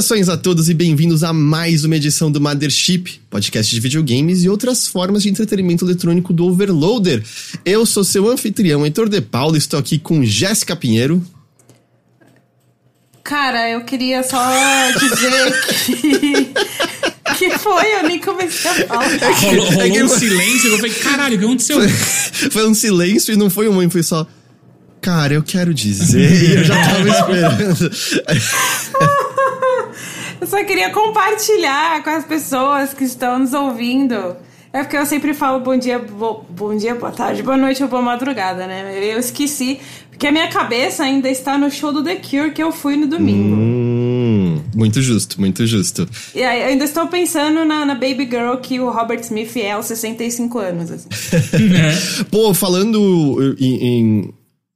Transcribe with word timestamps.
Saudações 0.00 0.28
a 0.30 0.36
todos 0.36 0.70
e 0.70 0.74
bem-vindos 0.74 1.22
a 1.22 1.30
mais 1.30 1.84
uma 1.84 1.94
edição 1.94 2.32
do 2.32 2.40
Mothership, 2.40 3.20
podcast 3.28 3.70
de 3.74 3.78
videogames 3.80 4.42
e 4.42 4.48
outras 4.48 4.86
formas 4.86 5.22
de 5.22 5.28
entretenimento 5.28 5.84
eletrônico 5.84 6.32
do 6.32 6.46
Overloader. 6.46 7.22
Eu 7.66 7.84
sou 7.84 8.02
seu 8.02 8.26
anfitrião, 8.30 8.82
Heitor 8.86 9.10
De 9.10 9.20
Paulo, 9.20 9.58
estou 9.58 9.78
aqui 9.78 9.98
com 9.98 10.24
Jéssica 10.24 10.74
Pinheiro. 10.74 11.22
Cara, 13.22 13.68
eu 13.68 13.82
queria 13.84 14.22
só 14.22 14.40
dizer 14.98 15.60
que. 15.84 16.48
que 17.38 17.58
foi? 17.58 17.94
Eu 17.98 18.02
nem 18.04 18.18
comecei 18.18 18.70
a 18.70 18.74
falar. 18.86 19.06
Rolou, 19.34 19.66
rolou 19.66 19.82
É 19.82 19.90
que- 19.90 20.02
um 20.02 20.08
silêncio, 20.08 20.70
eu 20.70 20.76
falei, 20.78 20.94
caralho, 20.94 21.36
o 21.36 21.38
que 21.38 21.44
aconteceu? 21.44 21.78
Foi 22.50 22.66
um 22.66 22.72
silêncio 22.74 23.34
e 23.34 23.36
não 23.36 23.50
foi 23.50 23.68
um 23.68 23.76
oi, 23.76 23.90
foi 23.90 24.02
só. 24.02 24.26
Cara, 25.02 25.32
eu 25.34 25.42
quero 25.42 25.72
dizer, 25.74 26.30
e 26.30 26.54
eu 26.56 26.64
já 26.64 26.74
tava 26.74 27.08
esperando. 27.08 27.90
Eu 30.40 30.46
só 30.46 30.62
queria 30.64 30.90
compartilhar 30.90 32.02
com 32.02 32.10
as 32.10 32.24
pessoas 32.24 32.94
que 32.94 33.04
estão 33.04 33.38
nos 33.38 33.52
ouvindo. 33.52 34.36
É 34.72 34.82
porque 34.84 34.96
eu 34.96 35.04
sempre 35.04 35.34
falo 35.34 35.60
bom 35.60 35.76
dia, 35.76 35.98
bo- 35.98 36.44
bom 36.48 36.76
dia, 36.76 36.94
boa 36.94 37.10
tarde, 37.10 37.42
boa 37.42 37.56
noite 37.56 37.82
ou 37.82 37.88
boa 37.88 38.00
madrugada, 38.00 38.66
né? 38.68 38.98
Eu 39.12 39.18
esqueci, 39.18 39.80
porque 40.08 40.28
a 40.28 40.32
minha 40.32 40.46
cabeça 40.48 41.02
ainda 41.02 41.28
está 41.28 41.58
no 41.58 41.68
show 41.70 41.92
do 41.92 42.04
The 42.04 42.16
Cure 42.16 42.52
que 42.52 42.62
eu 42.62 42.70
fui 42.70 42.94
no 42.96 43.08
domingo. 43.08 43.56
Hum, 43.56 44.62
muito 44.74 45.02
justo, 45.02 45.40
muito 45.40 45.66
justo. 45.66 46.08
E 46.34 46.42
aí 46.44 46.60
eu 46.62 46.66
ainda 46.68 46.84
estou 46.84 47.08
pensando 47.08 47.64
na, 47.64 47.84
na 47.84 47.94
Baby 47.94 48.28
Girl 48.30 48.54
que 48.62 48.78
o 48.78 48.88
Robert 48.90 49.20
Smith 49.20 49.56
é 49.56 49.72
aos 49.72 49.86
65 49.86 50.58
anos, 50.60 50.90
assim. 50.92 51.08
Pô, 52.30 52.54
falando 52.54 53.56
em, 53.58 53.74
em- 53.84 54.34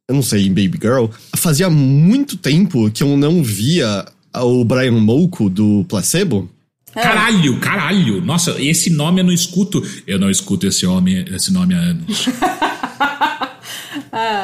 Eu 0.09 0.17
não 0.17 0.23
sei, 0.23 0.47
em 0.47 0.51
Baby 0.51 0.77
Girl, 0.83 1.07
fazia 1.37 1.71
muito 1.71 2.37
tempo 2.37 2.91
que 2.91 3.05
eu 3.05 3.17
não 3.17 3.45
via 3.45 4.05
o 4.37 4.65
Brian 4.65 4.93
Molko 4.93 5.49
do 5.49 5.85
Placebo. 5.89 6.49
Caralho, 6.93 7.59
caralho. 7.59 8.21
Nossa, 8.21 8.55
esse 8.63 8.89
nome 8.91 9.21
eu 9.21 9.25
não 9.25 9.33
escuto. 9.33 9.83
Eu 10.07 10.19
não 10.19 10.31
escuto 10.31 10.67
esse, 10.67 10.87
homem, 10.87 11.25
esse 11.33 11.53
nome 11.53 11.75
há 11.75 11.79
anos. 11.79 12.27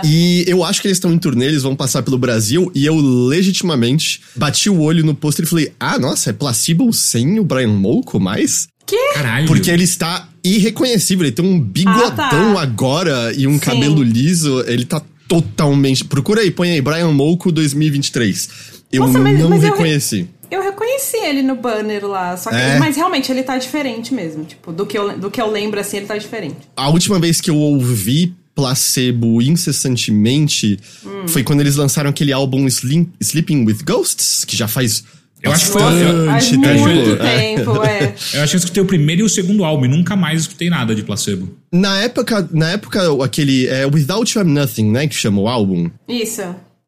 E 0.04 0.44
eu 0.48 0.64
acho 0.64 0.80
que 0.80 0.88
eles 0.88 0.96
estão 0.96 1.12
em 1.12 1.18
turnê, 1.18 1.46
eles 1.46 1.62
vão 1.62 1.76
passar 1.76 2.02
pelo 2.02 2.18
Brasil. 2.18 2.70
E 2.74 2.84
eu 2.86 2.96
legitimamente 2.96 4.20
bati 4.34 4.68
o 4.68 4.80
olho 4.80 5.04
no 5.04 5.14
pôster 5.14 5.44
e 5.44 5.48
falei: 5.48 5.72
Ah, 5.78 5.98
nossa, 5.98 6.30
é 6.30 6.32
Placebo 6.32 6.92
sem 6.92 7.38
o 7.38 7.44
Brian 7.44 7.68
Molko 7.68 8.18
mais? 8.18 8.66
Que? 8.86 9.14
Caralho. 9.14 9.46
Porque 9.46 9.70
ele 9.70 9.84
está 9.84 10.28
irreconhecível. 10.42 11.24
Ele 11.24 11.32
tem 11.32 11.44
um 11.44 11.60
bigodão 11.60 12.06
Ah, 12.08 12.54
tá. 12.56 12.62
agora 12.62 13.32
e 13.36 13.46
um 13.46 13.54
Sim. 13.54 13.58
cabelo 13.60 14.02
liso. 14.02 14.64
Ele 14.66 14.84
tá 14.84 15.00
totalmente. 15.28 16.04
Procura 16.04 16.40
aí, 16.40 16.50
põe 16.50 16.72
aí, 16.72 16.80
Brian 16.80 17.12
Molko 17.12 17.52
2023. 17.52 18.79
Eu 18.92 19.06
Nossa, 19.06 19.18
mas- 19.18 19.38
não 19.38 19.48
mas 19.50 19.62
eu 19.62 19.68
re- 19.68 19.76
reconheci. 19.76 20.28
Eu 20.50 20.62
reconheci 20.62 21.16
ele 21.16 21.42
no 21.42 21.54
banner 21.54 22.04
lá, 22.06 22.36
só 22.36 22.50
que, 22.50 22.56
É. 22.56 22.76
mas 22.78 22.96
realmente 22.96 23.30
ele 23.30 23.42
tá 23.44 23.56
diferente 23.56 24.12
mesmo, 24.12 24.44
tipo, 24.44 24.72
do 24.72 24.84
que 24.84 24.98
eu, 24.98 25.16
do 25.16 25.30
que 25.30 25.40
eu 25.40 25.48
lembro 25.48 25.78
assim, 25.78 25.98
ele 25.98 26.06
tá 26.06 26.18
diferente. 26.18 26.56
A 26.76 26.88
última 26.88 27.20
vez 27.20 27.40
que 27.40 27.50
eu 27.50 27.56
ouvi 27.56 28.34
placebo 28.52 29.40
incessantemente 29.40 30.78
Hum. 31.04 31.28
foi 31.28 31.42
quando 31.42 31.60
eles 31.60 31.76
lançaram 31.76 32.10
aquele 32.10 32.32
álbum 32.32 32.66
Slim- 32.66 33.08
Sleeping 33.20 33.64
with 33.64 33.78
Ghosts, 33.86 34.44
que 34.44 34.56
já 34.56 34.66
faz. 34.68 35.04
Eu 35.42 35.52
acho 35.52 35.66
que 35.66 35.72
foi- 35.72 35.82
bastante 35.82 36.26
Faz 36.26 36.48
tempo. 36.50 36.80
muito 36.80 37.22
É. 37.22 37.54
tempo, 37.56 37.82
é. 37.82 38.14
Eu 38.34 38.42
acho 38.42 38.50
que 38.50 38.56
eu 38.56 38.58
escutei 38.58 38.82
o 38.82 38.86
primeiro 38.86 39.22
e 39.22 39.24
o 39.24 39.28
segundo 39.28 39.64
álbum 39.64 39.86
e 39.86 39.88
nunca 39.88 40.14
mais 40.14 40.42
escutei 40.42 40.68
nada 40.68 40.94
de 40.94 41.02
placebo. 41.02 41.48
Na 41.72 41.98
época, 42.02 42.46
na 42.52 42.72
época 42.72 43.00
aquele 43.24 43.66
é, 43.66 43.86
Without 43.86 44.36
You 44.36 44.44
I'm 44.44 44.52
Nothing, 44.52 44.90
né, 44.90 45.06
que 45.06 45.14
chama 45.14 45.40
o 45.40 45.48
álbum. 45.48 45.88
Isso. 46.06 46.42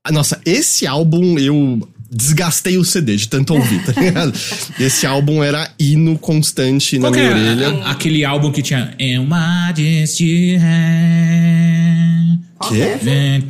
Ah, 0.05 0.13
Nossa, 0.13 0.39
esse 0.45 0.87
álbum 0.87 1.39
eu 1.39 1.81
desgastei 2.15 2.77
o 2.77 2.85
CD 2.85 3.17
de 3.17 3.27
tanto 3.29 3.55
ouvir, 3.55 3.83
tá 3.85 3.99
ligado? 4.01 4.33
Esse 4.79 5.07
álbum 5.07 5.43
era 5.43 5.71
hino 5.79 6.19
constante 6.19 6.99
na 6.99 7.09
Qual 7.09 7.13
que 7.15 7.19
minha 7.21 7.31
é 7.31 7.35
orelha. 7.35 7.69
a- 7.85 7.91
aquele 7.93 8.25
álbum 8.25 8.53
que 8.53 8.61
tinha? 8.63 8.95
Qual 12.59 12.71
Quê? 12.71 12.99
que 13.03 13.09
é? 13.09 13.43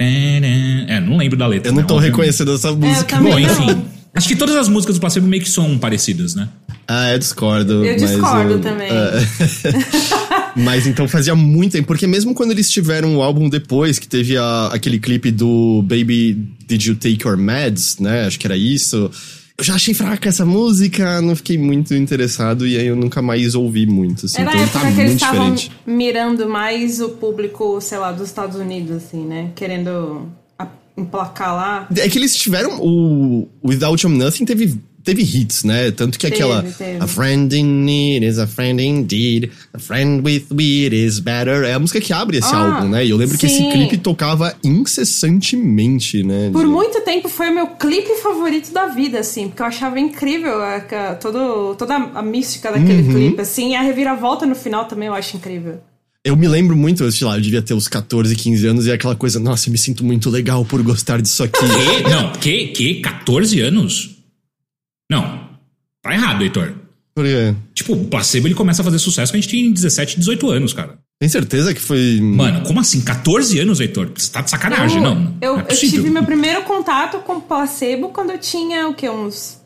É, 0.88 1.00
não 1.00 1.16
lembro 1.16 1.36
da 1.36 1.46
letra. 1.46 1.68
Eu 1.70 1.74
não 1.74 1.82
né, 1.82 1.86
tô 1.88 1.98
reconhecendo 1.98 2.54
essa 2.54 2.72
música. 2.72 3.16
também 3.16 3.32
Bom, 3.32 3.38
não. 3.40 3.40
enfim. 3.70 3.82
Acho 4.14 4.28
que 4.28 4.36
todas 4.36 4.54
as 4.56 4.68
músicas 4.68 4.96
do 4.96 5.00
placebo 5.00 5.26
meio 5.26 5.42
que 5.42 5.48
são 5.48 5.78
parecidas, 5.78 6.34
né? 6.34 6.48
Ah, 6.86 7.12
eu 7.12 7.18
discordo. 7.18 7.84
Eu 7.84 7.98
mas, 7.98 8.10
discordo 8.10 8.54
uh, 8.56 8.58
também. 8.58 8.90
uh, 8.90 10.52
mas 10.56 10.86
então 10.86 11.08
fazia 11.08 11.34
muito 11.34 11.72
tempo, 11.72 11.86
porque 11.86 12.06
mesmo 12.06 12.34
quando 12.34 12.50
eles 12.50 12.70
tiveram 12.70 13.16
o 13.16 13.22
álbum 13.22 13.48
depois, 13.48 13.98
que 13.98 14.06
teve 14.06 14.36
a- 14.36 14.70
aquele 14.72 14.98
clipe 14.98 15.30
do 15.30 15.82
Baby 15.82 16.34
Did 16.66 16.82
You 16.84 16.96
Take 16.96 17.26
Your 17.26 17.36
Meds, 17.36 17.98
né? 17.98 18.26
Acho 18.26 18.38
que 18.38 18.46
era 18.46 18.56
isso. 18.56 19.10
Eu 19.56 19.64
já 19.64 19.74
achei 19.74 19.94
fraca 19.94 20.28
essa 20.28 20.44
música, 20.44 21.20
não 21.20 21.36
fiquei 21.36 21.56
muito 21.56 21.94
interessado 21.94 22.66
e 22.66 22.76
aí 22.76 22.86
eu 22.86 22.96
nunca 22.96 23.22
mais 23.22 23.54
ouvi 23.54 23.86
muito. 23.86 24.26
Assim, 24.26 24.40
Era 24.42 24.50
a 24.50 24.54
então 24.54 24.62
época 24.64 24.78
tá 24.80 24.92
que 24.92 25.00
eles 25.00 25.10
muito 25.10 25.22
estavam 25.22 25.54
diferente. 25.54 25.72
mirando 25.86 26.48
mais 26.48 27.00
o 27.00 27.10
público, 27.10 27.80
sei 27.80 27.98
lá, 27.98 28.12
dos 28.12 28.26
Estados 28.28 28.56
Unidos, 28.56 28.90
assim, 28.96 29.24
né? 29.24 29.50
Querendo 29.54 29.88
a- 29.88 30.41
emplacar 30.96 31.54
lá. 31.54 31.88
É 31.96 32.08
que 32.08 32.18
eles 32.18 32.36
tiveram. 32.36 32.78
O 32.80 33.48
Without 33.64 34.04
You 34.04 34.10
Nothing 34.12 34.44
teve, 34.44 34.78
teve 35.02 35.22
hits, 35.22 35.64
né? 35.64 35.90
Tanto 35.90 36.18
que 36.18 36.28
Teve, 36.28 36.34
aquela. 36.42 36.62
teve. 36.62 36.98
A 37.02 37.06
friend 37.06 37.56
in 37.56 37.64
need 37.84 38.24
is 38.26 38.38
a 38.38 38.46
friend 38.46 38.82
indeed. 38.82 39.50
A 39.72 39.78
friend 39.78 40.22
with 40.24 40.44
weed 40.52 40.94
is 40.94 41.18
better. 41.18 41.64
É 41.64 41.72
a 41.74 41.78
música 41.78 42.00
que 42.00 42.12
abre 42.12 42.38
esse 42.38 42.54
Ah, 42.54 42.58
álbum, 42.58 42.88
né? 42.90 43.04
E 43.04 43.10
eu 43.10 43.16
lembro 43.16 43.36
que 43.38 43.46
esse 43.46 43.56
sim. 43.56 43.70
clipe 43.70 43.96
tocava 43.98 44.54
incessantemente, 44.62 46.22
né? 46.22 46.50
Por 46.52 46.66
muito 46.66 47.00
tempo 47.02 47.28
foi 47.28 47.50
o 47.50 47.54
meu 47.54 47.66
clipe 47.68 48.14
favorito 48.22 48.72
da 48.72 48.86
vida, 48.86 49.18
assim, 49.20 49.48
porque 49.48 49.62
eu 49.62 49.66
achava 49.66 49.98
incrível 49.98 50.60
a, 50.62 50.76
a- 50.76 51.14
todo, 51.14 51.74
toda 51.76 51.94
a 51.96 52.22
mística 52.22 52.70
daquele 52.70 53.02
Uhum. 53.02 53.12
clipe, 53.12 53.40
assim, 53.40 53.72
e 53.72 53.76
a 53.76 53.82
reviravolta 53.82 54.46
no 54.46 54.54
final 54.54 54.84
também 54.84 55.08
eu 55.08 55.14
acho 55.14 55.36
incrível. 55.36 55.80
Eu 56.24 56.36
me 56.36 56.46
lembro 56.46 56.76
muito, 56.76 57.10
sei 57.10 57.26
lá, 57.26 57.36
eu 57.36 57.40
devia 57.40 57.60
ter 57.60 57.74
uns 57.74 57.88
14, 57.88 58.36
15 58.36 58.66
anos 58.66 58.86
e 58.86 58.92
aquela 58.92 59.16
coisa, 59.16 59.40
nossa, 59.40 59.68
eu 59.68 59.72
me 59.72 59.78
sinto 59.78 60.04
muito 60.04 60.30
legal 60.30 60.64
por 60.64 60.80
gostar 60.82 61.20
disso 61.20 61.42
aqui. 61.42 61.58
Que? 61.62 62.08
Não, 62.08 62.32
que? 62.32 62.68
Que? 62.68 63.00
14 63.00 63.60
anos? 63.60 64.16
Não. 65.10 65.48
Tá 66.00 66.12
errado, 66.14 66.42
Heitor. 66.42 66.74
Por 67.14 67.24
quê? 67.24 67.54
Tipo, 67.74 67.94
o 67.94 68.04
placebo 68.06 68.46
ele 68.46 68.54
começa 68.54 68.82
a 68.82 68.84
fazer 68.84 68.98
sucesso 68.98 69.32
quando 69.32 69.38
a 69.38 69.40
gente 69.42 69.50
tem 69.50 69.72
17, 69.72 70.18
18 70.18 70.50
anos, 70.50 70.72
cara. 70.72 70.98
Tem 71.18 71.28
certeza 71.28 71.74
que 71.74 71.80
foi. 71.80 72.20
Mano, 72.20 72.62
como 72.62 72.80
assim? 72.80 73.00
14 73.00 73.58
anos, 73.58 73.80
Heitor? 73.80 74.10
Você 74.14 74.30
tá 74.30 74.40
de 74.40 74.50
sacanagem, 74.50 74.98
eu, 74.98 75.02
não. 75.02 75.36
Eu, 75.40 75.56
não 75.56 75.60
é 75.60 75.72
eu 75.72 75.76
tive 75.76 76.08
meu 76.08 76.24
primeiro 76.24 76.62
contato 76.62 77.18
com 77.18 77.40
placebo 77.40 78.08
quando 78.08 78.30
eu 78.30 78.38
tinha, 78.38 78.88
o 78.88 78.94
quê, 78.94 79.08
uns 79.08 79.60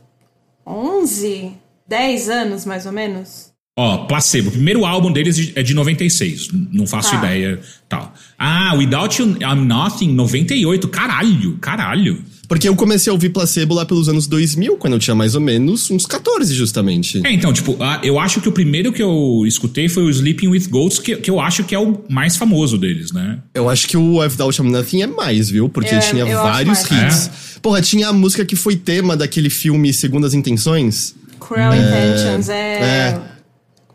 11, 0.66 1.52
10 1.86 2.28
anos, 2.28 2.64
mais 2.64 2.84
ou 2.86 2.92
menos. 2.92 3.52
Ó, 3.78 3.98
placebo. 4.06 4.48
O 4.48 4.52
primeiro 4.52 4.86
álbum 4.86 5.12
deles 5.12 5.52
é 5.54 5.62
de 5.62 5.74
96. 5.74 6.48
Não 6.72 6.86
faço 6.86 7.10
Tá. 7.10 7.18
ideia. 7.18 7.60
Tal. 7.86 8.14
Ah, 8.38 8.74
Without 8.74 9.20
You 9.20 9.36
I'm 9.42 9.66
Nothing, 9.66 10.14
98. 10.14 10.88
Caralho, 10.88 11.58
caralho. 11.58 12.18
Porque 12.48 12.68
eu 12.68 12.74
comecei 12.74 13.10
a 13.10 13.12
ouvir 13.12 13.30
placebo 13.30 13.74
lá 13.74 13.84
pelos 13.84 14.08
anos 14.08 14.26
2000, 14.26 14.76
quando 14.76 14.94
eu 14.94 14.98
tinha 14.98 15.14
mais 15.14 15.34
ou 15.34 15.40
menos 15.40 15.90
uns 15.90 16.06
14, 16.06 16.54
justamente. 16.54 17.20
É, 17.26 17.32
então, 17.32 17.52
tipo, 17.52 17.76
eu 18.02 18.18
acho 18.18 18.40
que 18.40 18.48
o 18.48 18.52
primeiro 18.52 18.92
que 18.92 19.02
eu 19.02 19.42
escutei 19.46 19.88
foi 19.88 20.04
o 20.04 20.10
Sleeping 20.10 20.48
with 20.48 20.68
Goats, 20.70 20.98
que, 21.00 21.16
que 21.16 21.30
eu 21.30 21.38
acho 21.40 21.64
que 21.64 21.74
é 21.74 21.78
o 21.78 22.02
mais 22.08 22.36
famoso 22.36 22.78
deles, 22.78 23.12
né? 23.12 23.40
Eu 23.52 23.68
acho 23.68 23.88
que 23.88 23.96
o 23.96 24.20
Without 24.20 24.58
You 24.62 24.70
Nothing 24.70 25.02
é 25.02 25.06
mais, 25.08 25.50
viu? 25.50 25.68
Porque 25.68 25.94
É, 25.94 25.98
tinha 25.98 26.24
eu 26.24 26.40
vários 26.40 26.82
hits. 26.84 27.30
Porra, 27.60 27.82
tinha 27.82 28.08
a 28.08 28.12
música 28.12 28.44
que 28.44 28.54
foi 28.56 28.76
tema 28.76 29.16
daquele 29.16 29.50
filme 29.50 29.92
Segundas 29.92 30.32
Intenções. 30.32 31.14
Cruel 31.40 31.74
Intentions, 31.74 32.48
é... 32.48 32.54
é. 32.80 33.35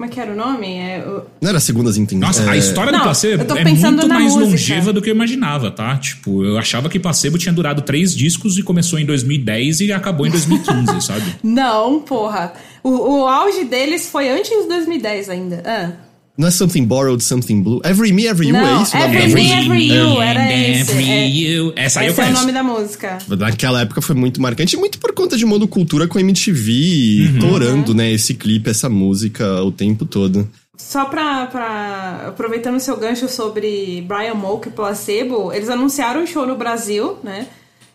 Como 0.01 0.09
é 0.09 0.15
que 0.15 0.19
era 0.19 0.31
o 0.31 0.36
nome? 0.36 0.80
É, 0.80 1.06
o- 1.07 1.21
Não 1.39 1.50
era 1.51 1.59
Segundas 1.59 1.95
Intenções. 1.95 2.38
Nossa, 2.38 2.50
a 2.50 2.56
é... 2.56 2.57
história 2.57 2.92
Não, 2.92 2.98
do 2.98 3.03
placebo 3.03 3.44
é 3.56 3.63
muito 3.63 4.07
mais 4.07 4.33
música. 4.33 4.39
longeva 4.50 4.92
do 4.92 5.00
que 5.00 5.12
eu 5.12 5.13
imaginava, 5.13 5.69
tá? 5.69 5.95
Tipo, 5.95 6.44
eu 6.44 6.57
achava 6.57 6.89
que 6.89 7.00
placebo 7.00 7.38
tinha 7.38 7.53
durado 7.53 7.83
três 7.83 8.15
discos 8.15 8.57
e 8.57 8.63
começou 8.63 8.98
em 8.98 9.06
2010 9.06 9.81
e 9.81 9.94
acabou 9.94 10.25
em 10.25 10.31
2015, 10.31 11.01
sabe? 11.06 11.36
Não, 11.44 12.00
porra. 12.00 12.51
O, 12.81 13.19
o 13.19 13.27
auge 13.27 13.63
deles 13.65 14.09
foi 14.09 14.27
antes 14.27 14.50
de 14.50 14.68
2010 14.68 15.30
ainda. 15.30 15.62
Ah. 15.63 16.10
Não 16.41 16.47
é 16.47 16.51
Something 16.51 16.85
Borrowed, 16.85 17.23
Something 17.23 17.61
Blue? 17.61 17.79
Every 17.85 18.11
Me, 18.11 18.25
Every 18.25 18.47
You 18.47 18.53
Não, 18.53 18.79
é 18.79 18.81
isso? 18.81 18.97
o 18.97 18.99
nome 18.99 19.13
da 19.13 19.23
Every 19.25 19.43
Me? 19.43 19.51
Every 19.51 19.93
You, 19.93 20.21
era 20.23 20.51
esse. 20.51 20.91
Every 20.91 21.09
É- 21.11 21.27
You. 21.29 21.73
Essa 21.75 21.99
aí 21.99 22.07
eu 22.07 22.11
Esse 22.13 22.19
é 22.19 22.23
o 22.23 22.25
conheço. 22.25 22.41
nome 22.41 22.51
da 22.51 22.63
música. 22.63 23.17
Naquela 23.27 23.81
época 23.81 24.01
foi 24.01 24.15
muito 24.15 24.41
marcante, 24.41 24.75
muito 24.75 24.97
por 24.97 25.13
conta 25.13 25.38
de 25.38 25.45
monocultura 25.45 26.07
com 26.07 26.17
a 26.17 26.21
MTV, 26.21 27.29
Uhum. 27.33 27.39
torando, 27.39 27.93
né, 27.93 28.11
esse 28.11 28.33
clipe, 28.33 28.71
essa 28.71 28.89
música 28.89 29.61
o 29.63 29.71
tempo 29.71 30.03
todo. 30.03 30.49
Só 30.75 31.05
pra, 31.05 31.45
pra. 31.45 32.25
Aproveitando 32.29 32.77
o 32.77 32.79
seu 32.79 32.97
gancho 32.97 33.29
sobre 33.29 34.03
Brian 34.07 34.33
Molk 34.33 34.67
e 34.67 34.71
Placebo, 34.71 35.53
eles 35.53 35.69
anunciaram 35.69 36.23
um 36.23 36.25
show 36.25 36.47
no 36.47 36.57
Brasil, 36.57 37.17
né? 37.23 37.45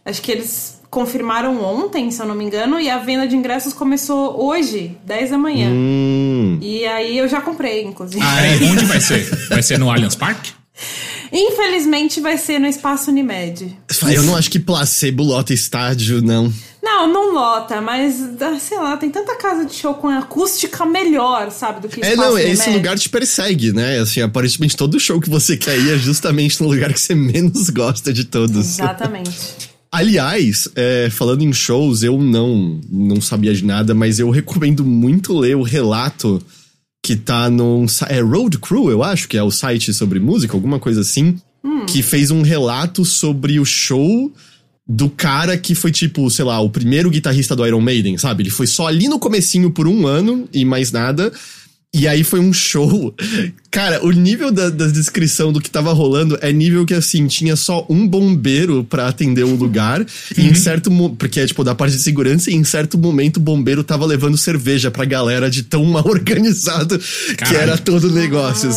Acho 0.04 0.22
que 0.22 0.30
eles 0.30 0.75
confirmaram 0.96 1.62
ontem, 1.62 2.10
se 2.10 2.22
eu 2.22 2.26
não 2.26 2.34
me 2.34 2.42
engano, 2.42 2.80
e 2.80 2.88
a 2.88 2.96
venda 2.96 3.28
de 3.28 3.36
ingressos 3.36 3.74
começou 3.74 4.42
hoje, 4.42 4.96
10 5.04 5.28
da 5.28 5.36
manhã. 5.36 5.68
Hum. 5.68 6.58
E 6.62 6.86
aí 6.86 7.18
eu 7.18 7.28
já 7.28 7.38
comprei, 7.38 7.84
inclusive. 7.84 8.24
Ah, 8.24 8.46
é? 8.46 8.54
Onde 8.64 8.86
vai 8.86 8.98
ser? 8.98 9.28
Vai 9.50 9.62
ser 9.62 9.78
no 9.78 9.90
Allianz 9.90 10.14
Park? 10.14 10.46
Infelizmente 11.30 12.18
vai 12.18 12.38
ser 12.38 12.58
no 12.58 12.66
Espaço 12.66 13.10
Unimed. 13.10 13.76
Eu 14.10 14.22
não 14.22 14.36
acho 14.36 14.50
que 14.50 14.58
placebo 14.58 15.22
lota 15.22 15.52
estádio, 15.52 16.22
não. 16.22 16.50
Não, 16.82 17.06
Não, 17.12 17.34
lota, 17.34 17.82
mas 17.82 18.14
ah, 18.40 18.58
sei 18.58 18.78
lá, 18.78 18.96
tem 18.96 19.10
tanta 19.10 19.36
casa 19.36 19.66
de 19.66 19.74
show 19.74 19.92
com 19.92 20.08
acústica 20.08 20.86
melhor, 20.86 21.50
sabe, 21.50 21.80
do 21.80 21.88
que 21.88 22.02
É, 22.02 22.16
não, 22.16 22.38
esse 22.38 22.48
Remédio. 22.62 22.72
lugar 22.72 22.98
te 22.98 23.10
persegue, 23.10 23.72
né? 23.72 23.98
Assim, 23.98 24.22
aparentemente 24.22 24.74
todo 24.74 24.98
show 24.98 25.20
que 25.20 25.28
você 25.28 25.58
quer 25.58 25.76
ir 25.78 25.92
é 25.92 25.98
justamente 25.98 26.62
no 26.62 26.68
lugar 26.68 26.90
que 26.90 27.00
você 27.00 27.14
menos 27.14 27.68
gosta 27.68 28.14
de 28.14 28.24
todos. 28.24 28.78
Exatamente. 28.78 29.66
Aliás, 29.90 30.68
é, 30.74 31.08
falando 31.10 31.42
em 31.42 31.52
shows, 31.52 32.02
eu 32.02 32.20
não, 32.20 32.80
não 32.90 33.20
sabia 33.20 33.54
de 33.54 33.64
nada, 33.64 33.94
mas 33.94 34.18
eu 34.18 34.30
recomendo 34.30 34.84
muito 34.84 35.36
ler 35.38 35.56
o 35.56 35.62
relato 35.62 36.42
que 37.02 37.14
tá 37.14 37.48
no. 37.48 37.86
É 38.08 38.20
Road 38.20 38.58
Crew, 38.58 38.90
eu 38.90 39.02
acho, 39.02 39.28
que 39.28 39.36
é 39.36 39.42
o 39.42 39.50
site 39.50 39.94
sobre 39.94 40.18
música, 40.18 40.54
alguma 40.54 40.80
coisa 40.80 41.00
assim, 41.02 41.38
que 41.86 42.02
fez 42.02 42.30
um 42.30 42.42
relato 42.42 43.04
sobre 43.04 43.60
o 43.60 43.64
show 43.64 44.32
do 44.88 45.10
cara 45.10 45.56
que 45.58 45.74
foi 45.74 45.90
tipo, 45.90 46.28
sei 46.30 46.44
lá, 46.44 46.60
o 46.60 46.70
primeiro 46.70 47.10
guitarrista 47.10 47.56
do 47.56 47.66
Iron 47.66 47.80
Maiden, 47.80 48.18
sabe? 48.18 48.44
Ele 48.44 48.50
foi 48.50 48.66
só 48.66 48.86
ali 48.86 49.08
no 49.08 49.18
comecinho 49.18 49.70
por 49.70 49.88
um 49.88 50.06
ano 50.06 50.48
e 50.52 50.64
mais 50.64 50.92
nada. 50.92 51.32
E 51.98 52.06
aí 52.06 52.22
foi 52.22 52.40
um 52.40 52.52
show. 52.52 53.14
Cara, 53.70 54.04
o 54.04 54.10
nível 54.10 54.52
da, 54.52 54.68
da 54.68 54.86
descrição 54.86 55.50
do 55.52 55.60
que 55.60 55.70
tava 55.70 55.92
rolando 55.94 56.38
é 56.42 56.52
nível 56.52 56.84
que, 56.84 56.92
assim, 56.92 57.26
tinha 57.26 57.56
só 57.56 57.86
um 57.88 58.06
bombeiro 58.06 58.84
pra 58.84 59.08
atender 59.08 59.44
o 59.44 59.54
lugar. 59.54 60.04
E 60.36 60.46
em 60.46 60.54
certo 60.54 60.90
mo- 60.90 61.16
Porque 61.16 61.40
é, 61.40 61.46
tipo, 61.46 61.64
da 61.64 61.74
parte 61.74 61.96
de 61.96 62.02
segurança, 62.02 62.50
e 62.50 62.54
em 62.54 62.64
certo 62.64 62.98
momento 62.98 63.38
o 63.38 63.40
bombeiro 63.40 63.82
tava 63.82 64.04
levando 64.04 64.36
cerveja 64.36 64.90
pra 64.90 65.04
galera 65.06 65.48
de 65.50 65.62
tão 65.62 65.84
mal 65.84 66.04
organizado 66.08 66.98
que 66.98 67.34
Caralho. 67.36 67.58
era 67.58 67.78
todo 67.78 68.08
o 68.08 68.12
negócio? 68.12 68.68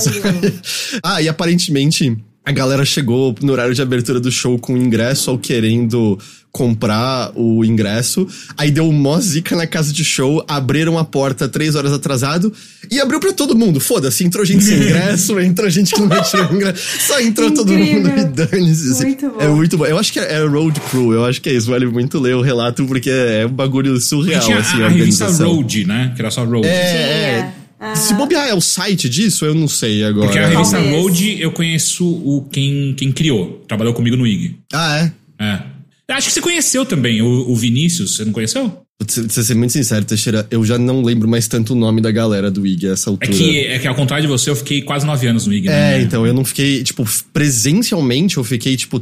Ah, 1.04 1.22
e 1.22 1.28
aparentemente 1.28 2.18
a 2.50 2.52
galera 2.52 2.84
chegou 2.84 3.36
no 3.44 3.54
horário 3.54 3.76
de 3.76 3.82
abertura 3.82 4.20
do 4.20 4.32
show 4.32 4.58
com 4.58 4.74
o 4.74 4.78
ingresso 4.78 5.30
ou 5.30 5.38
querendo 5.38 6.18
comprar 6.52 7.32
o 7.36 7.64
ingresso. 7.64 8.28
Aí 8.58 8.72
deu 8.72 8.92
mó 8.92 9.20
zica 9.20 9.56
na 9.56 9.68
casa 9.68 9.94
de 9.94 10.04
show, 10.04 10.44
abriram 10.48 10.98
a 10.98 11.06
porta 11.06 11.48
três 11.48 11.76
horas 11.76 11.94
atrasado 11.94 12.52
e 12.90 13.00
abriu 13.00 13.20
pra 13.20 13.32
todo 13.34 13.56
mundo. 13.56 13.80
Foda-se, 13.80 14.24
entrou 14.24 14.44
gente 14.44 14.64
sem 14.64 14.78
ingresso, 14.82 15.40
entrou 15.40 15.70
gente 15.70 15.94
que 15.94 16.02
não 16.02 16.08
retirou 16.08 16.52
ingresso. 16.52 17.00
Só 17.02 17.20
entrou 17.22 17.52
todo 17.52 17.72
Incrível. 17.72 18.02
mundo 18.16 18.20
e 18.20 18.26
dane-se. 18.26 18.92
assim. 18.94 19.04
Muito 19.04 19.30
bom. 19.30 19.40
É 19.42 19.48
muito 19.48 19.78
bom. 19.78 19.86
Eu 19.86 20.00
acho 20.00 20.12
que 20.12 20.20
é, 20.20 20.34
é 20.34 20.44
Road 20.44 20.80
Crew, 20.90 21.14
eu 21.14 21.26
acho 21.26 21.40
que 21.40 21.50
é 21.50 21.54
isso. 21.54 21.70
Vale 21.70 21.86
muito 21.86 22.18
ler 22.20 22.34
o 22.36 22.42
relato 22.42 22.84
porque 22.88 23.12
é 23.12 23.46
um 23.46 23.52
bagulho 23.54 24.02
surreal, 24.02 24.42
tinha 24.42 24.58
assim, 24.58 24.82
a, 24.82 24.86
a, 24.86 24.88
a 24.88 24.90
revista. 24.90 25.28
Road, 25.28 25.86
né? 25.86 26.14
Que 26.16 26.22
era 26.24 26.32
só 26.32 26.44
Road. 26.44 26.68
É, 26.68 26.72
Tinha. 26.72 27.00
é. 27.00 27.54
Se 27.96 28.14
bobear 28.14 28.48
é 28.48 28.54
o 28.54 28.60
site 28.62 29.08
disso, 29.08 29.46
eu 29.46 29.56
não 29.56 29.68
sei 29.68 30.04
agora. 30.04 30.28
Porque 30.28 30.40
a 30.40 30.48
revista 30.48 30.78
Talvez. 30.78 31.02
Road 31.02 31.42
eu 31.42 31.52
conheço 31.52 32.06
o 32.06 32.46
quem, 32.52 32.94
quem 32.98 33.12
criou. 33.12 33.64
Trabalhou 33.68 33.94
comigo 33.94 34.18
no 34.18 34.28
IG. 34.28 34.56
Ah, 34.74 34.98
é? 35.00 35.44
É. 35.44 35.62
Eu 36.10 36.16
Acho 36.16 36.28
que 36.28 36.34
você 36.34 36.42
conheceu 36.42 36.86
também 36.86 37.22
o, 37.22 37.50
o 37.50 37.56
Vinícius, 37.56 38.16
você 38.16 38.26
não 38.26 38.32
conheceu? 38.34 38.82
Pra 38.98 39.08
ser- 39.08 39.30
ser 39.44 39.54
muito 39.56 39.72
sincero, 39.72 40.04
Teixeira, 40.04 40.46
eu 40.52 40.66
já 40.66 40.78
não 40.78 41.02
lembro 41.04 41.28
mais 41.28 41.48
tanto 41.48 41.72
o 41.74 41.76
nome 41.76 42.02
da 42.02 42.12
galera 42.12 42.52
do 42.52 42.66
IG 42.68 42.88
a 42.90 42.92
essa 42.94 43.10
É 43.10 43.12
altura. 43.12 43.32
que, 43.32 43.60
é 43.60 43.80
que 43.80 43.88
ao 43.88 43.96
contrário 43.96 44.24
de 44.24 44.28
você, 44.28 44.50
eu 44.50 44.56
fiquei 44.58 44.82
quase 44.82 45.06
nove 45.06 45.26
anos 45.28 45.46
no 45.48 45.54
IG. 45.54 45.68
É, 45.70 45.72
né? 45.72 46.02
então, 46.02 46.26
eu 46.28 46.34
não 46.34 46.44
fiquei, 46.44 46.84
tipo, 46.84 47.06
presencialmente 47.32 48.36
eu 48.38 48.44
fiquei, 48.44 48.76
tipo, 48.76 49.02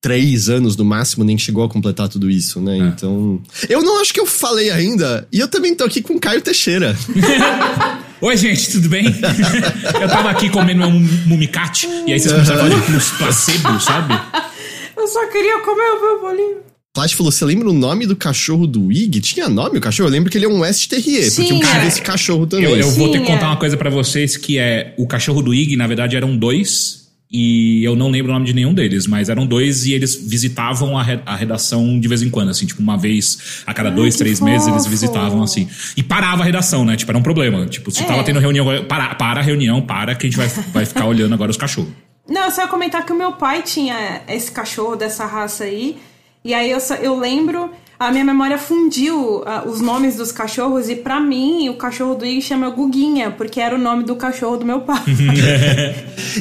três 0.00 0.48
anos 0.50 0.76
no 0.76 0.84
máximo, 0.84 1.24
nem 1.24 1.36
chegou 1.38 1.64
a 1.64 1.68
completar 1.68 2.08
tudo 2.08 2.30
isso, 2.30 2.60
né? 2.60 2.76
É. 2.78 2.82
Então. 2.82 3.42
Eu 3.68 3.82
não 3.82 4.00
acho 4.00 4.12
que 4.12 4.20
eu 4.20 4.26
falei 4.26 4.70
ainda, 4.70 5.26
e 5.32 5.40
eu 5.40 5.48
também 5.48 5.74
tô 5.74 5.82
aqui 5.82 6.00
com 6.02 6.14
o 6.14 6.20
Caio 6.20 6.40
Teixeira. 6.42 6.94
Oi, 8.24 8.38
gente, 8.38 8.72
tudo 8.72 8.88
bem? 8.88 9.04
eu 10.00 10.08
tava 10.08 10.30
aqui 10.30 10.48
comendo 10.48 10.86
um 10.86 10.98
mumicate, 11.26 11.86
e 12.06 12.10
aí 12.10 12.18
vocês 12.18 12.32
começaram 12.32 12.60
a 12.60 12.70
falar 12.70 12.80
de 12.80 12.86
plus- 12.86 13.10
placebo, 13.10 13.78
sabe? 13.78 14.14
Eu 14.96 15.06
só 15.06 15.26
queria 15.26 15.58
comer 15.58 15.82
o 15.82 16.00
meu 16.00 16.20
bolinho. 16.22 16.56
Plat 16.94 17.12
falou: 17.14 17.30
você 17.30 17.44
lembra 17.44 17.68
o 17.68 17.72
nome 17.74 18.06
do 18.06 18.16
cachorro 18.16 18.66
do 18.66 18.90
Ig? 18.90 19.20
Tinha 19.20 19.46
nome 19.46 19.76
o 19.76 19.80
cachorro? 19.80 20.08
Eu 20.08 20.12
lembro 20.12 20.30
que 20.30 20.38
ele 20.38 20.46
é 20.46 20.48
um 20.48 20.60
West 20.60 20.88
Terrier, 20.88 21.30
porque 21.34 21.52
eu 21.52 21.60
tive 21.60 21.86
esse 21.86 22.00
cachorro 22.00 22.46
também. 22.46 22.64
Eu, 22.64 22.76
eu 22.78 22.90
vou 22.92 23.10
ter 23.10 23.20
que 23.20 23.26
contar 23.26 23.48
uma 23.48 23.58
coisa 23.58 23.76
pra 23.76 23.90
vocês 23.90 24.38
que 24.38 24.56
é 24.58 24.94
o 24.96 25.06
cachorro 25.06 25.42
do 25.42 25.52
Ig, 25.52 25.76
na 25.76 25.86
verdade, 25.86 26.16
eram 26.16 26.34
dois. 26.34 27.03
E 27.36 27.82
eu 27.82 27.96
não 27.96 28.10
lembro 28.10 28.30
o 28.30 28.32
nome 28.34 28.46
de 28.46 28.52
nenhum 28.52 28.72
deles, 28.72 29.08
mas 29.08 29.28
eram 29.28 29.44
dois 29.44 29.86
e 29.86 29.92
eles 29.92 30.14
visitavam 30.14 30.96
a, 30.96 31.02
re- 31.02 31.20
a 31.26 31.34
redação 31.34 31.98
de 31.98 32.06
vez 32.06 32.22
em 32.22 32.30
quando, 32.30 32.50
assim, 32.50 32.64
tipo, 32.64 32.80
uma 32.80 32.96
vez 32.96 33.62
a 33.66 33.74
cada 33.74 33.88
Ai, 33.88 33.94
dois, 33.96 34.14
três 34.14 34.38
meses 34.40 34.68
eles 34.68 34.78
fofo. 34.84 34.90
visitavam, 34.90 35.42
assim. 35.42 35.68
E 35.96 36.02
parava 36.04 36.42
a 36.42 36.44
redação, 36.46 36.84
né? 36.84 36.94
Tipo, 36.96 37.10
era 37.10 37.18
um 37.18 37.22
problema. 37.24 37.66
Tipo, 37.66 37.90
se 37.90 38.04
É. 38.04 38.06
tava 38.06 38.22
tendo 38.22 38.38
reunião, 38.38 38.64
para, 38.86 39.16
para 39.16 39.40
a 39.40 39.42
reunião, 39.42 39.82
para 39.82 40.14
que 40.14 40.26
a 40.26 40.30
gente 40.30 40.36
vai, 40.38 40.46
vai 40.72 40.86
ficar 40.86 41.06
olhando 41.06 41.34
agora 41.34 41.50
os 41.50 41.56
cachorros. 41.56 41.90
Não, 42.28 42.44
eu 42.44 42.50
só 42.52 42.62
ia 42.62 42.68
comentar 42.68 43.04
que 43.04 43.12
o 43.12 43.16
meu 43.18 43.32
pai 43.32 43.62
tinha 43.62 44.22
esse 44.28 44.52
cachorro 44.52 44.94
dessa 44.94 45.26
raça 45.26 45.64
aí. 45.64 45.96
E 46.44 46.54
aí 46.54 46.70
eu, 46.70 46.78
só- 46.78 46.94
eu 46.94 47.18
lembro, 47.18 47.70
a 47.98 48.10
minha 48.10 48.24
memória 48.24 48.58
fundiu 48.58 49.42
ah, 49.46 49.64
os 49.66 49.80
nomes 49.80 50.16
dos 50.16 50.32
cachorros. 50.32 50.88
E 50.88 50.96
pra 50.96 51.20
mim, 51.20 51.68
o 51.68 51.74
cachorro 51.74 52.14
do 52.14 52.26
Ig 52.26 52.42
chama 52.42 52.68
Guguinha, 52.70 53.30
porque 53.30 53.60
era 53.60 53.76
o 53.76 53.78
nome 53.78 54.04
do 54.04 54.16
cachorro 54.16 54.56
do 54.56 54.64
meu 54.64 54.80
pai. 54.80 55.04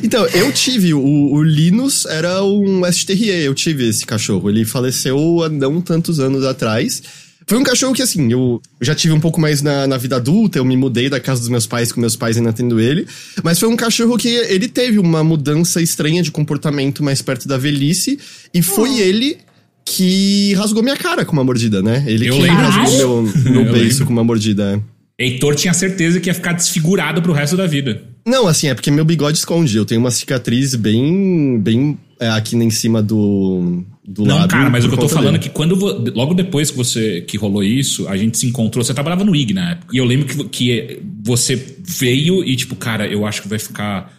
Então, 0.04 0.26
eu 0.28 0.52
tive, 0.52 0.92
o, 0.94 1.34
o 1.34 1.44
Linus 1.44 2.06
era 2.06 2.44
um 2.44 2.82
Terrier, 3.06 3.44
eu 3.44 3.54
tive 3.54 3.88
esse 3.88 4.04
cachorro. 4.04 4.50
Ele 4.50 4.66
faleceu 4.66 5.44
há 5.44 5.50
não 5.50 5.80
tantos 5.82 6.20
anos 6.20 6.44
atrás. 6.44 7.04
Foi 7.46 7.58
um 7.58 7.64
cachorro 7.64 7.94
que, 7.94 8.02
assim, 8.02 8.32
eu 8.32 8.62
já 8.82 8.96
tive 8.96 9.14
um 9.14 9.20
pouco 9.20 9.40
mais 9.40 9.62
na, 9.62 9.86
na 9.86 9.98
vida 9.98 10.16
adulta, 10.16 10.58
eu 10.58 10.66
me 10.66 10.76
mudei 10.76 11.10
da 11.10 11.20
casa 11.20 11.42
dos 11.42 11.50
meus 11.50 11.68
pais 11.68 11.92
com 11.92 12.02
meus 12.02 12.16
pais 12.16 12.38
ainda 12.38 12.52
tendo 12.54 12.80
ele. 12.80 13.06
Mas 13.44 13.60
foi 13.60 13.70
um 13.70 13.76
cachorro 13.76 14.18
que 14.18 14.30
ele 14.30 14.68
teve 14.68 14.98
uma 14.98 15.24
mudança 15.24 15.82
estranha 15.82 16.24
de 16.24 16.32
comportamento 16.32 17.04
mais 17.04 17.22
perto 17.22 17.48
da 17.48 17.58
velhice. 17.58 18.18
E 18.54 18.62
foi 18.64 19.00
ele 19.00 19.38
que 19.85 20.53
rasgou 20.56 20.81
minha 20.83 20.97
cara 20.97 21.25
com 21.25 21.33
uma 21.33 21.44
mordida, 21.44 21.81
né? 21.81 22.03
Ele 22.07 22.27
Eu 22.27 22.35
que 22.35 22.41
lembro 22.41 22.57
rasgou 22.65 23.21
meu, 23.21 23.33
meu 23.51 23.65
Eu 23.65 23.74
beiço 23.74 24.06
com 24.06 24.13
uma 24.13 24.24
mordida. 24.24 24.81
é. 24.89 24.94
Heitor 25.25 25.53
tinha 25.56 25.74
certeza 25.74 26.19
que 26.19 26.27
ia 26.30 26.33
ficar 26.33 26.53
desfigurado 26.53 27.21
pro 27.21 27.31
resto 27.33 27.56
da 27.56 27.68
vida. 27.68 28.01
Não, 28.25 28.47
assim, 28.47 28.68
é 28.68 28.74
porque 28.74 28.89
meu 28.89 29.06
bigode 29.06 29.38
esconde. 29.38 29.77
Eu 29.77 29.85
tenho 29.85 30.01
uma 30.01 30.09
cicatriz 30.09 30.74
bem. 30.75 31.59
bem 31.59 31.97
é, 32.19 32.30
aqui 32.30 32.56
em 32.56 32.69
cima 32.71 33.01
do. 33.01 33.83
do 34.06 34.24
Não, 34.25 34.35
lábio. 34.38 34.50
cara, 34.50 34.69
mas 34.71 34.85
o 34.85 34.88
que 34.89 34.95
eu 34.95 35.00
tô 35.00 35.09
falando 35.09 35.35
é 35.35 35.39
que 35.39 35.49
quando 35.49 35.75
logo 36.16 36.33
depois 36.33 36.71
que 36.71 36.78
você 36.78 37.21
que 37.21 37.37
rolou 37.37 37.63
isso, 37.63 38.07
a 38.07 38.18
gente 38.18 38.37
se 38.40 38.47
encontrou, 38.47 38.83
você 38.83 38.94
trabalhava 38.94 39.23
no 39.23 39.35
IG 39.35 39.54
na 39.54 39.71
época. 39.71 39.95
E 39.95 39.99
eu 39.99 40.06
lembro 40.06 40.25
que, 40.25 40.44
que 40.45 40.99
você 41.23 41.75
veio 41.85 42.44
e 42.44 42.56
tipo, 42.56 42.75
cara, 42.75 43.06
eu 43.06 43.25
acho 43.25 43.42
que 43.44 43.47
vai 43.47 43.59
ficar 43.59 44.11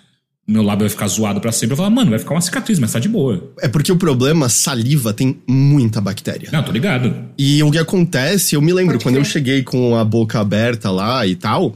meu 0.47 0.63
lábio 0.63 0.81
vai 0.81 0.91
ficar 0.91 1.07
zoado 1.07 1.41
pra 1.41 1.51
sempre. 1.53 1.73
Eu 1.73 1.77
falava, 1.77 1.95
mano, 1.95 2.11
vai 2.11 2.19
ficar 2.19 2.35
uma 2.35 2.41
cicatriz, 2.41 2.79
mas 2.79 2.93
tá 2.93 2.99
de 2.99 3.09
boa. 3.09 3.53
É 3.61 3.69
porque 3.69 3.91
o 3.91 3.97
problema, 3.97 4.49
saliva 4.49 5.13
tem 5.13 5.39
muita 5.47 6.01
bactéria. 6.01 6.51
Não, 6.53 6.63
tô 6.63 6.71
ligado. 6.71 7.15
E 7.39 7.63
o 7.63 7.71
que 7.71 7.79
acontece, 7.79 8.55
eu 8.55 8.61
me 8.61 8.73
lembro, 8.73 8.95
Pode 8.95 9.05
quando 9.05 9.17
eu 9.17 9.25
cheguei 9.25 9.63
com 9.63 9.97
a 9.97 10.05
boca 10.05 10.39
aberta 10.39 10.91
lá 10.91 11.27
e 11.27 11.35
tal, 11.35 11.75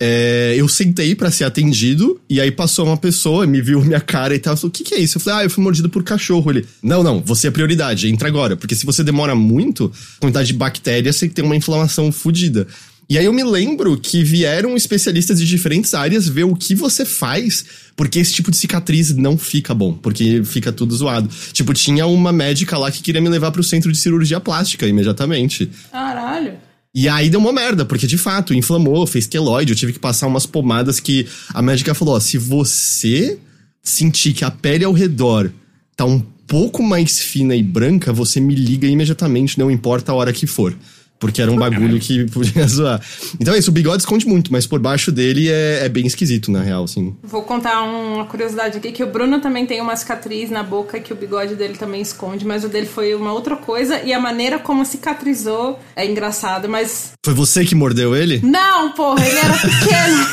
é, 0.00 0.54
eu 0.56 0.68
sentei 0.68 1.14
pra 1.14 1.30
ser 1.30 1.44
atendido, 1.44 2.20
e 2.30 2.40
aí 2.40 2.52
passou 2.52 2.86
uma 2.86 2.96
pessoa, 2.96 3.46
me 3.46 3.60
viu 3.60 3.80
minha 3.82 4.00
cara 4.00 4.34
e 4.34 4.38
tal, 4.38 4.56
falou, 4.56 4.68
o 4.68 4.72
que 4.72 4.84
que 4.84 4.94
é 4.94 4.98
isso? 4.98 5.18
Eu 5.18 5.22
falei, 5.22 5.40
ah, 5.40 5.44
eu 5.44 5.50
fui 5.50 5.62
mordido 5.62 5.88
por 5.88 6.04
cachorro. 6.04 6.50
Ele, 6.50 6.66
não, 6.82 7.02
não, 7.02 7.20
você 7.20 7.48
é 7.48 7.50
prioridade, 7.50 8.08
entra 8.08 8.28
agora, 8.28 8.56
porque 8.56 8.74
se 8.74 8.86
você 8.86 9.02
demora 9.02 9.34
muito, 9.34 9.92
a 10.18 10.20
quantidade 10.20 10.48
de 10.48 10.54
bactérias, 10.54 11.16
você 11.16 11.28
tem 11.28 11.44
uma 11.44 11.56
inflamação 11.56 12.12
fodida. 12.12 12.66
E 13.10 13.16
aí 13.16 13.24
eu 13.24 13.32
me 13.32 13.42
lembro 13.42 13.98
que 13.98 14.22
vieram 14.22 14.76
especialistas 14.76 15.40
de 15.40 15.46
diferentes 15.46 15.94
áreas 15.94 16.28
ver 16.28 16.44
o 16.44 16.54
que 16.54 16.74
você 16.74 17.06
faz, 17.06 17.64
porque 17.96 18.18
esse 18.18 18.34
tipo 18.34 18.50
de 18.50 18.56
cicatriz 18.58 19.14
não 19.14 19.38
fica 19.38 19.72
bom, 19.72 19.94
porque 19.94 20.44
fica 20.44 20.70
tudo 20.70 20.94
zoado. 20.94 21.26
Tipo, 21.54 21.72
tinha 21.72 22.06
uma 22.06 22.32
médica 22.32 22.76
lá 22.76 22.90
que 22.90 23.00
queria 23.02 23.22
me 23.22 23.30
levar 23.30 23.50
pro 23.50 23.64
centro 23.64 23.90
de 23.90 23.96
cirurgia 23.96 24.38
plástica 24.40 24.86
imediatamente. 24.86 25.70
Caralho. 25.90 26.58
E 26.94 27.08
aí 27.08 27.30
deu 27.30 27.40
uma 27.40 27.52
merda, 27.52 27.82
porque 27.82 28.06
de 28.06 28.18
fato 28.18 28.52
inflamou, 28.52 29.06
fez 29.06 29.26
queloide, 29.26 29.72
eu 29.72 29.76
tive 29.76 29.94
que 29.94 29.98
passar 29.98 30.26
umas 30.26 30.44
pomadas 30.44 31.00
que 31.00 31.26
a 31.54 31.62
médica 31.62 31.94
falou: 31.94 32.14
ó, 32.14 32.20
se 32.20 32.36
você 32.36 33.38
sentir 33.82 34.34
que 34.34 34.44
a 34.44 34.50
pele 34.50 34.84
ao 34.84 34.92
redor 34.92 35.50
tá 35.96 36.04
um 36.04 36.20
pouco 36.46 36.82
mais 36.82 37.20
fina 37.20 37.56
e 37.56 37.62
branca, 37.62 38.12
você 38.12 38.38
me 38.38 38.54
liga 38.54 38.86
imediatamente, 38.86 39.58
não 39.58 39.70
importa 39.70 40.12
a 40.12 40.14
hora 40.14 40.32
que 40.32 40.46
for. 40.46 40.76
Porque 41.18 41.42
era 41.42 41.50
um 41.50 41.56
bagulho 41.56 41.98
que 41.98 42.24
podia 42.30 42.66
zoar. 42.68 43.00
Então 43.40 43.54
é 43.54 43.58
isso, 43.58 43.70
o 43.70 43.72
bigode 43.72 44.02
esconde 44.02 44.26
muito, 44.26 44.52
mas 44.52 44.66
por 44.66 44.78
baixo 44.78 45.10
dele 45.10 45.48
é, 45.50 45.84
é 45.84 45.88
bem 45.88 46.06
esquisito, 46.06 46.50
na 46.50 46.62
real, 46.62 46.84
assim. 46.84 47.16
Vou 47.22 47.42
contar 47.42 47.82
uma 47.82 48.24
curiosidade 48.26 48.78
aqui, 48.78 48.92
que 48.92 49.02
o 49.02 49.06
Bruno 49.06 49.40
também 49.40 49.66
tem 49.66 49.80
uma 49.80 49.96
cicatriz 49.96 50.50
na 50.50 50.62
boca 50.62 51.00
que 51.00 51.12
o 51.12 51.16
bigode 51.16 51.54
dele 51.54 51.74
também 51.74 52.00
esconde, 52.00 52.44
mas 52.46 52.64
o 52.64 52.68
dele 52.68 52.86
foi 52.86 53.14
uma 53.14 53.32
outra 53.32 53.56
coisa, 53.56 54.00
e 54.02 54.12
a 54.12 54.20
maneira 54.20 54.58
como 54.58 54.84
cicatrizou 54.84 55.78
é 55.96 56.06
engraçado, 56.06 56.68
mas... 56.68 57.12
Foi 57.24 57.34
você 57.34 57.64
que 57.64 57.74
mordeu 57.74 58.14
ele? 58.14 58.40
Não, 58.44 58.92
porra, 58.92 59.26
ele 59.26 59.38
era 59.38 59.54
pequeno! 59.58 60.26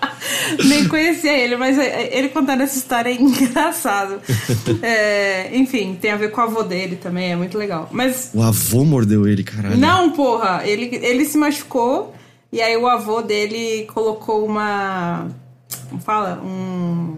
Nem 0.66 0.86
conhecia 0.88 1.32
ele, 1.36 1.56
mas 1.56 1.78
é, 1.78 2.16
ele 2.16 2.28
contando 2.28 2.62
essa 2.62 2.76
história 2.76 3.10
é 3.10 3.14
engraçado. 3.20 4.20
É, 4.82 5.50
enfim, 5.56 5.96
tem 6.00 6.10
a 6.10 6.16
ver 6.16 6.30
com 6.30 6.40
o 6.40 6.44
avô 6.44 6.62
dele 6.62 6.96
também, 6.96 7.32
é 7.32 7.36
muito 7.36 7.56
legal. 7.58 7.88
Mas 7.92 8.30
O 8.34 8.42
avô 8.42 8.84
mordeu 8.84 9.26
ele, 9.26 9.42
caralho. 9.44 9.76
não, 9.76 10.10
porra, 10.12 10.62
ele, 10.64 10.96
ele 11.02 11.24
se 11.24 11.36
machucou 11.38 12.14
e 12.52 12.60
aí 12.60 12.76
o 12.76 12.86
avô 12.86 13.22
dele 13.22 13.86
colocou 13.92 14.44
uma. 14.44 15.28
Como 15.88 16.00
fala? 16.00 16.40
Um. 16.44 17.16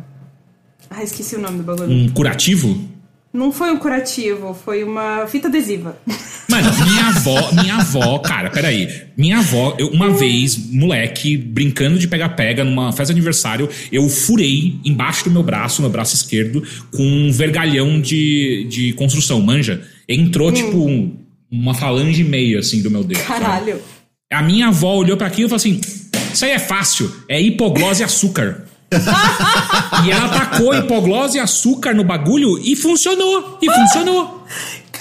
Ah, 0.91 1.03
esqueci 1.03 1.37
o 1.37 1.41
nome 1.41 1.59
do 1.59 1.63
bagulho. 1.65 1.91
Um 1.91 2.09
curativo? 2.11 2.79
Não 3.33 3.51
foi 3.51 3.71
um 3.73 3.79
curativo, 3.79 4.53
foi 4.53 4.85
uma 4.85 5.27
fita 5.27 5.49
adesiva. 5.49 5.97
Mano, 6.49 6.71
minha 6.85 7.07
avó, 7.09 7.53
minha 7.53 7.75
avó, 7.77 8.19
cara, 8.19 8.51
peraí. 8.51 8.89
Minha 9.17 9.39
avó, 9.39 9.75
eu, 9.79 9.89
uma 9.89 10.11
vez, 10.11 10.57
moleque, 10.71 11.37
brincando 11.37 11.99
de 11.99 12.07
pega-pega 12.07 12.63
numa 12.65 12.93
festa 12.93 13.07
de 13.15 13.19
aniversário, 13.19 13.69
eu 13.91 14.09
furei 14.09 14.77
embaixo 14.85 15.25
do 15.25 15.31
meu 15.31 15.43
braço, 15.43 15.81
meu 15.81 15.91
braço 15.91 16.15
esquerdo, 16.15 16.63
com 16.91 17.03
um 17.03 17.33
vergalhão 17.33 18.01
de, 18.01 18.67
de 18.69 18.93
construção, 18.95 19.41
manja. 19.41 19.83
Entrou, 20.09 20.51
Hum. 20.51 20.53
tipo, 20.53 20.77
um- 20.87 21.17
uma 21.51 21.75
falange 21.75 22.21
e 22.23 22.25
meia, 22.25 22.59
assim, 22.59 22.83
do 22.83 22.91
meu 22.91 23.05
dedo. 23.05 23.19
sabe? 23.21 23.41
Caralho. 23.41 23.81
A 24.33 24.43
minha 24.43 24.69
avó 24.69 24.95
olhou 24.97 25.17
pra 25.17 25.27
aquilo 25.27 25.47
e 25.47 25.49
falou 25.51 25.57
assim: 25.57 25.81
Isso 26.33 26.45
aí 26.45 26.51
é 26.53 26.59
fácil, 26.59 27.11
é 27.29 27.41
hipoglose 27.41 28.03
e 28.03 28.05
açúcar. 28.05 28.65
e 30.05 30.11
ela 30.11 30.29
tacou 30.29 30.75
hipoglose 30.75 31.39
e 31.39 31.41
açúcar 31.41 31.95
no 31.95 32.05
bagulho 32.05 32.59
e 32.63 32.75
funcionou. 32.77 33.59
E 33.63 33.71
funcionou. 33.71 34.47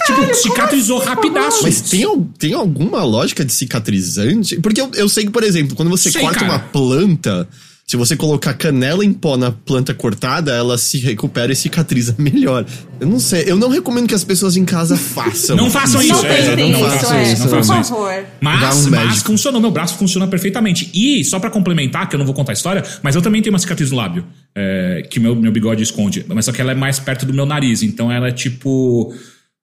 Tipo, 0.06 0.34
cicatrizou 0.34 0.98
assim, 0.98 1.08
rapidaço. 1.08 1.62
Mas 1.62 1.80
tem, 1.82 2.04
tem 2.38 2.54
alguma 2.54 3.04
lógica 3.04 3.44
de 3.44 3.52
cicatrizante? 3.52 4.60
Porque 4.60 4.80
eu, 4.80 4.90
eu 4.94 5.08
sei 5.08 5.24
que, 5.24 5.30
por 5.30 5.42
exemplo, 5.42 5.76
quando 5.76 5.88
você 5.88 6.10
Sei, 6.10 6.20
corta 6.20 6.40
cara. 6.40 6.52
uma 6.52 6.58
planta, 6.58 7.48
se 7.86 7.96
você 7.96 8.16
colocar 8.16 8.54
canela 8.54 9.04
em 9.04 9.12
pó 9.12 9.36
na 9.36 9.50
planta 9.50 9.92
cortada, 9.92 10.52
ela 10.52 10.78
se 10.78 10.98
recupera 10.98 11.52
e 11.52 11.56
cicatriza 11.56 12.14
melhor. 12.18 12.64
Eu 12.98 13.06
não 13.06 13.18
sei, 13.18 13.44
eu 13.46 13.56
não 13.56 13.68
recomendo 13.68 14.08
que 14.08 14.14
as 14.14 14.24
pessoas 14.24 14.56
em 14.56 14.64
casa 14.64 14.96
façam. 14.98 15.56
Não 15.56 15.70
façam 15.70 16.00
Não 16.00 16.08
isso, 16.08 16.26
é, 16.26 16.56
não 16.56 16.70
isso, 16.70 16.80
façam 16.80 17.16
é. 17.16 17.32
isso, 17.32 17.42
não 17.42 17.48
Por 17.50 17.56
façam 17.64 17.80
isso. 17.80 17.94
Mas, 18.40 18.86
um 18.86 18.90
mas 18.90 19.22
funcionou, 19.22 19.60
meu 19.60 19.70
braço 19.70 19.98
funciona 19.98 20.26
perfeitamente. 20.26 20.90
E, 20.94 21.22
só 21.24 21.38
pra 21.38 21.50
complementar, 21.50 22.08
que 22.08 22.14
eu 22.14 22.18
não 22.18 22.24
vou 22.24 22.34
contar 22.34 22.52
a 22.52 22.54
história, 22.54 22.82
mas 23.02 23.14
eu 23.14 23.20
também 23.20 23.42
tenho 23.42 23.52
uma 23.52 23.58
cicatriz 23.58 23.90
no 23.90 23.96
lábio, 23.96 24.24
é, 24.54 25.06
que 25.10 25.20
meu, 25.20 25.34
meu 25.36 25.52
bigode 25.52 25.82
esconde. 25.82 26.24
Mas 26.28 26.46
só 26.46 26.52
que 26.52 26.60
ela 26.60 26.72
é 26.72 26.74
mais 26.74 26.98
perto 26.98 27.26
do 27.26 27.34
meu 27.34 27.44
nariz, 27.44 27.82
então 27.82 28.10
ela 28.10 28.28
é 28.28 28.32
tipo. 28.32 29.12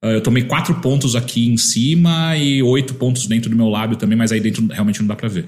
É, 0.01 0.15
Eu 0.15 0.22
tomei 0.22 0.44
quatro 0.44 0.75
pontos 0.75 1.15
aqui 1.15 1.48
em 1.48 1.58
cima 1.58 2.36
e 2.38 2.63
oito 2.63 2.94
pontos 2.94 3.25
dentro 3.27 3.50
do 3.50 3.56
meu 3.56 3.68
lábio 3.68 3.98
também, 3.98 4.18
mas 4.18 4.32
aí 4.32 4.39
dentro 4.39 4.65
realmente 4.68 5.00
não 5.00 5.08
dá 5.08 5.15
pra 5.15 5.27
ver. 5.27 5.48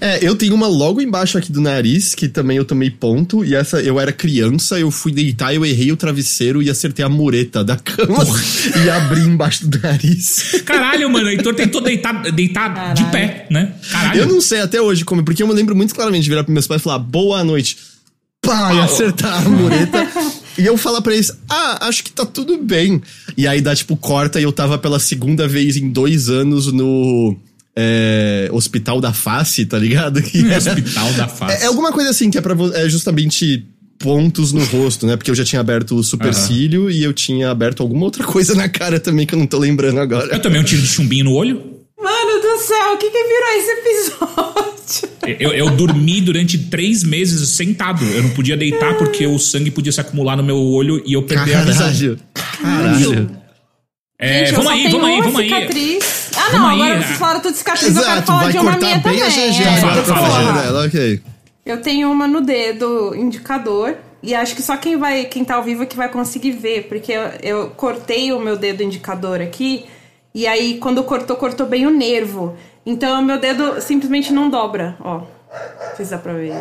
É, 0.00 0.18
eu 0.20 0.34
tenho 0.34 0.54
uma 0.54 0.66
logo 0.66 1.00
embaixo 1.00 1.38
aqui 1.38 1.50
do 1.50 1.60
nariz, 1.60 2.14
que 2.14 2.28
também 2.28 2.56
eu 2.56 2.64
tomei 2.64 2.90
ponto, 2.90 3.44
e 3.44 3.54
essa 3.54 3.80
eu 3.80 4.00
era 4.00 4.12
criança, 4.12 4.78
eu 4.78 4.90
fui 4.90 5.12
deitar, 5.12 5.54
eu 5.54 5.64
errei 5.64 5.92
o 5.92 5.96
travesseiro 5.96 6.62
e 6.62 6.70
acertei 6.70 7.04
a 7.04 7.08
mureta 7.08 7.64
da 7.64 7.76
cama 7.76 8.24
e 8.84 8.90
abri 8.90 9.20
embaixo 9.20 9.66
do 9.66 9.78
nariz. 9.78 10.62
Caralho, 10.64 11.10
mano, 11.10 11.26
o 11.26 11.30
Heitor 11.30 11.54
tentou 11.54 11.80
deitar, 11.80 12.22
deitar 12.32 12.94
de 12.94 13.04
pé, 13.06 13.46
né? 13.50 13.72
Caralho. 13.90 14.20
Eu 14.20 14.26
não 14.26 14.40
sei 14.40 14.60
até 14.60 14.80
hoje 14.80 15.04
como, 15.04 15.24
porque 15.24 15.42
eu 15.42 15.46
me 15.46 15.54
lembro 15.54 15.74
muito 15.74 15.94
claramente 15.94 16.24
de 16.24 16.30
virar 16.30 16.44
pros 16.44 16.52
meus 16.52 16.66
pais 16.66 16.80
e 16.80 16.84
falar 16.84 16.98
boa 16.98 17.42
noite. 17.44 17.76
Pá, 18.42 18.72
e 18.74 18.80
acertar 18.80 19.46
a 19.46 19.48
mureta. 19.48 20.08
e 20.60 20.66
eu 20.66 20.76
falar 20.76 21.00
pra 21.00 21.14
eles, 21.14 21.32
ah, 21.48 21.88
acho 21.88 22.04
que 22.04 22.10
tá 22.12 22.24
tudo 22.26 22.58
bem. 22.58 23.00
E 23.36 23.46
aí 23.46 23.60
dá 23.60 23.74
tipo 23.74 23.96
corta 23.96 24.38
e 24.38 24.42
eu 24.42 24.52
tava 24.52 24.78
pela 24.78 24.98
segunda 24.98 25.48
vez 25.48 25.76
em 25.76 25.90
dois 25.90 26.28
anos 26.28 26.72
no 26.72 27.36
é, 27.76 28.48
Hospital 28.52 29.00
da 29.00 29.12
Face, 29.12 29.64
tá 29.66 29.78
ligado? 29.78 30.20
Que 30.22 30.38
é- 30.52 30.58
Hospital 30.58 31.12
da 31.14 31.28
face. 31.28 31.62
é, 31.62 31.64
é 31.64 31.66
alguma 31.66 31.92
coisa 31.92 32.10
assim 32.10 32.30
que 32.30 32.38
é, 32.38 32.40
pra, 32.40 32.54
é 32.74 32.88
justamente 32.88 33.66
pontos 33.98 34.52
no 34.52 34.64
rosto, 34.64 35.06
né? 35.06 35.16
Porque 35.16 35.30
eu 35.30 35.34
já 35.34 35.44
tinha 35.44 35.60
aberto 35.60 35.94
o 35.96 36.02
supercílio 36.02 36.90
e 36.90 37.02
eu 37.02 37.12
tinha 37.12 37.50
aberto 37.50 37.82
alguma 37.82 38.04
outra 38.04 38.24
coisa 38.24 38.54
na 38.54 38.68
cara 38.68 38.98
também 38.98 39.26
que 39.26 39.34
eu 39.34 39.38
não 39.38 39.46
tô 39.46 39.58
lembrando 39.58 40.00
agora. 40.00 40.26
Eu 40.32 40.40
tomei 40.40 40.58
um 40.60 40.64
tiro 40.64 40.80
de 40.80 40.88
chumbinho 40.88 41.24
no 41.26 41.32
olho. 41.34 41.79
Mano 42.02 42.40
do 42.40 42.58
céu, 42.58 42.94
o 42.94 42.96
que 42.96 43.10
que 43.10 43.24
virou 43.24 43.48
esse 43.56 43.70
episódio? 43.72 44.70
Eu, 45.38 45.52
eu 45.52 45.70
dormi 45.70 46.20
durante 46.20 46.58
três 46.58 47.04
meses 47.04 47.50
sentado. 47.50 48.04
Eu 48.04 48.22
não 48.22 48.30
podia 48.30 48.56
deitar 48.56 48.96
porque 48.96 49.26
o 49.26 49.38
sangue 49.38 49.70
podia 49.70 49.92
se 49.92 50.00
acumular 50.00 50.36
no 50.36 50.42
meu 50.42 50.56
olho 50.56 51.02
e 51.06 51.12
eu 51.12 51.22
perder 51.22 51.56
a 51.56 51.62
visão. 51.62 51.86
Caralho. 51.86 52.18
Caralho. 52.34 53.40
É, 54.18 54.46
Gente, 54.46 54.56
vamos 54.56 54.72
aí, 54.72 54.88
vamos 54.88 55.06
aí, 55.06 55.14
uma 55.14 55.22
vamos 55.22 55.40
aí. 55.40 55.98
Ah, 56.36 56.50
Vamos 56.50 56.60
não, 56.60 56.68
aí, 56.68 56.82
agora 56.82 56.98
ah. 56.98 57.02
vocês 57.02 57.18
falaram 57.18 57.40
tudo 57.40 57.52
de 57.52 57.58
cicatriz, 57.58 57.88
eu 57.88 57.94
quero 57.94 58.12
Exato, 58.12 58.26
falar 58.26 58.42
vai 58.42 58.52
de 58.52 58.58
uma 58.58 58.70
cortar 58.72 58.86
minha 58.86 58.98
bem 58.98 59.02
também. 59.02 59.22
a 59.22 59.28
GG 59.28 59.62
é, 59.62 59.80
Fala, 59.80 60.04
fala, 60.04 60.52
dela, 60.62 60.86
ok. 60.86 61.20
Eu 61.64 61.80
tenho 61.80 62.10
uma 62.10 62.26
no 62.28 62.40
dedo 62.40 63.14
indicador. 63.14 63.96
E 64.22 64.34
acho 64.34 64.54
que 64.54 64.60
só 64.60 64.76
quem 64.76 64.98
vai, 64.98 65.24
quem 65.24 65.42
tá 65.42 65.54
ao 65.54 65.62
vivo 65.62 65.82
é 65.82 65.86
que 65.86 65.96
vai 65.96 66.10
conseguir 66.10 66.52
ver, 66.52 66.82
porque 66.88 67.10
eu, 67.10 67.22
eu 67.42 67.70
cortei 67.70 68.30
o 68.32 68.38
meu 68.38 68.54
dedo 68.54 68.82
indicador 68.82 69.40
aqui, 69.40 69.86
e 70.34 70.46
aí 70.46 70.78
quando 70.78 71.02
cortou, 71.04 71.36
cortou 71.36 71.66
bem 71.66 71.86
o 71.86 71.90
nervo. 71.90 72.56
Então 72.84 73.20
o 73.20 73.24
meu 73.24 73.38
dedo 73.38 73.80
simplesmente 73.80 74.32
não 74.32 74.48
dobra, 74.50 74.96
ó. 75.00 75.18
Não 75.18 75.96
sei 75.96 76.04
se 76.04 76.10
dá 76.10 76.18
pra 76.18 76.32
ver. 76.32 76.54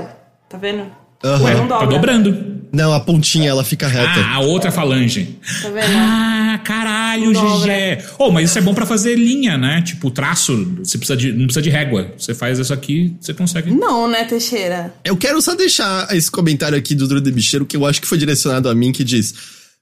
Tá 0.50 0.58
vendo? 0.58 0.86
Aham. 1.24 1.44
Ué, 1.44 1.54
não 1.56 1.68
Tá 1.68 1.80
dobra. 1.80 1.96
dobrando. 1.96 2.60
Não, 2.72 2.94
a 2.94 3.00
pontinha 3.00 3.50
ela 3.50 3.64
fica 3.64 3.88
reta. 3.88 4.20
Ah, 4.20 4.36
a 4.36 4.40
outra 4.42 4.72
falange. 4.72 5.40
Tá 5.62 5.70
vendo? 5.70 5.86
Ah, 5.96 6.60
caralho. 6.64 7.32
GG. 7.34 8.04
Oh, 8.20 8.32
mas 8.32 8.50
isso 8.50 8.60
é 8.60 8.62
bom 8.62 8.74
pra 8.76 8.86
fazer 8.86 9.16
linha, 9.16 9.58
né? 9.58 9.82
Tipo, 9.82 10.12
traço, 10.12 10.56
você 10.78 10.98
precisa 10.98 11.18
de, 11.18 11.32
não 11.32 11.46
precisa 11.46 11.62
de 11.64 11.70
régua. 11.70 12.12
Você 12.18 12.34
faz 12.36 12.60
isso 12.60 12.72
aqui, 12.74 13.16
você 13.20 13.34
consegue. 13.34 13.72
Não, 13.72 14.08
né, 14.08 14.24
Teixeira? 14.24 14.94
Eu 15.04 15.18
quero 15.18 15.42
só 15.42 15.56
deixar 15.56 16.08
esse 16.16 16.30
comentário 16.30 16.78
aqui 16.78 16.94
do 16.94 17.08
Drude 17.08 17.32
Bicheiro, 17.32 17.66
que 17.66 17.76
eu 17.76 17.86
acho 17.88 18.00
que 18.00 18.08
foi 18.08 18.18
direcionado 18.18 18.70
a 18.70 18.76
mim, 18.76 18.92
que 18.92 19.04
diz: 19.04 19.34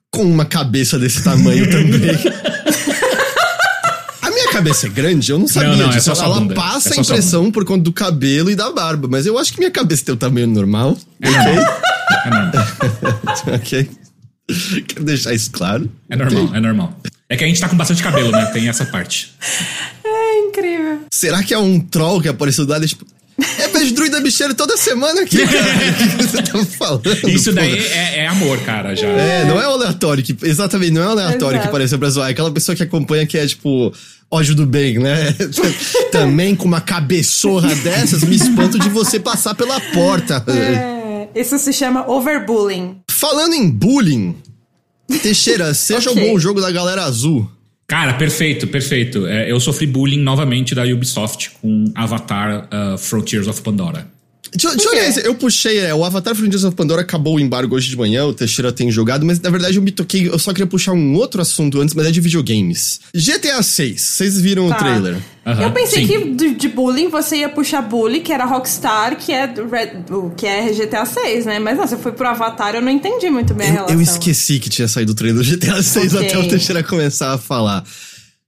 com 0.10 0.24
uma 0.24 0.46
cabeça 0.46 0.98
desse 0.98 1.24
tamanho 1.24 1.66
também. 1.70 2.16
Cabeça 4.58 4.88
é 4.88 4.90
grande, 4.90 5.32
eu 5.32 5.38
não 5.38 5.48
sabia 5.48 5.76
não, 5.76 5.86
é 5.86 5.90
disso. 5.90 6.06
só 6.06 6.16
sua 6.16 6.26
Ela 6.26 6.40
bunda. 6.40 6.56
passa 6.56 6.90
É 6.90 6.92
a 6.94 6.96
só 6.96 7.14
impressão 7.14 7.52
por 7.52 7.64
conta 7.64 7.84
do 7.84 7.94
cabelo 7.94 8.50
e 8.50 8.56
da 8.56 8.72
barba, 8.72 9.08
mas 9.08 9.28
eu 9.28 9.38
acho 9.38 9.54
que 9.54 9.60
minha 9.60 9.70
cabeça 9.70 10.04
tem 10.06 10.16
o 10.16 10.18
tamanho 10.18 10.48
normal. 10.48 10.98
É 11.22 11.30
normal. 11.30 11.82
É 12.26 12.30
normal. 12.32 12.52
ok? 13.54 13.90
Quero 14.88 15.04
deixar 15.06 15.34
isso 15.36 15.52
claro. 15.52 15.88
É 16.10 16.16
normal, 16.16 16.56
é 16.56 16.60
normal. 16.60 17.00
É 17.30 17.36
que 17.38 17.44
a 17.44 17.48
gente 17.48 17.60
tá 17.60 17.70
com 17.70 17.78
bastante 17.78 18.02
cabelo, 18.02 18.32
né? 18.32 18.46
Tem 18.48 18.68
essa 18.68 18.84
parte. 18.86 19.32
É 20.04 20.40
incrível. 20.40 21.02
Será 21.14 21.44
que 21.44 21.54
é 21.54 21.60
um 21.60 21.80
troll 21.80 22.20
que 22.20 22.28
apareceu 22.28 22.66
do 22.66 22.72
lado? 22.72 22.88
Tipo, 22.88 23.06
é 23.60 23.68
vejo 23.68 23.94
druida 23.94 24.20
bicheiro 24.20 24.56
toda 24.56 24.76
semana 24.78 25.22
aqui, 25.22 25.46
cara. 25.46 25.68
O 25.88 26.18
que 26.18 26.24
você 26.24 26.42
tá 26.42 26.66
falando? 26.66 27.30
Isso 27.30 27.52
daí 27.54 27.78
é, 27.78 28.20
é 28.22 28.28
amor, 28.28 28.58
cara, 28.62 28.96
já. 28.96 29.08
É, 29.08 29.46
não 29.46 29.62
é 29.62 29.66
aleatório, 29.66 30.24
que, 30.24 30.36
exatamente, 30.44 30.92
não 30.92 31.04
é 31.04 31.06
aleatório 31.06 31.58
Exato. 31.58 31.62
que 31.62 31.68
apareceu 31.68 32.00
pra 32.00 32.10
zoar. 32.10 32.30
É 32.30 32.32
aquela 32.32 32.52
pessoa 32.52 32.76
que 32.76 32.82
acompanha 32.82 33.28
que 33.28 33.38
é 33.38 33.46
tipo, 33.46 33.94
ódio 34.30 34.56
do 34.56 34.66
bem, 34.66 34.98
né? 35.00 35.34
Também 36.12 36.56
com 36.56 36.66
uma 36.66 36.82
cabeçorra 36.82 37.74
dessas, 37.76 38.24
me 38.24 38.36
espanto 38.36 38.78
de 38.80 38.90
você 38.90 39.20
passar 39.20 39.56
pela 39.56 39.80
porta. 39.94 40.44
É, 40.48 41.28
isso 41.40 41.58
se 41.58 41.72
chama 41.74 42.10
overbullying. 42.10 42.98
Falando 43.10 43.54
em 43.54 43.70
bullying, 43.70 44.36
Teixeira, 45.22 45.74
seja 45.76 46.12
Ok. 46.12 46.22
um 46.24 46.32
bom 46.34 46.40
jogo 46.40 46.62
da 46.62 46.72
galera 46.72 47.04
azul. 47.04 47.50
Cara, 47.88 48.16
perfeito, 48.16 48.68
perfeito. 48.68 49.26
É, 49.26 49.50
eu 49.50 49.60
sofri 49.62 49.88
bullying 49.88 50.22
novamente 50.22 50.76
da 50.76 50.84
Ubisoft 50.84 51.52
com 51.62 51.86
Avatar 51.96 52.68
uh, 52.68 52.98
Frontiers 52.98 53.48
of 53.48 53.62
Pandora. 53.62 54.08
Deixa, 54.52 54.76
deixa 54.76 54.88
eu 54.90 54.92
olhar 54.94 55.10
esse. 55.10 55.26
Eu 55.26 55.36
puxei, 55.36 55.80
é, 55.80 55.94
o 55.94 56.04
Avatar 56.04 56.36
Frontiers 56.36 56.64
of 56.64 56.76
Pandora 56.76 57.02
acabou 57.02 57.36
o 57.36 57.40
embargo 57.40 57.76
hoje 57.76 57.90
de 57.90 57.98
manhã, 57.98 58.26
o 58.26 58.34
Teixeira 58.34 58.72
tem 58.72 58.90
jogado, 58.92 59.26
mas 59.26 59.40
na 59.40 59.50
verdade 59.50 59.78
eu 59.78 59.82
me 59.82 59.92
toquei, 59.92 60.28
eu 60.28 60.40
só 60.40 60.52
queria 60.52 60.68
puxar 60.68 60.94
um 60.94 61.16
outro 61.16 61.42
assunto 61.42 61.80
antes, 61.82 61.94
mas 61.96 62.08
é 62.08 62.12
de 62.12 62.22
videogames. 62.22 63.00
GTA 63.16 63.62
6, 63.62 64.02
vocês 64.02 64.40
viram 64.42 64.68
Tá. 64.70 64.76
o 64.76 64.80
trailer? 64.80 65.18
Aham, 65.46 65.64
eu 65.64 65.72
pensei 65.72 66.06
sim. 66.06 66.08
que 66.08 66.32
de, 66.36 66.56
de 66.56 66.68
bullying 66.68 67.08
você 67.10 67.38
ia 67.38 67.50
puxar 67.50 67.82
bullying, 67.82 68.22
que 68.22 68.34
era 68.34 68.44
Rockstar, 68.46 69.16
que 69.18 69.32
é, 69.32 69.46
Red, 69.46 70.04
que 70.36 70.46
é 70.46 70.72
GTA 70.74 71.06
6, 71.06 71.46
né? 71.46 71.58
Mas 71.60 71.78
não, 71.78 71.88
você 71.88 71.96
foi 71.98 72.12
pro 72.12 72.28
Avatar, 72.28 72.76
eu 72.76 72.82
não 72.82 72.92
entendi 72.92 73.30
muito 73.30 73.54
bem 73.54 73.68
a 73.68 73.70
Eu, 73.70 73.74
relação. 73.76 73.96
eu 73.96 74.02
esqueci 74.02 74.60
que 74.60 74.70
tinha 74.70 74.88
saído 74.88 75.14
o 75.14 75.16
trailer 75.16 75.42
do 75.44 75.50
GTA 75.50 75.82
6 75.82 76.14
Ok. 76.16 76.28
até 76.28 76.38
o 76.38 76.48
Teixeira 76.48 76.84
começar 76.84 77.34
a 77.34 77.38
falar. 77.38 77.84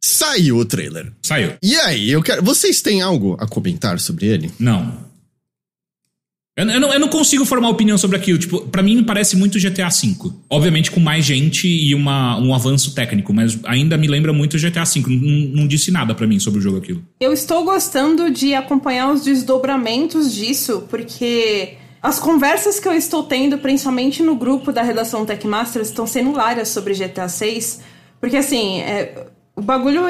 Saiu 0.01 0.57
o 0.57 0.65
trailer. 0.65 1.11
Saiu. 1.21 1.53
E 1.61 1.75
aí, 1.75 2.09
eu 2.11 2.21
quero. 2.23 2.41
Vocês 2.43 2.81
têm 2.81 3.01
algo 3.01 3.35
a 3.39 3.45
comentar 3.45 3.99
sobre 3.99 4.27
ele? 4.27 4.51
Não. 4.59 5.08
Eu, 6.59 6.69
eu 6.69 6.79
não. 6.79 6.93
eu 6.93 6.99
não 6.99 7.07
consigo 7.07 7.45
formar 7.45 7.69
opinião 7.69 7.97
sobre 7.97 8.17
aquilo. 8.17 8.37
Tipo, 8.37 8.61
pra 8.61 8.83
mim 8.83 9.01
parece 9.03 9.37
muito 9.37 9.57
GTA 9.59 9.87
V. 9.87 10.31
Obviamente 10.49 10.91
com 10.91 10.99
mais 10.99 11.23
gente 11.23 11.67
e 11.67 11.95
uma, 11.95 12.37
um 12.37 12.53
avanço 12.53 12.93
técnico, 12.93 13.33
mas 13.33 13.57
ainda 13.63 13.97
me 13.97 14.07
lembra 14.07 14.33
muito 14.33 14.57
GTA 14.57 14.83
V. 14.83 15.03
Não, 15.07 15.61
não 15.61 15.67
disse 15.67 15.91
nada 15.91 16.13
pra 16.13 16.27
mim 16.27 16.39
sobre 16.39 16.59
o 16.59 16.61
jogo 16.61 16.77
aquilo. 16.77 17.03
Eu 17.19 17.31
estou 17.31 17.63
gostando 17.63 18.29
de 18.29 18.53
acompanhar 18.53 19.11
os 19.11 19.23
desdobramentos 19.23 20.33
disso, 20.33 20.83
porque 20.89 21.75
as 22.01 22.19
conversas 22.19 22.79
que 22.79 22.87
eu 22.87 22.93
estou 22.93 23.23
tendo, 23.23 23.57
principalmente 23.57 24.21
no 24.21 24.35
grupo 24.35 24.71
da 24.71 24.81
redação 24.81 25.25
Techmasters, 25.25 25.87
estão 25.87 26.05
sendo 26.05 26.31
hilárias 26.31 26.67
sobre 26.69 26.93
GTA 26.93 27.29
6. 27.29 27.81
Porque 28.19 28.35
assim, 28.35 28.79
é, 28.81 29.27
o 29.59 29.61
bagulho, 29.61 30.03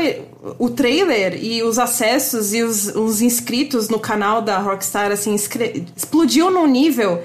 o 0.59 0.69
trailer 0.69 1.43
e 1.43 1.63
os 1.63 1.79
acessos 1.79 2.53
e 2.53 2.61
os, 2.61 2.95
os 2.95 3.19
inscritos 3.19 3.89
no 3.89 3.99
canal 3.99 4.43
da 4.43 4.59
Rockstar, 4.59 5.11
assim, 5.11 5.33
explodiu 5.33 6.51
num 6.51 6.67
nível 6.67 7.23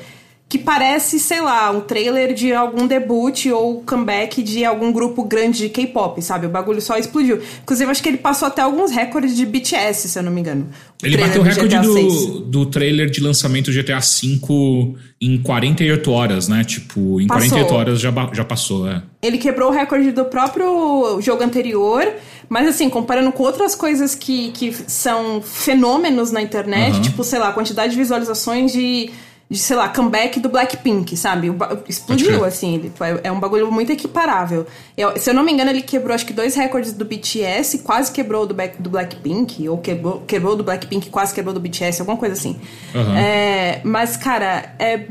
que 0.48 0.58
parece, 0.58 1.18
sei 1.18 1.40
lá, 1.40 1.70
um 1.70 1.80
trailer 1.80 2.32
de 2.34 2.52
algum 2.52 2.86
debut 2.86 3.46
ou 3.46 3.82
comeback 3.82 4.42
de 4.42 4.64
algum 4.64 4.92
grupo 4.92 5.24
grande 5.24 5.58
de 5.58 5.68
K-pop, 5.68 6.20
sabe? 6.22 6.46
O 6.46 6.50
bagulho 6.50 6.80
só 6.80 6.96
explodiu. 6.96 7.40
Inclusive, 7.62 7.90
acho 7.90 8.02
que 8.02 8.08
ele 8.08 8.18
passou 8.18 8.46
até 8.46 8.62
alguns 8.62 8.92
recordes 8.92 9.34
de 9.34 9.44
BTS, 9.46 10.08
se 10.08 10.18
eu 10.18 10.22
não 10.22 10.30
me 10.30 10.40
engano. 10.40 10.68
Ele 11.02 11.16
bateu 11.16 11.40
o 11.40 11.44
recorde 11.44 11.76
do, 11.78 12.40
do 12.40 12.66
trailer 12.66 13.10
de 13.10 13.20
lançamento 13.20 13.70
do 13.70 13.76
GTA 13.76 13.98
V 13.98 14.94
em 15.20 15.38
48 15.38 16.10
horas, 16.10 16.48
né? 16.48 16.62
Tipo, 16.62 17.20
em 17.20 17.26
passou. 17.26 17.48
48 17.48 17.74
horas 17.74 18.00
já, 18.00 18.12
já 18.32 18.44
passou, 18.44 18.88
é. 18.88 19.02
Ele 19.22 19.38
quebrou 19.38 19.70
o 19.70 19.72
recorde 19.72 20.12
do 20.12 20.26
próprio 20.26 21.20
jogo 21.20 21.42
anterior, 21.42 22.06
mas 22.48 22.68
assim, 22.68 22.88
comparando 22.90 23.32
com 23.32 23.42
outras 23.42 23.74
coisas 23.74 24.14
que, 24.14 24.52
que 24.52 24.72
são 24.86 25.42
fenômenos 25.42 26.30
na 26.30 26.42
internet, 26.42 26.96
uhum. 26.96 27.02
tipo, 27.02 27.24
sei 27.24 27.38
lá, 27.38 27.48
a 27.48 27.52
quantidade 27.52 27.92
de 27.92 27.98
visualizações 27.98 28.72
de 28.72 29.10
de, 29.48 29.58
sei 29.58 29.76
lá, 29.76 29.88
comeback 29.88 30.40
do 30.40 30.48
Blackpink, 30.48 31.16
sabe? 31.16 31.52
Explodiu, 31.88 32.44
assim. 32.44 32.74
Ele, 32.74 32.92
é 33.22 33.30
um 33.30 33.38
bagulho 33.38 33.70
muito 33.70 33.92
equiparável. 33.92 34.66
Eu, 34.96 35.18
se 35.18 35.30
eu 35.30 35.34
não 35.34 35.42
me 35.42 35.52
engano, 35.52 35.70
ele 35.70 35.82
quebrou 35.82 36.14
acho 36.14 36.24
que 36.24 36.32
dois 36.32 36.54
recordes 36.54 36.92
do 36.92 37.04
BTS, 37.04 37.78
quase 37.78 38.10
quebrou 38.10 38.46
do, 38.46 38.54
do 38.78 38.90
Blackpink, 38.90 39.68
ou 39.68 39.78
quebrou, 39.78 40.22
quebrou 40.26 40.56
do 40.56 40.64
Blackpink, 40.64 41.10
quase 41.10 41.34
quebrou 41.34 41.54
do 41.54 41.60
BTS, 41.60 42.00
alguma 42.00 42.18
coisa 42.18 42.34
assim. 42.34 42.58
Uhum. 42.94 43.16
É, 43.16 43.80
mas, 43.84 44.16
cara, 44.16 44.74
é 44.78 45.06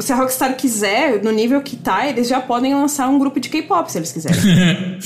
se 0.00 0.12
a 0.12 0.16
Rockstar 0.16 0.56
quiser, 0.56 1.22
no 1.22 1.30
nível 1.30 1.60
que 1.60 1.76
tá, 1.76 2.06
eles 2.06 2.28
já 2.28 2.40
podem 2.40 2.74
lançar 2.74 3.08
um 3.08 3.18
grupo 3.18 3.38
de 3.40 3.48
K-pop, 3.48 3.90
se 3.90 3.98
eles 3.98 4.12
quiserem. 4.12 4.38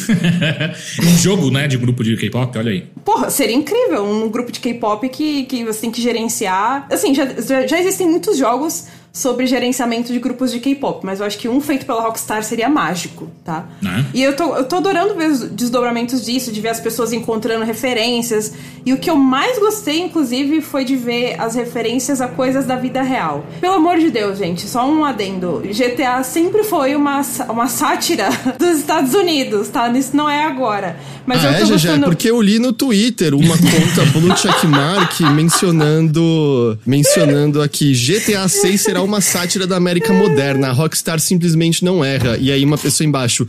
um 1.03 1.19
jogo, 1.19 1.51
né, 1.51 1.67
de 1.67 1.77
grupo 1.77 2.05
de 2.05 2.17
K-pop, 2.17 2.57
olha 2.59 2.71
aí. 2.71 2.87
Porra, 3.05 3.31
seria 3.31 3.57
incrível 3.57 4.05
um 4.05 4.29
grupo 4.29 4.53
de 4.53 4.61
K-pop 4.61 5.09
que, 5.09 5.45
que 5.45 5.65
você 5.65 5.83
tem 5.83 5.91
que 5.91 6.01
gerenciar. 6.01 6.87
Assim, 6.91 7.15
já, 7.15 7.27
já 7.67 7.79
existem 7.79 8.09
muitos 8.09 8.37
jogos 8.37 8.87
sobre 9.13 9.47
gerenciamento 9.47 10.13
de 10.13 10.19
grupos 10.19 10.53
de 10.53 10.61
K-pop, 10.61 11.05
mas 11.05 11.21
eu 11.21 11.27
acho 11.27 11.37
que 11.37 11.49
um 11.49 11.61
feito 11.61 11.85
pela 11.85 12.03
Rockstar 12.03 12.45
seria 12.45 12.69
mágico, 12.69 13.29
tá? 13.45 13.67
Né? 13.83 14.07
E 14.15 14.23
eu 14.23 14.37
tô, 14.37 14.55
eu 14.57 14.65
tô 14.65 14.77
adorando 14.77 15.15
ver 15.15 15.31
os 15.31 15.41
desdobramentos 15.51 16.25
disso, 16.25 16.53
de 16.53 16.61
ver 16.61 16.69
as 16.69 16.81
pessoas 16.81 17.13
encontrando 17.13 17.65
referências. 17.65 18.53
E 18.87 18.93
o 18.93 18.99
que 18.99 19.11
eu 19.11 19.17
mais 19.17 19.59
gostei, 19.59 20.01
inclusive, 20.01 20.61
foi 20.61 20.85
de 20.85 20.97
ver 20.97 21.35
as 21.41 21.55
referências 21.55 22.21
a 22.21 22.29
coisas 22.29 22.67
da 22.67 22.77
vida 22.77 23.03
real. 23.03 23.45
Pelo 23.61 23.75
amor 23.75 23.99
de 23.99 24.11
Deus, 24.11 24.39
gente, 24.39 24.67
só 24.67 24.89
um 24.89 25.05
adendo. 25.05 25.63
GTA 25.65 26.23
sempre 26.23 26.63
foi 26.63 26.95
uma, 26.95 27.21
uma 27.49 27.67
sátira 27.67 28.29
dos 28.59 28.79
Estados 28.79 29.13
Unidos, 29.15 29.69
tá? 29.69 29.89
Isso 29.91 30.17
não 30.17 30.31
é 30.31 30.45
agora. 30.45 30.97
Mas 31.27 31.45
ah, 31.45 31.53
eu 31.53 31.59
tô 31.59 31.65
é, 31.65 31.69
gostando... 31.71 32.07
porque 32.07 32.31
eu 32.31 32.41
li 32.41 32.59
no 32.59 32.73
Twitter 32.73 33.35
uma 33.35 33.57
conta 33.57 34.05
Blue 34.13 34.37
Checkmark 34.37 35.21
mencionando, 35.35 36.79
mencionando 36.87 37.61
aqui 37.61 37.93
GTA 37.93 38.49
6 38.49 38.81
será 38.81 39.00
uma 39.03 39.21
sátira 39.21 39.67
da 39.67 39.77
América 39.77 40.13
moderna. 40.13 40.69
A 40.69 40.73
Rockstar 40.73 41.19
simplesmente 41.21 41.85
não 41.85 42.05
erra. 42.05 42.37
E 42.39 42.51
aí 42.51 42.65
uma 42.65 42.79
pessoa 42.79 43.07
embaixo. 43.07 43.47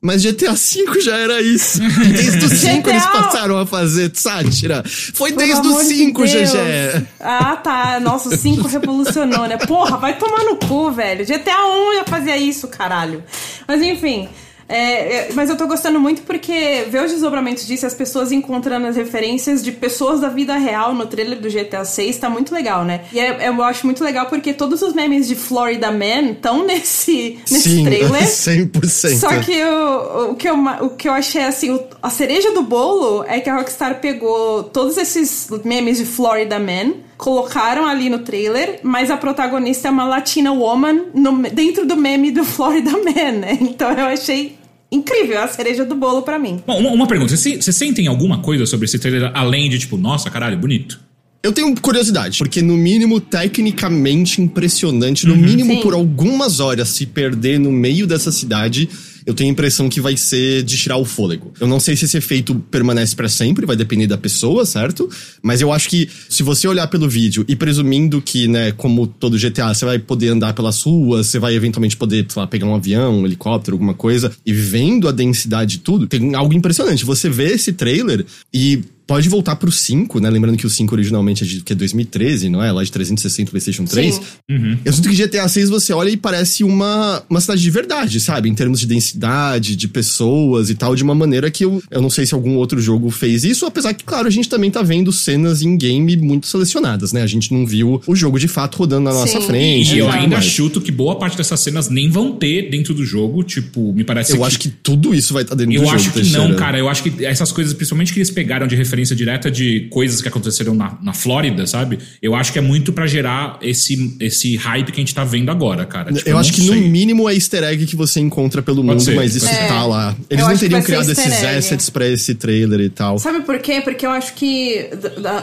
Mas 0.00 0.22
GTA 0.22 0.52
V 0.52 1.00
já 1.00 1.16
era 1.16 1.40
isso. 1.40 1.78
Desde 1.80 2.44
o 2.44 2.48
5 2.54 2.90
eles 2.90 3.06
passaram 3.06 3.58
a 3.58 3.64
fazer 3.64 4.10
sátira. 4.12 4.84
Foi 4.86 5.32
desde 5.32 5.66
o 5.66 5.80
5, 5.80 6.26
de 6.26 6.32
GG. 6.44 7.06
Ah, 7.18 7.56
tá. 7.56 7.98
Nossa, 8.00 8.28
o 8.28 8.36
5 8.36 8.68
revolucionou, 8.68 9.46
né? 9.46 9.56
Porra, 9.56 9.96
vai 9.96 10.18
tomar 10.18 10.44
no 10.44 10.56
cu, 10.56 10.90
velho. 10.92 11.24
GTA 11.24 11.56
1 11.56 11.94
já 11.94 12.04
fazia 12.04 12.36
isso, 12.36 12.68
caralho. 12.68 13.24
Mas 13.66 13.80
enfim. 13.80 14.28
É, 14.68 15.16
é, 15.16 15.28
mas 15.34 15.50
eu 15.50 15.56
tô 15.56 15.66
gostando 15.66 16.00
muito 16.00 16.22
porque 16.22 16.86
ver 16.88 17.04
os 17.04 17.10
desdobramentos 17.10 17.66
disso, 17.66 17.86
as 17.86 17.94
pessoas 17.94 18.32
encontrando 18.32 18.86
as 18.86 18.96
referências 18.96 19.62
de 19.62 19.72
pessoas 19.72 20.20
da 20.20 20.28
vida 20.28 20.56
real 20.56 20.94
no 20.94 21.06
trailer 21.06 21.38
do 21.38 21.48
GTA 21.48 21.84
6 21.84 22.18
tá 22.18 22.30
muito 22.30 22.54
legal, 22.54 22.84
né? 22.84 23.02
E 23.12 23.18
é, 23.18 23.48
eu 23.48 23.62
acho 23.62 23.86
muito 23.86 24.02
legal 24.02 24.26
porque 24.26 24.52
todos 24.52 24.82
os 24.82 24.94
memes 24.94 25.28
de 25.28 25.34
Florida 25.34 25.90
Man 25.90 26.32
estão 26.32 26.64
nesse, 26.64 27.38
nesse 27.50 27.70
Sim, 27.70 27.84
trailer. 27.84 28.22
100%. 28.24 29.18
Só 29.18 29.28
que 29.40 29.62
o, 29.62 30.30
o, 30.30 30.34
que 30.34 30.48
eu, 30.48 30.56
o 30.80 30.90
que 30.90 31.08
eu 31.08 31.12
achei 31.12 31.42
assim, 31.42 31.70
o, 31.70 31.82
a 32.02 32.10
cereja 32.10 32.52
do 32.52 32.62
bolo 32.62 33.24
é 33.28 33.40
que 33.40 33.50
a 33.50 33.56
Rockstar 33.56 34.00
pegou 34.00 34.64
todos 34.64 34.96
esses 34.96 35.48
memes 35.64 35.98
de 35.98 36.04
Florida 36.04 36.58
Man 36.58 36.94
colocaram 37.16 37.86
ali 37.86 38.08
no 38.08 38.20
trailer, 38.20 38.80
mas 38.82 39.10
a 39.10 39.16
protagonista 39.16 39.88
é 39.88 39.90
uma 39.90 40.04
Latina 40.04 40.52
woman 40.52 41.06
no, 41.14 41.42
dentro 41.50 41.86
do 41.86 41.96
meme 41.96 42.30
do 42.30 42.44
Florida 42.44 42.90
Man, 42.92 43.32
né? 43.40 43.58
Então 43.60 43.90
eu 43.92 44.06
achei 44.06 44.56
incrível, 44.90 45.40
a 45.40 45.48
cereja 45.48 45.84
do 45.84 45.94
bolo 45.94 46.22
para 46.22 46.38
mim. 46.38 46.62
Bom, 46.66 46.78
uma, 46.78 46.90
uma 46.90 47.06
pergunta: 47.06 47.36
vocês 47.36 47.64
sentem 47.76 48.06
alguma 48.06 48.38
coisa 48.38 48.66
sobre 48.66 48.86
esse 48.86 48.98
trailer 48.98 49.30
além 49.34 49.68
de 49.68 49.78
tipo, 49.78 49.96
nossa, 49.96 50.30
caralho, 50.30 50.58
bonito? 50.58 51.00
Eu 51.42 51.52
tenho 51.52 51.78
curiosidade, 51.78 52.38
porque 52.38 52.62
no 52.62 52.74
mínimo 52.74 53.20
tecnicamente 53.20 54.40
impressionante, 54.40 55.26
no 55.26 55.34
uhum. 55.34 55.40
mínimo 55.40 55.74
Sim. 55.74 55.80
por 55.82 55.92
algumas 55.92 56.58
horas 56.58 56.88
se 56.88 57.04
perder 57.04 57.60
no 57.60 57.70
meio 57.70 58.06
dessa 58.06 58.32
cidade 58.32 58.88
eu 59.26 59.34
tenho 59.34 59.50
a 59.50 59.52
impressão 59.52 59.88
que 59.88 60.00
vai 60.00 60.16
ser 60.16 60.62
de 60.62 60.76
tirar 60.76 60.96
o 60.96 61.04
fôlego. 61.04 61.52
Eu 61.60 61.66
não 61.66 61.80
sei 61.80 61.96
se 61.96 62.04
esse 62.04 62.16
efeito 62.16 62.54
permanece 62.70 63.14
para 63.16 63.28
sempre, 63.28 63.66
vai 63.66 63.76
depender 63.76 64.06
da 64.06 64.18
pessoa, 64.18 64.66
certo? 64.66 65.08
Mas 65.42 65.60
eu 65.60 65.72
acho 65.72 65.88
que 65.88 66.08
se 66.28 66.42
você 66.42 66.68
olhar 66.68 66.86
pelo 66.88 67.08
vídeo 67.08 67.44
e 67.48 67.56
presumindo 67.56 68.20
que, 68.20 68.46
né, 68.48 68.72
como 68.72 69.06
todo 69.06 69.38
GTA, 69.38 69.72
você 69.72 69.84
vai 69.84 69.98
poder 69.98 70.28
andar 70.28 70.52
pelas 70.52 70.82
ruas, 70.82 71.26
você 71.26 71.38
vai 71.38 71.54
eventualmente 71.54 71.96
poder, 71.96 72.26
sei 72.28 72.40
lá, 72.40 72.46
pegar 72.46 72.66
um 72.66 72.74
avião, 72.74 73.20
um 73.20 73.26
helicóptero, 73.26 73.74
alguma 73.74 73.94
coisa, 73.94 74.32
e 74.44 74.52
vendo 74.52 75.08
a 75.08 75.12
densidade 75.12 75.72
de 75.72 75.78
tudo, 75.78 76.06
tem 76.06 76.34
algo 76.34 76.52
impressionante. 76.54 77.04
Você 77.04 77.28
vê 77.28 77.52
esse 77.52 77.72
trailer 77.72 78.24
e 78.52 78.82
pode 79.06 79.28
voltar 79.28 79.56
pro 79.56 79.70
5, 79.70 80.20
né? 80.20 80.30
Lembrando 80.30 80.56
que 80.56 80.66
o 80.66 80.70
5 80.70 80.94
originalmente 80.94 81.44
é 81.44 81.46
de 81.46 81.60
que 81.60 81.72
é 81.72 81.76
2013, 81.76 82.48
não 82.48 82.62
é? 82.62 82.72
Lá 82.72 82.82
de 82.82 82.90
360 82.90 83.50
PlayStation 83.50 83.84
3. 83.84 84.20
Uhum. 84.50 84.78
Eu 84.84 84.92
sinto 84.92 85.08
que 85.08 85.16
GTA 85.16 85.46
6 85.46 85.68
você 85.68 85.92
olha 85.92 86.10
e 86.10 86.16
parece 86.16 86.64
uma, 86.64 87.22
uma 87.28 87.40
cidade 87.40 87.60
de 87.60 87.70
verdade, 87.70 88.20
sabe? 88.20 88.48
Em 88.48 88.54
termos 88.54 88.80
de 88.80 88.86
densidade, 88.86 89.76
de 89.76 89.88
pessoas 89.88 90.70
e 90.70 90.74
tal, 90.74 90.96
de 90.96 91.02
uma 91.02 91.14
maneira 91.14 91.50
que 91.50 91.64
eu, 91.64 91.82
eu 91.90 92.00
não 92.00 92.10
sei 92.10 92.26
se 92.26 92.34
algum 92.34 92.56
outro 92.56 92.80
jogo 92.80 93.10
fez 93.10 93.44
isso, 93.44 93.66
apesar 93.66 93.92
que, 93.94 94.04
claro, 94.04 94.26
a 94.26 94.30
gente 94.30 94.48
também 94.48 94.70
tá 94.70 94.82
vendo 94.82 95.12
cenas 95.12 95.62
em 95.62 95.76
game 95.76 96.16
muito 96.16 96.46
selecionadas, 96.46 97.12
né? 97.12 97.22
A 97.22 97.26
gente 97.26 97.52
não 97.52 97.66
viu 97.66 98.00
o 98.06 98.16
jogo 98.16 98.38
de 98.38 98.48
fato 98.48 98.76
rodando 98.76 99.04
na 99.04 99.12
Sim. 99.12 99.18
nossa 99.18 99.40
frente. 99.42 99.94
E 99.94 99.98
eu 99.98 100.10
ainda 100.10 100.36
mais. 100.36 100.46
chuto 100.46 100.80
que 100.80 100.90
boa 100.90 101.16
parte 101.16 101.36
dessas 101.36 101.60
cenas 101.60 101.88
nem 101.90 102.08
vão 102.08 102.32
ter 102.32 102.70
dentro 102.70 102.94
do 102.94 103.04
jogo, 103.04 103.42
tipo, 103.42 103.92
me 103.92 104.04
parece 104.04 104.32
Eu 104.32 104.38
que... 104.38 104.44
acho 104.44 104.58
que 104.58 104.68
tudo 104.68 105.14
isso 105.14 105.34
vai 105.34 105.42
estar 105.42 105.54
tá 105.54 105.58
dentro 105.58 105.74
eu 105.74 105.80
do 105.80 105.86
jogo. 105.86 105.96
Eu 105.96 106.00
acho 106.00 106.12
que 106.12 106.30
não, 106.30 106.54
cara. 106.54 106.78
Eu 106.78 106.88
acho 106.88 107.02
que 107.02 107.24
essas 107.24 107.52
coisas, 107.52 107.74
principalmente 107.74 108.12
que 108.12 108.18
eles 108.18 108.30
pegaram 108.30 108.66
de 108.66 108.74
referência 108.74 108.93
referência 108.94 109.16
direta 109.16 109.50
de 109.50 109.88
coisas 109.90 110.22
que 110.22 110.28
aconteceram 110.28 110.74
na, 110.74 110.96
na 111.02 111.12
Flórida, 111.12 111.66
sabe? 111.66 111.98
Eu 112.22 112.34
acho 112.34 112.52
que 112.52 112.58
é 112.58 112.62
muito 112.62 112.92
para 112.92 113.06
gerar 113.06 113.58
esse, 113.60 114.16
esse 114.20 114.56
hype 114.56 114.92
que 114.92 115.00
a 115.00 115.02
gente 115.02 115.14
tá 115.14 115.24
vendo 115.24 115.50
agora, 115.50 115.84
cara. 115.84 116.12
Tipo, 116.12 116.28
eu 116.28 116.38
acho 116.38 116.52
que 116.52 116.62
sei. 116.62 116.80
no 116.80 116.88
mínimo 116.88 117.28
é 117.28 117.34
easter 117.34 117.64
egg 117.64 117.86
que 117.86 117.96
você 117.96 118.20
encontra 118.20 118.62
pelo 118.62 118.82
Pode 118.82 118.88
mundo, 118.88 119.02
ser, 119.02 119.16
mas 119.16 119.34
isso 119.34 119.46
é. 119.46 119.66
tá 119.66 119.84
lá. 119.84 120.16
Eles 120.30 120.42
eu 120.42 120.48
não 120.48 120.56
teriam 120.56 120.82
criado 120.82 121.10
esses 121.10 121.44
assets 121.44 121.90
pra 121.90 122.08
esse 122.08 122.34
trailer 122.34 122.80
e 122.80 122.88
tal. 122.88 123.18
Sabe 123.18 123.40
por 123.40 123.58
quê? 123.58 123.80
Porque 123.82 124.06
eu 124.06 124.10
acho 124.10 124.34
que 124.34 124.88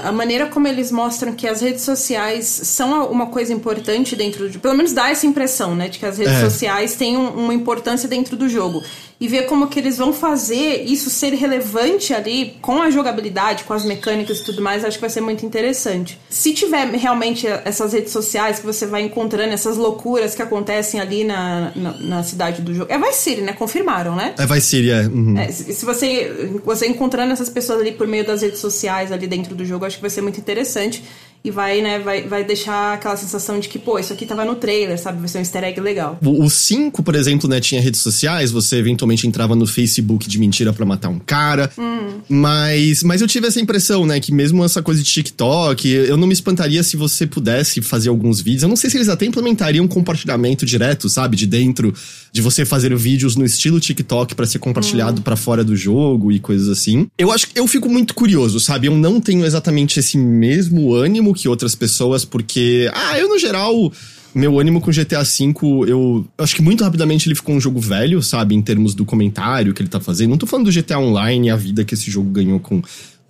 a 0.04 0.12
maneira 0.12 0.48
como 0.48 0.68
eles 0.68 0.92
mostram 0.92 1.34
que 1.34 1.48
as 1.48 1.62
redes 1.62 1.82
sociais 1.82 2.46
são 2.46 3.12
uma 3.12 3.28
coisa 3.28 3.54
importante 3.54 4.16
dentro 4.16 4.50
de. 4.50 4.58
Pelo 4.60 4.76
menos 4.76 4.94
dá 4.94 5.10
essa 5.10 5.28
impressão, 5.28 5.76
né? 5.76 5.90
De 5.90 6.00
que 6.00 6.06
as 6.06 6.18
redes 6.18 6.34
é. 6.34 6.42
sociais 6.42 6.96
têm 6.96 7.18
um, 7.18 7.28
uma 7.30 7.54
importância 7.54 8.08
dentro 8.08 8.38
do 8.38 8.48
jogo 8.48 8.82
e 9.22 9.28
ver 9.28 9.46
como 9.46 9.68
que 9.68 9.80
eles 9.80 10.00
vão 10.00 10.12
fazer 10.12 10.84
isso 10.84 11.08
ser 11.12 11.36
relevante 11.36 12.12
ali 12.12 12.56
com 12.60 12.82
a 12.82 12.90
jogabilidade, 12.90 13.64
com 13.66 13.74
as 13.74 13.86
mecânicas 13.86 14.40
e 14.40 14.44
tudo 14.44 14.64
mais, 14.64 14.84
acho 14.84 14.98
que 14.98 15.02
vai 15.02 15.12
ser 15.12 15.22
muito 15.22 15.46
interessante. 15.46 16.20
Se 16.28 16.52
tiver 16.56 16.88
realmente 16.88 17.46
essas 17.46 17.94
redes 17.94 18.12
sociais 18.12 18.58
que 18.58 18.66
você 18.66 18.88
vai 18.88 19.04
encontrando, 19.04 19.54
essas 19.54 19.78
loucuras 19.78 20.34
que 20.34 20.42
acontecem 20.42 21.00
ali 21.00 21.24
na, 21.24 21.72
na, 21.76 21.92
na 22.00 22.24
cidade 22.24 22.64
do 22.64 22.74
jogo. 22.74 22.92
É 22.92 22.98
Vice 22.98 23.22
City, 23.22 23.42
né? 23.42 23.54
Confirmaram, 23.54 24.16
né? 24.16 24.34
É 24.40 24.46
Vice 24.48 24.68
City, 24.68 24.90
é. 24.90 25.02
Uhum. 25.02 25.38
é 25.38 25.52
se 25.52 25.86
você, 25.86 26.50
você 26.66 26.88
encontrando 26.88 27.32
essas 27.32 27.50
pessoas 27.50 27.82
ali 27.82 27.92
por 27.92 28.08
meio 28.08 28.26
das 28.26 28.42
redes 28.42 28.60
sociais 28.60 29.12
ali 29.12 29.28
dentro 29.28 29.54
do 29.54 29.64
jogo, 29.64 29.86
acho 29.86 29.98
que 29.98 30.02
vai 30.02 30.10
ser 30.10 30.24
muito 30.24 30.40
interessante 30.40 31.04
e 31.44 31.50
vai, 31.50 31.82
né, 31.82 32.00
vai, 32.00 32.28
vai 32.28 32.44
deixar 32.44 32.94
aquela 32.94 33.18
sensação 33.18 33.60
de 33.60 33.68
que, 33.68 33.80
pô, 33.80 33.98
isso 33.98 34.14
aqui 34.14 34.26
tava 34.26 34.46
no 34.46 34.56
trailer, 34.56 35.00
sabe? 35.00 35.20
Vai 35.20 35.28
ser 35.28 35.40
um 35.40 35.42
easter 35.42 35.64
egg 35.64 35.82
legal. 35.82 36.20
O 36.24 36.50
5, 36.50 37.02
por 37.02 37.16
exemplo, 37.16 37.50
né, 37.50 37.60
tinha 37.60 37.82
redes 37.82 38.00
sociais, 38.00 38.52
você 38.52 38.78
eventualmente 38.78 39.26
entrava 39.26 39.56
no 39.56 39.66
Facebook 39.66 40.30
de 40.30 40.38
mentira 40.38 40.72
para 40.72 40.86
matar 40.86 41.10
um 41.10 41.18
cara. 41.18 41.72
Hum. 41.78 42.20
Mas, 42.30 43.02
mas 43.02 43.22
eu 43.22 43.28
tive 43.28 43.48
essa 43.48 43.60
impressão, 43.60 44.06
né, 44.06 44.20
que 44.20 44.32
mesmo 44.32 44.64
essa 44.64 44.84
coisa 44.84 45.02
de 45.02 45.10
TikTok, 45.10 45.88
eu 45.90 46.16
não 46.16 46.28
me 46.28 46.34
espantaria 46.34 46.84
se 46.84 46.96
você 46.96 47.26
pudesse 47.26 47.82
fazer 47.82 48.10
alguns 48.10 48.40
vídeos. 48.40 48.64
Eu 48.64 48.70
não 48.70 48.76
sei 48.76 48.90
se 48.90 48.98
eles 48.98 49.10
até 49.10 49.26
implementariam 49.26 49.88
compartilhamento 49.88 50.64
direto, 50.66 51.10
sabe? 51.10 51.36
De 51.36 51.48
dentro, 51.48 51.94
de 52.32 52.42
você 52.42 52.66
fazer 52.66 52.96
vídeos 52.96 53.36
no 53.36 53.44
estilo 53.44 53.80
TikTok 53.80 54.36
para 54.36 54.46
ser 54.46 54.60
compartilhado 54.60 55.20
hum. 55.20 55.24
para 55.24 55.36
fora 55.36 55.64
do 55.64 55.76
jogo 55.76 56.32
e 56.32 56.40
coisas 56.40 56.70
assim. 56.70 57.08
Eu 57.18 57.32
acho 57.32 57.48
que 57.48 57.60
eu 57.60 57.66
fico 57.66 57.90
muito 57.90 58.14
curioso, 58.14 58.60
sabe? 58.60 58.88
Eu 58.88 58.96
não 58.96 59.20
tenho 59.20 59.44
exatamente 59.44 60.00
esse 60.00 60.18
mesmo 60.18 60.94
ânimo 60.94 61.31
que 61.34 61.48
outras 61.48 61.76
pessoas, 61.76 62.26
porque, 62.26 62.90
ah, 62.94 63.20
eu 63.20 63.30
no 63.30 63.40
geral 63.40 63.92
meu 64.34 64.60
ânimo 64.60 64.80
com 64.80 64.92
GTA 64.92 65.24
V, 65.24 65.54
eu 65.88 66.26
acho 66.38 66.56
que 66.56 66.62
muito 66.62 66.84
rapidamente 66.84 67.28
ele 67.28 67.36
ficou 67.36 67.54
um 67.54 67.60
jogo 67.60 67.80
velho, 67.80 68.22
sabe? 68.24 68.56
Em 68.56 68.62
termos 68.62 68.96
do 68.96 69.04
comentário 69.04 69.74
que 69.74 69.82
ele 69.82 69.90
tá 69.90 70.00
fazendo. 70.00 70.30
Não 70.30 70.38
tô 70.38 70.48
falando 70.48 70.68
do 70.68 70.72
GTA 70.72 71.00
Online, 71.00 71.50
a 71.50 71.56
vida 71.56 71.84
que 71.84 71.94
esse 71.94 72.10
jogo 72.10 72.30
ganhou 72.30 72.60
com 72.60 72.82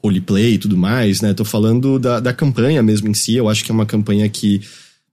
roleplay 0.04 0.54
e 0.54 0.58
tudo 0.58 0.78
mais, 0.78 1.22
né? 1.22 1.34
Tô 1.34 1.46
falando 1.46 1.98
da, 1.98 2.20
da 2.20 2.34
campanha 2.34 2.82
mesmo 2.84 3.08
em 3.08 3.14
si. 3.14 3.36
Eu 3.36 3.50
acho 3.50 3.64
que 3.64 3.72
é 3.72 3.74
uma 3.74 3.86
campanha 3.86 4.28
que 4.30 4.62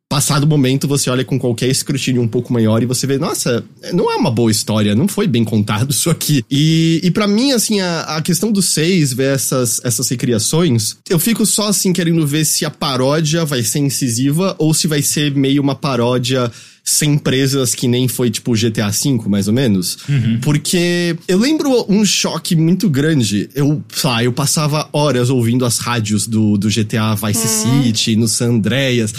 passado 0.08 0.44
o 0.44 0.46
momento, 0.46 0.88
você 0.88 1.10
olha 1.10 1.24
com 1.24 1.38
qualquer 1.38 1.68
escrutínio 1.68 2.22
um 2.22 2.28
pouco 2.28 2.50
maior 2.50 2.82
e 2.82 2.86
você 2.86 3.06
vê, 3.06 3.18
nossa, 3.18 3.62
não 3.92 4.10
é 4.10 4.16
uma 4.16 4.30
boa 4.30 4.50
história, 4.50 4.94
não 4.94 5.06
foi 5.06 5.26
bem 5.26 5.44
contado 5.44 5.90
isso 5.90 6.08
aqui. 6.08 6.42
E, 6.50 7.00
e 7.04 7.10
para 7.10 7.26
mim, 7.26 7.52
assim, 7.52 7.80
a, 7.80 8.00
a 8.16 8.22
questão 8.22 8.50
dos 8.50 8.72
seis, 8.72 9.12
ver 9.12 9.34
essas, 9.34 9.80
essas 9.84 10.08
recriações, 10.08 10.96
eu 11.10 11.18
fico 11.18 11.44
só 11.44 11.68
assim 11.68 11.92
querendo 11.92 12.26
ver 12.26 12.46
se 12.46 12.64
a 12.64 12.70
paródia 12.70 13.44
vai 13.44 13.62
ser 13.62 13.80
incisiva 13.80 14.56
ou 14.58 14.72
se 14.72 14.86
vai 14.86 15.02
ser 15.02 15.34
meio 15.34 15.60
uma 15.60 15.74
paródia 15.74 16.50
sem 16.82 17.18
presas 17.18 17.74
que 17.74 17.86
nem 17.86 18.08
foi 18.08 18.30
tipo 18.30 18.54
GTA 18.54 18.88
V, 18.88 19.28
mais 19.28 19.46
ou 19.46 19.52
menos. 19.52 19.98
Uhum. 20.08 20.40
Porque 20.40 21.14
eu 21.28 21.36
lembro 21.36 21.84
um 21.86 22.02
choque 22.02 22.56
muito 22.56 22.88
grande. 22.88 23.50
Eu, 23.54 23.82
sei 23.94 24.08
lá, 24.10 24.24
eu 24.24 24.32
passava 24.32 24.88
horas 24.90 25.28
ouvindo 25.28 25.66
as 25.66 25.76
rádios 25.76 26.26
do, 26.26 26.56
do 26.56 26.68
GTA 26.68 27.14
Vice 27.14 27.66
uhum. 27.66 27.82
City, 27.82 28.16
no 28.16 28.26
San 28.26 28.52
Andreas 28.52 29.12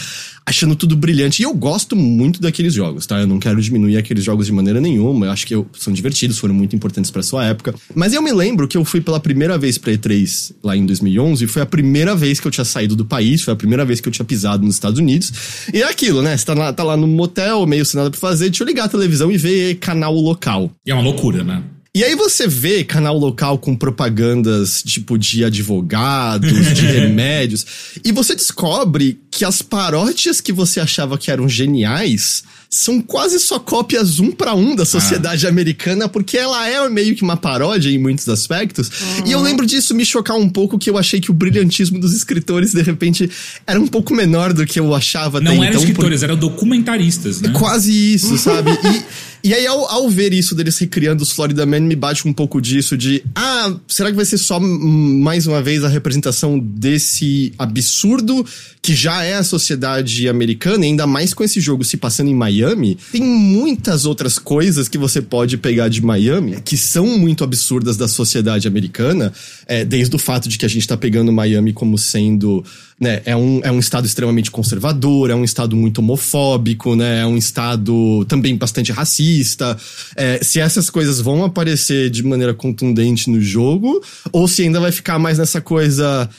achando 0.50 0.76
tudo 0.76 0.96
brilhante. 0.96 1.42
E 1.42 1.46
eu 1.46 1.54
gosto 1.54 1.96
muito 1.96 2.42
daqueles 2.42 2.74
jogos, 2.74 3.06
tá? 3.06 3.20
Eu 3.20 3.28
não 3.28 3.40
quero 3.40 3.62
diminuir 3.62 3.98
aqueles 3.98 4.24
jogos 4.24 4.48
de 4.48 4.52
maneira 4.52 4.82
nenhuma. 4.82 5.28
Eu 5.28 5.32
acho 5.32 5.46
que 5.46 5.54
são 5.78 5.94
divertidos, 5.94 6.40
foram 6.40 6.56
muito 6.56 6.76
importantes 6.76 7.12
para 7.12 7.22
sua 7.22 7.46
época. 7.46 7.76
Mas 7.94 8.14
eu 8.14 8.22
me 8.22 8.32
lembro 8.32 8.68
que 8.68 8.76
eu 8.76 8.84
fui 8.84 9.00
pela 9.00 9.20
primeira 9.20 9.60
vez 9.60 9.78
pra 9.78 9.94
E3 9.94 10.54
lá 10.64 10.76
em 10.76 10.88
2011. 10.88 11.46
E 11.46 11.48
foi 11.48 11.62
a 11.62 11.68
primeira 11.68 12.16
vez 12.16 12.40
que 12.40 12.48
eu 12.48 12.52
tinha 12.52 12.66
saído 12.66 12.96
do 12.96 13.06
país, 13.06 13.44
foi 13.44 13.54
a 13.54 13.58
primeira 13.58 13.86
vez 13.86 14.02
que 14.02 14.10
eu 14.10 14.12
tinha 14.12 14.26
pisado 14.26 14.66
nos 14.66 14.74
Estados 14.74 15.00
Unidos. 15.00 15.32
E 15.72 15.84
é 15.84 15.88
aquilo, 15.88 16.24
né? 16.24 16.36
Você 16.36 16.46
tá 16.46 16.56
lá, 16.56 16.74
tá 16.74 16.84
lá 16.84 16.98
no 16.98 17.08
motel, 17.08 17.68
meio 17.68 17.86
sem 17.86 18.00
nada 18.00 18.10
pra 18.10 18.20
fazer, 18.20 18.50
deixa 18.50 18.64
eu 18.64 18.68
ligar 18.68 18.86
a 18.86 18.90
televisão 18.90 19.32
e 19.32 19.38
ver 19.38 19.76
canal 19.76 20.16
local. 20.16 20.72
E 20.84 20.90
é 20.90 20.96
uma 20.96 21.04
loucura, 21.04 21.44
né? 21.44 21.62
E 22.00 22.04
aí 22.06 22.16
você 22.16 22.48
vê 22.48 22.82
canal 22.86 23.18
local 23.18 23.58
com 23.58 23.76
propagandas 23.76 24.82
tipo 24.84 25.18
de 25.18 25.44
advogados, 25.44 26.74
de 26.74 26.86
remédios, 26.88 27.66
e 28.06 28.14
você 28.14 28.34
descobre 28.34 29.20
que 29.30 29.44
as 29.44 29.62
paródias 29.62 30.40
que 30.40 30.54
você 30.54 30.80
achava 30.80 31.18
que 31.18 31.30
eram 31.30 31.50
geniais 31.50 32.46
são 32.70 33.02
quase 33.02 33.38
só 33.38 33.60
cópias 33.60 34.18
um 34.20 34.32
para 34.32 34.54
um 34.54 34.76
da 34.76 34.86
sociedade 34.86 35.46
ah. 35.46 35.50
americana, 35.50 36.08
porque 36.08 36.38
ela 36.38 36.70
é 36.70 36.88
meio 36.88 37.16
que 37.18 37.24
uma 37.24 37.36
paródia 37.36 37.90
em 37.90 37.98
muitos 37.98 38.30
aspectos. 38.30 38.90
Uhum. 38.90 39.28
E 39.28 39.32
eu 39.34 39.42
lembro 39.42 39.66
disso 39.66 39.94
me 39.94 40.06
chocar 40.06 40.38
um 40.38 40.48
pouco, 40.48 40.80
que 40.80 40.90
eu 40.90 40.98
achei 40.98 41.20
que 41.20 41.32
o 41.32 41.34
brilhantismo 41.34 42.00
dos 42.00 42.14
escritores, 42.14 42.72
de 42.74 42.82
repente, 42.82 43.30
era 43.68 43.78
um 43.78 43.88
pouco 43.88 44.14
menor 44.14 44.54
do 44.54 44.66
que 44.66 44.80
eu 44.80 44.96
achava 44.96 45.42
Não 45.42 45.52
eram 45.52 45.66
então, 45.66 45.82
escritores, 45.82 46.20
por... 46.22 46.26
eram 46.26 46.38
documentaristas, 46.38 47.42
né? 47.42 47.50
Quase 47.50 48.14
isso, 48.14 48.38
sabe? 48.38 48.72
E. 48.90 49.29
E 49.44 49.54
aí, 49.54 49.66
ao, 49.66 49.86
ao, 49.86 50.10
ver 50.10 50.34
isso 50.34 50.54
deles 50.54 50.78
recriando 50.78 51.24
os 51.24 51.32
Florida 51.32 51.66
Man, 51.66 51.82
me 51.82 51.96
bate 51.96 52.28
um 52.28 52.34
pouco 52.34 52.62
disso 52.62 52.98
de... 52.98 53.24
Ah, 53.34 53.74
será 53.88 54.10
que 54.10 54.16
vai 54.16 54.26
ser 54.26 54.38
só, 54.38 54.60
mais 54.60 55.48
uma 55.48 55.62
vez, 55.62 55.84
a 55.84 55.88
representação 55.88 56.60
desse 56.60 57.54
absurdo 57.58 58.46
que 58.82 58.96
já 58.96 59.24
é 59.24 59.36
a 59.36 59.44
sociedade 59.44 60.28
americana, 60.28 60.86
e 60.86 60.90
ainda 60.90 61.06
mais 61.06 61.34
com 61.34 61.44
esse 61.44 61.60
jogo 61.60 61.84
se 61.84 61.98
passando 61.98 62.30
em 62.30 62.36
Miami, 62.36 62.98
tem 63.12 63.22
muitas 63.22 64.06
outras 64.06 64.40
coisas 64.40 64.88
que 64.88 64.98
você 64.98 65.22
pode 65.22 65.58
pegar 65.58 65.90
de 65.90 66.02
Miami 66.02 66.62
que 66.62 66.78
são 66.78 67.06
muito 67.18 67.44
absurdas 67.44 67.98
da 67.98 68.08
sociedade 68.08 68.68
americana, 68.68 69.34
é, 69.68 69.84
desde 69.84 70.16
o 70.16 70.20
fato 70.20 70.48
de 70.48 70.58
que 70.58 70.66
a 70.66 70.70
gente 70.70 70.88
tá 70.88 70.96
pegando 70.96 71.32
Miami 71.32 71.74
como 71.74 71.98
sendo 71.98 72.64
né, 73.00 73.22
é 73.26 73.36
um, 73.36 73.62
é 73.64 73.72
um 73.72 73.80
estado 73.80 74.06
extremamente 74.06 74.52
conservador, 74.52 75.30
é 75.30 75.36
um 75.36 75.44
estado 75.44 75.76
muito 75.76 76.00
homofóbico, 76.00 76.96
né, 76.96 77.22
é 77.22 77.26
um 77.26 77.38
estado 77.38 78.26
também 78.26 78.58
bastante 78.58 78.92
racista. 78.92 79.78
É, 80.16 80.44
se 80.44 80.60
essas 80.60 80.90
coisas 80.90 81.22
vão 81.22 81.44
aparecer 81.44 82.10
de 82.10 82.24
maneira 82.24 82.54
contundente 82.54 83.30
no 83.30 83.40
jogo, 83.40 84.04
ou 84.32 84.48
se 84.48 84.64
ainda 84.64 84.80
vai 84.80 84.92
ficar 84.92 85.18
mais 85.18 85.38
nessa 85.38 85.62
coisa 85.62 86.30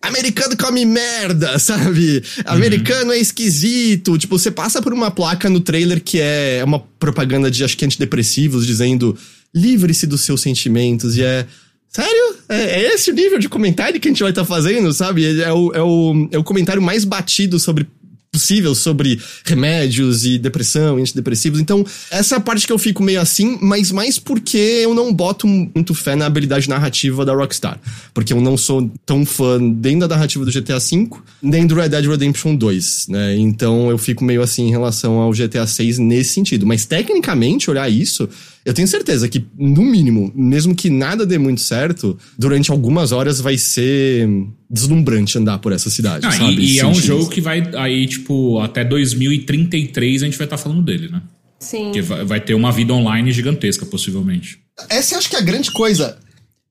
americano 0.00 0.56
come 0.56 0.84
merda, 0.84 1.58
sabe? 1.60 2.22
Americano 2.44 3.12
é 3.12 3.18
esquisito. 3.18 4.18
Tipo, 4.18 4.38
você 4.38 4.50
passa 4.50 4.82
por 4.82 4.92
uma 4.92 5.10
placa 5.10 5.48
no 5.48 5.60
trailer 5.60 6.00
que 6.02 6.20
é 6.20 6.62
uma 6.64 6.78
propaganda 6.78 7.50
de 7.50 7.64
acho 7.64 7.76
que 7.76 7.84
antidepressivos 7.84 8.66
dizendo 8.66 9.16
livre-se 9.54 10.06
dos 10.06 10.20
seus 10.20 10.40
sentimentos 10.40 11.16
e 11.16 11.22
é. 11.22 11.46
Sério? 11.94 12.36
É, 12.48 12.56
é, 12.56 12.94
esse 12.94 13.12
o 13.12 13.14
nível 13.14 13.38
de 13.38 13.48
comentário 13.48 14.00
que 14.00 14.08
a 14.08 14.10
gente 14.10 14.20
vai 14.20 14.32
estar 14.32 14.42
tá 14.42 14.48
fazendo, 14.48 14.92
sabe? 14.92 15.40
É 15.40 15.52
o, 15.52 15.72
é, 15.72 15.80
o, 15.80 16.28
é 16.32 16.38
o 16.38 16.42
comentário 16.42 16.82
mais 16.82 17.04
batido 17.04 17.56
sobre 17.60 17.86
possível 18.32 18.74
sobre 18.74 19.20
remédios 19.44 20.26
e 20.26 20.36
depressão, 20.36 20.96
antidepressivos. 20.96 21.60
Então, 21.60 21.86
essa 22.10 22.34
é 22.34 22.38
a 22.38 22.40
parte 22.40 22.66
que 22.66 22.72
eu 22.72 22.78
fico 22.80 23.00
meio 23.00 23.20
assim, 23.20 23.56
mas 23.62 23.92
mais 23.92 24.18
porque 24.18 24.58
eu 24.58 24.92
não 24.92 25.12
boto 25.12 25.46
muito 25.46 25.94
fé 25.94 26.16
na 26.16 26.26
habilidade 26.26 26.68
narrativa 26.68 27.24
da 27.24 27.32
Rockstar. 27.32 27.78
Porque 28.12 28.32
eu 28.32 28.40
não 28.40 28.56
sou 28.56 28.90
tão 29.06 29.24
fã 29.24 29.60
nem 29.60 29.96
da 29.96 30.08
narrativa 30.08 30.44
do 30.44 30.50
GTA 30.50 30.80
V, 30.80 31.10
nem 31.40 31.64
do 31.64 31.76
Red 31.76 31.90
Dead 31.90 32.06
Redemption 32.06 32.56
2, 32.56 33.06
né? 33.08 33.36
Então 33.36 33.88
eu 33.88 33.98
fico 33.98 34.24
meio 34.24 34.42
assim 34.42 34.66
em 34.66 34.70
relação 34.70 35.20
ao 35.20 35.30
GTA 35.30 35.64
6 35.64 36.00
nesse 36.00 36.34
sentido. 36.34 36.66
Mas 36.66 36.84
tecnicamente, 36.84 37.70
olhar 37.70 37.88
isso, 37.88 38.28
eu 38.64 38.72
tenho 38.72 38.88
certeza 38.88 39.28
que, 39.28 39.44
no 39.58 39.82
mínimo, 39.82 40.32
mesmo 40.34 40.74
que 40.74 40.88
nada 40.88 41.26
dê 41.26 41.36
muito 41.36 41.60
certo, 41.60 42.18
durante 42.38 42.70
algumas 42.70 43.12
horas 43.12 43.38
vai 43.40 43.58
ser 43.58 44.26
deslumbrante 44.70 45.36
andar 45.36 45.58
por 45.58 45.72
essa 45.72 45.90
cidade. 45.90 46.26
Ah, 46.26 46.32
sabe? 46.32 46.54
E, 46.54 46.76
e 46.76 46.78
é 46.80 46.86
um 46.86 46.94
jogo 46.94 47.28
que 47.28 47.42
vai 47.42 47.62
aí, 47.76 48.06
tipo, 48.06 48.58
até 48.60 48.82
2033 48.82 50.22
a 50.22 50.24
gente 50.24 50.38
vai 50.38 50.46
estar 50.46 50.56
tá 50.56 50.62
falando 50.62 50.82
dele, 50.82 51.08
né? 51.08 51.20
Sim. 51.60 51.92
Que 51.92 52.00
vai, 52.00 52.24
vai 52.24 52.40
ter 52.40 52.54
uma 52.54 52.72
vida 52.72 52.92
online 52.94 53.30
gigantesca, 53.32 53.84
possivelmente. 53.84 54.58
Essa 54.88 55.14
eu 55.14 55.18
acho 55.18 55.28
que 55.28 55.36
é 55.36 55.40
a 55.40 55.42
grande 55.42 55.70
coisa. 55.70 56.18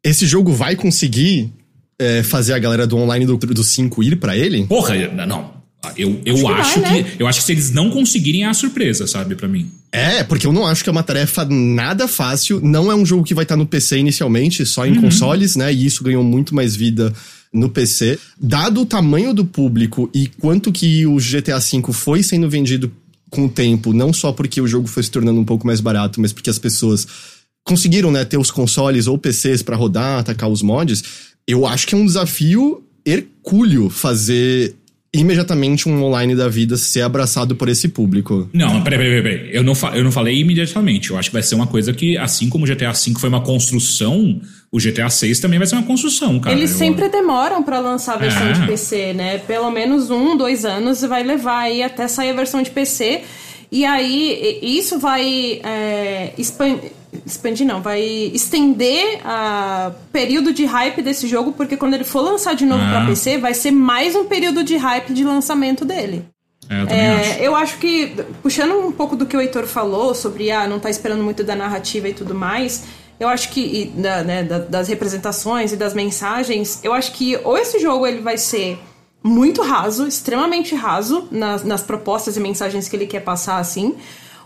Esse 0.04 0.26
jogo 0.26 0.52
vai 0.52 0.76
conseguir 0.76 1.52
é, 2.00 2.24
fazer 2.24 2.54
a 2.54 2.60
galera 2.60 2.88
do 2.88 2.98
online 2.98 3.26
do 3.26 3.64
5 3.64 4.04
ir 4.04 4.16
para 4.18 4.36
ele? 4.36 4.66
Porra, 4.66 4.96
não. 5.28 5.54
Eu, 5.98 6.22
eu 6.26 6.48
acho, 6.48 6.76
que, 6.76 6.80
vai, 6.80 7.04
que 7.04 7.10
né? 7.10 7.16
eu 7.20 7.28
acho 7.28 7.40
que 7.40 7.46
se 7.46 7.52
eles 7.52 7.72
não 7.72 7.90
conseguirem 7.90 8.46
é 8.46 8.48
a 8.48 8.54
surpresa, 8.54 9.06
sabe, 9.06 9.36
para 9.36 9.48
mim. 9.48 9.70
É, 9.96 10.24
porque 10.24 10.48
eu 10.48 10.52
não 10.52 10.66
acho 10.66 10.84
que 10.84 10.90
é 10.90 10.92
uma 10.92 11.04
tarefa 11.04 11.46
nada 11.46 12.08
fácil. 12.08 12.60
Não 12.60 12.92
é 12.92 12.96
um 12.96 13.06
jogo 13.06 13.24
que 13.24 13.36
vai 13.36 13.44
estar 13.44 13.56
no 13.56 13.68
PC 13.68 14.00
inicialmente, 14.00 14.66
só 14.66 14.88
em 14.88 14.94
uhum. 14.94 15.02
consoles, 15.02 15.56
né? 15.56 15.72
E 15.72 15.86
isso 15.86 16.04
ganhou 16.04 16.24
muito 16.24 16.56
mais 16.56 16.76
vida 16.76 17.14
no 17.54 17.70
PC. 17.70 18.18
Dado 18.42 18.82
o 18.82 18.86
tamanho 18.88 19.36
do 19.36 19.46
público 19.46 20.10
e 20.12 20.26
quanto 20.40 20.72
que 20.72 21.06
o 21.06 21.18
GTA 21.18 21.60
V 21.60 21.94
foi 21.94 22.24
sendo 22.24 22.50
vendido 22.50 22.92
com 23.30 23.46
o 23.46 23.50
tempo, 23.50 23.94
não 23.94 24.12
só 24.12 24.32
porque 24.32 24.60
o 24.60 24.68
jogo 24.68 24.88
foi 24.88 25.04
se 25.04 25.12
tornando 25.12 25.40
um 25.40 25.46
pouco 25.46 25.66
mais 25.66 25.80
barato, 25.80 26.20
mas 26.20 26.34
porque 26.34 26.50
as 26.50 26.60
pessoas 26.60 27.08
conseguiram, 27.64 28.12
né, 28.12 28.26
ter 28.26 28.38
os 28.38 28.52
consoles 28.52 29.06
ou 29.06 29.18
PCs 29.18 29.62
para 29.62 29.76
rodar, 29.76 30.20
atacar 30.20 30.50
os 30.50 30.62
mods, 30.62 31.04
eu 31.48 31.66
acho 31.66 31.88
que 31.88 31.96
é 31.96 31.98
um 31.98 32.06
desafio 32.06 32.84
hercúleo 33.06 33.90
fazer 33.90 34.76
imediatamente 35.14 35.88
um 35.88 36.04
online 36.04 36.36
da 36.36 36.50
vida 36.50 36.76
ser 36.76 37.02
abraçado 37.02 37.56
por 37.56 37.70
esse 37.70 37.88
público. 37.88 38.50
Não, 38.52 38.82
peraí, 38.84 38.98
peraí, 38.98 39.22
peraí. 39.22 39.56
Eu 39.56 39.64
não, 39.64 39.74
eu 39.94 40.04
não 40.04 40.12
falei 40.12 40.40
imediatamente. 40.40 41.12
Eu 41.12 41.18
acho 41.18 41.30
que 41.30 41.34
vai 41.34 41.44
ser 41.44 41.54
uma 41.54 41.68
coisa 41.68 41.94
que, 41.94 42.18
assim 42.18 42.50
como 42.50 42.66
o 42.66 42.68
GTA 42.68 42.92
V 42.92 43.14
foi 43.20 43.30
uma 43.30 43.42
construção, 43.42 44.42
o 44.72 44.80
GTA 44.80 45.08
6 45.08 45.40
também 45.40 45.60
vai 45.60 45.68
ser 45.68 45.76
uma 45.76 45.84
construção, 45.84 46.40
cara. 46.40 46.56
Eles 46.56 46.72
eu... 46.72 46.78
sempre 46.78 47.08
demoram 47.10 47.62
para 47.62 47.80
lançar 47.80 48.16
a 48.16 48.18
versão 48.18 48.48
é. 48.48 48.54
de 48.54 48.66
PC, 48.66 49.14
né? 49.14 49.38
Pelo 49.38 49.70
menos 49.70 50.10
um, 50.10 50.36
dois 50.36 50.66
anos 50.66 51.02
vai 51.02 51.22
levar 51.22 51.60
aí 51.60 51.84
até 51.84 52.08
sair 52.08 52.32
a 52.32 52.34
versão 52.34 52.64
de 52.64 52.72
PC. 52.72 53.22
E 53.74 53.86
aí, 53.86 54.60
isso 54.62 55.00
vai 55.00 55.60
é, 55.64 56.32
expandir 56.38 56.92
expandir 57.26 57.66
não, 57.66 57.82
vai 57.82 58.02
estender 58.02 59.20
a 59.26 59.92
período 60.12 60.54
de 60.54 60.64
hype 60.64 61.02
desse 61.02 61.28
jogo, 61.28 61.54
porque 61.54 61.76
quando 61.76 61.96
ele 61.96 62.04
for 62.04 62.22
lançar 62.22 62.54
de 62.54 62.68
novo 62.68 62.84
ah. 62.84 62.90
para 62.92 63.06
PC, 63.08 63.40
vai 63.40 63.56
ser 63.56 63.72
mais 63.72 64.16
um 64.16 64.26
período 64.26 64.64
de 64.64 64.78
hype 64.78 65.12
de 65.12 65.24
lançamento 65.24 65.84
dele. 65.84 66.24
É, 66.70 66.82
eu, 66.82 66.88
é, 66.88 67.16
acho. 67.16 67.40
eu 67.40 67.56
acho 67.56 67.78
que, 67.80 68.16
puxando 68.44 68.74
um 68.74 68.92
pouco 68.92 69.16
do 69.16 69.26
que 69.26 69.36
o 69.36 69.42
Heitor 69.42 69.66
falou 69.66 70.14
sobre 70.14 70.52
ah, 70.52 70.68
não 70.68 70.80
tá 70.80 70.92
esperando 70.92 71.24
muito 71.24 71.44
da 71.44 71.56
narrativa 71.56 72.08
e 72.08 72.14
tudo 72.14 72.36
mais, 72.36 72.84
eu 73.20 73.28
acho 73.28 73.50
que 73.50 73.60
e, 73.60 73.86
da, 73.86 74.24
né, 74.24 74.44
das 74.44 74.88
representações 74.88 75.74
e 75.74 75.76
das 75.76 75.96
mensagens, 75.96 76.80
eu 76.84 76.94
acho 76.94 77.12
que 77.14 77.40
ou 77.44 77.58
esse 77.58 77.80
jogo 77.80 78.06
ele 78.06 78.22
vai 78.22 78.38
ser 78.38 78.78
muito 79.24 79.62
raso, 79.62 80.06
extremamente 80.06 80.76
raso 80.76 81.28
nas, 81.32 81.64
nas 81.64 81.82
propostas 81.82 82.36
e 82.36 82.40
mensagens 82.42 82.90
que 82.90 82.96
ele 82.96 83.08
quer 83.08 83.22
passar 83.22 83.58
assim, 83.58 83.96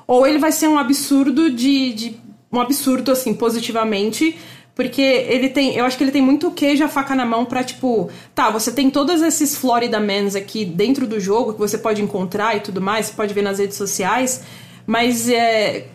ou 0.05 0.25
ele 0.25 0.37
vai 0.37 0.51
ser 0.51 0.67
um 0.67 0.77
absurdo 0.77 1.49
de, 1.49 1.93
de 1.93 2.19
um 2.51 2.61
absurdo, 2.61 3.11
assim, 3.11 3.33
positivamente. 3.33 4.37
Porque 4.73 5.01
ele 5.01 5.49
tem. 5.49 5.75
Eu 5.75 5.85
acho 5.85 5.97
que 5.97 6.03
ele 6.03 6.11
tem 6.11 6.21
muito 6.21 6.51
queijo 6.51 6.83
a 6.83 6.87
faca 6.87 7.15
na 7.15 7.25
mão 7.25 7.45
pra, 7.45 7.63
tipo, 7.63 8.11
tá, 8.35 8.51
você 8.51 8.71
tem 8.71 8.91
todos 8.91 9.23
esses 9.23 9.57
Florida 9.57 9.99
Mans 9.99 10.35
aqui 10.35 10.63
dentro 10.63 11.07
do 11.07 11.19
jogo 11.19 11.53
que 11.53 11.59
você 11.59 11.79
pode 11.79 11.99
encontrar 11.99 12.55
e 12.55 12.59
tudo 12.59 12.79
mais, 12.79 13.07
você 13.07 13.13
pode 13.13 13.33
ver 13.33 13.41
nas 13.41 13.57
redes 13.57 13.75
sociais, 13.75 14.43
mas 14.85 15.27
é. 15.27 15.87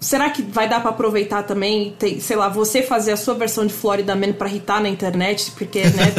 Será 0.00 0.30
que 0.30 0.42
vai 0.42 0.68
dar 0.68 0.80
para 0.80 0.90
aproveitar 0.90 1.42
também, 1.42 1.94
tem, 1.98 2.20
sei 2.20 2.36
lá, 2.36 2.48
você 2.48 2.82
fazer 2.82 3.12
a 3.12 3.16
sua 3.16 3.34
versão 3.34 3.66
de 3.66 3.72
Florida 3.72 4.14
Man 4.14 4.32
pra 4.32 4.48
irritar 4.48 4.80
na 4.82 4.88
internet? 4.88 5.52
Porque, 5.52 5.82
né? 5.84 6.12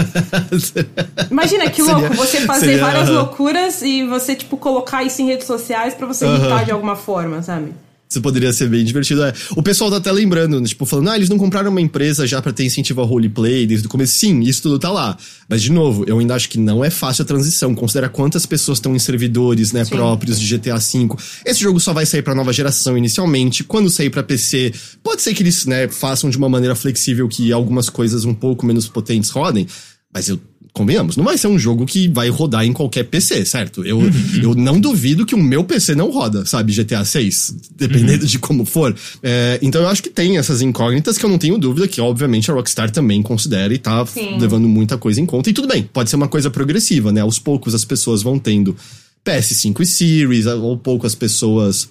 Imagina 1.30 1.70
que 1.70 1.82
seria, 1.82 1.98
louco, 1.98 2.16
você 2.16 2.42
fazer 2.42 2.66
seria, 2.66 2.82
várias 2.82 3.10
loucuras 3.10 3.82
e 3.82 4.06
você, 4.06 4.36
tipo, 4.36 4.58
colocar 4.58 5.04
isso 5.04 5.22
em 5.22 5.26
redes 5.26 5.48
sociais 5.48 5.94
para 5.94 6.08
você 6.08 6.26
irritar 6.26 6.66
de 6.66 6.72
alguma 6.72 6.96
forma, 6.96 7.42
sabe? 7.42 7.74
Isso 8.14 8.22
poderia 8.22 8.54
ser 8.54 8.70
bem 8.70 8.86
divertido. 8.86 9.24
É. 9.24 9.34
O 9.56 9.64
pessoal 9.64 9.90
tá 9.90 9.98
até 9.98 10.12
lembrando, 10.12 10.62
né, 10.62 10.68
tipo, 10.68 10.86
falando, 10.86 11.10
ah, 11.10 11.16
eles 11.16 11.30
não 11.30 11.38
compraram 11.40 11.72
uma 11.72 11.82
empresa 11.82 12.28
já 12.28 12.40
para 12.40 12.54
ter 12.54 12.64
incentivo 12.64 13.02
a 13.02 13.04
roleplay 13.04 13.66
desde 13.66 13.88
o 13.88 13.90
começo. 13.90 14.16
Sim, 14.18 14.42
isso 14.42 14.62
tudo 14.62 14.78
tá 14.78 14.92
lá. 14.92 15.18
Mas, 15.50 15.64
de 15.64 15.72
novo, 15.72 16.04
eu 16.06 16.20
ainda 16.20 16.36
acho 16.36 16.48
que 16.48 16.60
não 16.60 16.86
é 16.86 16.92
fácil 16.92 17.24
a 17.24 17.26
transição. 17.26 17.74
Considera 17.74 18.08
quantas 18.10 18.46
pessoas 18.46 18.78
estão 18.78 18.96
em 18.96 19.00
servidores, 19.00 19.72
né, 19.72 19.84
Sim. 19.84 19.96
próprios 19.96 20.40
de 20.40 20.46
GTA 20.46 20.78
V. 20.78 21.16
Esse 21.44 21.60
jogo 21.60 21.80
só 21.80 21.92
vai 21.92 22.06
sair 22.06 22.22
pra 22.22 22.36
nova 22.36 22.54
geração 22.54 22.96
inicialmente. 22.96 23.64
Quando 23.64 23.90
sair 23.90 24.12
para 24.12 24.22
PC, 24.22 24.72
pode 25.02 25.24
ser 25.24 25.34
que 25.34 25.42
eles, 25.42 25.66
né, 25.66 25.88
façam 25.88 26.30
de 26.30 26.38
uma 26.38 26.48
maneira 26.48 26.76
flexível 26.76 27.28
que 27.28 27.52
algumas 27.52 27.90
coisas 27.90 28.26
um 28.26 28.34
pouco 28.36 28.64
menos 28.64 28.88
potentes 28.88 29.32
rodem. 29.32 29.66
Mas 30.14 30.30
eu 30.30 30.40
convenhamos, 30.74 31.16
não 31.16 31.24
vai 31.24 31.38
ser 31.38 31.48
um 31.48 31.58
jogo 31.58 31.86
que 31.86 32.08
vai 32.08 32.30
rodar 32.30 32.66
em 32.66 32.74
qualquer 32.74 33.04
PC, 33.04 33.46
certo? 33.46 33.86
Eu, 33.86 34.00
uhum. 34.00 34.12
eu 34.42 34.56
não 34.56 34.80
duvido 34.80 35.24
que 35.24 35.36
o 35.36 35.38
meu 35.42 35.64
PC 35.64 35.94
não 35.94 36.10
roda, 36.10 36.46
sabe, 36.48 36.74
GTA 36.74 37.06
6, 37.06 37.56
dependendo 37.78 38.24
uhum. 38.24 38.28
de 38.28 38.40
como 38.40 38.66
for. 38.66 38.96
É, 39.22 39.60
então 39.62 39.82
eu 39.82 39.88
acho 39.88 40.02
que 40.02 40.10
tem 40.10 40.40
essas 40.40 40.64
incógnitas 40.64 41.16
que 41.18 41.24
eu 41.24 41.30
não 41.30 41.38
tenho 41.38 41.60
dúvida 41.60 41.88
que, 41.88 42.02
obviamente, 42.02 42.50
a 42.50 42.56
Rockstar 42.56 42.90
também 42.90 43.22
considera 43.22 43.72
e 43.72 43.78
tá 43.78 44.04
Sim. 44.08 44.40
levando 44.40 44.68
muita 44.68 44.98
coisa 44.98 45.22
em 45.22 45.28
conta. 45.28 45.52
E 45.52 45.54
tudo 45.54 45.68
bem, 45.68 45.84
pode 45.84 46.10
ser 46.10 46.16
uma 46.16 46.28
coisa 46.28 46.50
progressiva, 46.50 47.12
né? 47.12 47.22
Aos 47.22 47.38
poucos 47.38 47.76
as 47.76 47.86
pessoas 47.86 48.24
vão 48.24 48.40
tendo 48.40 48.76
PS5 49.24 49.80
e 49.80 49.86
Series, 49.86 50.46
ou 50.48 50.76
pouco 50.76 51.06
as 51.06 51.14
pessoas 51.14 51.88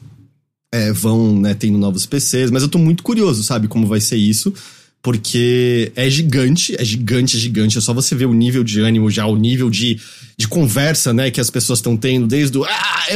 é, 0.72 0.92
vão 0.92 1.38
né, 1.38 1.54
tendo 1.54 1.78
novos 1.78 2.04
PCs, 2.04 2.50
mas 2.50 2.62
eu 2.64 2.68
tô 2.68 2.78
muito 2.78 3.04
curioso, 3.04 3.44
sabe, 3.44 3.68
como 3.68 3.86
vai 3.86 4.00
ser 4.00 4.16
isso 4.16 4.52
porque 5.02 5.90
é 5.96 6.08
gigante, 6.08 6.76
é 6.78 6.84
gigante, 6.84 7.36
é 7.36 7.40
gigante. 7.40 7.76
É 7.76 7.80
só 7.80 7.92
você 7.92 8.14
ver 8.14 8.26
o 8.26 8.32
nível 8.32 8.62
de 8.62 8.80
ânimo 8.80 9.10
já, 9.10 9.26
o 9.26 9.36
nível 9.36 9.68
de, 9.68 10.00
de 10.36 10.46
conversa, 10.46 11.12
né, 11.12 11.30
que 11.30 11.40
as 11.40 11.50
pessoas 11.50 11.80
estão 11.80 11.96
tendo, 11.96 12.26
desde 12.26 12.56
o 12.56 12.64
ah, 12.64 13.04
é 13.08 13.14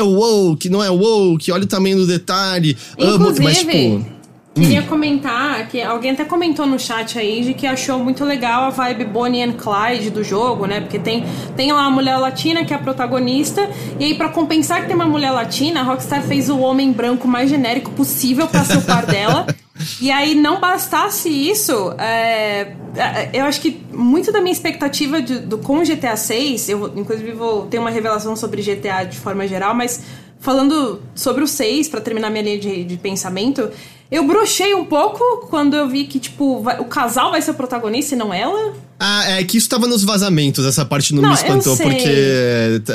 que 0.59 0.68
não 0.68 0.83
é 0.83 0.90
wow, 0.90 1.38
que 1.38 1.53
olha 1.53 1.62
o 1.62 1.66
tamanho 1.66 1.99
do 1.99 2.07
detalhe. 2.07 2.77
Amo, 2.99 3.33
mas, 3.40 3.59
tipo, 3.61 4.16
Queria 4.57 4.81
hum. 4.81 4.87
comentar 4.87 5.68
que 5.68 5.83
alguém 5.83 6.12
até 6.12 6.25
comentou 6.25 6.66
no 6.66 6.79
chat 6.79 7.18
aí 7.18 7.42
de 7.42 7.53
que 7.53 7.66
achou 7.66 7.99
muito 7.99 8.25
legal 8.25 8.64
a 8.64 8.70
vibe 8.70 9.05
Bonnie 9.05 9.42
and 9.42 9.53
Clyde 9.53 10.09
do 10.09 10.25
jogo, 10.25 10.64
né? 10.64 10.81
Porque 10.81 10.99
tem, 10.99 11.27
tem 11.55 11.70
lá 11.72 11.85
a 11.85 11.90
mulher 11.90 12.16
latina 12.16 12.64
que 12.64 12.72
é 12.72 12.77
a 12.77 12.79
protagonista, 12.79 13.68
e 14.01 14.05
aí 14.07 14.14
para 14.14 14.31
compensar 14.31 14.81
que 14.81 14.87
tem 14.87 14.96
uma 14.96 15.05
mulher 15.05 15.31
latina, 15.31 15.81
a 15.81 15.83
Rockstar 15.83 16.22
fez 16.22 16.49
o 16.49 16.59
homem 16.59 16.90
branco 16.90 17.29
mais 17.29 17.51
genérico 17.51 17.90
possível 17.92 18.49
para 18.49 18.64
ser 18.64 18.79
o 18.79 18.83
par 18.83 19.05
dela. 19.07 19.46
E 20.01 20.11
aí, 20.11 20.35
não 20.35 20.59
bastasse 20.59 21.29
isso, 21.29 21.93
é, 21.99 22.73
é, 22.97 23.31
eu 23.33 23.45
acho 23.45 23.61
que 23.61 23.83
muito 23.93 24.33
da 24.33 24.41
minha 24.41 24.53
expectativa 24.53 25.21
de, 25.21 25.39
do, 25.41 25.59
com 25.59 25.83
GTA 25.83 26.17
6, 26.17 26.69
eu 26.71 26.93
inclusive 26.97 27.33
vou 27.33 27.67
ter 27.67 27.79
uma 27.79 27.91
revelação 27.91 28.35
sobre 28.35 28.62
GTA 28.62 29.05
de 29.05 29.19
forma 29.19 29.47
geral, 29.47 29.75
mas 29.75 30.03
falando 30.39 31.03
sobre 31.15 31.45
o 31.45 31.47
6, 31.47 31.89
para 31.89 32.01
terminar 32.01 32.31
minha 32.31 32.43
linha 32.43 32.59
de, 32.59 32.85
de 32.85 32.97
pensamento, 32.97 33.71
eu 34.11 34.25
brochei 34.27 34.75
um 34.75 34.85
pouco 34.85 35.47
quando 35.49 35.75
eu 35.75 35.88
vi 35.88 36.05
que, 36.05 36.19
tipo, 36.19 36.62
vai, 36.62 36.81
o 36.81 36.85
casal 36.85 37.31
vai 37.31 37.42
ser 37.42 37.51
o 37.51 37.55
protagonista 37.55 38.14
e 38.14 38.19
não 38.19 38.33
ela. 38.33 38.75
Ah, 38.99 39.33
é 39.33 39.45
que 39.45 39.59
isso 39.59 39.69
tava 39.69 39.87
nos 39.87 40.03
vazamentos, 40.03 40.64
essa 40.64 40.85
parte 40.85 41.14
não, 41.14 41.21
não 41.23 41.29
me 41.29 41.35
espantou, 41.35 41.77
porque 41.77 42.09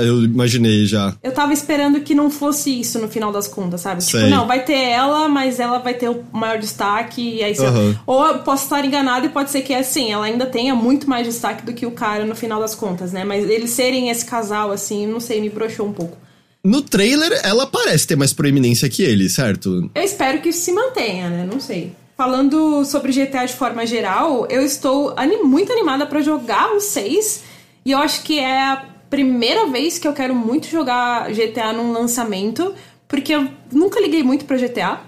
eu 0.03 0.23
imaginei 0.23 0.85
já. 0.85 1.15
Eu 1.21 1.31
tava 1.31 1.53
esperando 1.53 2.01
que 2.01 2.15
não 2.15 2.31
fosse 2.31 2.79
isso 2.79 2.97
no 2.97 3.07
final 3.07 3.31
das 3.31 3.47
contas, 3.47 3.81
sabe? 3.81 4.01
Tipo, 4.01 4.11
sei. 4.11 4.23
Tipo, 4.23 4.35
não, 4.35 4.47
vai 4.47 4.63
ter 4.63 4.73
ela, 4.73 5.27
mas 5.27 5.59
ela 5.59 5.77
vai 5.77 5.93
ter 5.93 6.09
o 6.09 6.23
maior 6.31 6.57
destaque, 6.57 7.21
e 7.21 7.43
aí 7.43 7.53
uhum. 7.59 7.95
Ou 8.07 8.25
eu 8.25 8.39
posso 8.39 8.63
estar 8.63 8.83
enganado 8.83 9.27
e 9.27 9.29
pode 9.29 9.51
ser 9.51 9.61
que 9.61 9.73
é 9.73 9.79
assim, 9.79 10.11
ela 10.11 10.25
ainda 10.25 10.45
tenha 10.45 10.73
muito 10.73 11.07
mais 11.07 11.27
destaque 11.27 11.63
do 11.63 11.73
que 11.73 11.85
o 11.85 11.91
cara 11.91 12.25
no 12.25 12.35
final 12.35 12.59
das 12.59 12.73
contas, 12.73 13.11
né? 13.11 13.23
Mas 13.23 13.47
eles 13.47 13.69
serem 13.69 14.09
esse 14.09 14.25
casal, 14.25 14.71
assim, 14.71 15.05
não 15.05 15.19
sei, 15.19 15.39
me 15.39 15.49
broxou 15.49 15.85
um 15.85 15.93
pouco. 15.93 16.17
No 16.63 16.81
trailer, 16.81 17.39
ela 17.43 17.65
parece 17.65 18.05
ter 18.07 18.15
mais 18.15 18.33
proeminência 18.33 18.87
que 18.87 19.01
ele, 19.01 19.29
certo? 19.29 19.89
Eu 19.95 20.03
espero 20.03 20.41
que 20.41 20.49
isso 20.49 20.61
se 20.61 20.71
mantenha, 20.71 21.29
né? 21.29 21.47
Não 21.51 21.59
sei. 21.59 21.93
Falando 22.15 22.85
sobre 22.85 23.11
GTA 23.11 23.45
de 23.45 23.53
forma 23.53 23.83
geral, 23.85 24.45
eu 24.47 24.61
estou 24.61 25.13
anim 25.17 25.41
muito 25.41 25.71
animada 25.71 26.05
para 26.05 26.21
jogar 26.21 26.71
o 26.73 26.79
6. 26.79 27.43
E 27.83 27.91
eu 27.91 27.97
acho 27.97 28.21
que 28.21 28.37
é 28.37 28.61
a 28.61 28.85
primeira 29.09 29.65
vez 29.67 29.97
que 29.97 30.07
eu 30.07 30.13
quero 30.13 30.35
muito 30.35 30.67
jogar 30.67 31.31
GTA 31.31 31.73
num 31.73 31.91
lançamento, 31.91 32.75
porque 33.07 33.33
eu 33.33 33.47
nunca 33.71 33.99
liguei 33.99 34.21
muito 34.21 34.45
para 34.45 34.57
GTA. 34.57 35.01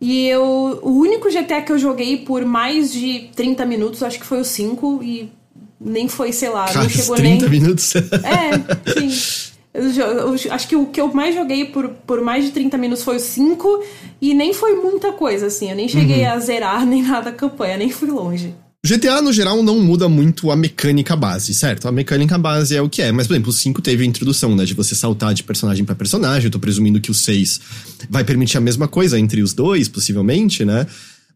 E 0.00 0.28
eu, 0.28 0.78
o 0.82 0.90
único 0.90 1.30
GTA 1.30 1.62
que 1.62 1.72
eu 1.72 1.78
joguei 1.78 2.18
por 2.18 2.44
mais 2.44 2.92
de 2.92 3.30
30 3.34 3.64
minutos, 3.64 4.02
acho 4.02 4.20
que 4.20 4.26
foi 4.26 4.40
o 4.40 4.44
5, 4.44 5.00
e 5.02 5.32
nem 5.80 6.06
foi, 6.06 6.32
sei 6.32 6.50
lá, 6.50 6.66
Cara, 6.66 6.82
não 6.82 6.88
chegou 6.90 7.16
30 7.16 7.48
nem. 7.48 7.60
minutos? 7.60 7.94
É, 7.96 9.00
sim. 9.00 9.47
Eu, 9.72 9.90
eu, 9.90 10.36
acho 10.50 10.68
que 10.68 10.76
o 10.76 10.86
que 10.86 11.00
eu 11.00 11.12
mais 11.12 11.34
joguei 11.34 11.66
por, 11.66 11.88
por 11.88 12.20
mais 12.20 12.44
de 12.44 12.50
30 12.52 12.78
minutos 12.78 13.04
foi 13.04 13.16
o 13.16 13.20
5 13.20 13.84
e 14.20 14.34
nem 14.34 14.52
foi 14.52 14.74
muita 14.76 15.12
coisa, 15.12 15.46
assim. 15.46 15.70
Eu 15.70 15.76
nem 15.76 15.88
cheguei 15.88 16.24
uhum. 16.24 16.32
a 16.32 16.38
zerar 16.38 16.84
nem 16.86 17.02
nada 17.02 17.30
a 17.30 17.32
campanha, 17.32 17.76
nem 17.76 17.90
fui 17.90 18.10
longe. 18.10 18.54
GTA, 18.84 19.20
no 19.20 19.32
geral, 19.32 19.62
não 19.62 19.80
muda 19.80 20.08
muito 20.08 20.50
a 20.50 20.56
mecânica 20.56 21.16
base, 21.16 21.52
certo? 21.52 21.88
A 21.88 21.92
mecânica 21.92 22.38
base 22.38 22.76
é 22.76 22.80
o 22.80 22.88
que 22.88 23.02
é. 23.02 23.10
Mas, 23.10 23.26
por 23.26 23.34
exemplo, 23.34 23.50
o 23.50 23.52
5 23.52 23.82
teve 23.82 24.04
a 24.04 24.06
introdução, 24.06 24.54
né? 24.54 24.64
De 24.64 24.72
você 24.72 24.94
saltar 24.94 25.34
de 25.34 25.42
personagem 25.42 25.84
para 25.84 25.94
personagem. 25.94 26.44
Eu 26.44 26.50
tô 26.50 26.60
presumindo 26.60 27.00
que 27.00 27.10
o 27.10 27.14
6 27.14 27.60
vai 28.08 28.22
permitir 28.22 28.56
a 28.56 28.60
mesma 28.60 28.86
coisa 28.86 29.18
entre 29.18 29.42
os 29.42 29.52
dois, 29.52 29.88
possivelmente, 29.88 30.64
né? 30.64 30.86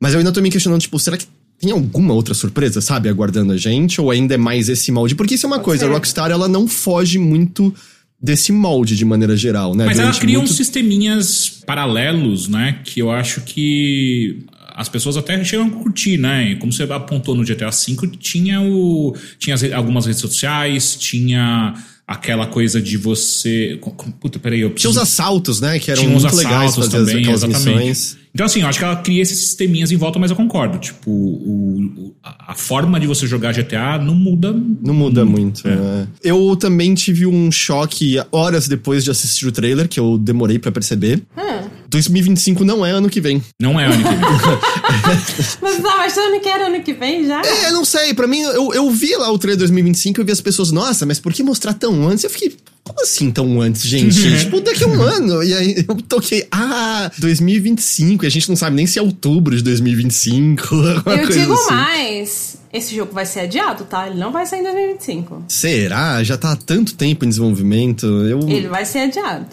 Mas 0.01 0.15
eu 0.15 0.19
ainda 0.19 0.33
tô 0.33 0.41
me 0.41 0.51
questionando, 0.51 0.81
tipo, 0.81 0.99
será 0.99 1.17
que 1.17 1.27
tem 1.61 1.73
alguma 1.73 2.15
outra 2.15 2.33
surpresa, 2.33 2.81
sabe, 2.81 3.09
aguardando 3.09 3.53
a 3.53 3.57
gente? 3.57 4.01
Ou 4.01 4.11
ainda 4.11 4.35
é 4.35 4.39
mais 4.39 4.69
esse 4.69 4.91
molde? 4.91 5.15
Porque 5.15 5.35
isso 5.35 5.47
é 5.47 5.49
uma 5.49 5.57
Pode 5.57 5.65
coisa, 5.65 5.85
ser. 5.85 5.91
a 5.91 5.95
Rockstar, 5.95 6.31
ela 6.31 6.49
não 6.49 6.67
foge 6.67 7.19
muito 7.19 7.75
desse 8.23 8.53
molde 8.53 8.97
de 8.97 9.05
maneira 9.05 9.37
geral, 9.37 9.75
né? 9.75 9.85
Mas 9.85 9.97
Durante 9.97 10.15
ela 10.15 10.21
cria 10.21 10.39
muito... 10.39 10.51
uns 10.51 10.57
sisteminhas 10.57 11.61
paralelos, 11.67 12.47
né? 12.49 12.79
Que 12.85 13.01
eu 13.01 13.11
acho 13.11 13.41
que 13.41 14.45
as 14.75 14.89
pessoas 14.89 15.17
até 15.17 15.43
chegam 15.45 15.67
a 15.67 15.71
curtir, 15.71 16.17
né? 16.17 16.55
Como 16.57 16.73
você 16.73 16.85
apontou 16.85 17.35
no 17.35 17.45
GTA 17.45 17.71
V, 17.71 18.17
tinha 18.19 18.61
o 18.61 19.15
tinha 19.39 19.57
algumas 19.75 20.07
redes 20.07 20.21
sociais, 20.21 20.97
tinha 20.97 21.75
aquela 22.07 22.47
coisa 22.47 22.81
de 22.81 22.97
você. 22.97 23.79
Puta, 24.21 24.39
peraí, 24.39 24.61
eu 24.61 24.71
preciso... 24.71 24.93
Tinha 24.93 25.03
os 25.03 25.09
assaltos, 25.09 25.61
né? 25.61 25.79
Que 25.79 25.91
eram 25.91 26.03
Tinha 26.03 26.13
muito 26.13 26.37
legais 26.37 26.77
fazer 26.77 26.91
também, 26.91 27.29
exatamente. 27.29 27.69
Missões. 27.69 28.22
Então, 28.35 28.47
assim, 28.47 28.63
eu 28.63 28.67
acho 28.67 28.79
que 28.79 28.85
ela 28.85 28.97
cria 28.97 29.21
esses 29.21 29.39
sisteminhas 29.39 29.93
em 29.93 29.97
volta, 29.97 30.19
mas 30.19 30.31
eu 30.31 30.37
concordo. 30.37 30.79
Tipo, 30.79 31.11
o, 31.11 32.15
a 32.23 32.55
forma 32.55 32.99
de 32.99 33.07
você 33.07 33.27
jogar 33.27 33.53
GTA 33.53 33.99
não 33.99 34.15
muda. 34.15 34.53
Não 34.53 34.95
muda 34.95 35.25
muito. 35.25 35.69
É. 35.69 35.77
Né? 35.77 36.09
Eu 36.25 36.57
também 36.57 36.95
tive 36.95 37.27
um 37.27 37.53
choque 37.53 38.17
horas 38.33 38.67
depois 38.67 39.05
de 39.05 39.11
assistir 39.11 39.47
o 39.47 39.53
trailer, 39.53 39.87
que 39.87 40.01
eu 40.01 40.17
demorei 40.17 40.59
para 40.59 40.73
perceber. 40.73 41.23
Hum. 41.37 41.69
2025 41.93 42.65
não 42.65 42.85
é 42.87 42.91
ano 42.91 43.11
que 43.11 43.21
vem. 43.21 43.43
Não 43.61 43.79
é 43.79 43.85
ano 43.85 43.99
que 43.99 44.03
vem. 44.03 44.19
mas 45.61 45.79
não, 45.79 46.01
achando 46.01 46.41
que 46.41 46.49
era 46.49 46.69
ano 46.69 46.83
que 46.83 46.95
vem 46.95 47.27
já? 47.27 47.43
É, 47.43 47.71
não 47.71 47.85
sei. 47.85 48.15
Pra 48.15 48.27
mim, 48.27 48.41
eu, 48.41 48.73
eu 48.73 48.91
vi 48.91 49.15
lá 49.15 49.31
o 49.31 49.39
trailer 49.39 49.59
2025 49.59 50.21
e 50.21 50.25
vi 50.25 50.33
as 50.33 50.41
pessoas, 50.41 50.73
nossa, 50.73 51.05
mas 51.05 51.21
por 51.21 51.35
que 51.35 51.43
mostrar 51.43 51.75
tão 51.75 52.09
antes? 52.09 52.25
Eu 52.25 52.31
fiquei, 52.31 52.57
como 52.85 53.01
assim 53.03 53.31
tão 53.31 53.61
antes, 53.61 53.83
gente? 53.83 54.27
Uhum. 54.27 54.39
tipo, 54.39 54.61
daqui 54.61 54.85
a 54.85 54.89
um 54.89 55.01
ano. 55.01 55.43
E 55.43 55.55
aí 55.55 55.85
eu 55.89 55.95
toquei, 56.03 56.47
ah, 56.51 57.11
2025. 57.19 58.25
E 58.25 58.27
a 58.27 58.31
gente 58.31 58.49
não 58.49 58.57
sabe 58.57 58.75
nem 58.75 58.87
se 58.87 58.99
é 58.99 59.03
outubro 59.03 59.57
de 59.57 59.63
2025. 59.63 60.75
Eu 61.07 61.29
digo 61.29 61.53
assim. 61.53 61.75
mais. 61.75 62.57
Esse 62.73 62.97
jogo 62.97 63.13
vai 63.13 63.27
ser 63.27 63.41
adiado, 63.41 63.85
tá? 63.85 64.09
Ele 64.09 64.19
não 64.19 64.33
vai 64.33 64.47
sair 64.47 64.61
em 64.61 64.65
2025. 64.65 65.45
Será? 65.49 66.25
Já 66.25 66.37
tá 66.37 66.53
há 66.53 66.57
tanto 66.57 66.95
tempo 66.95 67.25
em 67.25 67.29
desenvolvimento. 67.29 68.07
Eu... 68.07 68.49
Ele 68.49 68.67
vai 68.67 68.85
ser 68.85 69.01
adiado. 69.01 69.47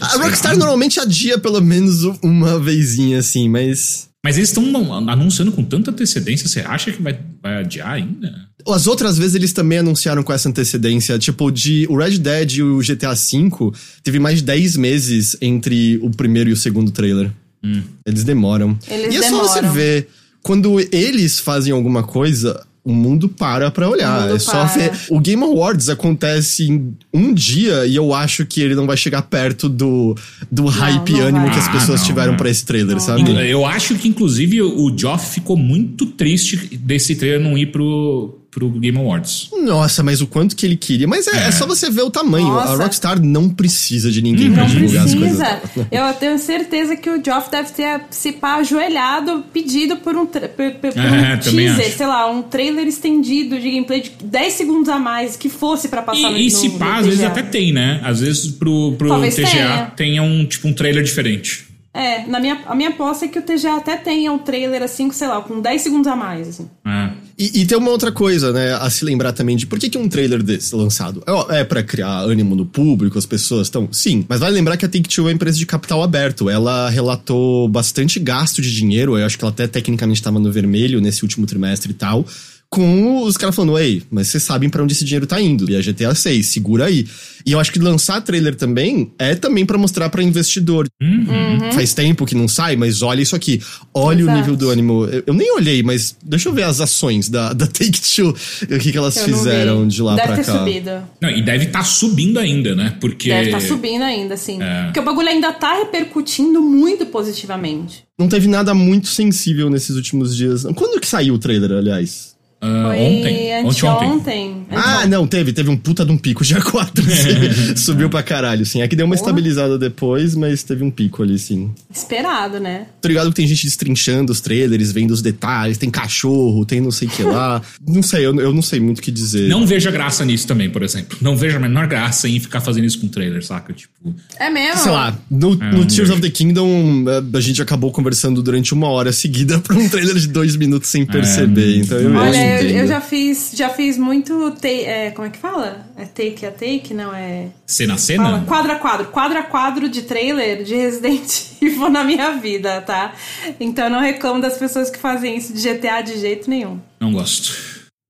A 0.00 0.16
Rockstar 0.18 0.56
normalmente 0.56 0.98
adia 0.98 1.38
pelo 1.38 1.60
menos 1.60 2.02
uma 2.20 2.58
vezinha 2.58 3.20
assim, 3.20 3.48
mas. 3.48 4.08
Mas 4.24 4.36
eles 4.36 4.48
estão 4.48 4.92
anunciando 5.08 5.52
com 5.52 5.62
tanta 5.62 5.92
antecedência, 5.92 6.48
você 6.48 6.60
acha 6.60 6.90
que 6.90 7.00
vai, 7.00 7.18
vai 7.40 7.58
adiar 7.58 7.92
ainda? 7.92 8.47
As 8.66 8.86
outras 8.86 9.16
vezes 9.16 9.34
eles 9.34 9.52
também 9.52 9.78
anunciaram 9.78 10.22
com 10.22 10.32
essa 10.32 10.48
antecedência. 10.48 11.18
Tipo, 11.18 11.50
de 11.50 11.86
o 11.88 11.96
Red 11.96 12.18
Dead 12.18 12.52
e 12.54 12.62
o 12.62 12.78
GTA 12.78 13.14
V, 13.14 13.72
teve 14.02 14.18
mais 14.18 14.38
de 14.38 14.44
10 14.44 14.76
meses 14.76 15.36
entre 15.40 15.98
o 16.02 16.10
primeiro 16.10 16.50
e 16.50 16.52
o 16.52 16.56
segundo 16.56 16.90
trailer. 16.90 17.30
Hum. 17.62 17.82
Eles 18.04 18.24
demoram. 18.24 18.78
Eles 18.88 19.14
e 19.14 19.16
é 19.16 19.20
demoram. 19.20 19.46
só 19.46 19.54
você 19.54 19.68
ver. 19.68 20.08
Quando 20.42 20.80
eles 20.92 21.40
fazem 21.40 21.72
alguma 21.72 22.02
coisa, 22.02 22.64
o 22.88 22.92
mundo 22.94 23.28
para 23.28 23.70
pra 23.70 23.88
olhar. 23.88 24.34
É 24.34 24.38
só 24.38 24.64
ver. 24.64 24.90
O 25.10 25.20
Game 25.20 25.42
Awards 25.42 25.90
acontece 25.90 26.64
em 26.64 26.96
um 27.12 27.34
dia 27.34 27.84
e 27.86 27.94
eu 27.94 28.14
acho 28.14 28.46
que 28.46 28.62
ele 28.62 28.74
não 28.74 28.86
vai 28.86 28.96
chegar 28.96 29.22
perto 29.22 29.68
do, 29.68 30.16
do 30.50 30.62
não, 30.62 30.70
hype 30.70 31.12
não 31.12 31.20
ânimo 31.20 31.44
vai. 31.44 31.52
que 31.52 31.58
as 31.58 31.68
pessoas 31.68 32.00
ah, 32.00 32.04
tiveram 32.04 32.36
para 32.36 32.48
esse 32.48 32.64
trailer, 32.64 32.94
não. 32.94 33.00
sabe? 33.00 33.30
Eu 33.50 33.66
acho 33.66 33.94
que, 33.96 34.08
inclusive, 34.08 34.62
o 34.62 34.96
Geoff 34.96 35.34
ficou 35.34 35.56
muito 35.56 36.06
triste 36.06 36.56
desse 36.78 37.14
trailer 37.14 37.40
não 37.40 37.58
ir 37.58 37.66
pro, 37.66 38.38
pro 38.58 38.68
Game 38.70 38.98
Awards. 38.98 39.50
Nossa, 39.62 40.02
mas 40.02 40.20
o 40.20 40.26
quanto 40.26 40.56
que 40.56 40.66
ele 40.66 40.76
queria. 40.76 41.06
Mas 41.06 41.26
é, 41.28 41.44
é. 41.44 41.48
é 41.48 41.50
só 41.52 41.66
você 41.66 41.88
ver 41.88 42.02
o 42.02 42.10
tamanho. 42.10 42.48
Nossa. 42.48 42.72
A 42.72 42.76
Rockstar 42.76 43.20
não 43.22 43.48
precisa 43.48 44.10
de 44.10 44.20
ninguém 44.20 44.52
pra 44.52 44.64
divulgar 44.64 45.04
precisa. 45.04 45.44
as 45.46 45.60
coisas. 45.60 45.86
Eu 45.92 46.12
tenho 46.14 46.38
certeza 46.38 46.96
que 46.96 47.08
o 47.08 47.22
Geoff 47.24 47.50
deve 47.50 47.70
ter 47.70 48.00
se 48.10 48.32
pá 48.32 48.56
ajoelhado, 48.56 49.44
pedido 49.52 49.96
por 49.98 50.16
um, 50.16 50.26
por, 50.26 50.48
por 50.48 50.98
é, 50.98 51.34
um 51.34 51.38
teaser, 51.38 51.96
sei 51.96 52.06
lá, 52.06 52.28
um 52.28 52.42
trailer 52.42 52.86
estendido 52.86 53.58
de 53.60 53.70
gameplay 53.70 54.00
de 54.00 54.10
10 54.22 54.52
segundos 54.52 54.88
a 54.88 54.98
mais 54.98 55.36
que 55.36 55.48
fosse 55.48 55.88
para 55.88 56.02
passar 56.02 56.30
e, 56.30 56.32
no 56.32 56.38
E 56.38 56.50
se 56.50 56.70
pá, 56.70 56.98
às 56.98 57.06
vezes 57.06 57.22
até 57.22 57.42
tem, 57.42 57.72
né? 57.72 58.00
Às 58.02 58.20
vezes 58.20 58.50
pro, 58.50 58.92
pro 58.98 59.20
TGA 59.20 59.30
tenha. 59.30 59.92
tenha 59.96 60.22
um, 60.22 60.44
tipo, 60.44 60.66
um 60.66 60.72
trailer 60.72 61.04
diferente. 61.04 61.68
É, 61.94 62.26
na 62.26 62.38
minha, 62.38 62.60
a 62.66 62.74
minha 62.74 62.90
aposta 62.90 63.24
é 63.24 63.28
que 63.28 63.38
o 63.38 63.42
TGA 63.42 63.76
até 63.76 63.96
tenha 63.96 64.30
um 64.30 64.38
trailer 64.38 64.82
assim, 64.82 65.10
sei 65.10 65.26
lá, 65.26 65.40
com 65.40 65.60
10 65.60 65.82
segundos 65.82 66.06
a 66.06 66.14
mais, 66.14 66.48
assim. 66.48 66.70
É. 66.86 67.07
E, 67.38 67.60
e 67.60 67.66
tem 67.66 67.78
uma 67.78 67.90
outra 67.90 68.10
coisa, 68.10 68.52
né, 68.52 68.74
a 68.74 68.90
se 68.90 69.04
lembrar 69.04 69.32
também 69.32 69.56
de 69.56 69.64
por 69.64 69.78
que, 69.78 69.88
que 69.88 69.96
um 69.96 70.08
trailer 70.08 70.42
desse 70.42 70.74
lançado 70.74 71.22
é, 71.24 71.60
é 71.60 71.64
para 71.64 71.84
criar 71.84 72.22
ânimo 72.22 72.56
no 72.56 72.66
público, 72.66 73.16
as 73.16 73.26
pessoas 73.26 73.68
estão. 73.68 73.88
Sim, 73.92 74.26
mas 74.28 74.40
vale 74.40 74.54
lembrar 74.54 74.76
que 74.76 74.84
a 74.84 74.88
Take-Two 74.88 75.24
é 75.24 75.28
uma 75.28 75.32
empresa 75.32 75.56
de 75.56 75.64
capital 75.64 76.02
aberto. 76.02 76.50
Ela 76.50 76.90
relatou 76.90 77.68
bastante 77.68 78.18
gasto 78.18 78.60
de 78.60 78.74
dinheiro, 78.74 79.16
eu 79.16 79.24
acho 79.24 79.38
que 79.38 79.44
ela 79.44 79.52
até 79.52 79.68
tecnicamente 79.68 80.18
estava 80.18 80.40
no 80.40 80.50
vermelho 80.50 81.00
nesse 81.00 81.22
último 81.22 81.46
trimestre 81.46 81.92
e 81.92 81.94
tal 81.94 82.26
com 82.70 83.22
os 83.22 83.36
caras 83.38 83.56
falando, 83.56 83.78
ei, 83.78 84.02
mas 84.10 84.28
vocês 84.28 84.42
sabem 84.42 84.68
para 84.68 84.82
onde 84.82 84.92
esse 84.92 85.04
dinheiro 85.04 85.26
tá 85.26 85.40
indo. 85.40 85.70
E 85.70 85.76
a 85.76 85.80
GTA 85.80 86.14
6, 86.14 86.46
segura 86.46 86.84
aí. 86.84 87.06
E 87.46 87.52
eu 87.52 87.58
acho 87.58 87.72
que 87.72 87.78
lançar 87.78 88.20
trailer 88.20 88.54
também 88.56 89.10
é 89.18 89.34
também 89.34 89.64
para 89.64 89.78
mostrar 89.78 90.10
para 90.10 90.22
investidor. 90.22 90.86
Uhum. 91.00 91.72
Faz 91.72 91.94
tempo 91.94 92.26
que 92.26 92.34
não 92.34 92.46
sai, 92.46 92.76
mas 92.76 93.00
olha 93.00 93.22
isso 93.22 93.34
aqui. 93.34 93.62
Olha 93.94 94.20
Exato. 94.20 94.36
o 94.36 94.40
nível 94.40 94.56
do 94.56 94.68
ânimo. 94.68 95.06
Eu, 95.06 95.22
eu 95.28 95.34
nem 95.34 95.50
olhei, 95.54 95.82
mas 95.82 96.14
deixa 96.22 96.50
eu 96.50 96.52
ver 96.52 96.64
as 96.64 96.78
ações 96.80 97.30
da, 97.30 97.54
da 97.54 97.66
Take-Two. 97.66 98.28
O 98.28 98.78
que, 98.78 98.92
que 98.92 98.98
elas 98.98 99.16
Eu 99.16 99.24
fizeram 99.24 99.82
vi. 99.84 99.88
de 99.88 100.02
lá 100.02 100.16
Deve 100.16 100.26
pra 100.26 100.36
ter 100.36 100.44
cá. 100.44 100.58
subido. 100.58 100.90
Não, 101.22 101.30
e 101.30 101.42
deve 101.42 101.64
estar 101.64 101.84
subindo 101.84 102.38
ainda, 102.38 102.74
né? 102.74 102.96
Porque. 103.00 103.30
Deve 103.30 103.46
estar 103.46 103.60
subindo 103.60 104.02
ainda, 104.02 104.36
sim. 104.36 104.62
É. 104.62 104.84
Porque 104.84 105.00
o 105.00 105.04
bagulho 105.04 105.28
ainda 105.28 105.52
tá 105.52 105.78
repercutindo 105.78 106.60
muito 106.60 107.06
positivamente. 107.06 108.04
Não 108.18 108.28
teve 108.28 108.46
nada 108.46 108.74
muito 108.74 109.08
sensível 109.08 109.70
nesses 109.70 109.96
últimos 109.96 110.36
dias. 110.36 110.64
Quando 110.74 111.00
que 111.00 111.06
saiu 111.06 111.34
o 111.34 111.38
trailer, 111.38 111.72
aliás? 111.72 112.36
Ah, 112.60 112.84
Foi 112.88 112.96
ontem. 112.98 113.64
Ontem, 113.64 113.64
ontem. 113.64 113.86
anteontem. 113.86 114.66
Ah, 114.70 115.06
não, 115.06 115.26
teve. 115.26 115.52
Teve 115.52 115.70
um 115.70 115.76
puta 115.76 116.04
de 116.04 116.12
um 116.12 116.18
pico 116.18 116.44
dia 116.44 116.60
4. 116.62 117.04
assim. 117.04 117.76
Subiu 117.76 118.10
pra 118.10 118.22
caralho, 118.22 118.64
sim. 118.66 118.82
É 118.82 118.88
que 118.88 118.96
deu 118.96 119.06
uma 119.06 119.14
Porra. 119.14 119.28
estabilizada 119.28 119.78
depois, 119.78 120.34
mas 120.34 120.62
teve 120.62 120.82
um 120.84 120.90
pico 120.90 121.22
ali, 121.22 121.38
sim. 121.38 121.70
Esperado, 121.92 122.58
né? 122.60 122.86
Tô 123.00 123.08
ligado 123.08 123.28
que 123.30 123.36
tem 123.36 123.46
gente 123.46 123.64
destrinchando 123.64 124.32
os 124.32 124.40
trailers, 124.40 124.90
vendo 124.92 125.10
os 125.12 125.22
detalhes, 125.22 125.78
tem 125.78 125.90
cachorro, 125.90 126.64
tem 126.64 126.80
não 126.80 126.90
sei 126.90 127.08
o 127.08 127.10
que 127.10 127.22
lá. 127.22 127.62
não 127.86 128.02
sei, 128.02 128.26
eu, 128.26 128.34
eu 128.40 128.52
não 128.52 128.62
sei 128.62 128.80
muito 128.80 128.98
o 128.98 129.02
que 129.02 129.10
dizer. 129.10 129.48
Não 129.48 129.66
veja 129.66 129.90
graça 129.90 130.24
nisso 130.24 130.46
também, 130.46 130.68
por 130.70 130.82
exemplo. 130.82 131.16
Não 131.20 131.36
veja 131.36 131.56
a 131.56 131.60
menor 131.60 131.86
graça 131.86 132.28
em 132.28 132.38
ficar 132.40 132.60
fazendo 132.60 132.84
isso 132.86 133.00
com 133.00 133.08
trailer, 133.08 133.44
saca? 133.44 133.72
Tipo. 133.72 133.92
É 134.38 134.50
mesmo? 134.50 134.78
Sei 134.82 134.92
lá, 134.92 135.16
no, 135.30 135.54
no 135.54 135.56
não 135.56 135.86
Tears 135.86 135.96
vejo. 135.96 136.12
of 136.14 136.22
the 136.22 136.30
Kingdom, 136.30 137.04
a- 137.08 137.36
a 137.38 137.40
gente 137.40 137.60
acabou 137.62 137.90
conversando 137.92 138.42
durante 138.42 138.72
uma 138.74 138.88
hora 138.88 139.12
seguida 139.12 139.58
pra 139.60 139.76
um 139.76 139.88
trailer 139.88 140.16
de 140.16 140.28
dois 140.28 140.56
minutos 140.56 140.88
sem 140.90 141.04
perceber. 141.06 141.78
então 141.78 141.98
eu, 141.98 142.04
eu 142.04 142.10
Eu, 142.48 142.70
eu 142.70 142.86
já 142.86 143.00
fiz, 143.00 143.52
já 143.54 143.68
fiz 143.68 143.96
muito. 143.98 144.50
ta- 144.60 144.68
é, 144.68 145.10
como 145.10 145.26
é 145.26 145.30
que 145.30 145.38
fala? 145.38 145.86
É 145.96 146.04
take 146.04 146.44
a 146.46 146.50
take? 146.50 146.92
Não, 146.94 147.14
é. 147.14 147.48
Cena 147.66 147.94
a 147.94 147.96
Fala, 147.98 148.06
cena? 148.06 148.44
quadro 148.46 148.72
a 148.72 148.76
quadro. 148.76 149.06
Quadro 149.08 149.38
a 149.38 149.42
quadro 149.42 149.88
de 149.88 150.02
trailer 150.02 150.62
de 150.64 150.74
Resident 150.74 151.30
Evil 151.62 151.88
na 151.90 152.04
minha 152.04 152.32
vida, 152.32 152.80
tá? 152.82 153.14
Então 153.60 153.84
eu 153.84 153.90
não 153.90 154.00
reclamo 154.00 154.40
das 154.40 154.56
pessoas 154.56 154.90
que 154.90 154.98
fazem 154.98 155.36
isso 155.36 155.52
de 155.52 155.60
GTA 155.62 156.00
de 156.02 156.18
jeito 156.18 156.48
nenhum. 156.48 156.78
Não 157.00 157.12
gosto. 157.12 157.52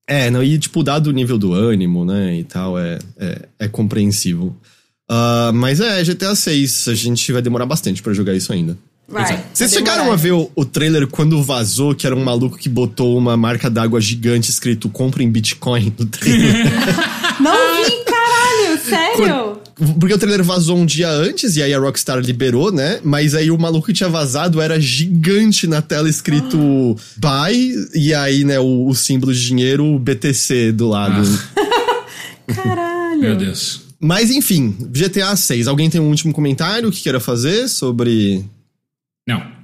É, 0.08 0.30
não, 0.30 0.42
e 0.42 0.58
tipo, 0.58 0.82
dado 0.82 1.08
o 1.08 1.12
nível 1.12 1.36
do 1.36 1.52
ânimo, 1.52 2.02
né, 2.04 2.34
e 2.36 2.42
tal, 2.44 2.78
é, 2.78 2.98
é, 3.18 3.42
é 3.58 3.68
compreensível. 3.68 4.56
Ah, 5.10 5.50
mas 5.54 5.80
é, 5.80 6.02
GTA 6.02 6.34
6, 6.34 6.88
a 6.88 6.94
gente 6.94 7.30
vai 7.32 7.40
demorar 7.42 7.66
bastante 7.66 8.02
pra 8.02 8.12
jogar 8.12 8.34
isso 8.34 8.52
ainda. 8.52 8.76
Vai. 9.08 9.24
Vai 9.24 9.44
Vocês 9.54 9.70
demorar. 9.70 9.92
chegaram 9.92 10.12
a 10.12 10.16
ver 10.16 10.32
o, 10.32 10.50
o 10.54 10.64
trailer 10.64 11.06
quando 11.06 11.42
vazou, 11.42 11.94
que 11.94 12.06
era 12.06 12.14
um 12.14 12.22
maluco 12.22 12.58
que 12.58 12.68
botou 12.68 13.16
uma 13.16 13.36
marca 13.36 13.70
d'água 13.70 14.00
gigante 14.00 14.50
escrito 14.50 14.88
compra 14.90 15.22
em 15.22 15.30
Bitcoin 15.30 15.94
no 15.98 16.04
trailer? 16.04 16.66
Não 17.40 17.52
vi, 17.84 18.04
caralho, 18.04 18.78
sério? 18.84 19.58
Porque 19.98 20.12
o 20.12 20.18
trailer 20.18 20.44
vazou 20.44 20.76
um 20.76 20.84
dia 20.84 21.08
antes 21.08 21.56
e 21.56 21.62
aí 21.62 21.72
a 21.72 21.78
Rockstar 21.78 22.18
liberou, 22.18 22.70
né? 22.72 23.00
Mas 23.02 23.34
aí 23.34 23.50
o 23.50 23.56
maluco 23.56 23.86
que 23.86 23.92
tinha 23.92 24.08
vazado 24.08 24.60
era 24.60 24.78
gigante 24.80 25.66
na 25.66 25.80
tela 25.80 26.08
escrito 26.08 26.58
buy 27.16 27.74
e 27.94 28.12
aí, 28.12 28.44
né, 28.44 28.58
o, 28.58 28.88
o 28.88 28.94
símbolo 28.94 29.32
de 29.32 29.46
dinheiro 29.46 29.98
BTC 29.98 30.72
do 30.72 30.88
lado. 30.88 31.22
Caralho. 32.54 33.20
Meu 33.20 33.36
Deus. 33.36 33.82
Mas 34.00 34.30
enfim, 34.30 34.76
GTA 34.90 35.34
6. 35.34 35.66
Alguém 35.66 35.88
tem 35.88 36.00
um 36.00 36.08
último 36.08 36.32
comentário 36.32 36.90
que 36.90 37.02
queira 37.02 37.20
fazer 37.20 37.68
sobre. 37.68 38.44
Não. 39.28 39.58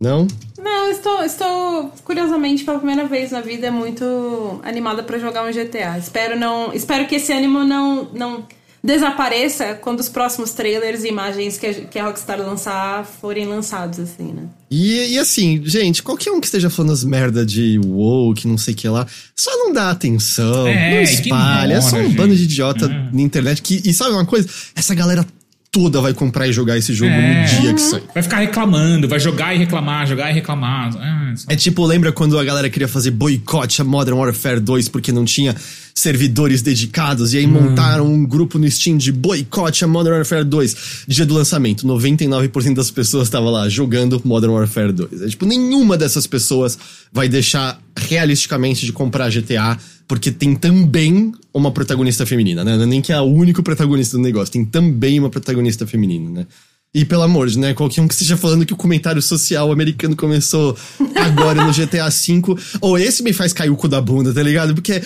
Não? 0.00 0.28
Não, 0.62 0.90
estou, 0.92 1.24
estou 1.24 1.92
curiosamente 2.04 2.62
pela 2.62 2.78
primeira 2.78 3.04
vez 3.06 3.32
na 3.32 3.40
vida 3.40 3.70
muito 3.72 4.60
animada 4.62 5.02
pra 5.02 5.18
jogar 5.18 5.44
um 5.44 5.50
GTA. 5.52 5.98
Espero 5.98 6.38
não, 6.38 6.72
espero 6.72 7.06
que 7.08 7.16
esse 7.16 7.32
ânimo 7.32 7.64
não 7.64 8.04
não 8.14 8.46
desapareça 8.84 9.74
quando 9.74 9.98
os 9.98 10.08
próximos 10.08 10.52
trailers 10.52 11.02
e 11.02 11.08
imagens 11.08 11.58
que 11.58 11.66
a, 11.66 11.74
que 11.74 11.98
a 11.98 12.04
Rockstar 12.04 12.38
lançar 12.38 13.04
forem 13.04 13.44
lançados 13.44 13.98
assim, 13.98 14.32
né? 14.32 14.44
E, 14.70 15.14
e 15.14 15.18
assim, 15.18 15.60
gente, 15.64 16.00
qualquer 16.00 16.30
um 16.30 16.38
que 16.40 16.46
esteja 16.46 16.70
falando 16.70 16.92
as 16.92 17.02
merda 17.02 17.44
de 17.44 17.80
WoW, 17.84 18.34
que 18.34 18.46
não 18.46 18.56
sei 18.56 18.74
o 18.74 18.76
que 18.76 18.88
lá, 18.88 19.04
só 19.34 19.50
não 19.56 19.72
dá 19.72 19.90
atenção, 19.90 20.66
É, 20.68 20.94
não 20.94 21.02
espalha. 21.02 21.74
é 21.74 21.80
só 21.80 21.96
um 21.96 22.00
ignora, 22.04 22.16
bando 22.16 22.34
de 22.36 22.42
gente. 22.42 22.52
idiota 22.52 22.84
É. 22.86 23.08
na 23.12 23.20
internet 23.20 23.60
que. 23.62 23.82
E 23.84 23.92
sabe 23.92 24.12
uma 24.12 24.24
coisa? 24.24 24.48
Essa 24.76 24.94
galera 24.94 25.26
toda 25.70 26.00
vai 26.00 26.14
comprar 26.14 26.46
e 26.48 26.52
jogar 26.52 26.76
esse 26.78 26.94
jogo 26.94 27.10
É. 27.12 27.42
no 27.42 27.60
dia 27.60 27.74
que 27.74 27.80
sai. 27.80 28.02
Vai 28.14 28.22
ficar 28.22 28.38
reclamando, 28.38 29.06
vai 29.08 29.20
jogar 29.20 29.54
e 29.54 29.58
reclamar, 29.58 30.06
jogar 30.06 30.30
e 30.30 30.34
reclamar. 30.34 30.90
Ah, 30.98 31.32
só- 31.36 31.46
É 31.50 31.56
tipo, 31.56 31.84
lembra 31.84 32.10
quando 32.12 32.38
a 32.38 32.44
galera 32.44 32.70
queria 32.70 32.88
fazer 32.88 33.10
boicote 33.10 33.80
a 33.82 33.84
Modern 33.84 34.16
Warfare 34.16 34.60
2 34.60 34.88
porque 34.88 35.12
não 35.12 35.24
tinha 35.24 35.54
servidores 35.98 36.62
dedicados 36.62 37.34
e 37.34 37.38
aí 37.38 37.46
montaram 37.46 38.06
um 38.06 38.24
grupo 38.24 38.58
no 38.58 38.70
Steam 38.70 38.96
de 38.96 39.10
boicote 39.10 39.84
a 39.84 39.88
Modern 39.88 40.16
Warfare 40.16 40.44
2 40.44 40.76
dia 41.06 41.26
do 41.26 41.34
lançamento. 41.34 41.86
99% 41.86 42.74
das 42.74 42.90
pessoas 42.90 43.28
estavam 43.28 43.50
lá 43.50 43.68
jogando 43.68 44.20
Modern 44.24 44.52
Warfare 44.52 44.92
2. 44.92 45.22
É 45.22 45.28
tipo, 45.28 45.46
nenhuma 45.46 45.96
dessas 45.96 46.26
pessoas 46.26 46.78
vai 47.12 47.28
deixar 47.28 47.80
realisticamente 47.96 48.86
de 48.86 48.92
comprar 48.92 49.30
GTA 49.30 49.78
porque 50.06 50.30
tem 50.30 50.54
também 50.54 51.32
uma 51.52 51.70
protagonista 51.70 52.24
feminina, 52.24 52.64
né? 52.64 52.76
Não 52.76 52.84
é 52.84 52.86
nem 52.86 53.02
que 53.02 53.12
é 53.12 53.16
a 53.16 53.22
única 53.22 53.62
protagonista 53.62 54.16
do 54.16 54.22
negócio, 54.22 54.52
tem 54.52 54.64
também 54.64 55.18
uma 55.18 55.28
protagonista 55.28 55.86
feminina, 55.86 56.30
né? 56.30 56.46
E 56.94 57.04
pelo 57.04 57.22
amor 57.22 57.48
de, 57.48 57.58
né? 57.58 57.74
Qualquer 57.74 58.00
um 58.00 58.08
que 58.08 58.14
esteja 58.14 58.36
falando 58.36 58.64
que 58.64 58.72
o 58.72 58.76
comentário 58.76 59.20
social 59.20 59.70
americano 59.70 60.16
começou 60.16 60.74
agora 61.14 61.62
no 61.62 61.70
GTA 61.70 62.08
V. 62.08 62.56
Ou 62.80 62.98
esse 62.98 63.22
me 63.22 63.34
faz 63.34 63.52
cair 63.52 63.68
o 63.68 63.76
cu 63.76 63.88
da 63.88 64.00
bunda, 64.00 64.32
tá 64.32 64.42
ligado? 64.42 64.74
Porque, 64.74 65.02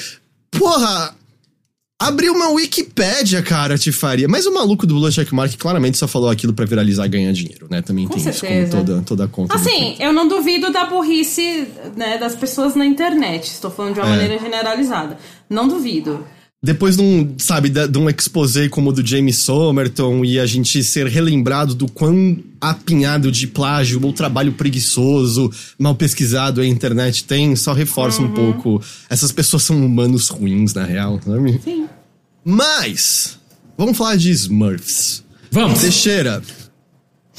porra, 0.59 1.15
abrir 2.01 2.31
uma 2.31 2.49
Wikipédia, 2.51 3.43
cara, 3.43 3.77
te 3.79 3.91
faria. 3.93 4.29
Mas 4.29 4.47
o 4.47 4.53
maluco 4.55 4.87
do 4.87 4.95
Blue 4.95 5.11
Checkmark 5.11 5.57
claramente 5.57 5.97
só 5.99 6.07
falou 6.09 6.29
aquilo 6.31 6.53
pra 6.53 6.65
viralizar 6.65 7.07
e 7.07 7.09
ganhar 7.09 7.33
dinheiro, 7.33 7.67
né? 7.71 7.81
Também 7.83 8.07
Com 8.07 8.15
tem 8.15 8.29
isso 8.31 8.41
como 8.41 8.53
certeza. 8.53 8.77
toda, 8.77 9.03
toda 9.03 9.25
a 9.25 9.29
conta. 9.29 9.55
Assim, 9.55 9.97
eu 9.99 10.13
não 10.13 10.29
duvido 10.29 10.71
da 10.73 10.85
burrice 10.87 11.67
né, 11.97 12.19
das 12.19 12.35
pessoas 12.35 12.75
na 12.75 12.85
internet. 12.87 13.45
Estou 13.45 13.71
falando 13.71 13.95
de 13.95 14.01
uma 14.01 14.07
É. 14.07 14.11
maneira 14.11 14.39
generalizada. 14.39 15.19
Não 15.49 15.67
duvido. 15.69 16.25
Depois 16.65 16.97
de 16.97 17.03
um, 17.03 17.35
sabe, 17.39 17.69
de 17.71 17.99
um 17.99 18.09
exposé 18.09 18.69
como 18.69 18.91
o 18.91 18.93
do 18.93 19.05
James 19.05 19.37
Somerton 19.39 20.25
e 20.25 20.39
a 20.39 20.47
gente 20.47 20.85
ser 20.85 21.09
relembrado 21.09 21.75
do 21.75 21.91
quão 21.91 22.39
apinhado 22.61 23.33
de 23.33 23.49
plágio 23.49 24.01
ou 24.05 24.13
trabalho 24.13 24.53
preguiçoso, 24.53 25.51
mal 25.77 25.97
pesquisado 25.97 26.61
a 26.61 26.67
internet 26.67 27.25
tem, 27.25 27.57
só 27.57 27.73
reforça 27.73 28.23
Uhum. 28.23 28.29
um 28.29 28.33
pouco. 28.33 28.83
Essas 29.11 29.33
pessoas 29.33 29.65
são 29.65 29.85
humanos 29.85 30.29
ruins, 30.29 30.73
na 30.73 30.85
real, 30.85 31.21
sabe? 31.25 31.61
Sim. 31.65 31.87
Mas, 32.45 33.39
vamos 33.77 33.97
falar 33.99 34.15
de 34.15 34.31
Smurfs. 34.31 35.25
Vamos. 35.51 35.81
Teixeira, 35.81 36.41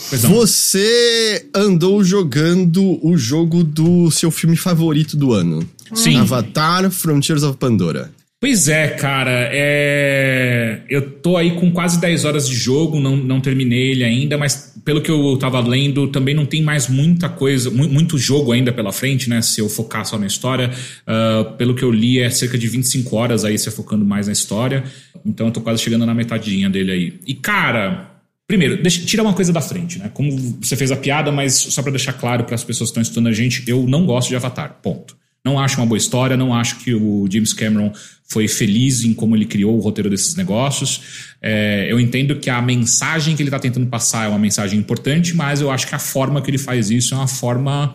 Pois 0.09 0.23
não. 0.23 0.31
você 0.31 1.47
andou 1.55 2.03
jogando 2.03 2.99
o 3.01 3.17
jogo 3.17 3.63
do 3.63 4.11
seu 4.11 4.29
filme 4.29 4.57
favorito 4.57 5.15
do 5.15 5.31
ano. 5.31 5.65
Sim. 5.93 6.17
Avatar 6.17 6.91
Frontiers 6.91 7.43
of 7.43 7.57
Pandora. 7.57 8.11
Pois 8.43 8.67
é, 8.67 8.89
cara. 8.89 9.49
É... 9.53 10.81
Eu 10.89 11.09
tô 11.11 11.37
aí 11.37 11.51
com 11.51 11.71
quase 11.71 11.97
10 12.01 12.25
horas 12.25 12.45
de 12.45 12.53
jogo, 12.53 12.99
não, 12.99 13.15
não 13.15 13.39
terminei 13.39 13.91
ele 13.91 14.03
ainda, 14.03 14.37
mas 14.37 14.73
pelo 14.83 15.01
que 15.01 15.09
eu 15.09 15.37
tava 15.37 15.61
lendo, 15.61 16.09
também 16.09 16.35
não 16.35 16.45
tem 16.45 16.61
mais 16.61 16.89
muita 16.89 17.29
coisa, 17.29 17.71
mu- 17.71 17.87
muito 17.87 18.17
jogo 18.17 18.51
ainda 18.51 18.73
pela 18.73 18.91
frente, 18.91 19.29
né? 19.29 19.41
Se 19.41 19.61
eu 19.61 19.69
focar 19.69 20.05
só 20.05 20.19
na 20.19 20.27
história. 20.27 20.71
Ah, 21.07 21.53
pelo 21.57 21.73
que 21.73 21.83
eu 21.83 21.89
li, 21.89 22.19
é 22.19 22.29
cerca 22.29 22.57
de 22.57 22.67
25 22.67 23.15
horas 23.15 23.45
aí, 23.45 23.57
se 23.57 23.71
focando 23.71 24.03
mais 24.03 24.27
na 24.27 24.33
história. 24.33 24.83
Então 25.25 25.47
eu 25.47 25.53
tô 25.53 25.61
quase 25.61 25.81
chegando 25.81 26.05
na 26.05 26.13
metadinha 26.13 26.69
dele 26.69 26.91
aí. 26.91 27.13
E, 27.25 27.33
cara. 27.33 28.09
Primeiro, 28.45 28.83
deixa, 28.83 29.05
tira 29.05 29.23
uma 29.23 29.33
coisa 29.33 29.53
da 29.53 29.61
frente, 29.61 29.99
né? 29.99 30.11
Como 30.13 30.29
você 30.61 30.75
fez 30.75 30.91
a 30.91 30.97
piada, 30.97 31.31
mas 31.31 31.53
só 31.55 31.81
pra 31.81 31.91
deixar 31.91 32.11
claro 32.11 32.43
para 32.43 32.55
as 32.55 32.63
pessoas 32.65 32.89
que 32.89 32.91
estão 32.91 33.01
estudando 33.03 33.27
a 33.27 33.31
gente, 33.31 33.63
eu 33.67 33.87
não 33.87 34.05
gosto 34.05 34.27
de 34.27 34.35
Avatar. 34.35 34.79
Ponto. 34.83 35.15
Não 35.45 35.59
acho 35.59 35.77
uma 35.79 35.85
boa 35.85 35.97
história, 35.97 36.37
não 36.37 36.53
acho 36.53 36.77
que 36.77 36.93
o 36.93 37.27
James 37.29 37.53
Cameron 37.53 37.91
foi 38.29 38.47
feliz 38.47 39.03
em 39.03 39.13
como 39.13 39.35
ele 39.35 39.45
criou 39.45 39.75
o 39.77 39.79
roteiro 39.79 40.09
desses 40.09 40.35
negócios. 40.35 41.33
É, 41.41 41.85
eu 41.89 41.99
entendo 41.99 42.39
que 42.39 42.49
a 42.49 42.61
mensagem 42.61 43.35
que 43.35 43.41
ele 43.41 43.49
está 43.49 43.59
tentando 43.59 43.87
passar 43.87 44.25
é 44.25 44.29
uma 44.29 44.39
mensagem 44.39 44.79
importante, 44.79 45.35
mas 45.35 45.59
eu 45.59 45.69
acho 45.69 45.87
que 45.87 45.93
a 45.93 45.99
forma 45.99 46.41
que 46.41 46.49
ele 46.49 46.57
faz 46.57 46.89
isso 46.89 47.13
é 47.13 47.17
uma 47.17 47.27
forma 47.27 47.93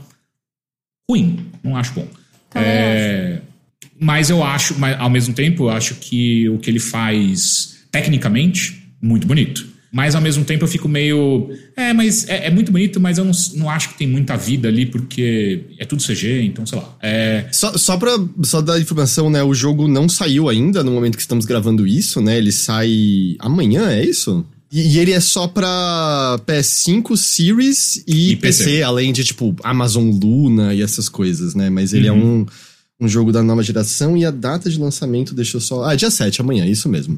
ruim. 1.10 1.46
Não 1.64 1.76
acho 1.76 1.94
bom. 1.94 2.06
É, 2.54 3.40
mas 3.98 4.30
eu 4.30 4.44
acho, 4.44 4.78
mas 4.78 4.98
ao 5.00 5.10
mesmo 5.10 5.34
tempo, 5.34 5.64
eu 5.64 5.70
acho 5.70 5.94
que 5.96 6.48
o 6.50 6.58
que 6.58 6.70
ele 6.70 6.78
faz 6.78 7.78
tecnicamente, 7.90 8.92
muito 9.00 9.26
bonito. 9.26 9.66
Mas 9.90 10.14
ao 10.14 10.20
mesmo 10.20 10.44
tempo 10.44 10.64
eu 10.64 10.68
fico 10.68 10.88
meio. 10.88 11.50
É, 11.74 11.92
mas 11.94 12.28
é, 12.28 12.46
é 12.46 12.50
muito 12.50 12.70
bonito, 12.70 13.00
mas 13.00 13.16
eu 13.16 13.24
não, 13.24 13.32
não 13.54 13.70
acho 13.70 13.90
que 13.90 13.98
tem 13.98 14.06
muita 14.06 14.36
vida 14.36 14.68
ali, 14.68 14.84
porque 14.84 15.64
é 15.78 15.84
tudo 15.84 16.02
CG, 16.02 16.42
então 16.42 16.66
sei 16.66 16.78
lá. 16.78 16.96
É... 17.00 17.46
Só, 17.50 17.76
só 17.76 17.96
pra 17.96 18.12
só 18.42 18.60
dar 18.60 18.78
informação, 18.78 19.30
né? 19.30 19.42
O 19.42 19.54
jogo 19.54 19.88
não 19.88 20.08
saiu 20.08 20.48
ainda 20.48 20.84
no 20.84 20.92
momento 20.92 21.16
que 21.16 21.22
estamos 21.22 21.46
gravando 21.46 21.86
isso, 21.86 22.20
né? 22.20 22.36
Ele 22.36 22.52
sai 22.52 23.36
amanhã, 23.38 23.90
é 23.90 24.04
isso? 24.04 24.44
E, 24.70 24.96
e 24.96 24.98
ele 24.98 25.12
é 25.12 25.20
só 25.20 25.48
pra 25.48 26.38
PS5, 26.46 27.16
Series 27.16 28.04
e, 28.06 28.32
E 28.32 28.36
PC. 28.36 28.64
PC, 28.64 28.82
além 28.82 29.12
de, 29.12 29.24
tipo, 29.24 29.56
Amazon 29.64 30.10
Luna 30.10 30.74
e 30.74 30.82
essas 30.82 31.08
coisas, 31.08 31.54
né? 31.54 31.70
Mas 31.70 31.94
ele 31.94 32.06
é 32.06 32.12
um, 32.12 32.44
um 33.00 33.08
jogo 33.08 33.32
da 33.32 33.42
nova 33.42 33.62
geração 33.62 34.16
e 34.16 34.26
a 34.26 34.30
data 34.30 34.68
de 34.68 34.78
lançamento 34.78 35.34
deixou 35.34 35.60
só. 35.60 35.84
Ah, 35.84 35.94
dia 35.94 36.10
7, 36.10 36.42
amanhã, 36.42 36.66
isso 36.66 36.88
mesmo. 36.88 37.16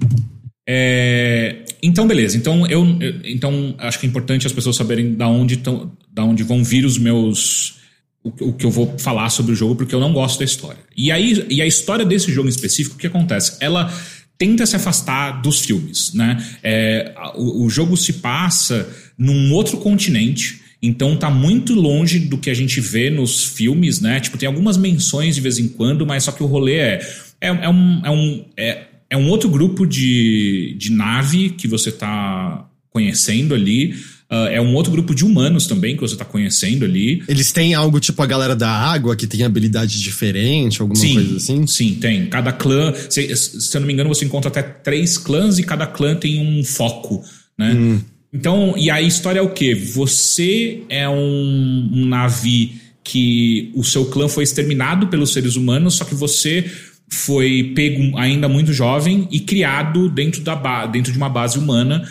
É, 0.73 1.65
então, 1.83 2.07
beleza. 2.07 2.37
Então, 2.37 2.65
eu, 2.69 2.87
eu- 3.01 3.15
então, 3.25 3.75
acho 3.79 3.99
que 3.99 4.07
é 4.07 4.09
importante 4.09 4.47
as 4.47 4.53
pessoas 4.53 4.77
saberem 4.77 5.15
da 5.15 5.27
onde, 5.27 5.57
tão, 5.57 5.91
da 6.13 6.23
onde 6.23 6.45
vão 6.45 6.63
vir 6.63 6.85
os 6.85 6.97
meus. 6.97 7.81
O, 8.23 8.31
que- 8.31 8.45
o 8.45 8.53
que 8.53 8.65
eu 8.65 8.71
vou 8.71 8.97
falar 8.99 9.31
sobre 9.31 9.51
o 9.53 9.55
jogo, 9.57 9.75
porque 9.75 9.93
eu 9.95 9.99
não 9.99 10.13
gosto 10.13 10.39
da 10.39 10.45
história. 10.45 10.79
E 10.97 11.11
aí, 11.11 11.45
e 11.51 11.61
a 11.61 11.67
história 11.67 12.05
desse 12.05 12.31
jogo 12.33 12.47
em 12.47 12.51
específico, 12.51 12.95
o 12.95 12.99
que 12.99 13.07
acontece? 13.09 13.57
Ela 13.61 13.93
tenta 14.39 14.65
se 14.65 14.77
afastar 14.77 15.43
dos 15.43 15.61
filmes, 15.63 16.15
né? 16.15 16.37
É, 16.63 17.15
o, 17.35 17.65
o 17.65 17.71
jogo 17.71 17.97
se 17.97 18.13
passa 18.15 18.89
num 19.19 19.53
outro 19.53 19.77
continente. 19.79 20.61
Então 20.81 21.17
tá 21.17 21.29
muito 21.31 21.75
longe 21.75 22.21
do 22.21 22.39
que 22.39 22.49
a 22.49 22.55
gente 22.55 22.81
vê 22.81 23.11
nos 23.11 23.45
filmes, 23.45 24.01
né? 24.01 24.21
Tipo, 24.21 24.39
tem 24.39 24.47
algumas 24.47 24.77
menções 24.77 25.35
de 25.35 25.41
vez 25.41 25.59
em 25.59 25.67
quando, 25.69 26.07
mas 26.07 26.23
só 26.25 26.31
que 26.33 26.43
o 26.45 26.47
rolê 26.47 26.77
é. 26.77 27.01
É, 27.41 27.49
é 27.49 27.69
um. 27.69 28.03
É 28.05 28.11
um 28.11 28.45
é, 28.57 28.87
é 29.11 29.17
um 29.17 29.29
outro 29.29 29.49
grupo 29.49 29.85
de, 29.85 30.77
de 30.79 30.93
nave 30.93 31.51
que 31.51 31.67
você 31.67 31.91
tá 31.91 32.67
conhecendo 32.91 33.55
ali. 33.55 33.95
Ah, 34.31 34.49
é 34.49 34.61
um 34.61 34.73
outro 34.75 34.93
grupo 34.93 35.13
de 35.13 35.25
humanos 35.25 35.67
também 35.67 35.97
que 35.97 36.01
você 36.01 36.15
tá 36.15 36.25
conhecendo 36.25 36.85
ali. 36.85 37.21
Eles 37.27 37.51
têm 37.51 37.75
algo 37.75 37.99
tipo 37.99 38.23
a 38.23 38.27
galera 38.27 38.55
da 38.55 38.71
água, 38.71 39.17
que 39.17 39.27
tem 39.27 39.43
habilidade 39.43 40.01
diferente, 40.01 40.81
alguma 40.81 41.01
Sim, 41.01 41.15
coisa 41.15 41.37
assim? 41.37 41.67
sim, 41.67 41.95
tem. 42.01 42.27
Cada 42.27 42.53
clã, 42.53 42.95
se, 43.09 43.37
se 43.37 43.77
eu 43.77 43.81
não 43.81 43.89
me 43.89 43.93
engano, 43.93 44.09
você 44.09 44.25
encontra 44.25 44.49
até 44.49 44.63
três 44.63 45.19
clãs 45.19 45.59
e 45.59 45.65
cada 45.65 45.87
clã 45.87 46.15
tem 46.15 46.41
um 46.41 46.63
foco, 46.63 47.25
né? 47.59 48.01
Então, 48.33 48.75
e 48.79 48.89
a 48.89 49.03
história 49.03 49.41
é 49.41 49.43
o 49.43 49.51
quê? 49.51 49.75
Você 49.75 50.83
é 50.89 51.09
um, 51.09 51.91
um 51.93 52.07
navi 52.07 52.75
que 53.03 53.73
o 53.75 53.83
seu 53.83 54.05
clã 54.05 54.29
foi 54.29 54.45
exterminado 54.45 55.09
pelos 55.09 55.33
seres 55.33 55.57
humanos, 55.57 55.95
só 55.95 56.05
que 56.05 56.15
você 56.15 56.71
foi 57.13 57.73
pego 57.75 58.17
ainda 58.17 58.49
muito 58.49 58.73
jovem 58.73 59.27
e 59.31 59.41
criado 59.41 60.09
dentro, 60.09 60.41
da 60.43 60.87
dentro 60.87 61.11
de 61.13 61.19
uma 61.19 61.29
base 61.29 61.59
humana 61.59 62.09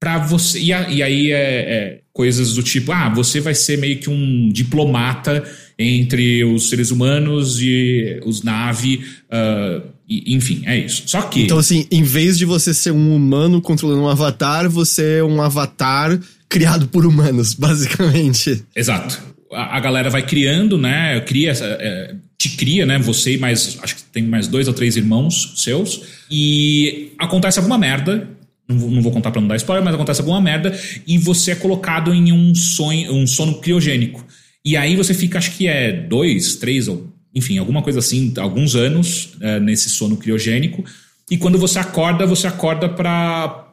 para 0.00 0.18
você. 0.18 0.58
E, 0.60 0.72
a- 0.72 0.88
e 0.90 1.02
aí 1.02 1.30
é, 1.30 1.36
é 1.38 2.00
coisas 2.12 2.54
do 2.54 2.62
tipo: 2.62 2.90
ah, 2.92 3.08
você 3.08 3.40
vai 3.40 3.54
ser 3.54 3.78
meio 3.78 3.98
que 3.98 4.08
um 4.10 4.48
diplomata 4.50 5.44
entre 5.78 6.42
os 6.44 6.68
seres 6.68 6.90
humanos 6.90 7.60
e 7.60 8.20
os 8.24 8.42
Navi. 8.42 9.04
ah, 9.30 9.80
e- 10.08 10.34
enfim, 10.34 10.62
é 10.66 10.76
isso. 10.78 11.02
Só 11.06 11.22
que. 11.22 11.42
Então, 11.42 11.58
assim, 11.58 11.86
em 11.90 12.02
vez 12.02 12.36
de 12.38 12.44
você 12.44 12.72
ser 12.74 12.90
um 12.92 13.14
humano 13.14 13.60
controlando 13.60 14.02
um 14.02 14.08
avatar, 14.08 14.68
você 14.68 15.18
é 15.18 15.24
um 15.24 15.40
avatar 15.40 16.18
criado 16.48 16.88
por 16.88 17.06
humanos, 17.06 17.54
basicamente. 17.54 18.64
Exato. 18.74 19.20
A, 19.52 19.76
a 19.76 19.80
galera 19.80 20.10
vai 20.10 20.22
criando, 20.26 20.76
né? 20.78 21.20
Cria, 21.20 21.52
é, 21.52 22.14
te 22.40 22.56
cria, 22.56 22.86
né? 22.86 22.98
Você 22.98 23.34
e 23.34 23.38
mais. 23.38 23.78
Acho 23.82 23.96
que 23.96 24.02
tem 24.04 24.22
mais 24.22 24.48
dois 24.48 24.66
ou 24.66 24.72
três 24.72 24.96
irmãos 24.96 25.52
seus. 25.56 26.00
E 26.30 27.12
acontece 27.18 27.58
alguma 27.58 27.76
merda. 27.76 28.26
Não 28.66 29.02
vou, 29.02 29.12
contar 29.12 29.30
pra 29.30 29.40
não 29.40 29.48
dar 29.48 29.56
spoiler, 29.56 29.84
mas 29.84 29.94
acontece 29.94 30.20
alguma 30.20 30.40
merda. 30.40 30.74
E 31.06 31.18
você 31.18 31.50
é 31.50 31.54
colocado 31.54 32.14
em 32.14 32.32
um 32.32 32.54
sonho, 32.54 33.12
um 33.12 33.26
sono 33.26 33.56
criogênico. 33.60 34.24
E 34.64 34.74
aí 34.74 34.96
você 34.96 35.12
fica, 35.12 35.36
acho 35.36 35.54
que 35.56 35.66
é 35.66 35.92
dois, 35.92 36.54
três, 36.56 36.88
ou 36.88 37.12
enfim, 37.34 37.58
alguma 37.58 37.82
coisa 37.82 37.98
assim, 37.98 38.32
alguns 38.38 38.74
anos 38.74 39.32
é, 39.40 39.60
nesse 39.60 39.90
sono 39.90 40.16
criogênico. 40.16 40.82
E 41.30 41.36
quando 41.36 41.58
você 41.58 41.78
acorda, 41.78 42.26
você 42.26 42.46
acorda 42.46 42.88
pra 42.88 43.66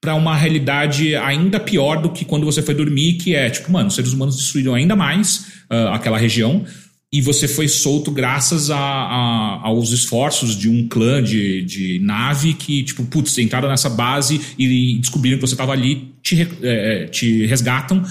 para 0.00 0.14
uma 0.14 0.36
realidade 0.36 1.16
ainda 1.16 1.58
pior 1.58 1.96
do 2.02 2.10
que 2.10 2.26
quando 2.26 2.44
você 2.44 2.60
foi 2.60 2.74
dormir, 2.74 3.14
que 3.14 3.34
é 3.34 3.48
tipo, 3.48 3.72
mano, 3.72 3.88
os 3.88 3.94
seres 3.94 4.12
humanos 4.12 4.36
destruíram 4.36 4.74
ainda 4.74 4.94
mais 4.94 5.46
ah, 5.70 5.94
aquela 5.94 6.18
região 6.18 6.62
e 7.16 7.20
você 7.20 7.46
foi 7.46 7.68
solto 7.68 8.10
graças 8.10 8.70
a, 8.72 8.76
a- 8.76 9.60
aos 9.62 9.92
esforços 9.92 10.58
de 10.58 10.68
um 10.68 10.88
clã 10.88 11.22
de, 11.22 11.62
de 11.62 12.00
nave 12.00 12.54
que, 12.54 12.82
tipo, 12.82 13.04
putz, 13.04 13.38
entraram 13.38 13.68
nessa 13.68 13.88
base 13.88 14.40
e 14.58 14.98
descobriram 14.98 15.38
que 15.38 15.46
você 15.46 15.54
estava 15.54 15.70
ali, 15.70 16.12
te, 16.20 16.34
re- 16.34 16.48
eh, 16.62 17.06
te 17.06 17.46
resgatam 17.46 18.02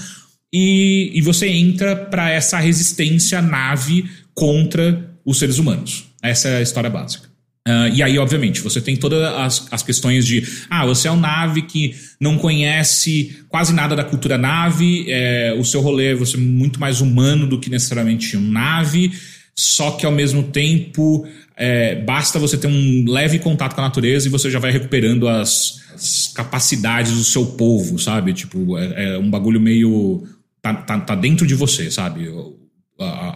e, 0.50 1.10
e 1.14 1.20
você 1.20 1.48
entra 1.48 1.94
para 1.94 2.30
essa 2.30 2.58
resistência 2.58 3.42
nave 3.42 4.06
contra 4.34 5.14
os 5.22 5.38
seres 5.38 5.58
humanos. 5.58 6.06
Essa 6.22 6.48
é 6.48 6.56
a 6.56 6.62
história 6.62 6.88
básica. 6.88 7.28
Ah, 7.66 7.88
e 7.88 8.02
aí, 8.02 8.18
obviamente, 8.18 8.60
você 8.60 8.78
tem 8.78 8.94
todas 8.94 9.22
as, 9.22 9.66
as 9.70 9.82
questões 9.82 10.26
de 10.26 10.46
ah, 10.68 10.84
você 10.84 11.08
é 11.08 11.10
um 11.10 11.18
nave 11.18 11.62
que 11.62 11.94
não 12.20 12.36
conhece 12.36 13.42
quase 13.48 13.72
nada 13.72 13.96
da 13.96 14.04
cultura 14.04 14.36
nave, 14.36 15.06
é, 15.08 15.54
o 15.58 15.64
seu 15.64 15.80
rolê 15.80 16.12
é 16.12 16.14
você 16.14 16.36
muito 16.36 16.78
mais 16.78 17.00
humano 17.00 17.46
do 17.46 17.58
que 17.58 17.70
necessariamente 17.70 18.36
um 18.36 18.50
nave, 18.50 19.12
só 19.56 19.92
que 19.92 20.04
ao 20.04 20.12
mesmo 20.12 20.42
tempo 20.42 21.26
é, 21.56 21.94
basta 22.02 22.38
você 22.38 22.58
ter 22.58 22.66
um 22.66 23.04
leve 23.08 23.38
contato 23.38 23.74
com 23.74 23.80
a 23.80 23.84
natureza 23.84 24.28
e 24.28 24.30
você 24.30 24.50
já 24.50 24.58
vai 24.58 24.70
recuperando 24.70 25.26
as, 25.26 25.80
as 25.94 26.32
capacidades 26.34 27.12
do 27.12 27.24
seu 27.24 27.46
povo, 27.46 27.98
sabe? 27.98 28.34
Tipo, 28.34 28.76
é, 28.76 29.14
é 29.14 29.18
um 29.18 29.30
bagulho 29.30 29.60
meio. 29.60 30.26
Tá, 30.60 30.74
tá, 30.74 31.00
tá 31.00 31.14
dentro 31.14 31.46
de 31.46 31.54
você, 31.54 31.90
sabe? 31.90 32.30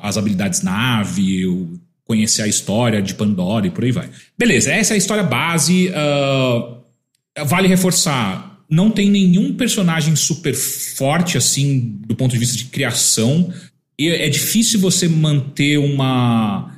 As 0.02 0.16
habilidades 0.18 0.62
nave, 0.62 1.46
o 1.46 1.78
conhecer 2.08 2.42
a 2.42 2.48
história 2.48 3.02
de 3.02 3.14
Pandora 3.14 3.66
e 3.66 3.70
por 3.70 3.84
aí 3.84 3.92
vai. 3.92 4.08
Beleza, 4.36 4.72
essa 4.72 4.94
é 4.94 4.96
a 4.96 4.98
história 4.98 5.22
base. 5.22 5.92
ah, 5.94 7.44
vale 7.44 7.68
reforçar, 7.68 8.64
não 8.68 8.90
tem 8.90 9.10
nenhum 9.10 9.54
personagem 9.54 10.16
super 10.16 10.54
forte 10.54 11.36
assim 11.36 11.98
do 12.06 12.16
ponto 12.16 12.32
de 12.32 12.38
vista 12.38 12.56
de 12.56 12.64
criação. 12.64 13.52
E 13.98 14.08
é 14.08 14.28
difícil 14.28 14.80
você 14.80 15.06
manter 15.06 15.78
uma 15.78 16.74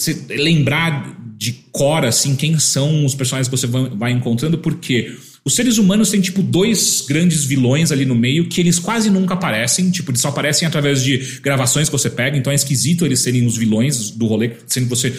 você 0.00 0.14
lembrar 0.28 1.16
de 1.36 1.52
cor, 1.72 2.04
assim, 2.04 2.36
quem 2.36 2.58
são 2.58 3.04
os 3.04 3.14
personagens 3.14 3.48
que 3.48 3.56
você 3.56 3.66
vai 3.66 4.12
encontrando, 4.12 4.58
porque 4.58 5.14
os 5.44 5.54
seres 5.54 5.78
humanos 5.78 6.10
têm, 6.10 6.20
tipo, 6.20 6.42
dois 6.42 7.04
grandes 7.08 7.44
vilões 7.44 7.90
ali 7.90 8.04
no 8.04 8.14
meio 8.14 8.48
que 8.48 8.60
eles 8.60 8.78
quase 8.78 9.10
nunca 9.10 9.34
aparecem, 9.34 9.90
tipo, 9.90 10.10
eles 10.10 10.20
só 10.20 10.28
aparecem 10.28 10.66
através 10.66 11.02
de 11.02 11.40
gravações 11.42 11.88
que 11.88 11.92
você 11.92 12.10
pega, 12.10 12.36
então 12.36 12.52
é 12.52 12.56
esquisito 12.56 13.06
eles 13.06 13.20
serem 13.20 13.46
os 13.46 13.56
vilões 13.56 14.10
do 14.10 14.26
rolê, 14.26 14.52
sendo 14.66 14.84
que 14.84 14.90
você 14.90 15.14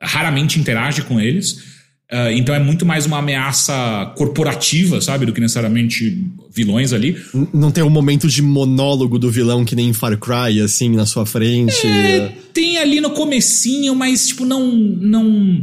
raramente 0.00 0.58
interage 0.58 1.02
com 1.02 1.20
eles. 1.20 1.72
Ah, 2.12 2.30
então 2.30 2.54
é 2.54 2.58
muito 2.58 2.84
mais 2.84 3.06
uma 3.06 3.18
ameaça 3.18 4.12
corporativa, 4.18 5.00
sabe, 5.00 5.24
do 5.24 5.32
que 5.32 5.40
necessariamente 5.40 6.22
vilões 6.54 6.92
ali. 6.92 7.16
Não 7.54 7.70
tem 7.70 7.82
um 7.82 7.88
momento 7.88 8.28
de 8.28 8.42
monólogo 8.42 9.18
do 9.18 9.30
vilão 9.30 9.64
que 9.64 9.74
nem 9.74 9.88
em 9.88 9.92
Far 9.94 10.18
Cry, 10.18 10.60
assim, 10.60 10.90
na 10.90 11.06
sua 11.06 11.24
frente. 11.24 11.86
É, 11.86 12.30
tem 12.52 12.76
ali 12.76 13.00
no 13.00 13.12
comecinho, 13.12 13.94
mas 13.94 14.28
tipo, 14.28 14.44
não. 14.44 14.70
Não, 14.70 15.62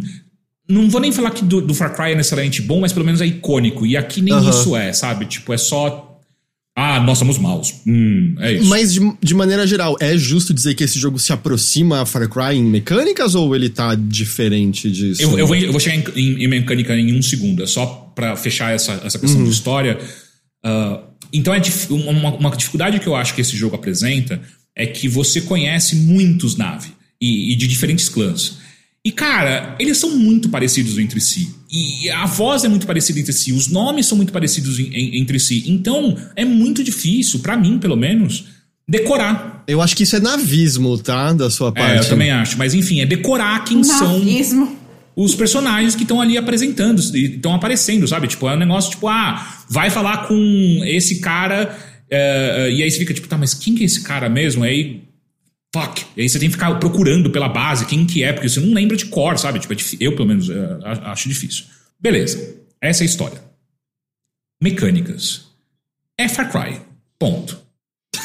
não 0.69 0.89
vou 0.89 1.01
nem 1.01 1.11
falar 1.11 1.31
que 1.31 1.43
do, 1.43 1.59
do 1.61 1.73
Far 1.73 1.95
Cry 1.95 2.11
é 2.11 2.15
necessariamente 2.15 2.61
bom, 2.61 2.79
mas 2.79 2.93
pelo 2.93 3.05
menos 3.05 3.19
é 3.21 3.25
icônico. 3.25 3.85
E 3.85 3.97
aqui 3.97 4.21
nem 4.21 4.33
isso 4.49 4.75
é, 4.75 4.93
sabe? 4.93 5.25
Tipo, 5.25 5.51
é 5.53 5.57
só. 5.57 6.05
Ah, 6.77 6.99
nós 7.01 7.17
somos 7.17 7.37
maus. 7.37 7.73
Hum, 7.85 8.35
é 8.39 8.53
isso. 8.53 8.69
Mas, 8.69 8.93
de, 8.93 9.01
de 9.21 9.33
maneira 9.35 9.67
geral, 9.67 9.97
é 9.99 10.15
justo 10.17 10.53
dizer 10.53 10.75
que 10.75 10.83
esse 10.83 10.97
jogo 10.97 11.19
se 11.19 11.33
aproxima 11.33 12.01
a 12.01 12.05
Far 12.05 12.29
Cry 12.29 12.55
em 12.55 12.63
mecânicas 12.63 13.35
ou 13.35 13.53
ele 13.53 13.67
tá 13.69 13.95
diferente 13.95 14.89
disso? 14.89 15.21
Eu, 15.21 15.37
eu, 15.39 15.45
vou, 15.47 15.55
eu 15.57 15.71
vou 15.71 15.79
chegar 15.81 15.97
em, 15.97 16.03
em- 16.15 16.43
em 16.45 16.47
mecânica 16.47 16.95
em 16.95 17.13
um 17.17 17.21
segundo, 17.21 17.63
é 17.63 17.67
só 17.67 17.85
pra 18.15 18.35
fechar 18.37 18.73
essa, 18.73 18.93
essa 19.03 19.19
questão 19.19 19.43
de 19.43 19.49
história. 19.49 19.99
Ah, 20.63 21.01
então, 21.33 21.53
é 21.53 21.59
dif- 21.59 21.91
uma, 21.91 22.35
uma 22.35 22.49
dificuldade 22.55 22.99
que 22.99 23.07
eu 23.07 23.15
acho 23.15 23.33
que 23.35 23.41
esse 23.41 23.57
jogo 23.57 23.75
apresenta 23.75 24.41
é 24.75 24.85
que 24.85 25.07
você 25.09 25.41
conhece 25.41 25.95
muitos 25.97 26.55
Na'vi 26.55 26.91
e, 27.19 27.51
e 27.51 27.55
de 27.57 27.67
diferentes 27.67 28.07
clãs. 28.07 28.57
E, 29.05 29.11
cara, 29.11 29.75
eles 29.79 29.97
são 29.97 30.11
muito 30.17 30.49
parecidos 30.49 30.97
entre 30.97 31.21
si. 31.21 31.55
E 31.71 32.09
a 32.09 32.25
voz 32.25 32.63
é 32.63 32.67
muito 32.67 32.85
parecida 32.85 33.19
entre 33.19 33.31
si, 33.31 33.53
os 33.53 33.67
nomes 33.67 34.05
são 34.05 34.17
muito 34.17 34.33
parecidos 34.33 34.77
em- 34.79 34.91
em- 34.93 35.21
entre 35.21 35.39
si. 35.39 35.63
Então, 35.67 36.17
é 36.35 36.43
muito 36.43 36.83
difícil, 36.83 37.39
pra 37.39 37.55
mim, 37.55 37.77
pelo 37.79 37.95
menos, 37.95 38.45
decorar. 38.87 39.63
Eu 39.67 39.81
acho 39.81 39.95
que 39.95 40.03
isso 40.03 40.15
é 40.15 40.19
navismo, 40.19 40.97
tá? 40.97 41.31
Da 41.31 41.49
sua 41.49 41.69
É, 41.69 41.71
parte. 41.71 41.97
eu 42.03 42.09
também 42.09 42.31
acho. 42.31 42.57
Mas, 42.57 42.73
enfim, 42.73 42.99
é 43.01 43.05
decorar 43.05 43.63
quem 43.63 43.83
são 43.83 44.19
Navismo. 44.19 44.75
os 45.15 45.35
personagens 45.35 45.95
que 45.95 46.01
estão 46.03 46.19
ali 46.19 46.37
apresentando, 46.37 46.99
estão 46.99 47.53
aparecendo, 47.53 48.07
sabe? 48.07 48.27
Tipo, 48.27 48.49
é 48.49 48.55
um 48.55 48.59
negócio 48.59 48.91
tipo, 48.91 49.07
ah, 49.07 49.63
vai 49.69 49.89
falar 49.89 50.27
com 50.27 50.81
esse 50.85 51.19
cara, 51.19 51.77
é, 52.09 52.71
e 52.75 52.83
aí 52.83 52.89
você 52.91 52.97
fica 52.99 53.13
tipo, 53.13 53.27
tá, 53.27 53.37
mas 53.37 53.53
quem 53.53 53.75
que 53.75 53.83
é 53.83 53.85
esse 53.85 54.01
cara 54.01 54.27
mesmo? 54.27 54.63
Aí, 54.63 55.03
fuck. 55.73 56.05
E 56.15 56.21
aí 56.21 56.29
você 56.29 56.39
tem 56.39 56.49
que 56.49 56.53
ficar 56.55 56.73
procurando 56.75 57.29
pela 57.29 57.47
base 57.49 57.85
quem 57.85 58.05
que 58.05 58.23
é, 58.23 58.33
porque 58.33 58.49
você 58.49 58.59
não 58.59 58.73
lembra 58.73 58.97
de 58.97 59.05
cor, 59.05 59.37
sabe? 59.37 59.59
Tipo, 59.59 59.73
é 59.73 59.77
eu, 59.99 60.15
pelo 60.15 60.27
menos, 60.27 60.49
a- 60.49 61.11
acho 61.11 61.29
difícil. 61.29 61.65
Beleza, 61.99 62.55
essa 62.81 63.03
é 63.03 63.05
a 63.05 63.05
história. 63.05 63.43
Mecânicas. 64.61 65.45
é 66.17 66.27
Far 66.27 66.51
Cry. 66.51 66.81
Ponto. 67.17 67.59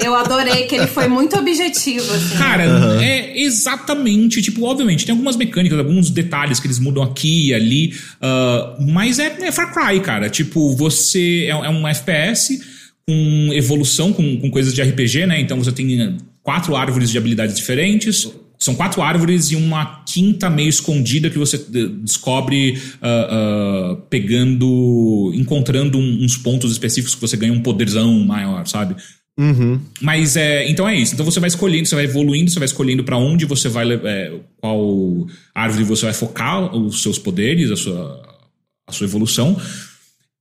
Eu 0.00 0.14
adorei 0.14 0.66
que 0.66 0.76
ele 0.76 0.86
foi 0.86 1.08
muito 1.08 1.36
objetivo, 1.36 2.12
assim. 2.14 2.38
Cara, 2.38 2.68
uhum. 2.68 3.00
é 3.00 3.36
exatamente, 3.40 4.40
tipo, 4.40 4.64
obviamente, 4.64 5.04
tem 5.04 5.12
algumas 5.12 5.34
mecânicas, 5.34 5.76
alguns 5.76 6.08
detalhes 6.08 6.60
que 6.60 6.68
eles 6.68 6.78
mudam 6.78 7.02
aqui 7.02 7.48
e 7.48 7.54
ali, 7.54 7.94
uh, 8.22 8.80
mas 8.92 9.18
é, 9.18 9.36
é, 9.40 9.50
Far 9.50 9.74
Cry, 9.74 9.98
cara. 10.00 10.30
Tipo, 10.30 10.76
você 10.76 11.46
é, 11.46 11.50
é, 11.50 11.68
um 11.68 11.86
FPS 11.88 12.60
com 13.08 13.54
evolução, 13.54 14.12
com, 14.12 14.36
com 14.36 14.50
coisas 14.50 14.74
de 14.74 14.82
RPG, 14.82 15.24
né? 15.24 15.40
Então 15.40 15.56
você 15.56 15.72
tem 15.72 16.18
quatro 16.42 16.76
árvores 16.76 17.10
de 17.10 17.16
habilidades 17.16 17.56
diferentes. 17.56 18.30
São 18.58 18.74
quatro 18.74 19.00
árvores 19.00 19.50
e 19.50 19.56
uma 19.56 20.04
quinta 20.04 20.50
meio 20.50 20.68
escondida 20.68 21.30
que 21.30 21.38
você 21.38 21.56
descobre 22.02 22.78
uh, 23.00 23.92
uh, 23.92 23.96
pegando, 24.10 25.32
encontrando 25.34 25.96
uns 25.96 26.36
pontos 26.36 26.70
específicos 26.70 27.14
que 27.14 27.20
você 27.22 27.34
ganha 27.34 27.52
um 27.52 27.62
poderzão 27.62 28.12
maior, 28.20 28.66
sabe? 28.66 28.94
Uhum. 29.38 29.80
Mas 30.02 30.36
é, 30.36 30.68
então 30.68 30.86
é 30.86 30.94
isso. 30.94 31.14
Então 31.14 31.24
você 31.24 31.40
vai 31.40 31.48
escolhendo, 31.48 31.88
você 31.88 31.94
vai 31.94 32.04
evoluindo, 32.04 32.50
você 32.50 32.58
vai 32.58 32.66
escolhendo 32.66 33.04
para 33.04 33.16
onde 33.16 33.46
você 33.46 33.70
vai, 33.70 33.90
é, 33.90 34.34
qual 34.58 35.26
árvore 35.54 35.84
você 35.84 36.04
vai 36.04 36.14
focar 36.14 36.76
os 36.76 37.00
seus 37.00 37.18
poderes, 37.18 37.70
a 37.70 37.76
sua, 37.76 38.38
a 38.86 38.92
sua 38.92 39.06
evolução. 39.06 39.56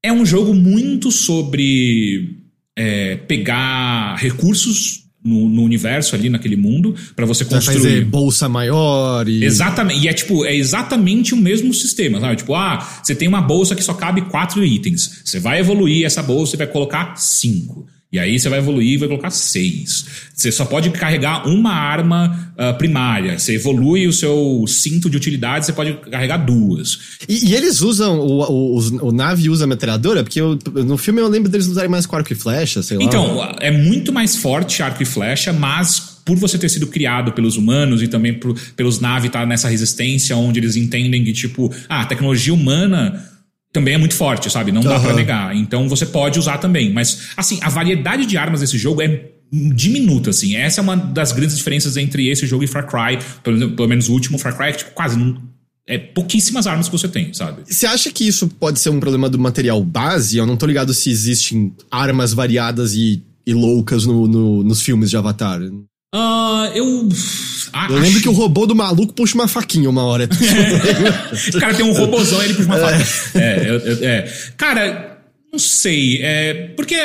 É 0.03 0.11
um 0.11 0.25
jogo 0.25 0.53
muito 0.53 1.11
sobre 1.11 2.36
é, 2.77 3.15
pegar 3.15 4.15
recursos 4.17 5.07
no, 5.25 5.49
no, 5.49 5.63
universo 5.63 6.15
ali 6.15 6.29
naquele 6.29 6.55
mundo 6.55 6.95
para 7.15 7.25
você 7.25 7.43
construir. 7.43 7.75
Fazer 7.75 8.05
bolsa 8.05 8.47
maior 8.47 9.27
e. 9.27 9.43
Exatamente. 9.43 10.05
E 10.05 10.07
é 10.07 10.13
tipo, 10.13 10.45
é 10.45 10.55
exatamente 10.55 11.33
o 11.33 11.37
mesmo 11.37 11.73
sistema, 11.73 12.19
sabe? 12.19 12.35
Tipo, 12.37 12.53
ah, 12.53 12.87
você 13.03 13.15
tem 13.15 13.27
uma 13.27 13.41
bolsa 13.41 13.75
que 13.75 13.83
só 13.83 13.95
cabe 13.95 14.21
quatro 14.21 14.63
itens. 14.63 15.21
Você 15.25 15.39
vai 15.39 15.59
evoluir 15.59 16.05
essa 16.05 16.21
bolsa 16.21 16.55
e 16.55 16.57
vai 16.57 16.67
colocar 16.67 17.15
cinco. 17.17 17.87
E 18.11 18.17
aí 18.17 18.39
você 18.39 18.47
vai 18.47 18.59
evoluir 18.59 18.93
e 18.93 18.97
vai 18.97 19.09
colocar 19.09 19.29
seis. 19.29 20.05
Você 20.33 20.49
só 20.49 20.63
pode 20.63 20.89
carregar 20.91 21.45
uma 21.45 21.73
arma 21.73 22.53
uh, 22.53 22.77
primária. 22.77 23.37
Você 23.37 23.55
evolui 23.55 24.07
o 24.07 24.13
seu 24.13 24.63
cinto 24.65 25.09
de 25.09 25.17
utilidade, 25.17 25.65
você 25.65 25.73
pode 25.73 25.93
carregar 26.09 26.37
duas. 26.37 27.17
E, 27.27 27.49
e 27.49 27.55
eles 27.55 27.81
usam, 27.81 28.17
o, 28.17 28.43
o, 28.43 28.79
o, 28.79 29.07
o, 29.07 29.11
nave 29.11 29.49
usa 29.49 29.67
metralhadora? 29.67 30.23
Porque 30.23 30.39
eu, 30.39 30.57
no 30.85 30.97
filme 30.97 31.19
eu 31.19 31.27
lembro 31.27 31.51
deles 31.51 31.67
usarem 31.67 31.89
mais 31.89 32.05
com 32.05 32.15
arco 32.15 32.31
e 32.31 32.35
flecha, 32.35 32.81
sei 32.81 32.97
lá. 32.97 33.03
Então, 33.03 33.55
é 33.59 33.71
muito 33.71 34.13
mais 34.13 34.37
forte 34.37 34.81
arco 34.81 35.03
e 35.03 35.05
flecha, 35.05 35.51
mas 35.51 36.17
por 36.23 36.37
você 36.37 36.57
ter 36.57 36.69
sido 36.69 36.87
criado 36.87 37.33
pelos 37.33 37.57
humanos 37.57 38.01
e 38.01 38.07
também 38.07 38.33
por, 38.33 38.57
pelos 38.75 39.01
naves 39.01 39.27
estar 39.27 39.41
tá 39.41 39.45
nessa 39.45 39.67
resistência 39.67 40.35
onde 40.37 40.59
eles 40.61 40.77
entendem 40.77 41.25
que, 41.25 41.33
tipo, 41.33 41.73
ah, 41.89 42.01
a 42.01 42.05
tecnologia 42.05 42.53
humana 42.53 43.21
também 43.77 43.93
é 43.93 43.97
muito 43.97 44.15
forte, 44.15 44.49
sabe? 44.49 44.71
Não 44.71 44.81
dá 44.81 44.95
uhum. 44.95 45.03
para 45.03 45.13
negar. 45.13 45.55
Então 45.55 45.87
você 45.87 46.05
pode 46.05 46.39
usar 46.39 46.57
também. 46.57 46.91
Mas, 46.91 47.29
assim, 47.37 47.59
a 47.61 47.69
variedade 47.69 48.25
de 48.25 48.35
armas 48.35 48.61
desse 48.61 48.77
jogo 48.77 49.03
é 49.03 49.25
diminuta, 49.51 50.31
assim. 50.31 50.55
Essa 50.55 50.81
é 50.81 50.83
uma 50.83 50.95
das 50.95 51.31
grandes 51.31 51.55
diferenças 51.55 51.95
entre 51.95 52.27
esse 52.27 52.47
jogo 52.47 52.63
e 52.63 52.67
Far 52.67 52.87
Cry. 52.87 53.19
Pelo, 53.43 53.71
pelo 53.71 53.87
menos 53.87 54.09
o 54.09 54.13
último 54.13 54.39
Far 54.39 54.57
Cry, 54.57 54.71
que 54.71 54.79
tipo, 54.79 54.91
quase 54.91 55.15
não, 55.15 55.39
é 55.85 55.97
pouquíssimas 55.99 56.65
armas 56.65 56.89
que 56.89 56.97
você 56.97 57.07
tem, 57.07 57.31
sabe? 57.33 57.61
Você 57.65 57.85
acha 57.85 58.11
que 58.11 58.27
isso 58.27 58.47
pode 58.47 58.79
ser 58.79 58.89
um 58.89 58.99
problema 58.99 59.29
do 59.29 59.37
material 59.37 59.83
base? 59.83 60.37
Eu 60.37 60.47
não 60.47 60.57
tô 60.57 60.65
ligado 60.65 60.91
se 60.93 61.11
existem 61.11 61.73
armas 61.91 62.33
variadas 62.33 62.95
e, 62.95 63.23
e 63.45 63.53
loucas 63.53 64.05
no, 64.05 64.27
no, 64.27 64.63
nos 64.63 64.81
filmes 64.81 65.11
de 65.11 65.17
Avatar. 65.17 65.61
Uh, 66.15 66.71
eu. 66.73 67.09
Eu 67.89 67.97
lembro 67.97 68.21
que 68.21 68.29
o 68.29 68.31
robô 68.31 68.65
do 68.65 68.75
maluco 68.75 69.13
puxa 69.13 69.35
uma 69.35 69.47
faquinha 69.47 69.89
uma 69.89 70.03
hora. 70.03 70.27
É. 70.37 71.57
o 71.57 71.59
cara 71.59 71.73
tem 71.73 71.85
um 71.85 71.91
robôzão 71.91 72.41
ele 72.41 72.53
puxa 72.53 72.67
uma 72.67 72.77
é. 72.77 72.99
faquinha. 72.99 73.43
É, 73.43 74.05
é, 74.05 74.33
Cara, 74.55 75.17
não 75.51 75.59
sei. 75.59 76.21
É, 76.21 76.53
porque 76.75 76.95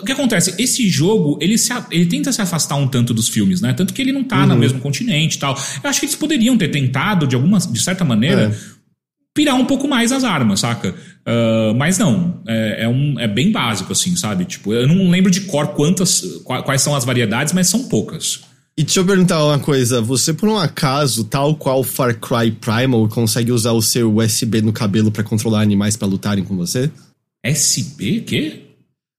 o 0.00 0.04
que 0.04 0.12
acontece? 0.12 0.54
Esse 0.58 0.88
jogo, 0.88 1.38
ele, 1.40 1.58
se, 1.58 1.72
ele 1.90 2.06
tenta 2.06 2.32
se 2.32 2.40
afastar 2.40 2.76
um 2.76 2.86
tanto 2.86 3.12
dos 3.12 3.28
filmes, 3.28 3.60
né? 3.60 3.72
Tanto 3.72 3.92
que 3.92 4.00
ele 4.00 4.12
não 4.12 4.22
tá 4.22 4.42
uhum. 4.42 4.46
no 4.48 4.56
mesmo 4.56 4.80
continente 4.80 5.36
e 5.36 5.38
tal. 5.38 5.58
Eu 5.82 5.90
acho 5.90 5.98
que 5.98 6.06
eles 6.06 6.16
poderiam 6.16 6.56
ter 6.56 6.68
tentado, 6.68 7.26
de 7.26 7.34
alguma, 7.34 7.58
de 7.58 7.82
certa 7.82 8.04
maneira, 8.04 8.52
é. 8.54 8.54
pirar 9.34 9.56
um 9.56 9.64
pouco 9.64 9.88
mais 9.88 10.12
as 10.12 10.24
armas, 10.24 10.60
saca? 10.60 10.90
Uh, 10.90 11.74
mas 11.76 11.98
não, 11.98 12.42
é, 12.46 12.84
é, 12.84 12.88
um, 12.88 13.18
é 13.18 13.26
bem 13.26 13.50
básico, 13.50 13.92
assim, 13.92 14.14
sabe? 14.16 14.44
Tipo, 14.44 14.72
eu 14.72 14.86
não 14.86 15.10
lembro 15.10 15.30
de 15.30 15.42
cor 15.42 15.68
quantas, 15.68 16.22
quais 16.44 16.82
são 16.82 16.94
as 16.94 17.04
variedades, 17.04 17.52
mas 17.52 17.68
são 17.68 17.84
poucas. 17.88 18.51
E 18.76 18.82
deixa 18.82 19.00
eu 19.00 19.04
perguntar 19.04 19.44
uma 19.44 19.58
coisa, 19.58 20.00
você 20.00 20.32
por 20.32 20.48
um 20.48 20.56
acaso, 20.56 21.24
tal 21.24 21.54
qual 21.54 21.84
Far 21.84 22.18
Cry 22.18 22.50
Primal, 22.50 23.06
consegue 23.08 23.52
usar 23.52 23.72
o 23.72 23.82
seu 23.82 24.16
USB 24.16 24.62
no 24.62 24.72
cabelo 24.72 25.10
para 25.10 25.22
controlar 25.22 25.60
animais 25.60 25.96
para 25.96 26.08
lutarem 26.08 26.42
com 26.42 26.56
você? 26.56 26.90
SB? 27.44 28.20
Quê? 28.20 28.60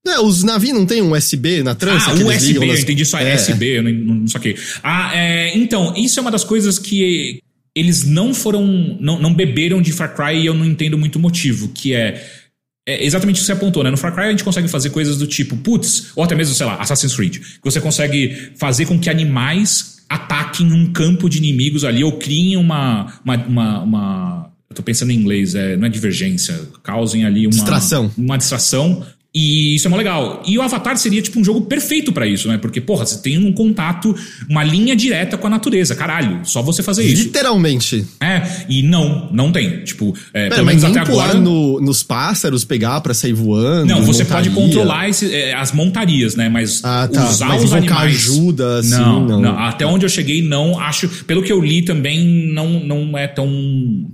É, 0.08 0.20
os 0.20 0.43
navios 0.43 0.74
não 0.74 0.86
tem 0.86 1.01
um 1.01 1.14
USB 1.14 1.62
na 1.62 1.76
trança? 1.76 2.12
Ah, 2.12 2.14
USB, 2.14 2.58
eu 2.58 2.78
entendi 2.78 3.06
só 3.06 3.20
é. 3.20 3.34
SB, 3.34 3.78
eu 3.78 3.84
não, 3.84 3.91
não 3.91 4.28
saquei. 4.28 4.58
Ah, 4.82 5.12
é, 5.16 5.56
então, 5.56 5.93
isso 5.95 6.20
é 6.20 6.22
uma 6.22 6.32
das 6.32 6.43
coisas 6.43 6.80
que 6.80 7.39
eles 7.76 8.04
não 8.04 8.34
foram, 8.34 8.97
não, 8.99 9.20
não 9.20 9.34
beberam 9.34 9.82
de 9.82 9.91
Far 9.91 10.16
Cry 10.16 10.41
e 10.41 10.45
eu 10.45 10.54
não 10.54 10.66
entendo 10.66 10.97
muito 10.97 11.18
o 11.18 11.20
motivo, 11.20 11.70
que 11.70 11.93
é 11.93 12.42
é 12.86 13.05
exatamente 13.05 13.38
o 13.38 13.39
que 13.39 13.45
você 13.45 13.53
apontou, 13.53 13.84
né? 13.84 13.89
No 13.89 13.97
Far 13.97 14.13
Cry 14.13 14.25
a 14.25 14.31
gente 14.31 14.43
consegue 14.43 14.67
fazer 14.67 14.89
coisas 14.89 15.17
do 15.17 15.25
tipo, 15.25 15.55
putz, 15.57 16.11
ou 16.15 16.23
até 16.23 16.36
mesmo, 16.36 16.53
sei 16.53 16.65
lá, 16.65 16.75
Assassin's 16.75 17.15
Creed, 17.15 17.38
que 17.38 17.63
você 17.63 17.79
consegue 17.79 18.51
fazer 18.57 18.86
com 18.86 18.99
que 18.99 19.09
animais 19.09 20.03
ataquem 20.09 20.71
um 20.71 20.91
campo 20.91 21.29
de 21.29 21.38
inimigos 21.38 21.84
ali 21.84 22.03
ou 22.03 22.17
criem 22.17 22.57
uma. 22.57 23.13
uma, 23.23 23.36
uma, 23.36 23.79
uma 23.81 24.53
eu 24.69 24.75
tô 24.75 24.84
pensando 24.84 25.11
em 25.11 25.15
inglês, 25.15 25.55
é, 25.55 25.77
não 25.77 25.86
é 25.86 25.89
divergência, 25.89 26.59
causem 26.84 27.25
ali 27.25 27.45
uma. 27.45 27.51
Distração. 27.51 28.11
Uma 28.17 28.38
distração 28.38 29.05
e 29.36 29.73
isso 29.73 29.88
é 29.88 29.89
mó 29.89 29.97
legal. 29.97 30.43
E 30.45 30.59
o 30.59 30.61
Avatar 30.61 30.95
seria 30.95 31.19
tipo 31.19 31.39
um 31.39 31.43
jogo 31.43 31.61
perfeito 31.61 32.13
para 32.13 32.27
isso, 32.27 32.47
né? 32.47 32.59
Porque, 32.59 32.79
porra, 32.79 33.03
você 33.03 33.19
tem 33.19 33.36
um 33.39 33.51
contato, 33.51 34.15
uma 34.47 34.63
linha 34.63 34.95
direta 34.95 35.39
com 35.39 35.47
a 35.47 35.49
natureza. 35.49 35.95
Caralho, 35.95 36.41
só 36.43 36.61
você 36.61 36.84
fazer 36.84 37.03
isso. 37.03 37.23
Literalmente. 37.23 38.05
É, 38.21 38.43
e 38.69 38.84
não, 38.84 39.31
não 39.31 39.51
tem. 39.51 39.84
Tipo, 39.84 40.15
é, 40.31 40.49
Pera, 40.49 40.55
pelo 40.55 40.67
menos 40.67 40.84
até 40.84 40.99
agora. 40.99 41.34
No, 41.34 41.81
nos 41.81 42.03
pássaros, 42.03 42.63
pegar 42.63 43.01
para 43.01 43.15
sair 43.15 43.34
voando. 43.34 43.88
Não, 43.88 44.03
você 44.03 44.23
montaria. 44.23 44.51
pode 44.51 44.61
controlar 44.61 45.09
esse, 45.09 45.34
é, 45.34 45.55
as 45.55 45.71
montarias, 45.71 46.36
né? 46.36 46.47
Mas 46.47 46.81
ah, 46.84 47.09
tá. 47.11 47.27
usar 47.27 47.47
Mas 47.47 47.63
os 47.63 47.73
animais. 47.73 48.15
ajuda, 48.15 48.79
assim, 48.79 48.91
não, 48.91 49.25
não, 49.25 49.41
não. 49.41 49.57
Até 49.57 49.84
onde 49.84 50.05
eu 50.05 50.09
cheguei, 50.09 50.43
não 50.43 50.79
acho. 50.79 51.07
Pelo 51.25 51.41
que 51.41 51.51
eu 51.51 51.59
li 51.59 51.81
também, 51.81 52.51
não, 52.53 52.79
não 52.79 53.17
é 53.17 53.27
tão, 53.27 53.49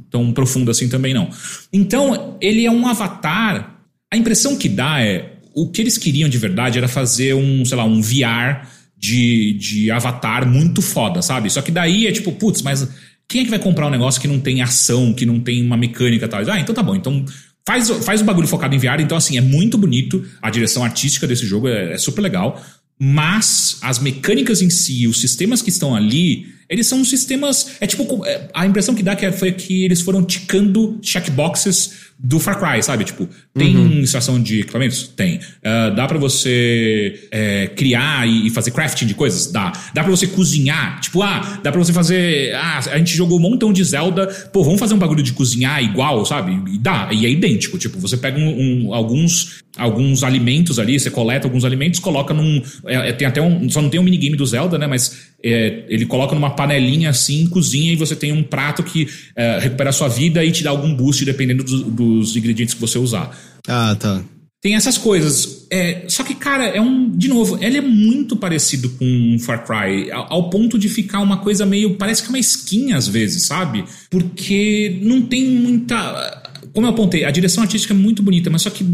tão 0.09 0.32
profundo 0.32 0.72
assim 0.72 0.88
também, 0.88 1.13
não. 1.13 1.30
Então, 1.74 2.38
ele 2.39 2.65
é 2.65 2.72
um 2.72 2.88
avatar 2.88 3.78
a 4.12 4.18
impressão 4.18 4.57
que 4.57 4.68
dá 4.68 5.01
é 5.01 5.34
o 5.53 5.70
que 5.70 5.82
eles 5.82 5.97
queriam 5.97 6.30
de 6.30 6.38
verdade 6.38 6.78
era 6.78 6.88
fazer 6.88 7.34
um, 7.34 7.66
sei 7.66 7.78
lá, 7.78 7.84
um 7.84 8.01
VR 8.01 8.68
de, 8.97 9.53
de 9.53 9.91
avatar 9.91 10.47
muito 10.47 10.82
foda, 10.82 11.22
sabe? 11.22 11.49
Só 11.49 11.62
que 11.62 11.72
daí 11.72 12.07
é 12.07 12.12
tipo, 12.12 12.32
putz, 12.32 12.62
mas 12.62 12.88
quem 13.28 13.41
é 13.41 13.43
que 13.43 13.49
vai 13.49 13.60
comprar 13.60 13.88
um 13.88 13.91
negócio 13.91 14.20
que 14.20 14.28
não 14.28 14.39
tem 14.39 14.62
ação, 14.62 15.14
que 15.14 15.26
não 15.26 15.39
tem 15.39 15.64
uma 15.64 15.78
mecânica 15.78 16.28
tal? 16.28 16.41
Ah, 16.49 16.60
então 16.60 16.74
tá 16.74 16.82
bom, 16.82 16.95
então 16.95 17.24
faz, 17.66 17.89
faz 18.03 18.22
o 18.22 18.26
bagulho 18.26 18.47
focado 18.47 18.76
em 18.76 18.80
VR. 18.80 18.99
Então, 18.99 19.16
assim, 19.18 19.38
é 19.38 19.41
muito 19.41 19.78
bonito. 19.78 20.26
A 20.41 20.49
direção 20.49 20.84
artística 20.84 21.28
desse 21.28 21.45
jogo 21.45 21.68
é, 21.68 21.93
é 21.93 21.97
super 21.97 22.22
legal. 22.22 22.64
Mas 22.97 23.78
as 23.82 23.99
mecânicas 23.99 24.62
em 24.62 24.70
si, 24.70 25.07
os 25.07 25.22
sistemas 25.22 25.62
que 25.62 25.70
estão 25.70 25.95
ali, 25.95 26.47
eles 26.70 26.88
são 26.88 27.03
sistemas. 27.03 27.78
É 27.82 27.88
tipo. 27.88 28.24
É, 28.26 28.47
a 28.53 28.65
impressão 28.65 28.93
que 28.93 29.01
dá 29.01 29.15
que 29.15 29.26
é, 29.26 29.32
foi 29.32 29.51
que 29.51 29.84
eles 29.84 30.01
foram 30.01 30.24
ticando 30.24 30.99
checkboxes 31.01 32.09
do 32.22 32.38
Far 32.38 32.59
Cry, 32.59 32.84
sabe? 32.84 33.05
Tipo, 33.05 33.30
tem 33.53 33.76
uhum. 33.78 34.01
estação 34.01 34.41
de 34.41 34.59
equipamentos? 34.59 35.07
Tem. 35.07 35.38
Uh, 35.38 35.95
dá 35.95 36.05
para 36.05 36.17
você 36.17 37.28
é, 37.32 37.67
criar 37.67 38.28
e 38.28 38.49
fazer 38.49 38.72
crafting 38.72 39.07
de 39.07 39.15
coisas? 39.15 39.51
Dá. 39.51 39.72
Dá 39.93 40.03
para 40.03 40.11
você 40.11 40.28
cozinhar? 40.28 40.99
Tipo, 40.99 41.24
ah, 41.24 41.59
dá 41.63 41.72
para 41.72 41.80
você 41.80 41.93
fazer. 41.93 42.53
Ah, 42.53 42.80
a 42.91 42.97
gente 42.97 43.15
jogou 43.15 43.39
um 43.39 43.41
montão 43.41 43.74
de 43.74 43.84
Zelda. 43.84 44.28
Pô, 44.51 44.63
vamos 44.63 44.80
fazer 44.80 44.93
um 44.93 44.99
bagulho 44.99 45.24
de 45.24 45.34
cozinhar 45.34 45.82
igual, 45.82 46.26
sabe? 46.26 46.51
E 46.72 46.78
dá. 46.78 47.09
E 47.11 47.26
é 47.26 47.30
idêntico. 47.30 47.78
Tipo, 47.78 47.97
você 47.99 48.17
pega 48.17 48.38
um, 48.38 48.88
um, 48.88 48.93
alguns 48.93 49.63
alguns 49.78 50.24
alimentos 50.24 50.78
ali, 50.78 50.99
você 50.99 51.09
coleta 51.09 51.47
alguns 51.47 51.63
alimentos, 51.63 51.99
coloca 51.99 52.34
num. 52.34 52.61
É, 52.86 53.09
é, 53.09 53.13
tem 53.13 53.28
até 53.28 53.41
um. 53.41 53.70
Só 53.70 53.82
não 53.82 53.89
tem 53.89 53.99
um 53.99 54.03
minigame 54.03 54.36
do 54.36 54.45
Zelda, 54.45 54.78
né? 54.78 54.86
Mas 54.86 55.28
é, 55.44 55.86
ele 55.88 56.06
coloca 56.06 56.36
numa 56.36 56.52
panelinha 56.52 57.10
assim, 57.10 57.48
cozinha 57.48 57.94
e 57.94 57.96
você 57.96 58.16
tem 58.16 58.32
um 58.32 58.44
prato 58.44 58.84
que 58.84 59.08
é, 59.36 59.60
recupera 59.60 59.90
a 59.90 59.94
sua 59.94 60.08
vida 60.08 60.44
e 60.44 60.52
te 60.52 60.64
dá 60.64 60.70
algum 60.70 60.94
boost 60.94 61.24
dependendo 61.26 61.64
do, 61.64 61.84
dos 61.86 62.36
ingredientes 62.36 62.74
que 62.74 62.82
você 62.82 62.98
usar. 62.98 63.38
Ah, 63.68 63.96
tá. 64.00 64.22
Tem 64.62 64.76
essas 64.76 64.98
coisas. 64.98 65.66
É, 65.72 66.04
só 66.10 66.22
que, 66.22 66.36
cara, 66.36 66.66
é 66.66 66.82
um. 66.82 67.10
De 67.10 67.30
novo, 67.30 67.58
ele 67.62 67.78
é 67.78 67.82
muito 67.82 68.36
parecido 68.36 68.90
com 68.90 69.38
Far 69.40 69.66
Cry, 69.66 70.12
ao, 70.12 70.34
ao, 70.34 70.50
ponto 70.50 70.78
de 70.78 70.90
ficar 70.90 71.22
uma 71.22 71.38
coisa 71.38 71.66
meio. 71.66 71.96
Parece 71.96 72.22
que 72.22 72.28
é 72.28 72.32
uma 72.32 72.40
skin 72.40 72.92
às 72.92 73.08
vezes, 73.08 73.44
sabe? 73.44 73.86
Porque 74.10 75.00
não 75.02 75.22
tem 75.22 75.46
muita 75.46 76.50
como 76.74 76.86
eu 76.86 76.92
apontei, 76.92 77.26
a 77.26 77.32
direção 77.32 77.64
artística 77.64 77.94
é 77.94 77.98
muito 77.98 78.22
bonita, 78.22 78.50
mas 78.50 78.62
só 78.62 78.70
que 78.70 78.86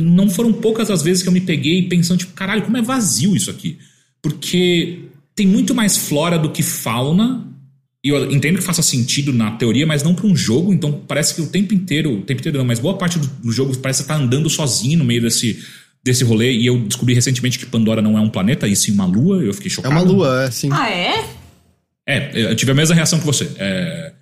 não 0.00 0.28
foram 0.28 0.52
poucas 0.52 0.90
as 0.90 1.02
vezes 1.02 1.22
que 1.22 1.28
eu 1.28 1.32
me 1.32 1.40
peguei 1.40 1.88
pensando, 1.88 2.18
tipo, 2.18 2.32
caralho, 2.32 2.62
como 2.62 2.76
é 2.76 2.82
vazio 2.82 3.36
isso 3.36 3.50
aqui. 3.50 3.78
Porque 4.20 5.08
tem 5.34 5.46
muito 5.46 5.74
mais 5.74 5.96
flora 5.96 6.38
do 6.38 6.50
que 6.50 6.62
fauna. 6.62 7.46
E 8.04 8.08
eu 8.08 8.30
entendo 8.32 8.58
que 8.58 8.64
faça 8.64 8.82
sentido 8.82 9.32
na 9.32 9.52
teoria, 9.52 9.86
mas 9.86 10.02
não 10.02 10.12
para 10.12 10.26
um 10.26 10.34
jogo, 10.34 10.72
então 10.72 11.04
parece 11.06 11.36
que 11.36 11.40
o 11.40 11.46
tempo 11.46 11.72
inteiro, 11.72 12.12
o 12.18 12.22
tempo 12.22 12.40
inteiro 12.40 12.58
não, 12.58 12.64
mas 12.64 12.80
boa 12.80 12.98
parte 12.98 13.16
do, 13.16 13.26
do 13.28 13.52
jogo 13.52 13.76
parece 13.76 14.02
estar 14.02 14.16
tá 14.16 14.20
andando 14.20 14.50
sozinho 14.50 14.98
no 14.98 15.04
meio 15.04 15.22
desse, 15.22 15.62
desse 16.02 16.24
rolê. 16.24 16.52
E 16.52 16.66
eu 16.66 16.78
descobri 16.80 17.14
recentemente 17.14 17.60
que 17.60 17.66
Pandora 17.66 18.02
não 18.02 18.18
é 18.18 18.20
um 18.20 18.28
planeta, 18.28 18.66
e 18.66 18.74
sim 18.74 18.92
uma 18.92 19.06
lua. 19.06 19.42
Eu 19.42 19.54
fiquei 19.54 19.70
chocado. 19.70 19.94
É 19.94 19.98
uma 19.98 20.04
lua, 20.04 20.44
é, 20.44 20.50
sim. 20.50 20.68
Ah, 20.72 20.90
é? 20.90 21.24
É, 22.06 22.50
eu 22.50 22.56
tive 22.56 22.72
a 22.72 22.74
mesma 22.74 22.94
reação 22.94 23.20
que 23.20 23.26
você. 23.26 23.48
É, 23.56 24.12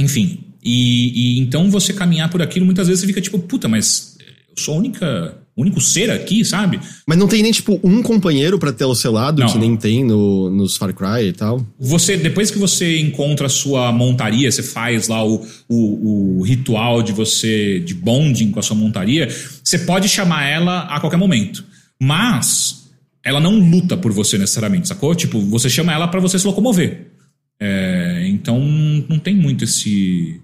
enfim. 0.00 0.44
E, 0.62 1.36
e 1.36 1.40
então 1.40 1.70
você 1.70 1.92
caminhar 1.92 2.28
por 2.30 2.42
aquilo, 2.42 2.66
muitas 2.66 2.88
vezes 2.88 3.00
você 3.00 3.06
fica 3.06 3.20
tipo, 3.20 3.38
puta, 3.38 3.68
mas 3.68 4.18
eu 4.48 4.62
sou 4.62 4.74
a 4.74 4.78
única 4.78 5.39
único 5.56 5.80
ser 5.80 6.10
aqui, 6.10 6.44
sabe? 6.44 6.80
Mas 7.06 7.18
não 7.18 7.28
tem 7.28 7.42
nem, 7.42 7.52
tipo, 7.52 7.78
um 7.82 8.02
companheiro 8.02 8.58
para 8.58 8.72
ter 8.72 8.84
ao 8.84 8.94
seu 8.94 9.12
lado, 9.12 9.40
não. 9.40 9.48
que 9.48 9.58
nem 9.58 9.76
tem 9.76 10.04
no, 10.04 10.50
nos 10.50 10.76
Far 10.76 10.94
Cry 10.94 11.28
e 11.28 11.32
tal? 11.32 11.64
Você, 11.78 12.16
depois 12.16 12.50
que 12.50 12.58
você 12.58 12.98
encontra 12.98 13.46
a 13.46 13.50
sua 13.50 13.92
montaria, 13.92 14.50
você 14.50 14.62
faz 14.62 15.08
lá 15.08 15.24
o, 15.24 15.44
o, 15.68 16.38
o 16.38 16.42
ritual 16.42 17.02
de 17.02 17.12
você, 17.12 17.78
de 17.80 17.94
bonding 17.94 18.50
com 18.50 18.60
a 18.60 18.62
sua 18.62 18.76
montaria, 18.76 19.28
você 19.62 19.78
pode 19.80 20.08
chamar 20.08 20.46
ela 20.46 20.80
a 20.82 21.00
qualquer 21.00 21.18
momento. 21.18 21.64
Mas 22.00 22.88
ela 23.22 23.40
não 23.40 23.58
luta 23.58 23.96
por 23.96 24.12
você 24.12 24.38
necessariamente, 24.38 24.88
sacou? 24.88 25.14
Tipo, 25.14 25.40
você 25.40 25.68
chama 25.68 25.92
ela 25.92 26.08
para 26.08 26.20
você 26.20 26.38
se 26.38 26.46
locomover. 26.46 27.08
É, 27.60 28.26
então 28.28 28.58
não 28.58 29.18
tem 29.18 29.34
muito 29.34 29.64
esse 29.64 30.40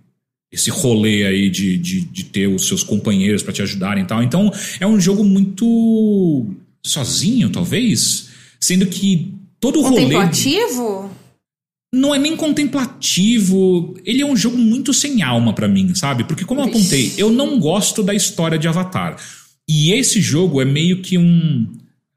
esse 0.56 0.70
rolê 0.70 1.26
aí 1.26 1.50
de, 1.50 1.76
de, 1.76 2.00
de 2.00 2.24
ter 2.24 2.46
os 2.46 2.66
seus 2.66 2.82
companheiros 2.82 3.42
para 3.42 3.52
te 3.52 3.60
ajudarem 3.60 4.04
e 4.04 4.06
tal. 4.06 4.22
Então 4.22 4.50
é 4.80 4.86
um 4.86 4.98
jogo 4.98 5.22
muito 5.22 6.46
sozinho, 6.84 7.50
talvez, 7.50 8.30
sendo 8.58 8.86
que 8.86 9.34
todo 9.60 9.78
o 9.78 9.82
rolê. 9.82 10.02
Contemplativo? 10.02 11.10
Não 11.94 12.14
é 12.14 12.18
nem 12.18 12.34
contemplativo. 12.34 13.94
Ele 14.04 14.22
é 14.22 14.26
um 14.26 14.36
jogo 14.36 14.56
muito 14.56 14.94
sem 14.94 15.22
alma 15.22 15.52
para 15.52 15.68
mim, 15.68 15.94
sabe? 15.94 16.24
Porque, 16.24 16.44
como 16.44 16.62
eu 16.62 16.64
apontei, 16.64 17.12
eu 17.18 17.30
não 17.30 17.60
gosto 17.60 18.02
da 18.02 18.14
história 18.14 18.58
de 18.58 18.66
Avatar. 18.66 19.16
E 19.68 19.92
esse 19.92 20.20
jogo 20.20 20.60
é 20.60 20.64
meio 20.64 21.02
que 21.02 21.18
um. 21.18 21.70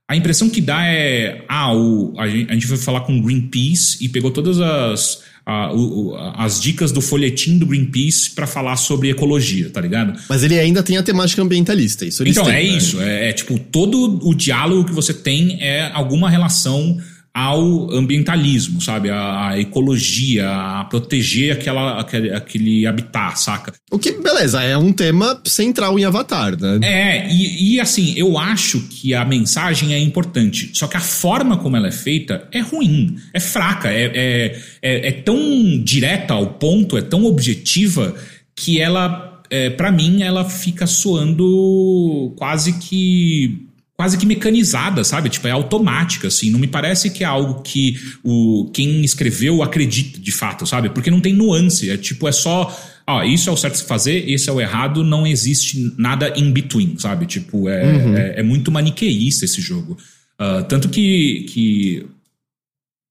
A 0.07 0.15
impressão 0.15 0.49
que 0.49 0.61
dá 0.61 0.85
é. 0.85 1.43
Ah, 1.47 1.75
o, 1.75 2.13
a, 2.17 2.27
gente, 2.27 2.49
a 2.49 2.53
gente 2.53 2.67
foi 2.67 2.77
falar 2.77 3.01
com 3.01 3.21
Greenpeace 3.21 3.97
e 4.03 4.07
pegou 4.07 4.31
todas 4.31 4.59
as 4.59 5.23
a, 5.49 5.73
o, 5.73 6.15
as 6.35 6.61
dicas 6.61 6.91
do 6.91 7.01
folhetim 7.01 7.57
do 7.57 7.65
Greenpeace 7.65 8.29
para 8.29 8.45
falar 8.45 8.75
sobre 8.75 9.09
ecologia, 9.09 9.69
tá 9.71 9.81
ligado? 9.81 10.13
Mas 10.29 10.43
ele 10.43 10.59
ainda 10.59 10.83
tem 10.83 10.95
a 10.97 11.01
temática 11.01 11.41
ambientalista, 11.41 12.05
isso 12.05 12.23
Então, 12.27 12.45
têm, 12.45 12.53
é 12.53 12.57
né? 12.57 12.63
isso. 12.63 13.01
É, 13.01 13.29
é, 13.29 13.33
tipo, 13.33 13.57
todo 13.57 14.19
o 14.27 14.35
diálogo 14.35 14.85
que 14.85 14.93
você 14.93 15.11
tem 15.11 15.57
é 15.59 15.89
alguma 15.91 16.29
relação 16.29 16.99
ao 17.33 17.91
ambientalismo, 17.91 18.81
sabe? 18.81 19.09
A, 19.09 19.49
a, 19.49 19.59
ecologia, 19.59 20.49
a 20.49 20.85
proteger 20.85 21.53
aquela, 21.53 21.99
aquele, 21.99 22.33
aquele 22.33 22.85
habitat, 22.85 23.39
saca? 23.39 23.73
O 23.91 23.99
que, 23.99 24.11
beleza, 24.13 24.61
é 24.63 24.77
um 24.77 24.91
tema 24.91 25.39
central 25.45 25.97
em 25.99 26.05
Avatar, 26.05 26.59
né? 26.59 26.79
É, 26.81 27.31
e, 27.31 27.75
e 27.75 27.79
assim, 27.79 28.13
eu 28.17 28.37
acho 28.37 28.81
que 28.89 29.13
a 29.13 29.23
mensagem 29.23 29.93
é 29.93 29.99
importante, 29.99 30.71
só 30.73 30.87
que 30.87 30.97
a 30.97 31.01
forma 31.01 31.57
como 31.57 31.77
ela 31.77 31.87
é 31.87 31.91
feita 31.91 32.47
é 32.51 32.59
ruim, 32.59 33.15
é 33.33 33.39
fraca, 33.39 33.89
é, 33.89 34.11
é, 34.13 34.61
é, 34.81 35.07
é 35.09 35.11
tão 35.11 35.37
direta 35.83 36.33
ao 36.33 36.47
ponto, 36.53 36.97
é 36.97 37.01
tão 37.01 37.25
objetiva 37.25 38.15
que 38.55 38.81
ela, 38.81 39.41
é, 39.49 39.69
para 39.69 39.91
mim, 39.91 40.23
ela 40.23 40.43
fica 40.49 40.85
soando 40.87 42.33
quase 42.37 42.73
que 42.73 43.68
quase 43.99 44.17
que 44.17 44.25
mecanizada, 44.25 45.03
sabe? 45.03 45.27
Tipo, 45.27 45.49
é 45.49 45.51
automática, 45.51 46.29
assim. 46.29 46.49
Não 46.49 46.57
me 46.57 46.67
parece 46.67 47.09
que 47.09 47.21
é 47.21 47.27
algo 47.27 47.61
que 47.61 47.99
o 48.23 48.71
quem 48.73 49.03
escreveu 49.03 49.61
acredita 49.61 50.21
de 50.21 50.31
fato, 50.31 50.65
sabe? 50.65 50.89
Porque 50.89 51.11
não 51.11 51.19
tem 51.19 51.33
nuance. 51.33 51.89
É 51.89 51.97
tipo, 51.97 52.25
é 52.25 52.31
só. 52.31 52.73
Ó, 53.05 53.23
isso 53.23 53.49
é 53.49 53.51
o 53.51 53.57
certo 53.57 53.77
se 53.77 53.83
fazer, 53.83 54.23
esse 54.29 54.49
é 54.49 54.53
o 54.53 54.61
errado, 54.61 55.03
não 55.03 55.27
existe 55.27 55.93
nada 55.97 56.31
in 56.37 56.49
between, 56.53 56.97
sabe? 56.97 57.25
Tipo, 57.25 57.67
é, 57.67 57.83
uhum. 57.83 58.15
é, 58.15 58.39
é, 58.39 58.43
muito 58.43 58.71
maniqueísta 58.71 59.43
esse 59.43 59.59
jogo. 59.59 59.97
Uh, 60.39 60.63
tanto 60.69 60.87
que, 60.87 61.45
que 61.49 62.05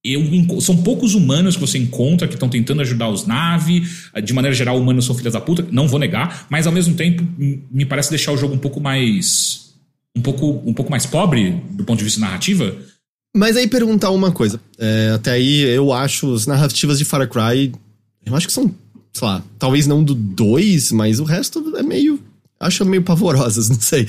eu, 0.03 0.23
são 0.63 0.75
poucos 0.79 1.15
humanos 1.15 1.55
que 1.55 1.61
você 1.61 1.77
encontra 1.77 2.27
que 2.27 2.33
estão 2.33 2.49
tentando 2.49 2.81
ajudar 2.81 3.11
os 3.11 3.27
Na'vi. 3.27 3.83
De 4.25 4.33
maneira 4.33 4.57
geral, 4.57 4.81
humanos 4.81 5.05
são 5.05 5.15
filhas 5.15 5.35
da 5.35 5.41
puta, 5.41 5.67
não 5.71 5.87
vou 5.87 6.01
negar, 6.01 6.47
mas 6.49 6.67
ao 6.67 6.73
mesmo 6.73 6.95
tempo 6.95 7.23
me 7.71 7.85
parece 7.85 8.09
deixar 8.09 8.33
o 8.33 8.39
jogo 8.39 8.55
um 8.55 8.59
pouco 8.59 8.81
mais 8.81 9.68
um 10.19 10.23
pouco, 10.23 10.63
um 10.67 10.75
pouco 10.75 10.91
mais 10.91 11.07
pobre 11.07 11.63
do 11.71 11.85
ponto 11.85 11.99
de 11.99 12.05
vista 12.05 12.21
narrativa. 12.21 12.77
Mas 13.37 13.57
aí 13.57 13.69
perguntar 13.69 14.11
uma 14.11 14.33
coisa. 14.33 14.61
É, 14.79 15.13
até 15.15 15.33
aí 15.33 15.61
eu 15.61 15.93
acho 15.93 16.35
as 16.35 16.47
narrativas 16.47 16.99
de 16.99 17.05
Far 17.05 17.27
Cry. 17.29 17.73
Eu 18.27 18.35
acho 18.35 18.47
que 18.47 18.53
são, 18.53 18.75
sei 19.13 19.29
lá, 19.29 19.43
talvez 19.59 19.87
não 19.87 20.03
do 20.03 20.15
2, 20.15 20.93
mas 20.93 21.21
o 21.21 21.25
resto 21.25 21.77
é 21.77 21.83
meio. 21.83 22.21
Acho 22.59 22.85
meio 22.85 23.03
pavorosas, 23.03 23.69
não 23.71 23.81
sei. 23.81 24.09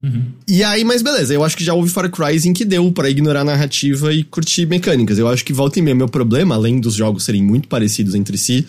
Uhum. 0.00 0.26
E 0.46 0.62
aí, 0.62 0.84
mas 0.84 1.02
beleza, 1.02 1.34
eu 1.34 1.42
acho 1.42 1.56
que 1.56 1.64
já 1.64 1.74
houve 1.74 1.90
Far 1.90 2.08
Cry 2.08 2.36
em 2.48 2.52
que 2.52 2.64
deu 2.64 2.92
para 2.92 3.10
ignorar 3.10 3.40
a 3.40 3.44
narrativa 3.44 4.12
e 4.14 4.22
curtir 4.22 4.64
mecânicas. 4.64 5.18
Eu 5.18 5.26
acho 5.26 5.44
que 5.44 5.52
volta 5.52 5.80
e 5.80 5.82
meia, 5.82 5.96
meu 5.96 6.08
problema, 6.08 6.54
além 6.54 6.80
dos 6.80 6.94
jogos 6.94 7.24
serem 7.24 7.42
muito 7.42 7.66
parecidos 7.66 8.14
entre 8.14 8.38
si, 8.38 8.64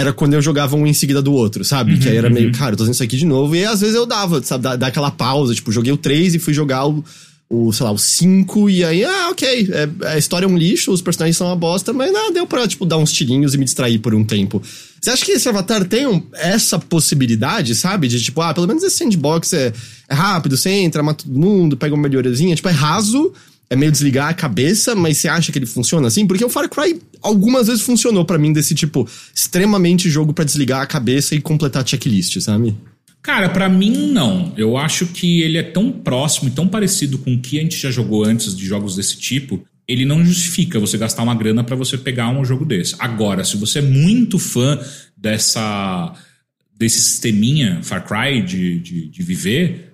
era 0.00 0.12
quando 0.12 0.34
eu 0.34 0.42
jogava 0.42 0.76
um 0.76 0.86
em 0.86 0.94
seguida 0.94 1.20
do 1.20 1.32
outro, 1.32 1.64
sabe? 1.64 1.92
Uhum, 1.92 1.98
que 1.98 2.08
aí 2.08 2.16
era 2.16 2.30
meio, 2.30 2.46
uhum. 2.46 2.52
cara, 2.52 2.72
eu 2.72 2.76
tô 2.76 2.84
fazendo 2.84 2.94
isso 2.94 3.02
aqui 3.02 3.16
de 3.16 3.26
novo. 3.26 3.54
E 3.54 3.64
às 3.64 3.80
vezes 3.80 3.94
eu 3.94 4.06
dava, 4.06 4.42
sabe, 4.42 4.76
dar, 4.76 4.86
aquela 4.86 5.10
pausa, 5.10 5.54
tipo, 5.54 5.70
joguei 5.70 5.92
o 5.92 5.96
3 5.96 6.34
e 6.34 6.38
fui 6.38 6.54
jogar 6.54 6.86
o, 6.86 7.04
o 7.48 7.72
sei 7.72 7.84
lá, 7.84 7.92
o 7.92 7.98
5, 7.98 8.70
e 8.70 8.82
aí, 8.82 9.04
ah, 9.04 9.28
ok, 9.30 9.68
é, 9.72 10.06
a 10.06 10.18
história 10.18 10.46
é 10.46 10.48
um 10.48 10.56
lixo, 10.56 10.90
os 10.90 11.02
personagens 11.02 11.36
são 11.36 11.48
uma 11.48 11.56
bosta, 11.56 11.92
mas 11.92 12.12
não, 12.12 12.32
deu 12.32 12.46
pra, 12.46 12.66
tipo, 12.66 12.86
dar 12.86 12.96
uns 12.96 13.12
tirinhos 13.12 13.54
e 13.54 13.58
me 13.58 13.64
distrair 13.64 13.98
por 13.98 14.14
um 14.14 14.24
tempo. 14.24 14.62
Você 15.00 15.10
acha 15.10 15.24
que 15.24 15.32
esse 15.32 15.48
Avatar 15.48 15.84
tem 15.84 16.06
um, 16.06 16.22
essa 16.32 16.78
possibilidade, 16.78 17.74
sabe? 17.74 18.08
De 18.08 18.22
tipo, 18.22 18.40
ah, 18.40 18.54
pelo 18.54 18.66
menos 18.66 18.82
esse 18.82 18.96
sandbox 18.96 19.52
é, 19.52 19.72
é 20.08 20.14
rápido, 20.14 20.56
você 20.56 20.70
entra, 20.70 21.02
mata 21.02 21.24
todo 21.24 21.38
mundo, 21.38 21.76
pega 21.76 21.94
uma 21.94 22.02
melhorazinha, 22.02 22.54
tipo, 22.54 22.68
é 22.68 22.72
raso, 22.72 23.32
é 23.70 23.76
meio 23.76 23.92
desligar 23.92 24.28
a 24.28 24.34
cabeça, 24.34 24.96
mas 24.96 25.18
você 25.18 25.28
acha 25.28 25.52
que 25.52 25.58
ele 25.58 25.66
funciona 25.66 26.08
assim? 26.08 26.26
Porque 26.26 26.44
o 26.44 26.48
Far 26.48 26.68
Cry 26.68 27.00
algumas 27.22 27.68
vezes 27.68 27.82
funcionou 27.82 28.24
para 28.24 28.36
mim 28.36 28.52
desse 28.52 28.74
tipo, 28.74 29.08
extremamente 29.32 30.10
jogo 30.10 30.32
para 30.32 30.44
desligar 30.44 30.82
a 30.82 30.86
cabeça 30.86 31.36
e 31.36 31.40
completar 31.40 31.86
checklist, 31.86 32.40
sabe? 32.40 32.76
Cara, 33.22 33.48
para 33.48 33.68
mim 33.68 34.10
não. 34.10 34.52
Eu 34.56 34.76
acho 34.76 35.06
que 35.06 35.42
ele 35.42 35.56
é 35.56 35.62
tão 35.62 35.92
próximo 35.92 36.48
e 36.48 36.52
tão 36.52 36.66
parecido 36.66 37.18
com 37.18 37.34
o 37.34 37.40
que 37.40 37.60
a 37.60 37.62
gente 37.62 37.76
já 37.76 37.90
jogou 37.90 38.24
antes 38.24 38.56
de 38.56 38.66
jogos 38.66 38.96
desse 38.96 39.16
tipo. 39.16 39.64
Ele 39.86 40.04
não 40.04 40.24
justifica 40.24 40.80
você 40.80 40.98
gastar 40.98 41.22
uma 41.22 41.34
grana 41.34 41.62
para 41.62 41.76
você 41.76 41.96
pegar 41.96 42.28
um 42.28 42.44
jogo 42.44 42.64
desse. 42.64 42.96
Agora, 42.98 43.44
se 43.44 43.56
você 43.56 43.78
é 43.78 43.82
muito 43.82 44.38
fã 44.38 44.78
dessa 45.16 46.12
desse 46.76 47.02
sisteminha 47.02 47.80
Far 47.82 48.06
Cry 48.06 48.42
de, 48.42 48.78
de, 48.78 49.06
de 49.08 49.22
viver, 49.22 49.89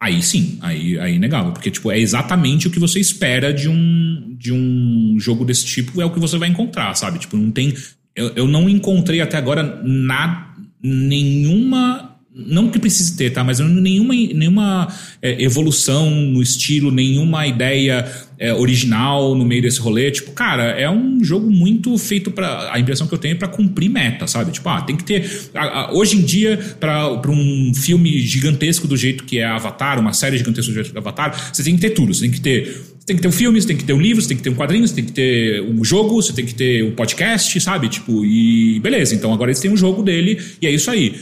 Aí 0.00 0.22
sim, 0.22 0.58
aí, 0.60 0.98
aí 0.98 1.12
é 1.12 1.14
inegável. 1.16 1.52
Porque, 1.52 1.70
tipo, 1.70 1.90
é 1.90 1.98
exatamente 1.98 2.68
o 2.68 2.70
que 2.70 2.78
você 2.78 3.00
espera 3.00 3.52
de 3.52 3.68
um, 3.68 4.36
de 4.38 4.52
um 4.52 5.16
jogo 5.18 5.44
desse 5.44 5.64
tipo, 5.64 6.00
é 6.00 6.04
o 6.04 6.10
que 6.10 6.20
você 6.20 6.36
vai 6.36 6.48
encontrar, 6.48 6.94
sabe? 6.94 7.18
Tipo, 7.18 7.36
não 7.36 7.50
tem. 7.50 7.74
Eu, 8.14 8.32
eu 8.36 8.46
não 8.46 8.68
encontrei 8.68 9.20
até 9.20 9.36
agora 9.36 9.82
nada, 9.84 10.46
nenhuma 10.82 12.15
não 12.36 12.68
que 12.68 12.78
precise 12.78 13.16
ter, 13.16 13.30
tá? 13.30 13.42
Mas 13.42 13.60
nenhuma, 13.60 14.12
nenhuma 14.12 14.88
é, 15.22 15.42
evolução 15.42 16.10
no 16.10 16.42
estilo, 16.42 16.90
nenhuma 16.90 17.46
ideia 17.46 18.06
é, 18.38 18.52
original 18.52 19.34
no 19.34 19.42
meio 19.42 19.62
desse 19.62 19.80
rolê. 19.80 20.10
Tipo, 20.10 20.32
cara, 20.32 20.64
é 20.64 20.90
um 20.90 21.24
jogo 21.24 21.50
muito 21.50 21.96
feito 21.96 22.30
para 22.30 22.70
A 22.70 22.78
impressão 22.78 23.06
que 23.06 23.14
eu 23.14 23.18
tenho 23.18 23.32
é 23.32 23.38
pra 23.38 23.48
cumprir 23.48 23.88
meta, 23.88 24.26
sabe? 24.26 24.52
Tipo, 24.52 24.68
ah, 24.68 24.82
tem 24.82 24.96
que 24.96 25.04
ter. 25.04 25.48
A, 25.54 25.64
a, 25.64 25.92
hoje 25.94 26.18
em 26.18 26.22
dia, 26.22 26.58
para 26.78 27.30
um 27.30 27.72
filme 27.74 28.20
gigantesco 28.20 28.86
do 28.86 28.98
jeito 28.98 29.24
que 29.24 29.38
é 29.38 29.44
Avatar, 29.44 29.98
uma 29.98 30.12
série 30.12 30.36
gigantesca 30.36 30.70
do 30.70 30.74
jeito 30.74 30.90
que 30.90 30.96
é 30.96 31.00
Avatar, 31.00 31.50
você 31.52 31.62
tem 31.62 31.74
que 31.74 31.80
ter 31.80 31.90
tudo. 31.90 32.12
Você 32.12 32.20
tem 32.20 32.30
que 32.30 32.40
ter. 32.40 32.96
Tem 33.06 33.14
que 33.14 33.22
ter 33.22 33.28
um 33.28 33.32
filme, 33.32 33.60
você 33.60 33.68
tem 33.68 33.76
que 33.76 33.84
ter 33.84 33.92
um 33.92 34.00
livro, 34.00 34.20
você 34.20 34.26
tem 34.26 34.36
que 34.36 34.42
ter 34.42 34.50
um 34.50 34.56
quadrinho, 34.56 34.86
você 34.86 34.94
tem 34.96 35.04
que 35.04 35.12
ter 35.12 35.62
um 35.62 35.84
jogo, 35.84 36.20
você 36.20 36.32
tem 36.32 36.44
que 36.44 36.52
ter 36.52 36.82
um 36.82 36.90
podcast, 36.90 37.60
sabe? 37.60 37.88
Tipo, 37.88 38.24
e 38.24 38.80
beleza. 38.80 39.14
Então 39.14 39.32
agora 39.32 39.48
eles 39.52 39.60
têm 39.60 39.70
um 39.70 39.76
jogo 39.76 40.02
dele 40.02 40.40
e 40.60 40.66
é 40.66 40.70
isso 40.72 40.90
aí. 40.90 41.14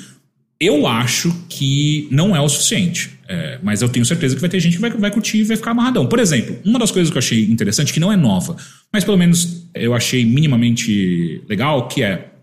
Eu 0.60 0.86
acho 0.86 1.32
que 1.48 2.08
não 2.10 2.34
é 2.34 2.40
o 2.40 2.48
suficiente. 2.48 3.14
É, 3.26 3.58
mas 3.62 3.80
eu 3.80 3.88
tenho 3.88 4.04
certeza 4.04 4.34
que 4.34 4.40
vai 4.40 4.50
ter 4.50 4.60
gente 4.60 4.76
que 4.76 4.80
vai, 4.82 4.90
vai 4.90 5.10
curtir 5.10 5.38
e 5.38 5.44
vai 5.44 5.56
ficar 5.56 5.70
amarradão. 5.70 6.06
Por 6.06 6.18
exemplo, 6.18 6.58
uma 6.64 6.78
das 6.78 6.90
coisas 6.90 7.10
que 7.10 7.16
eu 7.16 7.20
achei 7.20 7.44
interessante, 7.44 7.92
que 7.92 8.00
não 8.00 8.12
é 8.12 8.16
nova, 8.16 8.54
mas 8.92 9.02
pelo 9.02 9.16
menos 9.16 9.66
eu 9.74 9.94
achei 9.94 10.26
minimamente 10.26 11.42
legal, 11.48 11.88
que 11.88 12.02
é 12.02 12.33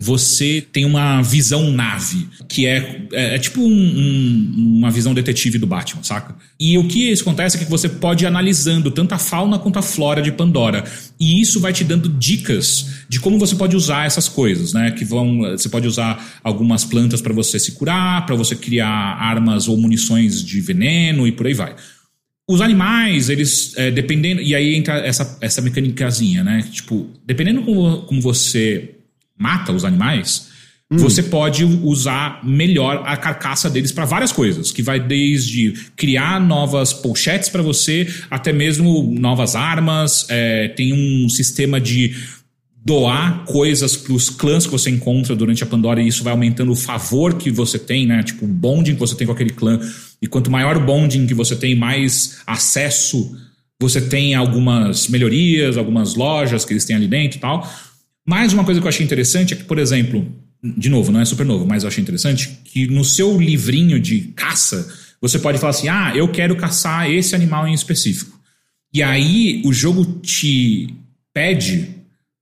você 0.00 0.64
tem 0.72 0.84
uma 0.84 1.20
visão 1.22 1.72
nave, 1.72 2.28
que 2.48 2.66
é, 2.66 3.06
é, 3.12 3.34
é 3.34 3.38
tipo 3.38 3.60
um, 3.60 3.66
um, 3.66 4.76
uma 4.78 4.92
visão 4.92 5.12
detetive 5.12 5.58
do 5.58 5.66
Batman, 5.66 6.04
saca? 6.04 6.36
E 6.58 6.78
o 6.78 6.86
que 6.86 7.12
acontece 7.12 7.56
é 7.56 7.58
que 7.64 7.68
você 7.68 7.88
pode 7.88 8.22
ir 8.22 8.28
analisando 8.28 8.92
tanto 8.92 9.12
a 9.14 9.18
fauna 9.18 9.58
quanto 9.58 9.80
a 9.80 9.82
flora 9.82 10.22
de 10.22 10.30
Pandora. 10.30 10.84
E 11.18 11.40
isso 11.40 11.58
vai 11.58 11.72
te 11.72 11.82
dando 11.82 12.08
dicas 12.08 13.06
de 13.08 13.18
como 13.18 13.40
você 13.40 13.56
pode 13.56 13.74
usar 13.74 14.06
essas 14.06 14.28
coisas, 14.28 14.72
né? 14.72 14.92
Que 14.92 15.04
vão. 15.04 15.40
Você 15.40 15.68
pode 15.68 15.88
usar 15.88 16.40
algumas 16.44 16.84
plantas 16.84 17.20
para 17.20 17.34
você 17.34 17.58
se 17.58 17.72
curar, 17.72 18.24
para 18.24 18.36
você 18.36 18.54
criar 18.54 18.88
armas 18.88 19.66
ou 19.66 19.76
munições 19.76 20.44
de 20.44 20.60
veneno 20.60 21.26
e 21.26 21.32
por 21.32 21.48
aí 21.48 21.54
vai. 21.54 21.74
Os 22.48 22.60
animais, 22.60 23.28
eles, 23.28 23.76
é, 23.76 23.90
dependendo. 23.90 24.40
E 24.40 24.54
aí 24.54 24.76
entra 24.76 24.98
essa, 24.98 25.36
essa 25.40 25.60
mecânicazinha, 25.60 26.44
né? 26.44 26.64
Tipo, 26.70 27.10
dependendo 27.26 27.62
como, 27.62 28.02
como 28.02 28.20
você 28.20 28.94
mata 29.38 29.72
os 29.72 29.84
animais, 29.84 30.48
você 30.90 31.22
pode 31.22 31.64
usar 31.64 32.40
melhor 32.42 33.02
a 33.04 33.14
carcaça 33.14 33.68
deles 33.68 33.92
para 33.92 34.06
várias 34.06 34.32
coisas, 34.32 34.72
que 34.72 34.80
vai 34.80 34.98
desde 34.98 35.74
criar 35.94 36.40
novas 36.40 36.94
pochetes 36.94 37.50
para 37.50 37.60
você, 37.60 38.08
até 38.30 38.54
mesmo 38.54 39.02
novas 39.12 39.54
armas. 39.54 40.24
É, 40.30 40.68
tem 40.68 40.94
um 40.94 41.28
sistema 41.28 41.78
de 41.78 42.16
doar 42.82 43.44
coisas 43.44 43.96
para 43.96 44.14
os 44.14 44.30
clãs 44.30 44.64
que 44.64 44.72
você 44.72 44.88
encontra 44.88 45.36
durante 45.36 45.62
a 45.62 45.66
Pandora 45.66 46.00
e 46.00 46.08
isso 46.08 46.24
vai 46.24 46.32
aumentando 46.32 46.72
o 46.72 46.76
favor 46.76 47.34
que 47.34 47.50
você 47.50 47.78
tem, 47.78 48.06
né? 48.06 48.22
Tipo, 48.22 48.46
o 48.46 48.48
bonding 48.48 48.94
que 48.94 49.00
você 49.00 49.14
tem 49.14 49.26
com 49.26 49.34
aquele 49.34 49.50
clã. 49.50 49.78
E 50.22 50.26
quanto 50.26 50.50
maior 50.50 50.78
o 50.78 50.80
bonding 50.80 51.26
que 51.26 51.34
você 51.34 51.54
tem, 51.54 51.74
mais 51.74 52.38
acesso 52.46 53.36
você 53.80 54.00
tem 54.00 54.34
algumas 54.34 55.06
melhorias, 55.06 55.76
algumas 55.76 56.16
lojas 56.16 56.64
que 56.64 56.72
eles 56.72 56.84
têm 56.84 56.96
ali 56.96 57.06
dentro 57.06 57.38
e 57.38 57.40
tal. 57.40 57.70
Mas 58.28 58.52
uma 58.52 58.62
coisa 58.62 58.78
que 58.78 58.86
eu 58.86 58.90
achei 58.90 59.06
interessante 59.06 59.54
é 59.54 59.56
que, 59.56 59.64
por 59.64 59.78
exemplo, 59.78 60.30
de 60.62 60.90
novo, 60.90 61.10
não 61.10 61.18
é 61.18 61.24
super 61.24 61.46
novo, 61.46 61.64
mas 61.64 61.82
eu 61.82 61.88
achei 61.88 62.02
interessante 62.02 62.60
que 62.62 62.86
no 62.86 63.02
seu 63.02 63.40
livrinho 63.40 63.98
de 63.98 64.20
caça, 64.36 64.86
você 65.18 65.38
pode 65.38 65.56
falar 65.56 65.70
assim: 65.70 65.88
ah, 65.88 66.12
eu 66.14 66.28
quero 66.28 66.54
caçar 66.54 67.10
esse 67.10 67.34
animal 67.34 67.66
em 67.66 67.72
específico. 67.72 68.38
E 68.92 69.02
aí 69.02 69.62
o 69.64 69.72
jogo 69.72 70.04
te 70.20 70.94
pede, 71.32 71.88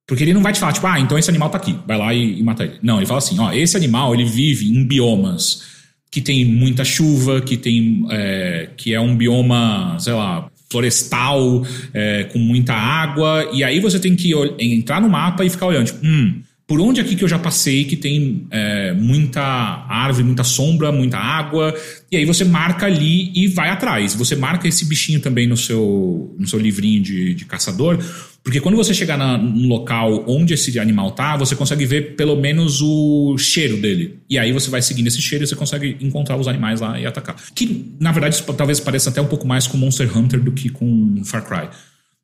porque 0.08 0.24
ele 0.24 0.34
não 0.34 0.42
vai 0.42 0.52
te 0.52 0.58
falar, 0.58 0.72
tipo, 0.72 0.88
ah, 0.88 0.98
então 0.98 1.16
esse 1.16 1.30
animal 1.30 1.50
tá 1.50 1.58
aqui, 1.58 1.78
vai 1.86 1.96
lá 1.96 2.12
e, 2.12 2.40
e 2.40 2.42
mata 2.42 2.64
ele. 2.64 2.80
Não, 2.82 2.96
ele 2.96 3.06
fala 3.06 3.18
assim: 3.18 3.38
ó, 3.38 3.52
esse 3.52 3.76
animal 3.76 4.12
ele 4.12 4.24
vive 4.24 4.68
em 4.68 4.84
biomas 4.84 5.62
que 6.10 6.20
tem 6.20 6.44
muita 6.44 6.84
chuva, 6.84 7.40
que 7.40 7.56
tem. 7.56 8.04
É, 8.10 8.70
que 8.76 8.92
é 8.92 9.00
um 9.00 9.16
bioma, 9.16 9.96
sei 10.00 10.14
lá, 10.14 10.50
florestal, 10.76 11.64
é, 11.94 12.24
com 12.24 12.38
muita 12.38 12.74
água, 12.74 13.48
e 13.52 13.64
aí 13.64 13.80
você 13.80 13.98
tem 13.98 14.14
que 14.14 14.32
entrar 14.58 15.00
no 15.00 15.08
mapa 15.08 15.44
e 15.44 15.50
ficar 15.50 15.66
olhando, 15.66 15.86
tipo, 15.86 16.04
hum 16.04 16.42
por 16.66 16.80
onde 16.80 17.00
aqui 17.00 17.14
que 17.14 17.22
eu 17.22 17.28
já 17.28 17.38
passei 17.38 17.84
que 17.84 17.96
tem 17.96 18.46
é, 18.50 18.92
muita 18.92 19.40
árvore, 19.40 20.24
muita 20.24 20.42
sombra, 20.42 20.90
muita 20.90 21.16
água, 21.16 21.72
e 22.10 22.16
aí 22.16 22.24
você 22.24 22.44
marca 22.44 22.86
ali 22.86 23.30
e 23.34 23.46
vai 23.46 23.70
atrás. 23.70 24.14
Você 24.14 24.34
marca 24.34 24.66
esse 24.66 24.84
bichinho 24.84 25.20
também 25.20 25.46
no 25.46 25.56
seu, 25.56 26.34
no 26.36 26.46
seu 26.46 26.58
livrinho 26.58 27.00
de, 27.00 27.34
de 27.34 27.44
caçador, 27.44 27.98
porque 28.42 28.60
quando 28.60 28.74
você 28.74 28.92
chegar 28.92 29.16
na, 29.16 29.38
no 29.38 29.68
local 29.68 30.24
onde 30.26 30.54
esse 30.54 30.76
animal 30.78 31.12
tá, 31.12 31.36
você 31.36 31.54
consegue 31.54 31.86
ver 31.86 32.16
pelo 32.16 32.34
menos 32.34 32.80
o 32.82 33.38
cheiro 33.38 33.76
dele. 33.76 34.18
E 34.28 34.36
aí 34.36 34.52
você 34.52 34.68
vai 34.68 34.82
seguindo 34.82 35.06
esse 35.06 35.22
cheiro 35.22 35.44
e 35.44 35.46
você 35.46 35.54
consegue 35.54 35.96
encontrar 36.00 36.36
os 36.36 36.48
animais 36.48 36.80
lá 36.80 36.98
e 36.98 37.06
atacar. 37.06 37.36
Que, 37.54 37.94
na 38.00 38.10
verdade, 38.10 38.42
talvez 38.56 38.80
pareça 38.80 39.10
até 39.10 39.20
um 39.20 39.26
pouco 39.26 39.46
mais 39.46 39.68
com 39.68 39.76
Monster 39.76 40.16
Hunter 40.16 40.40
do 40.40 40.50
que 40.50 40.68
com 40.68 41.22
Far 41.24 41.44
Cry. 41.44 41.68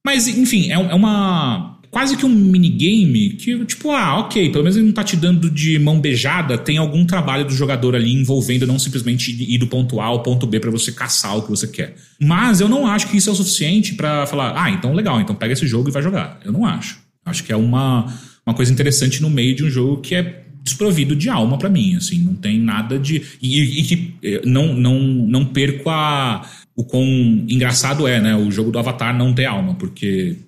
Mas, 0.05 0.27
enfim, 0.27 0.71
é, 0.71 0.75
é 0.75 0.95
uma 0.95 1.79
quase 1.93 2.17
que 2.17 2.25
um 2.25 2.31
minigame 2.31 3.35
que, 3.35 3.65
tipo, 3.67 3.91
ah, 3.91 4.21
ok, 4.21 4.49
pelo 4.51 4.65
menos 4.65 4.79
ele 4.79 4.87
não 4.87 4.95
tá 4.95 5.05
te 5.05 5.15
dando 5.15 5.51
de 5.51 5.79
mão 5.79 6.01
beijada, 6.01 6.57
tem 6.57 6.79
algum 6.79 7.05
trabalho 7.05 7.45
do 7.45 7.53
jogador 7.53 7.95
ali 7.95 8.15
envolvendo 8.15 8.67
não 8.67 8.79
simplesmente 8.79 9.31
ir 9.31 9.59
do 9.59 9.67
ponto 9.67 10.01
A 10.01 10.07
ao 10.07 10.23
ponto 10.23 10.47
B 10.47 10.59
para 10.59 10.71
você 10.71 10.91
caçar 10.91 11.37
o 11.37 11.43
que 11.43 11.51
você 11.51 11.69
quer. 11.69 11.95
Mas 12.19 12.63
eu 12.63 12.69
não 12.69 12.87
acho 12.87 13.09
que 13.09 13.19
isso 13.19 13.29
é 13.29 13.33
o 13.33 13.37
suficiente 13.37 13.95
para 13.95 14.27
falar, 14.27 14.55
ah, 14.57 14.71
então 14.71 14.95
legal, 14.95 15.21
então 15.21 15.37
pega 15.37 15.53
esse 15.53 15.67
jogo 15.67 15.91
e 15.91 15.93
vai 15.93 16.03
jogar. 16.03 16.41
Eu 16.43 16.51
não 16.51 16.65
acho. 16.65 16.99
Acho 17.27 17.45
que 17.45 17.53
é 17.53 17.57
uma, 17.57 18.07
uma 18.47 18.55
coisa 18.55 18.73
interessante 18.73 19.21
no 19.21 19.29
meio 19.29 19.55
de 19.55 19.63
um 19.63 19.69
jogo 19.69 20.01
que 20.01 20.15
é 20.15 20.45
desprovido 20.65 21.15
de 21.15 21.29
alma 21.29 21.59
para 21.59 21.69
mim, 21.69 21.97
assim, 21.97 22.19
não 22.21 22.35
tem 22.35 22.59
nada 22.59 22.99
de 22.99 23.23
e, 23.43 23.83
que 23.83 24.15
eh, 24.23 24.41
não 24.45 24.73
não 24.73 24.99
não 25.01 25.45
perco 25.45 25.91
a 25.91 26.49
o 26.75 26.85
quão 26.85 27.05
engraçado 27.49 28.07
é, 28.07 28.21
né, 28.21 28.35
o 28.35 28.51
jogo 28.51 28.71
do 28.71 28.79
Avatar 28.79 29.15
não 29.15 29.35
ter 29.35 29.45
alma, 29.45 29.75
porque 29.75 30.39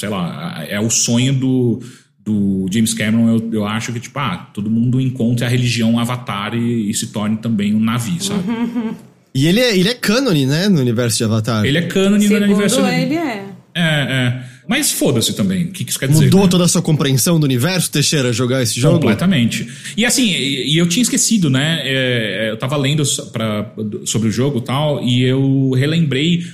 sei 0.00 0.08
lá, 0.08 0.64
é 0.66 0.80
o 0.80 0.88
sonho 0.88 1.34
do, 1.34 1.82
do 2.24 2.66
James 2.72 2.94
Cameron, 2.94 3.36
eu, 3.36 3.50
eu 3.52 3.66
acho 3.66 3.92
que, 3.92 4.00
tipo, 4.00 4.18
ah, 4.18 4.50
todo 4.54 4.70
mundo 4.70 4.98
encontre 4.98 5.44
a 5.44 5.48
religião 5.48 5.98
Avatar 5.98 6.54
e, 6.54 6.90
e 6.90 6.94
se 6.94 7.08
torne 7.08 7.36
também 7.36 7.74
um 7.74 7.80
navio, 7.80 8.22
sabe? 8.22 8.42
E 9.32 9.46
ele 9.46 9.60
é, 9.60 9.78
ele 9.78 9.88
é 9.88 9.94
cânone, 9.94 10.44
né, 10.44 10.68
no 10.68 10.80
universo 10.80 11.18
de 11.18 11.22
Avatar. 11.22 11.64
Ele 11.64 11.78
é 11.78 11.82
cânone 11.82 12.28
no 12.28 12.34
universo... 12.34 12.80
ele 12.80 13.14
é. 13.14 13.46
É, 13.72 13.80
é. 13.80 14.42
Mas 14.68 14.90
foda-se 14.90 15.34
também. 15.34 15.66
O 15.66 15.70
que, 15.70 15.88
isso 15.88 15.96
quer 15.96 16.08
dizer? 16.08 16.24
Mudou 16.24 16.42
né? 16.42 16.48
toda 16.48 16.64
a 16.64 16.68
sua 16.68 16.82
compreensão 16.82 17.38
do 17.38 17.44
universo, 17.44 17.92
Teixeira, 17.92 18.32
jogar 18.32 18.60
esse 18.60 18.80
jogo? 18.80 18.94
Completamente. 18.96 19.68
E 19.96 20.04
assim, 20.04 20.32
e, 20.32 20.74
e 20.74 20.78
eu 20.78 20.88
tinha 20.88 21.02
esquecido, 21.02 21.48
né? 21.48 21.80
É, 21.84 22.50
eu 22.50 22.56
tava 22.56 22.76
lendo 22.76 23.04
pra, 23.32 23.72
sobre 24.04 24.28
o 24.28 24.32
jogo 24.32 24.58
e 24.58 24.62
tal, 24.62 25.00
e 25.04 25.22
eu 25.22 25.70
relembrei 25.76 26.44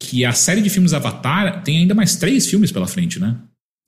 que 0.00 0.24
a 0.24 0.32
série 0.32 0.62
de 0.62 0.70
filmes 0.70 0.94
Avatar 0.94 1.62
tem 1.62 1.78
ainda 1.78 1.94
mais 1.94 2.16
três 2.16 2.46
filmes 2.46 2.72
pela 2.72 2.88
frente, 2.88 3.20
né? 3.20 3.36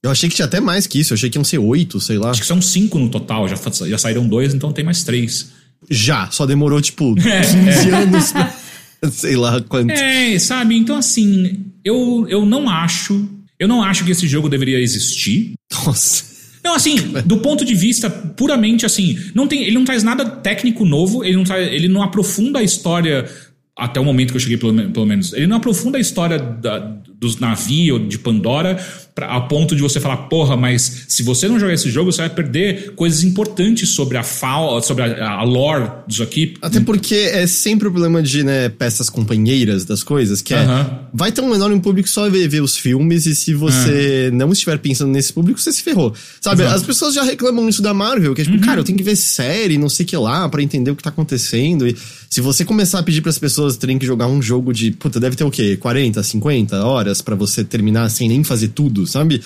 Eu 0.03 0.11
achei 0.11 0.29
que 0.29 0.35
tinha 0.35 0.45
até 0.45 0.59
mais 0.59 0.85
que 0.85 0.99
isso, 0.99 1.13
eu 1.13 1.15
achei 1.15 1.29
que 1.29 1.37
iam 1.37 1.43
ser 1.43 1.57
oito, 1.57 1.99
sei 1.99 2.17
lá. 2.17 2.29
Acho 2.29 2.41
que 2.41 2.47
são 2.47 2.61
cinco 2.61 2.99
no 2.99 3.09
total, 3.09 3.47
já, 3.47 3.55
já 3.87 3.97
saíram 3.97 4.27
dois, 4.27 4.53
então 4.53 4.71
tem 4.71 4.85
mais 4.85 5.03
três. 5.03 5.51
Já, 5.89 6.29
só 6.29 6.45
demorou 6.45 6.81
tipo 6.81 7.15
15 7.15 7.27
é, 7.27 7.89
é. 7.89 7.95
anos. 7.95 8.33
Sei 9.11 9.35
lá 9.35 9.59
quanto. 9.61 9.91
É, 9.91 10.39
sabe? 10.39 10.77
Então 10.77 10.95
assim, 10.95 11.65
eu, 11.83 12.25
eu 12.29 12.45
não 12.45 12.69
acho. 12.69 13.27
Eu 13.59 13.67
não 13.67 13.83
acho 13.83 14.05
que 14.05 14.11
esse 14.11 14.27
jogo 14.27 14.47
deveria 14.47 14.79
existir. 14.79 15.53
Nossa. 15.85 16.31
Não, 16.63 16.75
assim, 16.75 16.95
do 17.25 17.37
ponto 17.39 17.65
de 17.65 17.75
vista 17.75 18.09
puramente 18.09 18.85
assim, 18.85 19.19
não 19.35 19.47
tem, 19.47 19.63
ele 19.63 19.75
não 19.75 19.83
traz 19.83 20.01
nada 20.01 20.25
técnico 20.25 20.85
novo, 20.85 21.23
ele 21.23 21.35
não, 21.35 21.43
traz, 21.43 21.67
ele 21.67 21.89
não 21.89 22.01
aprofunda 22.01 22.59
a 22.59 22.63
história 22.63 23.29
até 23.77 23.99
o 23.99 24.05
momento 24.05 24.31
que 24.31 24.37
eu 24.37 24.41
cheguei, 24.41 24.57
pelo, 24.57 24.91
pelo 24.91 25.05
menos. 25.05 25.33
Ele 25.33 25.47
não 25.47 25.57
aprofunda 25.57 25.97
a 25.97 26.01
história 26.01 26.37
da, 26.37 26.79
dos 26.79 27.39
navios 27.39 28.07
de 28.07 28.19
Pandora 28.19 28.77
pra, 29.13 29.27
a 29.35 29.41
ponto 29.41 29.75
de 29.75 29.81
você 29.81 29.99
falar, 29.99 30.17
porra, 30.17 30.57
mas 30.57 31.05
se 31.07 31.23
você 31.23 31.47
não 31.47 31.59
jogar 31.59 31.73
esse 31.73 31.89
jogo, 31.89 32.11
você 32.11 32.21
vai 32.21 32.29
perder 32.29 32.93
coisas 32.95 33.23
importantes 33.23 33.89
sobre 33.89 34.17
a 34.17 34.23
fauna, 34.23 34.81
sobre 34.81 35.03
a, 35.03 35.31
a 35.31 35.43
lore 35.43 35.89
disso 36.07 36.23
aqui. 36.23 36.55
Até 36.61 36.79
porque 36.79 37.15
é 37.15 37.45
sempre 37.47 37.87
o 37.87 37.91
problema 37.91 38.21
de 38.21 38.43
né, 38.43 38.69
peças 38.69 39.09
companheiras 39.09 39.85
das 39.85 40.03
coisas, 40.03 40.41
que 40.41 40.53
é. 40.53 40.61
Uh 40.61 40.67
-huh. 40.67 40.99
Vai 41.13 41.31
ter 41.31 41.41
um 41.41 41.53
enorme 41.53 41.79
público 41.79 42.09
só 42.09 42.29
ver, 42.29 42.47
ver 42.47 42.61
os 42.61 42.75
filmes, 42.75 43.25
e 43.25 43.35
se 43.35 43.53
você 43.53 44.29
uh 44.29 44.33
-huh. 44.33 44.37
não 44.37 44.51
estiver 44.51 44.77
pensando 44.79 45.11
nesse 45.11 45.31
público, 45.31 45.59
você 45.59 45.71
se 45.71 45.83
ferrou. 45.83 46.13
Sabe? 46.41 46.63
Exato. 46.63 46.75
As 46.75 46.83
pessoas 46.83 47.13
já 47.13 47.23
reclamam 47.23 47.67
isso 47.69 47.81
da 47.81 47.93
Marvel, 47.93 48.33
que 48.33 48.41
é 48.41 48.43
tipo, 48.43 48.55
uh 48.55 48.59
uhum. 48.59 48.63
-huh. 48.63 48.67
cara, 48.67 48.79
eu 48.81 48.83
tenho 48.83 48.97
que 48.97 49.03
ver 49.03 49.15
série, 49.15 49.77
não 49.77 49.89
sei 49.89 50.05
o 50.05 50.07
que 50.07 50.17
lá, 50.17 50.49
para 50.49 50.61
entender 50.63 50.91
o 50.91 50.95
que 50.95 51.03
tá 51.03 51.09
acontecendo. 51.09 51.87
E 51.87 51.95
se 52.33 52.41
você 52.41 52.65
começar 52.65 52.97
a 52.97 53.03
pedir 53.03 53.21
para 53.21 53.29
as 53.29 53.37
pessoas 53.37 53.77
terem 53.77 53.99
que 53.99 54.07
jogar 54.07 54.25
um 54.25 54.41
jogo 54.41 54.73
de, 54.73 54.89
puta, 54.89 55.19
deve 55.19 55.35
ter 55.35 55.43
o 55.43 55.51
quê? 55.51 55.77
40, 55.77 56.23
50 56.23 56.83
horas 56.83 57.21
para 57.21 57.35
você 57.35 57.63
terminar 57.63 58.09
sem 58.09 58.27
nem 58.27 58.43
fazer 58.43 58.69
tudo, 58.69 59.02
sabe? 59.07 59.41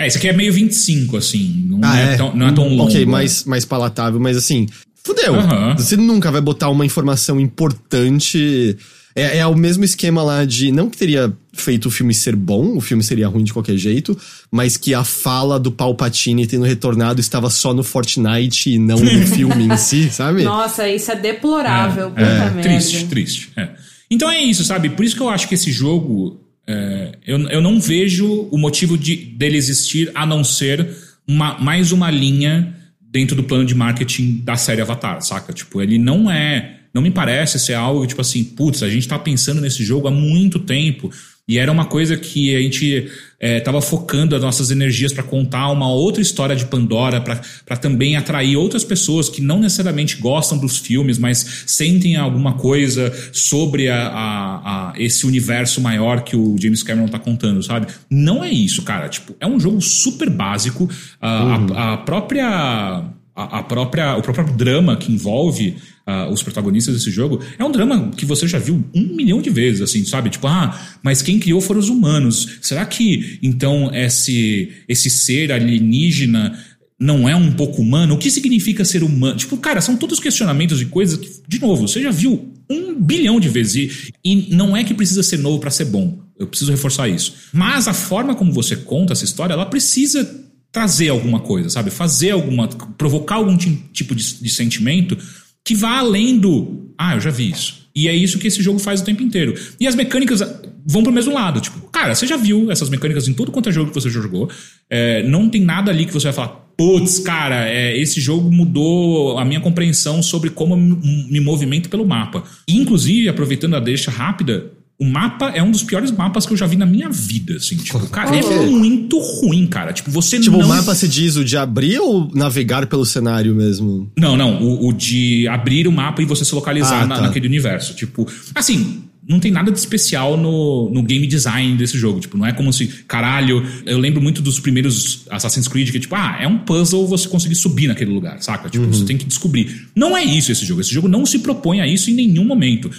É, 0.00 0.06
isso 0.06 0.18
aqui 0.18 0.28
é 0.28 0.32
meio 0.32 0.52
25, 0.52 1.16
assim. 1.16 1.66
Não, 1.68 1.80
ah, 1.82 1.98
é, 1.98 2.14
é? 2.14 2.16
Tão, 2.16 2.34
não 2.34 2.48
é 2.48 2.52
tão 2.52 2.68
longo. 2.68 2.90
Ok, 2.90 3.06
mais, 3.06 3.44
mais 3.44 3.64
palatável, 3.64 4.18
mas 4.18 4.36
assim, 4.36 4.66
fudeu. 5.04 5.34
Você 5.76 5.96
nunca 5.96 6.30
vai 6.30 6.40
botar 6.40 6.68
uma 6.70 6.84
informação 6.84 7.40
importante 7.40 8.76
é, 9.14 9.38
é 9.38 9.46
o 9.46 9.54
mesmo 9.54 9.84
esquema 9.84 10.22
lá 10.22 10.44
de. 10.44 10.72
Não 10.72 10.88
que 10.88 10.96
teria 10.96 11.32
feito 11.52 11.86
o 11.86 11.90
filme 11.90 12.14
ser 12.14 12.34
bom, 12.34 12.76
o 12.76 12.80
filme 12.80 13.02
seria 13.02 13.28
ruim 13.28 13.44
de 13.44 13.52
qualquer 13.52 13.76
jeito, 13.76 14.18
mas 14.50 14.76
que 14.76 14.94
a 14.94 15.04
fala 15.04 15.60
do 15.60 15.70
Palpatine 15.70 16.46
tendo 16.46 16.64
retornado 16.64 17.20
estava 17.20 17.50
só 17.50 17.74
no 17.74 17.82
Fortnite 17.82 18.70
e 18.70 18.78
não 18.78 18.98
no 18.98 19.26
filme 19.26 19.64
em 19.64 19.76
si, 19.76 20.10
sabe? 20.10 20.42
Nossa, 20.44 20.88
isso 20.88 21.10
é 21.10 21.16
deplorável, 21.16 22.12
é, 22.16 22.58
é. 22.58 22.62
Triste, 22.62 23.04
triste. 23.06 23.52
É. 23.56 23.70
Então 24.10 24.30
é 24.30 24.40
isso, 24.40 24.64
sabe? 24.64 24.88
Por 24.90 25.04
isso 25.04 25.14
que 25.14 25.22
eu 25.22 25.28
acho 25.28 25.46
que 25.48 25.54
esse 25.54 25.70
jogo. 25.70 26.40
É, 26.66 27.18
eu, 27.26 27.38
eu 27.48 27.60
não 27.60 27.80
vejo 27.80 28.48
o 28.50 28.58
motivo 28.58 28.96
de, 28.96 29.16
dele 29.16 29.56
existir 29.56 30.10
a 30.14 30.24
não 30.24 30.44
ser 30.44 30.88
uma, 31.26 31.58
mais 31.58 31.92
uma 31.92 32.10
linha 32.10 32.74
dentro 33.00 33.36
do 33.36 33.42
plano 33.42 33.64
de 33.64 33.74
marketing 33.74 34.40
da 34.44 34.56
série 34.56 34.80
Avatar, 34.80 35.20
saca? 35.22 35.52
Tipo, 35.52 35.82
ele 35.82 35.98
não 35.98 36.30
é 36.30 36.78
não 36.94 37.00
me 37.00 37.10
parece 37.10 37.58
ser 37.58 37.72
algo 37.72 38.06
tipo 38.06 38.20
assim, 38.20 38.44
putz, 38.44 38.82
a 38.82 38.88
gente 38.88 39.08
tá 39.08 39.18
pensando 39.18 39.60
nesse 39.60 39.82
jogo 39.82 40.08
há 40.08 40.10
muito 40.10 40.58
tempo. 40.58 41.10
E 41.48 41.58
era 41.58 41.72
uma 41.72 41.84
coisa 41.84 42.16
que 42.16 42.54
a 42.54 42.60
gente 42.60 43.10
estava 43.40 43.78
é, 43.78 43.82
focando 43.82 44.36
as 44.36 44.42
nossas 44.42 44.70
energias 44.70 45.12
para 45.12 45.24
contar 45.24 45.70
uma 45.70 45.90
outra 45.90 46.22
história 46.22 46.54
de 46.54 46.64
Pandora, 46.66 47.20
para 47.20 47.76
também 47.76 48.16
atrair 48.16 48.56
outras 48.56 48.84
pessoas 48.84 49.28
que 49.28 49.42
não 49.42 49.58
necessariamente 49.58 50.18
gostam 50.18 50.56
dos 50.56 50.78
filmes, 50.78 51.18
mas 51.18 51.64
sentem 51.66 52.14
alguma 52.14 52.52
coisa 52.54 53.12
sobre 53.32 53.88
a, 53.88 54.06
a, 54.06 54.90
a 54.92 54.94
esse 54.96 55.26
universo 55.26 55.80
maior 55.80 56.22
que 56.22 56.36
o 56.36 56.56
James 56.60 56.84
Cameron 56.84 57.06
está 57.06 57.18
contando, 57.18 57.60
sabe? 57.60 57.88
Não 58.08 58.44
é 58.44 58.50
isso, 58.50 58.82
cara. 58.82 59.08
Tipo, 59.08 59.34
é 59.40 59.46
um 59.46 59.58
jogo 59.58 59.80
super 59.80 60.30
básico. 60.30 60.88
A, 61.20 61.42
uhum. 61.42 61.66
a, 61.74 61.92
a 61.94 61.96
própria 61.96 63.04
a, 63.34 63.62
própria, 63.62 64.16
o 64.16 64.22
próprio 64.22 64.54
drama 64.54 64.96
que 64.96 65.10
envolve 65.10 65.76
uh, 66.06 66.30
os 66.30 66.42
protagonistas 66.42 66.94
desse 66.94 67.10
jogo 67.10 67.40
é 67.58 67.64
um 67.64 67.72
drama 67.72 68.10
que 68.16 68.26
você 68.26 68.46
já 68.46 68.58
viu 68.58 68.84
um 68.94 69.14
milhão 69.14 69.40
de 69.40 69.48
vezes, 69.48 69.80
assim, 69.80 70.04
sabe? 70.04 70.28
Tipo, 70.28 70.48
ah, 70.48 70.78
mas 71.02 71.22
quem 71.22 71.38
criou 71.38 71.60
foram 71.60 71.80
os 71.80 71.88
humanos. 71.88 72.58
Será 72.60 72.84
que 72.84 73.38
então 73.42 73.90
esse, 73.94 74.72
esse 74.86 75.08
ser 75.08 75.50
alienígena 75.50 76.58
não 77.00 77.26
é 77.26 77.34
um 77.34 77.52
pouco 77.52 77.80
humano? 77.80 78.14
O 78.14 78.18
que 78.18 78.30
significa 78.30 78.84
ser 78.84 79.02
humano? 79.02 79.36
Tipo, 79.36 79.56
cara, 79.56 79.80
são 79.80 79.96
todos 79.96 80.20
questionamentos 80.20 80.82
e 80.82 80.86
coisas 80.86 81.18
que, 81.18 81.30
de 81.48 81.58
novo, 81.58 81.88
você 81.88 82.02
já 82.02 82.10
viu 82.10 82.52
um 82.68 82.94
bilhão 83.00 83.40
de 83.40 83.48
vezes. 83.48 84.10
E, 84.22 84.50
e 84.50 84.54
não 84.54 84.76
é 84.76 84.84
que 84.84 84.92
precisa 84.92 85.22
ser 85.22 85.38
novo 85.38 85.58
para 85.58 85.70
ser 85.70 85.86
bom. 85.86 86.20
Eu 86.38 86.46
preciso 86.46 86.70
reforçar 86.70 87.08
isso. 87.08 87.34
Mas 87.52 87.88
a 87.88 87.94
forma 87.94 88.34
como 88.34 88.52
você 88.52 88.76
conta 88.76 89.14
essa 89.14 89.24
história, 89.24 89.54
ela 89.54 89.66
precisa 89.66 90.51
trazer 90.72 91.10
alguma 91.10 91.40
coisa, 91.40 91.68
sabe? 91.68 91.90
Fazer 91.90 92.30
alguma. 92.30 92.66
provocar 92.66 93.36
algum 93.36 93.56
tipo 93.56 94.14
de, 94.14 94.42
de 94.42 94.48
sentimento 94.48 95.16
que 95.62 95.74
vá 95.74 95.98
além 95.98 96.38
do. 96.38 96.92
Ah, 96.98 97.14
eu 97.14 97.20
já 97.20 97.30
vi 97.30 97.50
isso. 97.50 97.82
E 97.94 98.08
é 98.08 98.14
isso 98.14 98.38
que 98.38 98.46
esse 98.46 98.62
jogo 98.62 98.78
faz 98.78 99.02
o 99.02 99.04
tempo 99.04 99.22
inteiro. 99.22 99.54
E 99.78 99.86
as 99.86 99.94
mecânicas 99.94 100.40
vão 100.84 101.02
pro 101.02 101.12
mesmo 101.12 101.34
lado. 101.34 101.60
Tipo, 101.60 101.78
cara, 101.90 102.14
você 102.14 102.26
já 102.26 102.38
viu 102.38 102.70
essas 102.70 102.88
mecânicas 102.88 103.28
em 103.28 103.34
tudo 103.34 103.52
quanto 103.52 103.68
é 103.68 103.72
jogo 103.72 103.90
que 103.90 103.94
você 103.94 104.08
já 104.08 104.20
jogou. 104.20 104.50
É, 104.88 105.22
não 105.24 105.48
tem 105.48 105.60
nada 105.60 105.90
ali 105.90 106.06
que 106.06 106.12
você 106.12 106.28
vai 106.28 106.32
falar, 106.32 106.48
putz, 106.76 107.18
cara, 107.18 107.68
é, 107.68 107.96
esse 107.98 108.18
jogo 108.18 108.50
mudou 108.50 109.38
a 109.38 109.44
minha 109.44 109.60
compreensão 109.60 110.22
sobre 110.22 110.48
como 110.48 110.74
me 110.74 111.38
movimento 111.38 111.90
pelo 111.90 112.06
mapa. 112.06 112.42
E, 112.66 112.78
inclusive, 112.78 113.28
aproveitando 113.28 113.76
a 113.76 113.80
deixa 113.80 114.10
rápida, 114.10 114.72
o 114.98 115.04
mapa 115.04 115.50
é 115.50 115.62
um 115.62 115.70
dos 115.70 115.82
piores 115.82 116.12
mapas 116.12 116.46
que 116.46 116.52
eu 116.52 116.56
já 116.56 116.66
vi 116.66 116.76
na 116.76 116.86
minha 116.86 117.08
vida, 117.10 117.56
assim. 117.56 117.76
Tipo, 117.76 118.06
cara, 118.08 118.36
é 118.36 118.66
muito 118.66 119.18
ruim, 119.18 119.66
cara. 119.66 119.92
Tipo, 119.92 120.10
você 120.10 120.38
tipo, 120.38 120.58
não... 120.58 120.64
o 120.64 120.68
mapa 120.68 120.94
se 120.94 121.08
diz 121.08 121.36
o 121.36 121.44
de 121.44 121.56
abrir 121.56 121.98
ou 121.98 122.30
navegar 122.32 122.86
pelo 122.86 123.04
cenário 123.04 123.54
mesmo? 123.54 124.10
Não, 124.16 124.36
não. 124.36 124.62
O, 124.62 124.88
o 124.88 124.92
de 124.92 125.48
abrir 125.48 125.88
o 125.88 125.92
mapa 125.92 126.22
e 126.22 126.24
você 126.24 126.44
se 126.44 126.54
localizar 126.54 127.02
ah, 127.02 127.06
na, 127.06 127.16
tá. 127.16 127.22
naquele 127.22 127.48
universo. 127.48 127.94
Tipo, 127.94 128.30
assim, 128.54 129.02
não 129.26 129.38
tem 129.38 129.52
nada 129.52 129.70
de 129.70 129.78
especial 129.78 130.36
no, 130.36 130.90
no 130.90 131.02
game 131.02 131.26
design 131.26 131.76
desse 131.76 131.96
jogo. 131.96 132.20
Tipo, 132.20 132.36
não 132.36 132.46
é 132.46 132.52
como 132.52 132.72
se, 132.72 132.86
caralho, 133.06 133.64
eu 133.86 133.98
lembro 133.98 134.20
muito 134.20 134.42
dos 134.42 134.58
primeiros 134.58 135.24
Assassin's 135.30 135.68
Creed 135.68 135.90
que, 135.90 136.00
tipo, 136.00 136.14
ah, 136.14 136.38
é 136.40 136.46
um 136.46 136.58
puzzle 136.58 137.06
você 137.06 137.28
conseguir 137.28 137.54
subir 137.54 137.86
naquele 137.86 138.10
lugar, 138.12 138.42
saca? 138.42 138.68
Tipo, 138.68 138.84
uhum. 138.84 138.92
você 138.92 139.04
tem 139.04 139.16
que 139.16 139.24
descobrir. 139.24 139.88
Não 139.94 140.16
é 140.16 140.24
isso 140.24 140.50
esse 140.50 140.64
jogo. 140.64 140.80
Esse 140.80 140.92
jogo 140.92 141.08
não 141.08 141.24
se 141.24 141.38
propõe 141.38 141.80
a 141.80 141.86
isso 141.86 142.10
em 142.10 142.14
nenhum 142.14 142.44
momento. 142.44 142.90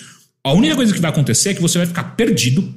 A 0.46 0.52
única 0.52 0.76
coisa 0.76 0.94
que 0.94 1.00
vai 1.00 1.10
acontecer 1.10 1.50
é 1.50 1.54
que 1.54 1.62
você 1.62 1.78
vai 1.78 1.88
ficar 1.88 2.04
perdido, 2.16 2.74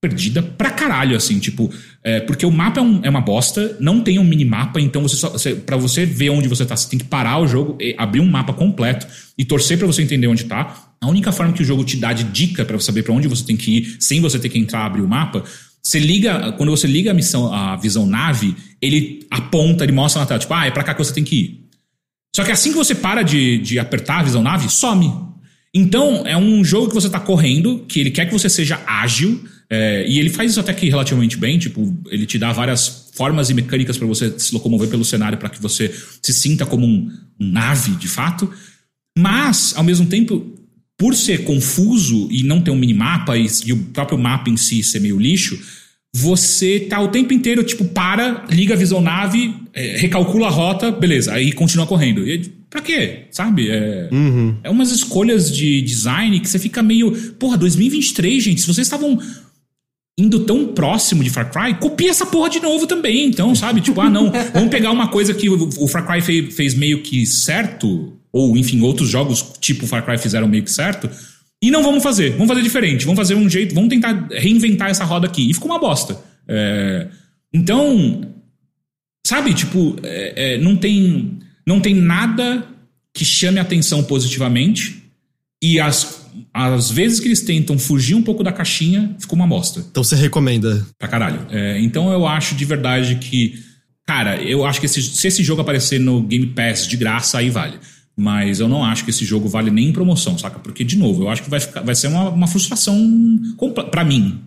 perdida 0.00 0.42
pra 0.42 0.70
caralho, 0.70 1.14
assim, 1.14 1.38
tipo, 1.38 1.70
é, 2.02 2.20
porque 2.20 2.46
o 2.46 2.50
mapa 2.50 2.80
é, 2.80 2.82
um, 2.82 3.00
é, 3.02 3.10
uma 3.10 3.20
bosta, 3.20 3.76
não 3.78 4.00
tem 4.00 4.18
um 4.18 4.24
minimapa, 4.24 4.80
então 4.80 5.02
você 5.02 5.16
só, 5.16 5.28
você, 5.28 5.54
pra 5.54 5.76
você 5.76 6.06
ver 6.06 6.30
onde 6.30 6.48
você 6.48 6.64
tá, 6.64 6.74
você 6.74 6.88
tem 6.88 6.98
que 6.98 7.04
parar 7.04 7.38
o 7.38 7.46
jogo, 7.46 7.76
abrir 7.98 8.20
um 8.20 8.26
mapa 8.26 8.54
completo 8.54 9.06
e 9.36 9.44
torcer 9.44 9.76
para 9.76 9.86
você 9.86 10.02
entender 10.02 10.26
onde 10.26 10.44
tá. 10.44 10.92
A 10.98 11.08
única 11.08 11.30
forma 11.30 11.52
que 11.52 11.62
o 11.62 11.64
jogo 11.64 11.84
te 11.84 11.98
dá 11.98 12.14
de 12.14 12.24
dica 12.24 12.64
para 12.64 12.78
saber 12.78 13.02
para 13.02 13.12
onde 13.12 13.28
você 13.28 13.44
tem 13.44 13.56
que 13.56 13.78
ir, 13.78 13.96
sem 14.00 14.20
você 14.20 14.38
ter 14.38 14.48
que 14.48 14.58
entrar 14.58 14.86
abrir 14.86 15.02
o 15.02 15.08
mapa, 15.08 15.44
você 15.82 15.98
liga, 15.98 16.52
quando 16.52 16.70
você 16.70 16.86
liga 16.86 17.10
a 17.10 17.14
missão, 17.14 17.52
a 17.52 17.76
visão 17.76 18.06
nave, 18.06 18.56
ele 18.80 19.26
aponta, 19.30 19.84
ele 19.84 19.92
mostra 19.92 20.20
na 20.20 20.26
tela, 20.26 20.40
tipo, 20.40 20.52
ah, 20.54 20.66
é 20.66 20.70
pra 20.70 20.82
cá 20.82 20.94
que 20.94 21.04
você 21.04 21.12
tem 21.12 21.24
que 21.24 21.36
ir. 21.36 21.60
Só 22.34 22.44
que 22.44 22.52
assim 22.52 22.70
que 22.70 22.76
você 22.76 22.94
para 22.94 23.22
de, 23.22 23.58
de 23.58 23.78
apertar 23.78 24.20
a 24.20 24.22
visão 24.22 24.42
nave, 24.42 24.68
some. 24.70 25.29
Então, 25.74 26.26
é 26.26 26.36
um 26.36 26.64
jogo 26.64 26.88
que 26.88 26.94
você 26.94 27.08
tá 27.08 27.20
correndo, 27.20 27.84
que 27.88 28.00
ele 28.00 28.10
quer 28.10 28.26
que 28.26 28.32
você 28.32 28.48
seja 28.48 28.80
ágil, 28.86 29.44
é, 29.68 30.04
e 30.08 30.18
ele 30.18 30.28
faz 30.28 30.50
isso 30.50 30.58
até 30.58 30.74
que 30.74 30.88
relativamente 30.88 31.36
bem, 31.36 31.56
tipo, 31.56 31.96
ele 32.10 32.26
te 32.26 32.38
dá 32.38 32.52
várias 32.52 33.10
formas 33.14 33.50
e 33.50 33.54
mecânicas 33.54 33.96
para 33.96 34.06
você 34.06 34.36
se 34.36 34.52
locomover 34.52 34.88
pelo 34.88 35.04
cenário 35.04 35.38
para 35.38 35.48
que 35.48 35.62
você 35.62 35.94
se 36.20 36.32
sinta 36.32 36.66
como 36.66 36.84
um, 36.84 37.08
um 37.38 37.52
nave, 37.52 37.92
de 37.92 38.08
fato. 38.08 38.52
Mas, 39.16 39.72
ao 39.76 39.84
mesmo 39.84 40.06
tempo, 40.06 40.58
por 40.98 41.14
ser 41.14 41.44
confuso 41.44 42.28
e 42.32 42.42
não 42.42 42.60
ter 42.60 42.72
um 42.72 42.76
minimapa 42.76 43.38
e, 43.38 43.46
e 43.64 43.72
o 43.72 43.76
próprio 43.76 44.18
mapa 44.18 44.50
em 44.50 44.56
si 44.56 44.82
ser 44.82 44.98
meio 44.98 45.20
lixo, 45.20 45.58
você 46.12 46.80
tá 46.80 47.00
o 47.00 47.08
tempo 47.08 47.32
inteiro, 47.32 47.62
tipo, 47.62 47.84
para, 47.84 48.44
liga 48.50 48.74
a 48.74 48.76
visão 48.76 49.00
nave, 49.00 49.54
é, 49.72 49.98
recalcula 49.98 50.48
a 50.48 50.50
rota, 50.50 50.90
beleza, 50.90 51.32
aí 51.32 51.52
continua 51.52 51.86
correndo. 51.86 52.26
E, 52.26 52.59
pra 52.70 52.80
quê? 52.80 53.24
Sabe? 53.30 53.68
É, 53.68 54.08
uhum. 54.10 54.56
é 54.62 54.70
umas 54.70 54.92
escolhas 54.92 55.54
de 55.54 55.82
design 55.82 56.40
que 56.40 56.48
você 56.48 56.58
fica 56.58 56.82
meio. 56.82 57.12
Porra, 57.32 57.58
2023, 57.58 58.42
gente, 58.42 58.60
se 58.60 58.66
vocês 58.66 58.86
estavam 58.86 59.18
indo 60.18 60.40
tão 60.40 60.68
próximo 60.68 61.22
de 61.22 61.30
Far 61.30 61.50
Cry, 61.50 61.74
copia 61.74 62.10
essa 62.10 62.26
porra 62.26 62.48
de 62.48 62.60
novo 62.60 62.86
também. 62.86 63.26
Então, 63.26 63.54
sabe? 63.54 63.80
Tipo, 63.80 64.00
ah, 64.00 64.08
não, 64.08 64.32
vamos 64.54 64.70
pegar 64.70 64.90
uma 64.90 65.08
coisa 65.08 65.34
que 65.34 65.50
o, 65.50 65.68
o 65.78 65.88
Far 65.88 66.06
Cry 66.06 66.22
fez, 66.22 66.54
fez 66.54 66.74
meio 66.74 67.02
que 67.02 67.26
certo 67.26 68.16
ou 68.32 68.56
enfim, 68.56 68.80
outros 68.80 69.08
jogos 69.08 69.54
tipo 69.60 69.86
Far 69.86 70.04
Cry 70.04 70.18
fizeram 70.18 70.48
meio 70.48 70.62
que 70.62 70.70
certo, 70.70 71.10
e 71.62 71.70
não 71.70 71.82
vamos 71.82 72.02
fazer, 72.02 72.30
vamos 72.32 72.48
fazer 72.48 72.62
diferente, 72.62 73.04
vamos 73.04 73.18
fazer 73.18 73.34
um 73.34 73.48
jeito, 73.48 73.74
vamos 73.74 73.90
tentar 73.90 74.28
reinventar 74.30 74.88
essa 74.88 75.04
roda 75.04 75.26
aqui. 75.26 75.50
E 75.50 75.52
ficou 75.52 75.70
uma 75.70 75.78
bosta. 75.78 76.18
É, 76.48 77.08
então, 77.52 78.22
sabe, 79.26 79.52
tipo, 79.52 79.96
é, 80.02 80.54
é, 80.54 80.58
não 80.58 80.74
tem 80.74 81.38
não 81.66 81.80
tem 81.80 81.94
nada 81.94 82.66
que 83.12 83.24
chame 83.24 83.58
a 83.58 83.62
atenção 83.62 84.02
positivamente 84.02 85.02
e 85.62 85.78
as, 85.78 86.26
as 86.54 86.90
vezes 86.90 87.20
que 87.20 87.28
eles 87.28 87.40
tentam 87.40 87.78
fugir 87.78 88.14
um 88.14 88.22
pouco 88.22 88.42
da 88.42 88.52
caixinha, 88.52 89.14
ficou 89.18 89.36
uma 89.36 89.46
bosta. 89.46 89.84
Então 89.90 90.02
você 90.02 90.16
recomenda? 90.16 90.86
Pra 90.98 91.08
caralho. 91.08 91.46
É, 91.50 91.80
então 91.80 92.10
eu 92.12 92.26
acho 92.26 92.54
de 92.54 92.64
verdade 92.64 93.16
que, 93.16 93.58
cara, 94.06 94.40
eu 94.42 94.64
acho 94.64 94.80
que 94.80 94.86
esse, 94.86 95.02
se 95.02 95.26
esse 95.26 95.42
jogo 95.42 95.60
aparecer 95.60 96.00
no 96.00 96.22
Game 96.22 96.46
Pass 96.46 96.86
de 96.86 96.96
graça, 96.96 97.38
aí 97.38 97.50
vale. 97.50 97.78
Mas 98.16 98.60
eu 98.60 98.68
não 98.68 98.84
acho 98.84 99.04
que 99.04 99.10
esse 99.10 99.24
jogo 99.24 99.48
vale 99.48 99.70
nem 99.70 99.88
em 99.88 99.92
promoção, 99.92 100.36
saca? 100.36 100.58
Porque, 100.58 100.84
de 100.84 100.96
novo, 100.96 101.22
eu 101.22 101.30
acho 101.30 101.42
que 101.42 101.48
vai, 101.48 101.60
ficar, 101.60 101.80
vai 101.82 101.94
ser 101.94 102.08
uma, 102.08 102.28
uma 102.28 102.46
frustração 102.46 102.94
para 103.90 104.04
mim. 104.04 104.40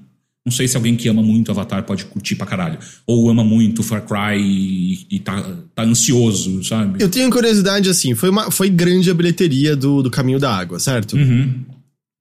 Não 0.46 0.52
sei 0.52 0.68
se 0.68 0.76
alguém 0.76 0.96
que 0.96 1.08
ama 1.08 1.22
muito 1.22 1.52
Avatar 1.52 1.84
pode 1.84 2.04
curtir 2.06 2.36
pra 2.36 2.46
caralho. 2.46 2.78
Ou 3.08 3.30
ama 3.30 3.44
muito 3.44 3.82
Far 3.82 4.06
Cry 4.06 4.42
e, 4.42 5.08
e 5.10 5.20
tá, 5.20 5.42
tá 5.74 5.84
ansioso, 5.84 6.62
sabe? 6.66 7.02
Eu 7.02 7.10
tenho 7.10 7.30
curiosidade, 7.30 7.90
assim, 7.90 8.14
foi, 8.14 8.30
uma, 8.30 8.52
foi 8.52 8.70
grande 8.70 9.10
a 9.10 9.14
bilheteria 9.14 9.74
do, 9.76 10.04
do 10.04 10.12
Caminho 10.12 10.40
da 10.40 10.54
Água, 10.54 10.80
certo? 10.80 11.16
Uhum. 11.16 11.64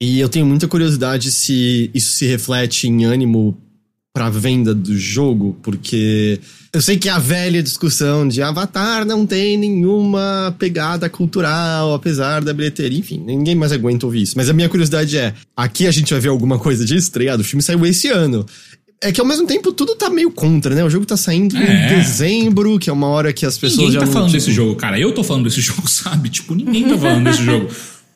E 0.00 0.20
eu 0.20 0.28
tenho 0.28 0.46
muita 0.46 0.68
curiosidade 0.68 1.32
se 1.32 1.90
isso 1.92 2.12
se 2.12 2.26
reflete 2.26 2.86
em 2.86 3.04
ânimo 3.04 3.56
pra 4.12 4.28
venda 4.28 4.74
do 4.74 4.96
jogo, 4.96 5.56
porque 5.62 6.38
eu 6.72 6.82
sei 6.82 6.98
que 6.98 7.08
a 7.08 7.18
velha 7.18 7.62
discussão 7.62 8.28
de 8.28 8.42
Avatar 8.42 9.06
não 9.06 9.26
tem 9.26 9.56
nenhuma 9.56 10.54
pegada 10.58 11.08
cultural, 11.08 11.94
apesar 11.94 12.44
da 12.44 12.52
bilheteria, 12.52 12.98
enfim, 12.98 13.22
ninguém 13.24 13.54
mais 13.54 13.72
aguenta 13.72 14.04
ouvir 14.04 14.22
isso. 14.22 14.34
Mas 14.36 14.50
a 14.50 14.52
minha 14.52 14.68
curiosidade 14.68 15.16
é: 15.16 15.34
aqui 15.56 15.86
a 15.86 15.90
gente 15.90 16.12
vai 16.12 16.20
ver 16.20 16.28
alguma 16.28 16.58
coisa 16.58 16.84
de 16.84 16.94
estreado? 16.94 17.40
O 17.40 17.44
filme 17.44 17.62
saiu 17.62 17.84
esse 17.86 18.08
ano. 18.08 18.44
É 19.00 19.10
que 19.10 19.20
ao 19.20 19.26
mesmo 19.26 19.46
tempo 19.46 19.72
tudo 19.72 19.96
tá 19.96 20.08
meio 20.08 20.30
contra, 20.30 20.74
né? 20.74 20.84
O 20.84 20.90
jogo 20.90 21.04
tá 21.04 21.16
saindo 21.16 21.56
é. 21.56 21.60
em 21.60 21.96
dezembro, 21.96 22.78
que 22.78 22.88
é 22.88 22.92
uma 22.92 23.08
hora 23.08 23.32
que 23.32 23.44
as 23.44 23.58
pessoas 23.58 23.88
ninguém 23.88 23.92
já. 23.92 23.98
Ninguém 24.00 24.06
tá 24.06 24.12
falando 24.12 24.28
tipo... 24.28 24.38
desse 24.38 24.52
jogo, 24.52 24.76
cara. 24.76 25.00
Eu 25.00 25.12
tô 25.12 25.24
falando 25.24 25.44
desse 25.44 25.60
jogo, 25.62 25.88
sabe? 25.88 26.28
Tipo, 26.28 26.54
ninguém 26.54 26.86
tá 26.86 26.96
falando 26.96 27.24
desse 27.24 27.42
jogo. 27.44 27.68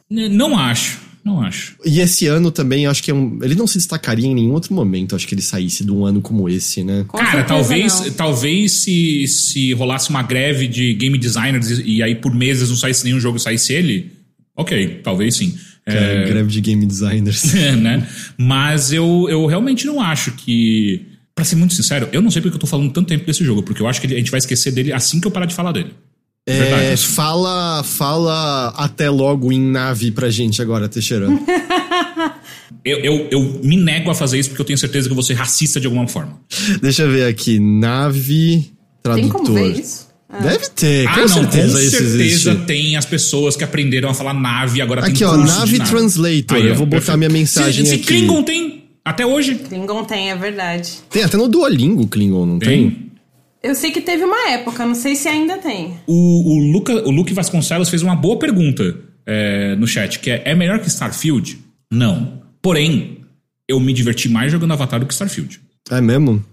Não 0.08 0.56
acho. 0.56 1.05
Não 1.26 1.42
acho. 1.42 1.74
E 1.84 1.98
esse 1.98 2.28
ano 2.28 2.52
também, 2.52 2.86
acho 2.86 3.02
que 3.02 3.10
é 3.10 3.14
um, 3.14 3.40
ele 3.42 3.56
não 3.56 3.66
se 3.66 3.78
destacaria 3.78 4.28
em 4.28 4.32
nenhum 4.32 4.52
outro 4.52 4.72
momento, 4.72 5.16
acho 5.16 5.26
que 5.26 5.34
ele 5.34 5.42
saísse 5.42 5.84
de 5.84 5.90
um 5.90 6.06
ano 6.06 6.20
como 6.20 6.48
esse, 6.48 6.84
né? 6.84 7.04
Com 7.08 7.18
Cara, 7.18 7.42
talvez, 7.42 8.14
talvez 8.16 8.70
se, 8.70 9.26
se 9.26 9.72
rolasse 9.72 10.08
uma 10.08 10.22
greve 10.22 10.68
de 10.68 10.94
game 10.94 11.18
designers 11.18 11.80
e, 11.80 11.96
e 11.96 12.02
aí 12.04 12.14
por 12.14 12.32
meses 12.32 12.68
não 12.68 12.76
saísse 12.76 13.04
nenhum 13.04 13.18
jogo, 13.18 13.40
saísse 13.40 13.72
ele, 13.72 14.12
ok, 14.56 15.00
talvez 15.02 15.34
sim. 15.34 15.58
Cara, 15.84 15.98
é, 15.98 16.28
greve 16.28 16.48
de 16.48 16.60
game 16.60 16.86
designers. 16.86 17.52
É, 17.58 17.74
né? 17.74 18.06
Mas 18.38 18.92
eu, 18.92 19.26
eu 19.28 19.46
realmente 19.46 19.84
não 19.84 20.00
acho 20.00 20.30
que. 20.30 21.06
Pra 21.34 21.44
ser 21.44 21.56
muito 21.56 21.74
sincero, 21.74 22.08
eu 22.12 22.22
não 22.22 22.30
sei 22.30 22.40
porque 22.40 22.54
eu 22.54 22.60
tô 22.60 22.68
falando 22.68 22.92
tanto 22.92 23.08
tempo 23.08 23.26
desse 23.26 23.44
jogo, 23.44 23.64
porque 23.64 23.82
eu 23.82 23.88
acho 23.88 24.00
que 24.00 24.06
a 24.06 24.16
gente 24.16 24.30
vai 24.30 24.38
esquecer 24.38 24.70
dele 24.70 24.92
assim 24.92 25.20
que 25.20 25.26
eu 25.26 25.30
parar 25.32 25.46
de 25.46 25.54
falar 25.54 25.72
dele. 25.72 25.90
É, 26.48 26.96
fala, 26.96 27.82
fala 27.82 28.68
até 28.76 29.10
logo 29.10 29.52
em 29.52 29.60
nave 29.60 30.12
pra 30.12 30.30
gente 30.30 30.62
agora, 30.62 30.88
Teixeira. 30.88 31.26
eu, 32.84 32.98
eu, 32.98 33.28
eu 33.32 33.60
me 33.64 33.76
nego 33.76 34.10
a 34.10 34.14
fazer 34.14 34.38
isso 34.38 34.50
porque 34.50 34.62
eu 34.62 34.66
tenho 34.66 34.78
certeza 34.78 35.08
que 35.08 35.12
eu 35.12 35.16
vou 35.16 35.24
ser 35.24 35.34
racista 35.34 35.80
de 35.80 35.86
alguma 35.86 36.06
forma. 36.06 36.38
Deixa 36.80 37.02
eu 37.02 37.10
ver 37.10 37.26
aqui. 37.26 37.58
Nave 37.58 38.70
tradutor. 39.02 39.40
Tem 39.40 39.44
como 39.44 39.54
ver 39.54 39.80
isso? 39.80 40.06
Ah. 40.28 40.38
Deve 40.38 40.68
ter, 40.70 41.08
ah, 41.08 41.14
com 41.14 41.20
não, 41.20 41.28
certeza 41.28 41.78
com 41.78 41.90
certeza 41.90 42.54
tem 42.66 42.96
as 42.96 43.04
pessoas 43.04 43.56
que 43.56 43.64
aprenderam 43.64 44.08
a 44.08 44.14
falar 44.14 44.34
nave 44.34 44.80
agora 44.80 45.06
aqui, 45.06 45.18
tem 45.18 45.26
ó, 45.26 45.36
nave, 45.36 45.78
nave 45.78 45.78
translator. 45.80 46.56
Aí, 46.58 46.68
eu 46.68 46.74
vou 46.74 46.86
botar 46.86 47.16
minha 47.16 47.30
mensagem 47.30 47.84
se, 47.84 47.90
se 47.90 47.96
aqui. 47.96 48.06
Klingon 48.06 48.42
tem 48.42 48.84
até 49.04 49.24
hoje. 49.26 49.54
Klingon 49.54 50.04
tem, 50.04 50.30
é 50.30 50.36
verdade. 50.36 50.98
Tem 51.10 51.22
até 51.22 51.36
no 51.36 51.48
Duolingo 51.48 52.06
Klingon, 52.08 52.46
não 52.46 52.58
tem? 52.58 52.90
tem? 52.90 53.05
Eu 53.66 53.74
sei 53.74 53.90
que 53.90 54.00
teve 54.00 54.24
uma 54.24 54.50
época, 54.50 54.86
não 54.86 54.94
sei 54.94 55.16
se 55.16 55.26
ainda 55.26 55.58
tem. 55.58 55.94
O, 56.06 56.54
o, 56.54 56.72
Luca, 56.72 56.92
o 57.06 57.10
Luke 57.10 57.34
Vasconcelos 57.34 57.88
fez 57.88 58.00
uma 58.00 58.14
boa 58.14 58.38
pergunta 58.38 58.96
é, 59.26 59.74
no 59.74 59.88
chat, 59.88 60.20
que 60.20 60.30
é, 60.30 60.42
é 60.44 60.54
melhor 60.54 60.78
que 60.78 60.86
Starfield? 60.86 61.58
Não. 61.90 62.42
Porém, 62.62 63.18
eu 63.68 63.80
me 63.80 63.92
diverti 63.92 64.28
mais 64.28 64.52
jogando 64.52 64.72
Avatar 64.72 65.00
do 65.00 65.06
que 65.06 65.12
Starfield. 65.12 65.60
É 65.90 66.00
mesmo? 66.00 66.44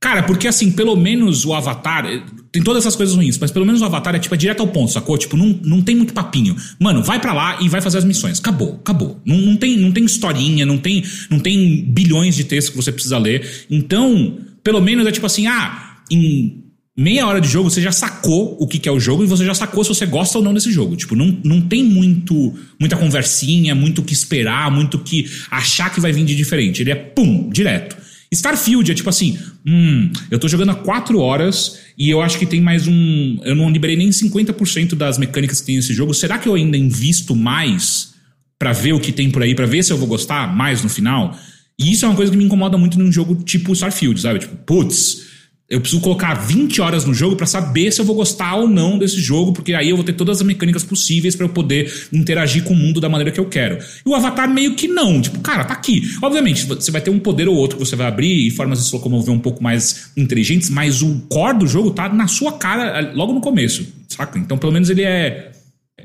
Cara, 0.00 0.22
porque 0.22 0.46
assim, 0.46 0.70
pelo 0.70 0.94
menos 0.94 1.44
o 1.44 1.54
Avatar. 1.54 2.06
Eh, 2.06 2.22
tem 2.52 2.62
todas 2.62 2.82
essas 2.82 2.94
coisas 2.94 3.16
ruins, 3.16 3.38
mas 3.38 3.50
pelo 3.50 3.64
menos 3.64 3.80
o 3.80 3.84
Avatar 3.86 4.14
é 4.14 4.18
tipo 4.18 4.34
é 4.34 4.38
direto 4.38 4.60
ao 4.60 4.68
ponto, 4.68 4.92
sacou? 4.92 5.16
Tipo, 5.18 5.36
não, 5.36 5.58
não 5.64 5.82
tem 5.82 5.96
muito 5.96 6.12
papinho. 6.12 6.54
Mano, 6.78 7.02
vai 7.02 7.18
para 7.18 7.32
lá 7.32 7.58
e 7.60 7.68
vai 7.68 7.80
fazer 7.80 7.98
as 7.98 8.04
missões. 8.04 8.38
Acabou, 8.38 8.78
acabou. 8.80 9.20
Não, 9.24 9.36
não, 9.36 9.56
tem, 9.56 9.76
não 9.76 9.90
tem 9.90 10.04
historinha, 10.04 10.66
não 10.66 10.78
tem, 10.78 11.02
não 11.30 11.40
tem 11.40 11.84
bilhões 11.88 12.36
de 12.36 12.44
textos 12.44 12.70
que 12.70 12.76
você 12.76 12.92
precisa 12.92 13.18
ler. 13.18 13.66
Então, 13.70 14.36
pelo 14.62 14.80
menos 14.80 15.06
é 15.06 15.10
tipo 15.10 15.26
assim, 15.26 15.46
ah, 15.46 15.83
em 16.10 16.64
meia 16.96 17.26
hora 17.26 17.40
de 17.40 17.48
jogo 17.48 17.68
você 17.68 17.82
já 17.82 17.90
sacou 17.90 18.56
o 18.60 18.66
que, 18.66 18.78
que 18.78 18.88
é 18.88 18.92
o 18.92 19.00
jogo 19.00 19.24
e 19.24 19.26
você 19.26 19.44
já 19.44 19.54
sacou 19.54 19.82
se 19.82 19.88
você 19.88 20.06
gosta 20.06 20.38
ou 20.38 20.44
não 20.44 20.54
desse 20.54 20.70
jogo. 20.70 20.96
Tipo, 20.96 21.16
não, 21.16 21.36
não 21.44 21.60
tem 21.60 21.82
muito 21.82 22.54
muita 22.78 22.96
conversinha, 22.96 23.74
muito 23.74 24.00
o 24.00 24.04
que 24.04 24.12
esperar, 24.12 24.70
muito 24.70 24.96
o 24.96 25.00
que 25.00 25.28
achar 25.50 25.92
que 25.92 26.00
vai 26.00 26.12
vir 26.12 26.24
de 26.24 26.36
diferente. 26.36 26.82
Ele 26.82 26.90
é 26.90 26.94
pum, 26.94 27.48
direto. 27.50 27.96
Starfield 28.32 28.90
é 28.90 28.94
tipo 28.94 29.08
assim, 29.08 29.38
hum, 29.66 30.10
eu 30.30 30.38
tô 30.38 30.48
jogando 30.48 30.70
há 30.70 30.74
4 30.74 31.18
horas 31.20 31.78
e 31.96 32.10
eu 32.10 32.20
acho 32.20 32.38
que 32.38 32.46
tem 32.46 32.60
mais 32.60 32.86
um. 32.86 33.40
Eu 33.44 33.54
não 33.54 33.70
liberei 33.70 33.96
nem 33.96 34.10
50% 34.10 34.94
das 34.94 35.18
mecânicas 35.18 35.60
que 35.60 35.66
tem 35.66 35.76
nesse 35.76 35.94
jogo. 35.94 36.12
Será 36.12 36.38
que 36.38 36.48
eu 36.48 36.54
ainda 36.54 36.76
invisto 36.76 37.34
mais 37.34 38.14
para 38.58 38.72
ver 38.72 38.92
o 38.92 39.00
que 39.00 39.12
tem 39.12 39.30
por 39.30 39.42
aí, 39.42 39.54
para 39.54 39.66
ver 39.66 39.82
se 39.82 39.92
eu 39.92 39.96
vou 39.96 40.08
gostar 40.08 40.54
mais 40.54 40.82
no 40.82 40.88
final? 40.88 41.36
E 41.78 41.92
isso 41.92 42.04
é 42.04 42.08
uma 42.08 42.16
coisa 42.16 42.30
que 42.30 42.38
me 42.38 42.44
incomoda 42.44 42.78
muito 42.78 42.98
num 42.98 43.10
jogo 43.10 43.36
tipo 43.42 43.72
Starfield, 43.72 44.20
sabe? 44.20 44.40
Tipo, 44.40 44.56
putz, 44.56 45.33
eu 45.68 45.80
preciso 45.80 46.02
colocar 46.02 46.34
20 46.34 46.80
horas 46.80 47.04
no 47.04 47.14
jogo 47.14 47.36
para 47.36 47.46
saber 47.46 47.90
se 47.90 48.00
eu 48.00 48.04
vou 48.04 48.14
gostar 48.14 48.54
ou 48.56 48.68
não 48.68 48.98
desse 48.98 49.20
jogo, 49.20 49.52
porque 49.52 49.72
aí 49.72 49.88
eu 49.90 49.96
vou 49.96 50.04
ter 50.04 50.12
todas 50.12 50.40
as 50.40 50.46
mecânicas 50.46 50.84
possíveis 50.84 51.34
para 51.34 51.46
eu 51.46 51.48
poder 51.48 51.90
interagir 52.12 52.62
com 52.64 52.74
o 52.74 52.76
mundo 52.76 53.00
da 53.00 53.08
maneira 53.08 53.30
que 53.30 53.40
eu 53.40 53.46
quero. 53.46 53.78
E 54.04 54.08
o 54.08 54.14
Avatar 54.14 54.48
meio 54.48 54.74
que 54.74 54.86
não, 54.86 55.20
tipo, 55.20 55.40
cara, 55.40 55.64
tá 55.64 55.72
aqui. 55.72 56.02
Obviamente, 56.22 56.66
você 56.66 56.90
vai 56.90 57.00
ter 57.00 57.10
um 57.10 57.18
poder 57.18 57.48
ou 57.48 57.56
outro 57.56 57.78
que 57.78 57.84
você 57.84 57.96
vai 57.96 58.06
abrir 58.06 58.46
e 58.46 58.50
formas 58.50 58.78
de 58.78 58.88
se 58.88 58.94
locomover 58.94 59.32
um 59.32 59.38
pouco 59.38 59.62
mais 59.62 60.10
inteligentes, 60.16 60.68
mas 60.68 61.02
o 61.02 61.20
core 61.28 61.58
do 61.58 61.66
jogo 61.66 61.90
tá 61.90 62.08
na 62.08 62.28
sua 62.28 62.52
cara 62.52 63.12
logo 63.14 63.32
no 63.32 63.40
começo, 63.40 63.86
saca? 64.08 64.38
Então, 64.38 64.58
pelo 64.58 64.72
menos 64.72 64.90
ele 64.90 65.02
é 65.02 65.50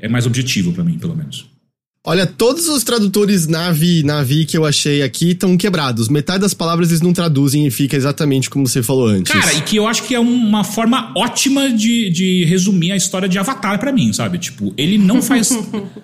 é 0.02 0.08
mais 0.08 0.26
objetivo 0.26 0.72
para 0.72 0.82
mim, 0.82 0.98
pelo 0.98 1.14
menos. 1.14 1.48
Olha, 2.02 2.26
todos 2.26 2.66
os 2.66 2.82
tradutores 2.82 3.46
Navi, 3.46 4.02
Navi 4.02 4.46
que 4.46 4.56
eu 4.56 4.64
achei 4.64 5.02
aqui 5.02 5.32
estão 5.32 5.54
quebrados. 5.54 6.08
Metade 6.08 6.40
das 6.40 6.54
palavras 6.54 6.88
eles 6.88 7.02
não 7.02 7.12
traduzem 7.12 7.66
e 7.66 7.70
fica 7.70 7.94
exatamente 7.94 8.48
como 8.48 8.66
você 8.66 8.82
falou 8.82 9.06
antes. 9.06 9.30
Cara, 9.30 9.52
e 9.52 9.60
que 9.60 9.76
eu 9.76 9.86
acho 9.86 10.04
que 10.04 10.14
é 10.14 10.20
uma 10.20 10.64
forma 10.64 11.12
ótima 11.14 11.68
de, 11.68 12.08
de 12.08 12.44
resumir 12.46 12.92
a 12.92 12.96
história 12.96 13.28
de 13.28 13.38
Avatar 13.38 13.78
para 13.78 13.92
mim, 13.92 14.14
sabe? 14.14 14.38
Tipo, 14.38 14.72
ele 14.78 14.96
não 14.96 15.20
faz. 15.22 15.50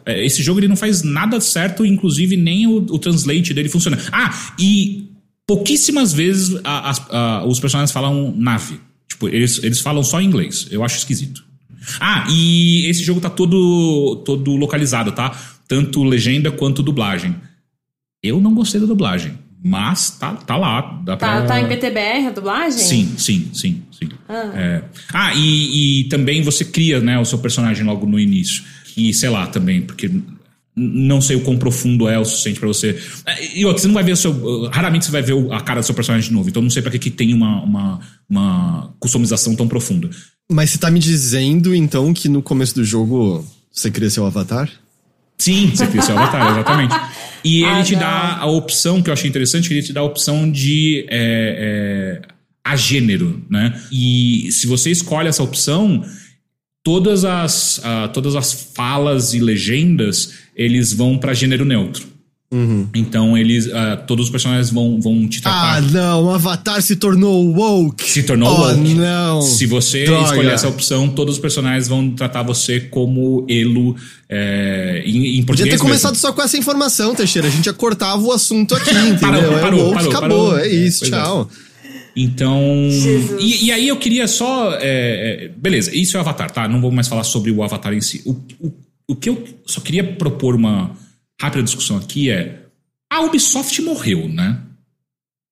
É, 0.05 0.25
esse 0.25 0.43
jogo 0.43 0.61
ele 0.61 0.69
não 0.69 0.77
faz 0.77 1.03
nada 1.03 1.41
certo, 1.41 1.85
inclusive 1.85 2.37
nem 2.37 2.67
o, 2.67 2.77
o 2.77 2.99
translate 2.99 3.55
dele 3.55 3.71
funciona. 3.71 3.99
Ah, 4.13 4.53
e 4.59 5.11
pouquíssimas 5.47 6.13
vezes 6.13 6.61
a, 6.63 6.91
a, 6.91 7.19
a, 7.19 7.47
os 7.47 7.59
personagens 7.59 7.91
falam 7.91 8.35
nave. 8.37 8.79
Tipo, 9.09 9.29
eles, 9.29 9.63
eles 9.63 9.81
falam 9.81 10.05
só 10.05 10.21
em 10.21 10.27
inglês. 10.27 10.67
Eu 10.71 10.85
acho 10.85 10.99
esquisito. 10.99 11.43
Ah, 12.01 12.27
e 12.29 12.87
esse 12.91 13.03
jogo 13.03 13.21
tá 13.21 13.31
todo, 13.31 14.23
todo 14.27 14.57
localizado, 14.57 15.13
tá? 15.13 15.56
Tanto 15.69 16.03
legenda 16.03 16.51
quanto 16.51 16.83
dublagem. 16.83 17.35
Eu 18.23 18.41
não 18.41 18.55
gostei 18.55 18.81
da 18.81 18.87
dublagem, 18.87 19.39
mas 19.63 20.11
tá, 20.11 20.33
tá 20.35 20.57
lá. 20.57 21.01
Dá 21.05 21.17
tá, 21.17 21.39
pra... 21.39 21.47
tá 21.47 21.61
em 21.61 21.67
BTBR 21.67 22.27
a 22.29 22.31
dublagem? 22.31 22.79
Sim, 22.79 23.15
sim, 23.17 23.51
sim. 23.53 23.83
sim. 23.91 24.09
Ah, 24.29 24.53
é. 24.55 24.85
ah 25.13 25.35
e, 25.35 26.01
e, 26.01 26.05
também 26.05 26.43
você 26.43 26.65
cria 26.65 27.01
né, 27.01 27.19
o 27.19 27.25
seu 27.25 27.39
personagem 27.39 27.85
logo 27.85 28.07
no 28.07 28.19
início. 28.19 28.65
E 28.97 29.13
sei 29.13 29.29
lá 29.29 29.47
também, 29.47 29.83
porque 29.83 30.11
não 30.75 31.21
sei 31.23 31.37
o 31.37 31.41
quão 31.41 31.57
profundo 31.57 32.09
é 32.09 32.19
o 32.19 32.25
suficiente 32.25 32.61
para 32.61 32.69
você. 32.69 33.01
E 33.55 33.65
outra, 33.65 33.81
você 33.81 33.87
não 33.87 33.95
vai 33.95 34.05
ver 34.05 34.13
o 34.13 34.17
seu. 34.17 34.69
Raramente 34.71 35.07
você 35.07 35.11
vai 35.11 35.23
ver 35.23 35.35
a 35.53 35.61
cara 35.61 35.81
do 35.81 35.87
seu 35.87 35.95
personagem 35.95 36.29
de 36.29 36.35
novo. 36.35 36.49
Então 36.49 36.63
não 36.63 36.71
sei 36.71 36.83
para 36.83 36.91
que, 36.93 36.99
que 36.99 37.11
tem 37.11 37.33
uma, 37.33 37.63
uma, 37.63 38.01
uma 38.29 38.95
customização 39.01 39.57
tão 39.57 39.67
profunda. 39.67 40.11
Mas 40.51 40.71
você 40.71 40.79
tá 40.79 40.91
me 40.91 41.01
dizendo 41.01 41.75
então 41.75 42.13
que 42.13 42.29
no 42.29 42.43
começo 42.43 42.75
do 42.75 42.85
jogo 42.85 43.45
você 43.73 43.91
cria 43.91 44.11
seu 44.11 44.27
avatar? 44.27 44.71
Sim, 45.39 45.71
você 45.71 45.87
cria 45.87 46.03
seu 46.03 46.17
avatar, 46.19 46.51
exatamente. 46.53 46.95
E 47.45 47.63
ele 47.63 47.71
ah, 47.71 47.83
te 47.83 47.93
não. 47.93 48.01
dá 48.01 48.37
a 48.39 48.47
opção, 48.47 49.03
que 49.03 49.11
eu 49.11 49.13
achei 49.13 49.29
interessante, 49.29 49.73
ele 49.73 49.83
te 49.83 49.93
dá 49.93 50.01
a 50.01 50.05
opção 50.05 50.51
de 50.51 51.07
é, 51.09 52.23
é, 52.23 52.29
a 52.65 52.75
gênero, 52.75 53.45
né? 53.49 53.81
E 53.93 54.51
se 54.51 54.67
você 54.67 54.91
escolhe 54.91 55.29
essa 55.29 55.43
opção, 55.43 56.05
todas 56.83 57.25
as, 57.25 57.79
uh, 57.79 58.09
todas 58.13 58.35
as 58.35 58.73
falas 58.75 59.35
e 59.35 59.41
legendas, 59.41 60.35
eles 60.55 60.93
vão 60.93 61.19
para 61.19 61.35
gênero 61.35 61.65
neutro. 61.65 62.16
Uhum. 62.57 62.89
Então 62.95 63.37
eles. 63.37 63.67
Uh, 63.67 63.99
todos 64.07 64.27
os 64.27 64.31
personagens 64.31 64.71
vão, 64.71 64.99
vão 64.99 65.29
te 65.29 65.43
tratar. 65.43 65.77
Ah, 65.77 65.81
não, 65.83 66.25
o 66.25 66.31
Avatar 66.31 66.81
se 66.81 66.97
tornou 66.97 67.53
woke. 67.53 68.11
Se 68.11 68.23
tornou 68.23 68.49
oh, 68.51 68.63
woke. 68.63 68.95
não. 68.95 69.43
Se 69.43 69.67
você 69.67 70.05
Droga. 70.05 70.25
escolher 70.25 70.53
essa 70.53 70.69
opção, 70.69 71.09
todos 71.09 71.35
os 71.35 71.41
personagens 71.41 71.87
vão 71.87 72.11
tratar 72.13 72.43
você 72.43 72.81
como 72.81 73.47
Elo 73.47 73.95
é, 74.27 75.03
em, 75.05 75.39
em 75.39 75.43
português. 75.43 75.47
Podia 75.47 75.71
ter 75.73 75.79
começado 75.79 76.13
mesmo. 76.13 76.29
só 76.29 76.33
com 76.33 76.41
essa 76.41 76.57
informação, 76.57 77.15
Teixeira. 77.15 77.49
A 77.49 77.51
gente 77.51 77.67
já 77.67 77.75
cortava 77.75 78.23
o 78.23 78.33
assunto 78.33 78.75
aqui, 78.75 78.91
entendeu? 78.91 79.21
parou, 79.21 79.61
parou, 79.61 79.81
é 79.81 79.83
woke, 79.83 79.95
parou, 79.95 80.11
acabou. 80.11 80.51
Parou. 80.53 80.59
É 80.59 80.69
isso, 80.69 81.05
é, 81.05 81.11
tchau. 81.11 81.51
Então. 82.17 82.59
E, 83.39 83.67
e, 83.67 83.73
aí 83.73 83.87
eu 83.87 83.99
queria 83.99 84.27
só. 84.27 84.73
É, 84.77 85.45
é, 85.45 85.51
beleza, 85.55 85.95
isso 85.95 86.17
é 86.17 86.19
o 86.19 86.23
Avatar, 86.23 86.51
tá? 86.51 86.67
Não 86.67 86.81
vou 86.81 86.91
mais 86.91 87.07
falar 87.07 87.25
sobre 87.25 87.51
o 87.51 87.63
Avatar 87.63 87.93
em 87.93 88.01
si. 88.01 88.23
O, 88.25 88.31
o, 88.59 88.73
o 89.09 89.15
que 89.15 89.29
eu 89.29 89.45
só 89.67 89.83
queria 89.83 90.03
propor 90.03 90.55
uma 90.55 90.97
rápida 91.41 91.63
discussão 91.63 91.97
aqui 91.97 92.31
é: 92.31 92.63
a 93.11 93.21
Ubisoft 93.23 93.81
morreu, 93.83 94.29
né? 94.29 94.61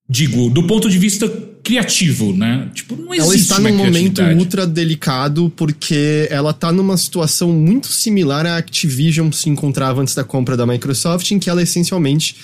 Digo, 0.08 0.50
do 0.50 0.66
ponto 0.66 0.90
de 0.90 0.98
vista 0.98 1.28
criativo, 1.62 2.36
né? 2.36 2.70
Tipo, 2.74 2.94
não 2.94 3.14
existe 3.14 3.22
Ela 3.22 3.36
está 3.36 3.58
num 3.58 3.76
momento 3.76 4.22
ultra 4.36 4.66
delicado 4.66 5.50
porque 5.56 6.28
ela 6.30 6.50
está 6.50 6.70
numa 6.70 6.96
situação 6.96 7.52
muito 7.52 7.86
similar 7.88 8.44
à 8.44 8.58
Activision 8.58 9.32
se 9.32 9.48
encontrava 9.48 10.02
antes 10.02 10.14
da 10.14 10.22
compra 10.22 10.58
da 10.58 10.66
Microsoft, 10.66 11.30
em 11.30 11.38
que 11.38 11.48
ela 11.48 11.62
essencialmente 11.62 12.36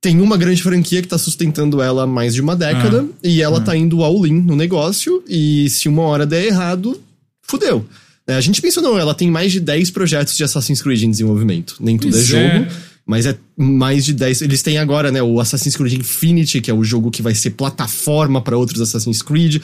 tem 0.00 0.20
uma 0.20 0.36
grande 0.36 0.62
franquia 0.62 1.00
que 1.00 1.06
está 1.06 1.18
sustentando 1.18 1.80
ela 1.82 2.04
há 2.04 2.06
mais 2.06 2.34
de 2.34 2.40
uma 2.40 2.54
década 2.54 3.04
ah, 3.08 3.14
e 3.24 3.42
ela 3.42 3.58
ah. 3.58 3.62
tá 3.62 3.76
indo 3.76 4.04
all-in 4.04 4.40
no 4.42 4.54
negócio 4.54 5.24
e 5.26 5.68
se 5.70 5.88
uma 5.88 6.02
hora 6.02 6.26
der 6.26 6.44
errado, 6.44 7.00
fudeu. 7.42 7.84
É, 8.28 8.34
a 8.34 8.40
gente 8.42 8.60
pensou, 8.60 8.82
não, 8.82 8.98
ela 8.98 9.14
tem 9.14 9.30
mais 9.30 9.50
de 9.50 9.58
10 9.58 9.90
projetos 9.90 10.36
de 10.36 10.44
Assassin's 10.44 10.82
Creed 10.82 11.02
em 11.02 11.10
desenvolvimento. 11.10 11.76
Nem 11.80 11.96
tudo 11.96 12.10
é 12.10 12.20
pois 12.20 12.34
é 12.34 12.58
jogo, 12.58 12.70
mas 13.06 13.24
é 13.24 13.34
mais 13.56 14.04
de 14.04 14.12
10. 14.12 14.42
Eles 14.42 14.62
têm 14.62 14.76
agora, 14.76 15.10
né, 15.10 15.22
o 15.22 15.40
Assassin's 15.40 15.74
Creed 15.74 15.94
Infinity, 15.94 16.60
que 16.60 16.70
é 16.70 16.74
o 16.74 16.84
jogo 16.84 17.10
que 17.10 17.22
vai 17.22 17.34
ser 17.34 17.50
plataforma 17.50 18.42
para 18.42 18.56
outros 18.56 18.82
Assassin's 18.82 19.22
Creed. 19.22 19.62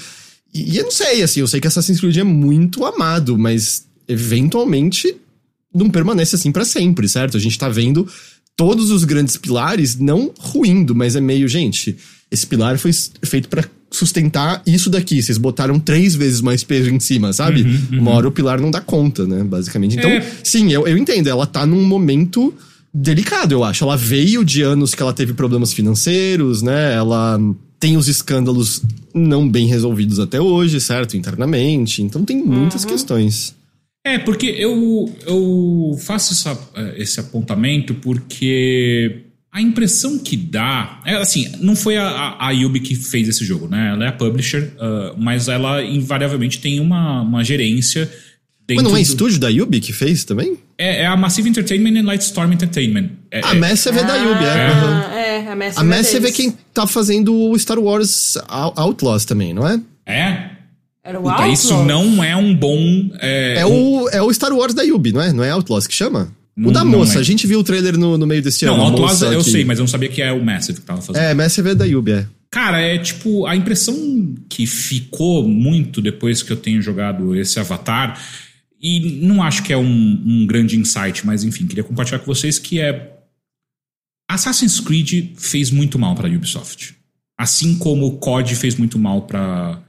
E, 0.52 0.72
e 0.72 0.78
eu 0.78 0.84
não 0.84 0.90
sei, 0.90 1.22
assim, 1.22 1.40
eu 1.40 1.46
sei 1.46 1.60
que 1.60 1.66
Assassin's 1.66 2.00
Creed 2.00 2.16
é 2.16 2.24
muito 2.24 2.86
amado, 2.86 3.36
mas 3.36 3.84
eventualmente 4.08 5.14
não 5.74 5.90
permanece 5.90 6.34
assim 6.34 6.50
para 6.50 6.64
sempre, 6.64 7.06
certo? 7.06 7.36
A 7.36 7.40
gente 7.40 7.58
tá 7.58 7.68
vendo 7.68 8.08
todos 8.56 8.90
os 8.90 9.04
grandes 9.04 9.36
pilares 9.36 9.98
não 9.98 10.32
ruindo, 10.38 10.94
mas 10.94 11.16
é 11.16 11.20
meio, 11.20 11.46
gente, 11.48 11.98
esse 12.30 12.46
pilar 12.46 12.78
foi 12.78 12.92
feito 13.24 13.48
para 13.48 13.64
sustentar 13.94 14.62
isso 14.66 14.90
daqui. 14.90 15.22
Vocês 15.22 15.38
botaram 15.38 15.78
três 15.78 16.14
vezes 16.14 16.40
mais 16.40 16.64
peso 16.64 16.90
em 16.90 17.00
cima, 17.00 17.32
sabe? 17.32 17.62
Uhum, 17.62 17.82
uhum. 17.92 18.00
Uma 18.00 18.10
hora 18.12 18.28
o 18.28 18.32
pilar 18.32 18.60
não 18.60 18.70
dá 18.70 18.80
conta, 18.80 19.26
né? 19.26 19.42
Basicamente. 19.44 19.96
Então, 19.96 20.10
é. 20.10 20.26
sim, 20.42 20.72
eu, 20.72 20.86
eu 20.86 20.96
entendo. 20.96 21.28
Ela 21.28 21.46
tá 21.46 21.64
num 21.64 21.84
momento 21.84 22.52
delicado, 22.92 23.52
eu 23.52 23.64
acho. 23.64 23.84
Ela 23.84 23.96
veio 23.96 24.44
de 24.44 24.62
anos 24.62 24.94
que 24.94 25.02
ela 25.02 25.12
teve 25.12 25.34
problemas 25.34 25.72
financeiros, 25.72 26.62
né? 26.62 26.94
Ela 26.94 27.38
tem 27.80 27.96
os 27.96 28.08
escândalos 28.08 28.82
não 29.14 29.48
bem 29.48 29.66
resolvidos 29.66 30.18
até 30.18 30.40
hoje, 30.40 30.80
certo? 30.80 31.16
Internamente. 31.16 32.02
Então 32.02 32.24
tem 32.24 32.36
muitas 32.42 32.84
uhum. 32.84 32.90
questões. 32.90 33.54
É, 34.06 34.18
porque 34.18 34.46
eu, 34.46 35.10
eu 35.26 35.98
faço 35.98 36.34
essa, 36.34 36.58
esse 36.96 37.18
apontamento 37.20 37.94
porque 37.94 39.23
a 39.54 39.62
impressão 39.62 40.18
que 40.18 40.36
dá. 40.36 41.00
É 41.04 41.14
assim, 41.14 41.52
não 41.60 41.76
foi 41.76 41.96
a, 41.96 42.36
a 42.40 42.50
Yubi 42.50 42.80
que 42.80 42.96
fez 42.96 43.28
esse 43.28 43.44
jogo, 43.44 43.68
né? 43.68 43.92
Ela 43.92 44.06
é 44.06 44.08
a 44.08 44.12
publisher, 44.12 44.72
uh, 44.74 45.14
mas 45.16 45.46
ela 45.46 45.80
invariavelmente 45.80 46.58
tem 46.58 46.80
uma, 46.80 47.22
uma 47.22 47.44
gerência. 47.44 48.10
Mas 48.68 48.82
não 48.82 48.90
é 48.90 48.94
do... 48.94 48.98
estúdio 48.98 49.38
da 49.38 49.48
Yubi 49.48 49.78
que 49.78 49.92
fez 49.92 50.24
também? 50.24 50.58
É, 50.76 51.02
é, 51.02 51.06
a 51.06 51.16
Massive 51.16 51.48
Entertainment 51.48 52.00
e 52.00 52.02
Lightstorm 52.02 52.52
Entertainment. 52.52 53.10
É, 53.30 53.42
a 53.44 53.54
Massive 53.54 53.98
é, 53.98 54.00
é 54.00 54.04
da 54.04 54.16
Yubi, 54.16 54.44
é. 54.44 54.48
Ah, 54.48 55.14
é, 55.14 55.48
a 55.48 55.54
Massive, 55.56 55.80
a 55.80 55.84
Massive 55.84 56.26
é, 56.26 56.32
quem 56.32 56.54
tá 56.72 56.86
fazendo 56.88 57.32
o 57.32 57.56
Star 57.56 57.78
Wars 57.78 58.36
Outlaws 58.48 59.24
também, 59.24 59.54
não 59.54 59.68
é? 59.68 59.80
É? 60.04 60.50
Era 61.04 61.20
o 61.20 61.22
Puta, 61.22 61.46
isso 61.46 61.84
não 61.84 62.24
é 62.24 62.34
um 62.34 62.52
bom. 62.52 63.08
É, 63.20 63.58
é, 63.58 63.66
o, 63.66 64.08
é 64.08 64.20
o 64.20 64.34
Star 64.34 64.52
Wars 64.52 64.74
da 64.74 64.82
Yubi, 64.82 65.12
não 65.12 65.20
é? 65.20 65.32
Não 65.32 65.44
é 65.44 65.50
Outlaws 65.50 65.86
que 65.86 65.94
chama? 65.94 66.32
O 66.56 66.70
da 66.70 66.84
moça, 66.84 67.18
é. 67.18 67.20
a 67.20 67.22
gente 67.24 67.46
viu 67.46 67.58
o 67.58 67.64
trailer 67.64 67.98
no, 67.98 68.16
no 68.16 68.26
meio 68.26 68.40
desse 68.40 68.64
não, 68.64 68.74
ano. 68.86 68.96
Não, 68.96 69.32
eu 69.32 69.42
que... 69.42 69.50
sei, 69.50 69.64
mas 69.64 69.78
eu 69.78 69.82
não 69.82 69.88
sabia 69.88 70.08
que 70.08 70.22
é 70.22 70.32
o 70.32 70.44
Massive 70.44 70.80
que 70.80 70.86
tava 70.86 71.02
fazendo. 71.02 71.22
É, 71.22 71.34
Massive 71.34 71.70
é 71.70 71.74
da 71.74 71.84
Yubi, 71.84 72.12
é. 72.12 72.26
Cara, 72.48 72.80
é 72.80 72.96
tipo, 72.98 73.44
a 73.46 73.56
impressão 73.56 74.36
que 74.48 74.64
ficou 74.64 75.48
muito 75.48 76.00
depois 76.00 76.42
que 76.42 76.52
eu 76.52 76.56
tenho 76.56 76.80
jogado 76.80 77.34
esse 77.34 77.58
Avatar, 77.58 78.20
e 78.80 79.20
não 79.20 79.42
acho 79.42 79.64
que 79.64 79.72
é 79.72 79.76
um, 79.76 80.22
um 80.24 80.46
grande 80.46 80.78
insight, 80.78 81.26
mas 81.26 81.42
enfim, 81.42 81.66
queria 81.66 81.82
compartilhar 81.82 82.20
com 82.20 82.26
vocês 82.26 82.58
que 82.58 82.78
é. 82.80 83.12
Assassin's 84.30 84.78
Creed 84.78 85.32
fez 85.36 85.70
muito 85.70 85.98
mal 85.98 86.14
pra 86.14 86.28
Ubisoft. 86.28 86.94
Assim 87.36 87.76
como 87.76 88.06
o 88.06 88.16
COD 88.18 88.54
fez 88.54 88.76
muito 88.76 88.98
mal 88.98 89.22
pra, 89.22 89.82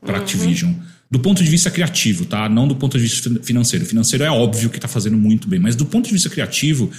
pra 0.00 0.14
uhum. 0.14 0.20
Activision 0.22 0.72
do 1.10 1.18
ponto 1.18 1.42
de 1.42 1.48
vista 1.48 1.70
criativo, 1.70 2.24
tá? 2.24 2.48
Não 2.48 2.66
do 2.66 2.76
ponto 2.76 2.96
de 2.96 3.04
vista 3.04 3.30
financeiro. 3.42 3.84
O 3.84 3.88
financeiro 3.88 4.24
é 4.24 4.30
óbvio 4.30 4.70
que 4.70 4.80
tá 4.80 4.88
fazendo 4.88 5.16
muito 5.16 5.48
bem, 5.48 5.58
mas 5.58 5.76
do 5.76 5.86
ponto 5.86 6.06
de 6.06 6.12
vista 6.12 6.28
criativo, 6.28 6.90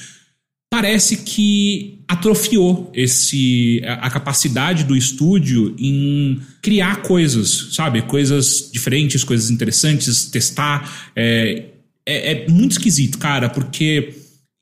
parece 0.69 1.17
que 1.17 1.99
atrofiou 2.07 2.91
esse 2.93 3.81
a 3.85 4.09
capacidade 4.09 4.83
do 4.85 4.95
estúdio 4.95 5.75
em 5.77 6.39
criar 6.61 7.01
coisas, 7.01 7.69
sabe? 7.73 8.01
Coisas 8.03 8.69
diferentes, 8.71 9.23
coisas 9.23 9.49
interessantes, 9.49 10.25
testar. 10.25 11.11
É, 11.15 11.65
é, 12.05 12.31
é 12.31 12.49
muito 12.49 12.73
esquisito, 12.73 13.17
cara, 13.17 13.49
porque 13.49 14.13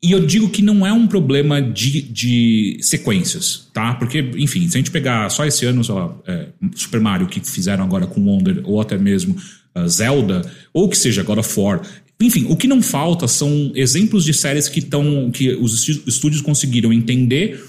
E 0.05 0.11
eu 0.11 0.23
digo 0.23 0.49
que 0.49 0.61
não 0.61 0.85
é 0.85 0.93
um 0.93 1.07
problema 1.07 1.59
de, 1.59 1.99
de 1.99 2.77
sequências, 2.79 3.67
tá? 3.73 3.95
Porque, 3.95 4.19
enfim, 4.37 4.69
se 4.69 4.77
a 4.77 4.79
gente 4.79 4.91
pegar 4.91 5.31
só 5.31 5.43
esse 5.47 5.65
ano, 5.65 5.83
sei 5.83 5.95
lá, 5.95 6.15
é, 6.27 6.49
Super 6.75 7.01
Mario, 7.01 7.25
que 7.25 7.39
fizeram 7.39 7.83
agora 7.83 8.05
com 8.05 8.21
Wonder, 8.21 8.61
ou 8.65 8.79
até 8.79 8.99
mesmo 8.99 9.35
uh, 9.75 9.89
Zelda, 9.89 10.43
ou 10.71 10.87
que 10.87 10.95
seja 10.95 11.23
God 11.23 11.39
of 11.39 11.59
War, 11.59 11.81
enfim, 12.21 12.45
o 12.49 12.55
que 12.55 12.67
não 12.67 12.83
falta 12.83 13.27
são 13.27 13.71
exemplos 13.73 14.23
de 14.23 14.31
séries 14.31 14.69
que 14.69 14.77
estão. 14.77 15.31
que 15.31 15.55
os 15.55 15.89
estúdios 15.89 16.39
conseguiram 16.39 16.93
entender 16.93 17.59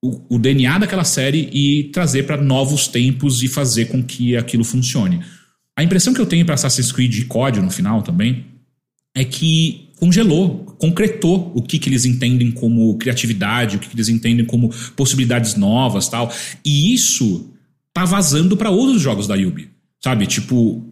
o, 0.00 0.36
o 0.36 0.38
DNA 0.38 0.78
daquela 0.78 1.02
série 1.02 1.50
e 1.52 1.90
trazer 1.92 2.22
para 2.22 2.40
novos 2.40 2.86
tempos 2.86 3.42
e 3.42 3.48
fazer 3.48 3.86
com 3.86 4.00
que 4.00 4.36
aquilo 4.36 4.62
funcione. 4.62 5.24
A 5.76 5.82
impressão 5.82 6.14
que 6.14 6.20
eu 6.20 6.26
tenho 6.26 6.46
para 6.46 6.54
Assassin's 6.54 6.92
Creed 6.92 7.18
e 7.18 7.24
COD 7.24 7.60
no 7.60 7.70
final 7.70 8.00
também 8.00 8.46
é 9.12 9.24
que 9.24 9.89
congelou, 10.00 10.64
concretou 10.78 11.52
o 11.54 11.62
que, 11.62 11.78
que 11.78 11.90
eles 11.90 12.06
entendem 12.06 12.50
como 12.50 12.96
criatividade, 12.96 13.76
o 13.76 13.78
que, 13.78 13.88
que 13.88 13.94
eles 13.94 14.08
entendem 14.08 14.46
como 14.46 14.70
possibilidades 14.96 15.54
novas 15.54 16.08
tal. 16.08 16.32
E 16.64 16.92
isso 16.94 17.52
tá 17.92 18.06
vazando 18.06 18.56
para 18.56 18.70
outros 18.70 19.02
jogos 19.02 19.26
da 19.26 19.34
Yubi. 19.34 19.70
Sabe? 20.02 20.26
Tipo, 20.26 20.82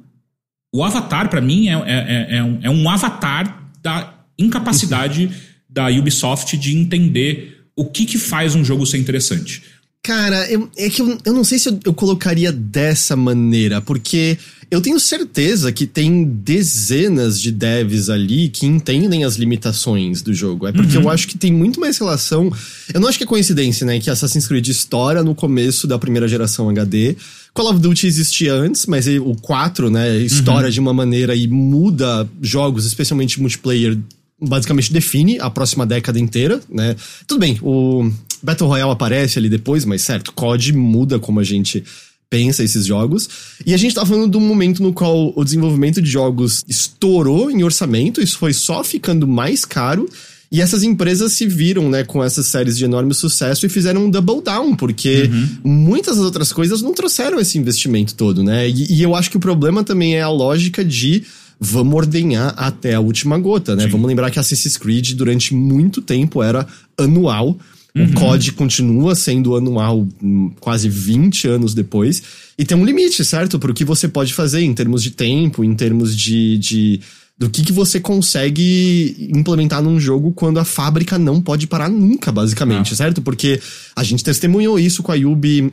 o 0.73 0.85
Avatar, 0.85 1.31
para 1.31 1.41
mim, 1.41 1.69
é, 1.69 1.73
é, 1.73 1.79
é, 1.87 2.37
é, 2.37 2.45
um, 2.45 2.59
é 2.63 2.71
um 2.71 2.91
avatar 2.91 3.73
da 3.83 4.15
incapacidade 4.39 5.31
da 5.69 5.89
Ubisoft 5.89 6.57
de 6.59 6.77
entender 6.77 7.65
o 7.75 7.87
que, 7.87 8.05
que 8.05 8.19
faz 8.19 8.55
um 8.55 8.65
jogo 8.65 8.85
ser 8.85 8.99
interessante. 8.99 9.63
Cara, 10.03 10.51
eu, 10.51 10.71
é 10.77 10.89
que 10.89 11.03
eu, 11.03 11.19
eu 11.25 11.33
não 11.33 11.45
sei 11.45 11.59
se 11.59 11.69
eu, 11.69 11.79
eu, 11.85 11.93
colocaria 11.93 12.51
dessa 12.51 13.15
maneira, 13.15 13.81
porque 13.81 14.39
eu 14.71 14.81
tenho 14.81 14.99
certeza 14.99 15.73
que 15.73 15.87
tem 15.87 16.25
dezenas 16.25 17.41
de 17.41 17.51
devs 17.51 18.09
ali 18.09 18.49
que 18.49 18.65
entendem 18.65 19.25
as 19.25 19.37
limitações 19.37 20.23
do 20.23 20.33
jogo. 20.33 20.67
É 20.67 20.73
porque 20.73 20.97
uhum. 20.97 21.05
eu 21.05 21.11
acho 21.11 21.27
que 21.27 21.37
tem 21.37 21.53
muito 21.53 21.81
mais 21.81 21.99
relação. 21.99 22.51
Eu 22.93 23.01
não 23.01 23.09
acho 23.09 23.19
que 23.19 23.25
é 23.25 23.27
coincidência, 23.27 23.87
né? 23.87 23.99
Que 23.99 24.09
Assassin's 24.09 24.47
Creed 24.47 24.69
estoura 24.69 25.23
no 25.23 25.35
começo 25.35 25.87
da 25.87 25.99
primeira 25.99 26.29
geração 26.29 26.69
HD. 26.69 27.17
Call 27.53 27.71
of 27.71 27.81
Duty 27.81 28.07
existia 28.07 28.55
antes, 28.55 28.87
mas 28.87 29.07
o 29.07 29.35
4, 29.35 29.91
né, 29.91 30.17
estoura 30.19 30.67
uhum. 30.67 30.73
de 30.73 30.81
uma 30.81 30.95
maneira 30.95 31.35
e 31.35 31.49
muda 31.49 32.29
jogos, 32.41 32.87
especialmente 32.87 33.41
multiplayer, 33.41 33.99
basicamente 34.41 34.93
define 34.93 35.41
a 35.41 35.51
próxima 35.51 35.85
década 35.85 36.21
inteira, 36.21 36.61
né? 36.71 36.95
Tudo 37.27 37.41
bem, 37.41 37.59
o 37.61 38.11
Battle 38.43 38.69
Royale 38.69 38.93
aparece 38.93 39.39
ali 39.39 39.49
depois, 39.49 39.85
mas 39.85 40.03
certo, 40.03 40.33
COD 40.33 40.73
muda 40.73 41.19
como 41.19 41.41
a 41.41 41.45
gente 41.45 41.85
pensa 42.31 42.63
esses 42.63 42.85
jogos. 42.87 43.29
E 43.65 43.73
a 43.75 43.77
gente 43.77 43.95
tá 43.95 44.05
falando 44.05 44.31
de 44.31 44.37
um 44.37 44.47
momento 44.47 44.83
no 44.83 44.93
qual 44.93 45.33
o 45.35 45.45
desenvolvimento 45.45 46.01
de 46.01 46.11
jogos 46.11 46.65
estourou 46.69 47.51
em 47.51 47.63
orçamento, 47.63 48.21
isso 48.21 48.39
foi 48.39 48.53
só 48.53 48.85
ficando 48.85 49.27
mais 49.27 49.65
caro. 49.65 50.09
E 50.51 50.63
essas 50.63 50.83
empresas 50.83 51.35
se 51.35 51.47
viram, 51.47 51.91
né, 51.91 52.05
com 52.05 52.25
essas 52.25 52.47
séries 52.47 52.79
de 52.79 52.85
enorme 52.85 53.13
sucesso 53.13 53.67
e 53.67 53.69
fizeram 53.69 54.07
um 54.07 54.11
double 54.11 54.43
down, 54.43 54.75
porque 54.75 55.29
uhum. 55.31 55.49
muitas 55.63 56.17
das 56.17 56.25
outras 56.25 56.53
coisas 56.55 56.81
não 56.81 56.95
trouxeram 56.95 57.39
esse 57.39 57.59
investimento 57.59 58.15
todo, 58.15 58.43
né? 58.43 58.67
E, 58.67 58.95
e, 58.95 59.03
eu 59.03 59.15
acho 59.15 59.31
que 59.31 59.37
o 59.37 59.41
problema 59.41 59.85
também 59.85 60.17
é 60.17 60.23
a 60.23 60.31
lógica 60.31 60.83
de 60.83 61.23
vamos 61.61 61.95
ordenhar 61.95 62.55
até 62.57 62.95
a 62.95 63.01
última 63.01 63.39
gota, 63.39 63.77
né? 63.77 63.85
Sim. 63.85 63.91
Vamos 63.91 64.07
lembrar 64.07 64.31
que 64.31 64.39
Assassin's 64.39 64.79
Creed 64.79 65.13
durante 65.13 65.55
muito 65.55 66.01
tempo 66.01 66.43
era 66.43 66.67
anual. 66.97 67.59
Uhum. 67.99 68.05
O 68.05 68.13
COD 68.15 68.53
continua 68.53 69.15
sendo 69.15 69.57
anual 69.57 70.07
hum, 70.23 70.53
quase 70.61 70.89
20 70.89 71.49
anos 71.49 71.75
depois. 71.75 72.23
E 72.57 72.65
tem 72.65 72.77
um 72.77 72.85
limite, 72.85 73.25
certo? 73.25 73.59
Para 73.59 73.71
o 73.71 73.75
que 73.75 73.85
você 73.85 74.09
pode 74.09 74.33
fazer 74.35 74.63
em 74.63 74.75
termos 74.75 75.03
de 75.03 75.11
tempo, 75.11 75.65
em 75.65 75.75
termos 75.75 76.17
de. 76.17 76.59
de 76.59 77.01
do 77.37 77.49
que, 77.49 77.63
que 77.63 77.73
você 77.73 78.01
consegue 78.01 79.29
implementar 79.33 79.81
num 79.81 80.01
jogo 80.01 80.33
quando 80.33 80.59
a 80.59 80.65
fábrica 80.65 81.17
não 81.17 81.41
pode 81.41 81.69
parar 81.69 81.89
nunca, 81.89 82.33
basicamente, 82.33 82.93
ah. 82.95 82.97
certo? 82.97 83.23
Porque 83.23 83.61
a 83.95 84.03
gente 84.03 84.25
testemunhou 84.25 84.77
isso 84.77 85.05
com 85.05 85.13
a 85.13 85.15
Yubi 85.15 85.73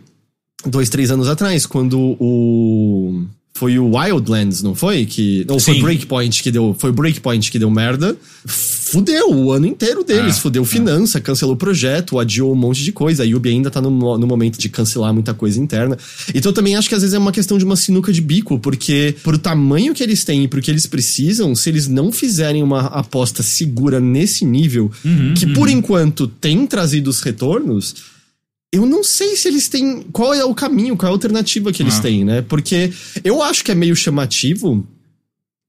dois, 0.63 0.89
três 0.89 1.09
anos 1.09 1.27
atrás, 1.27 1.65
quando 1.65 2.15
o 2.19 3.25
foi 3.55 3.79
o 3.79 3.95
Wildlands, 3.95 4.61
não 4.61 4.75
foi? 4.75 5.05
Que 5.05 5.45
não 5.47 5.57
foi 5.57 5.79
Breakpoint 5.79 6.43
que 6.43 6.51
deu, 6.51 6.75
foi 6.77 6.91
Breakpoint 6.91 7.49
que 7.49 7.57
deu 7.57 7.71
merda. 7.71 8.15
Fudeu 8.45 9.31
o 9.31 9.49
ano 9.49 9.65
inteiro 9.65 10.03
deles, 10.03 10.37
ah, 10.37 10.41
fudeu 10.41 10.63
ah. 10.63 10.65
finança, 10.65 11.21
cancelou 11.21 11.55
o 11.55 11.57
projeto, 11.57 12.19
adiou 12.19 12.51
um 12.51 12.55
monte 12.55 12.83
de 12.83 12.91
coisa. 12.91 13.23
A 13.23 13.25
Yubi 13.25 13.49
ainda 13.49 13.71
tá 13.71 13.81
no, 13.81 13.89
no 13.89 14.27
momento 14.27 14.59
de 14.59 14.67
cancelar 14.67 15.13
muita 15.13 15.33
coisa 15.33 15.57
interna. 15.57 15.97
Então 16.33 16.49
eu 16.49 16.53
também 16.53 16.75
acho 16.75 16.89
que 16.89 16.95
às 16.95 17.01
vezes 17.01 17.13
é 17.13 17.17
uma 17.17 17.31
questão 17.31 17.57
de 17.57 17.63
uma 17.63 17.77
sinuca 17.77 18.11
de 18.11 18.19
bico, 18.19 18.59
porque 18.59 19.15
pro 19.23 19.37
tamanho 19.37 19.93
que 19.93 20.03
eles 20.03 20.25
têm 20.25 20.43
e 20.43 20.47
pro 20.49 20.61
que 20.61 20.69
eles 20.69 20.85
precisam, 20.85 21.55
se 21.55 21.69
eles 21.69 21.87
não 21.87 22.11
fizerem 22.11 22.61
uma 22.61 22.87
aposta 22.87 23.41
segura 23.41 24.01
nesse 24.01 24.43
nível, 24.43 24.91
uhum, 25.03 25.33
que 25.33 25.47
por 25.47 25.69
uhum. 25.69 25.75
enquanto 25.75 26.27
tem 26.27 26.67
trazido 26.67 27.09
os 27.09 27.21
retornos, 27.21 27.95
eu 28.75 28.85
não 28.85 29.03
sei 29.03 29.35
se 29.37 29.47
eles 29.47 29.69
têm. 29.69 30.03
Qual 30.11 30.33
é 30.33 30.43
o 30.43 30.53
caminho, 30.53 30.97
qual 30.97 31.07
é 31.07 31.11
a 31.11 31.13
alternativa 31.15 31.71
que 31.71 31.81
eles 31.81 31.97
ah. 31.97 32.01
têm, 32.01 32.25
né? 32.25 32.41
Porque 32.41 32.91
eu 33.23 33.41
acho 33.41 33.63
que 33.63 33.71
é 33.71 33.75
meio 33.75 33.95
chamativo 33.95 34.85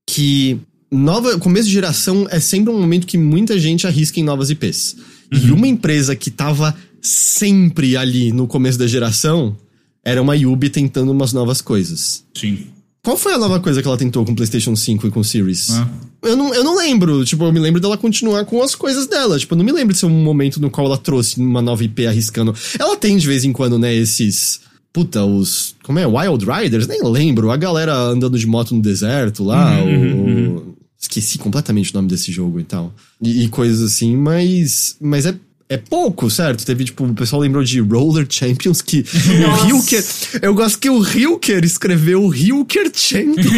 que 0.08 0.58
nova 0.90 1.38
começo 1.38 1.68
de 1.68 1.74
geração 1.74 2.26
é 2.30 2.40
sempre 2.40 2.72
um 2.72 2.80
momento 2.80 3.06
que 3.06 3.16
muita 3.16 3.58
gente 3.58 3.86
arrisca 3.86 4.18
em 4.18 4.24
novas 4.24 4.50
IPs. 4.50 4.96
Uhum. 5.32 5.38
E 5.38 5.52
uma 5.52 5.68
empresa 5.68 6.16
que 6.16 6.30
tava 6.30 6.76
sempre 7.00 7.96
ali 7.96 8.32
no 8.32 8.48
começo 8.48 8.78
da 8.78 8.86
geração 8.86 9.56
era 10.04 10.20
uma 10.20 10.36
Yubi 10.36 10.68
tentando 10.68 11.12
umas 11.12 11.32
novas 11.32 11.60
coisas. 11.60 12.24
Sim. 12.34 12.66
Qual 13.06 13.16
foi 13.16 13.34
a 13.34 13.38
nova 13.38 13.60
coisa 13.60 13.80
que 13.80 13.86
ela 13.86 13.96
tentou 13.96 14.24
com 14.24 14.32
o 14.32 14.34
PlayStation 14.34 14.74
5 14.74 15.06
e 15.06 15.10
com 15.12 15.20
o 15.20 15.24
Series? 15.24 15.70
Ah. 15.70 15.88
Eu, 16.22 16.36
não, 16.36 16.52
eu 16.52 16.64
não 16.64 16.76
lembro. 16.76 17.24
Tipo, 17.24 17.44
eu 17.44 17.52
me 17.52 17.60
lembro 17.60 17.80
dela 17.80 17.96
continuar 17.96 18.44
com 18.44 18.60
as 18.60 18.74
coisas 18.74 19.06
dela. 19.06 19.38
Tipo, 19.38 19.54
eu 19.54 19.58
não 19.58 19.64
me 19.64 19.70
lembro 19.70 19.92
de 19.92 20.00
ser 20.00 20.06
um 20.06 20.24
momento 20.24 20.60
no 20.60 20.68
qual 20.68 20.88
ela 20.88 20.98
trouxe 20.98 21.38
uma 21.38 21.62
nova 21.62 21.84
IP 21.84 22.04
arriscando. 22.04 22.52
Ela 22.76 22.96
tem 22.96 23.16
de 23.16 23.24
vez 23.24 23.44
em 23.44 23.52
quando, 23.52 23.78
né, 23.78 23.94
esses. 23.94 24.58
Puta, 24.92 25.24
os. 25.24 25.76
Como 25.84 26.00
é? 26.00 26.04
Wild 26.04 26.44
Riders? 26.44 26.88
Nem 26.88 27.00
lembro. 27.04 27.52
A 27.52 27.56
galera 27.56 27.96
andando 27.96 28.36
de 28.36 28.44
moto 28.44 28.74
no 28.74 28.82
deserto 28.82 29.44
lá. 29.44 29.80
Uhum, 29.80 29.86
o, 29.86 30.26
uhum. 30.26 30.74
Esqueci 31.00 31.38
completamente 31.38 31.92
o 31.92 31.94
nome 31.94 32.08
desse 32.08 32.32
jogo 32.32 32.58
e 32.58 32.64
tal. 32.64 32.92
E, 33.22 33.44
e 33.44 33.48
coisas 33.48 33.80
assim, 33.82 34.16
mas. 34.16 34.96
Mas 35.00 35.26
é 35.26 35.34
é 35.68 35.76
pouco, 35.76 36.30
certo? 36.30 36.64
Teve, 36.64 36.84
tipo, 36.84 37.04
o 37.04 37.14
pessoal 37.14 37.42
lembrou 37.42 37.64
de 37.64 37.80
Roller 37.80 38.26
Champions, 38.28 38.80
que 38.80 39.04
Nossa. 39.40 39.64
o 39.64 39.68
Hilker. 39.68 40.04
Eu 40.40 40.54
gosto 40.54 40.78
que 40.78 40.88
o 40.88 41.02
Hilker 41.02 41.64
escreveu 41.64 42.24
o 42.24 42.34
Hilker 42.34 42.90
Champions. 42.94 43.46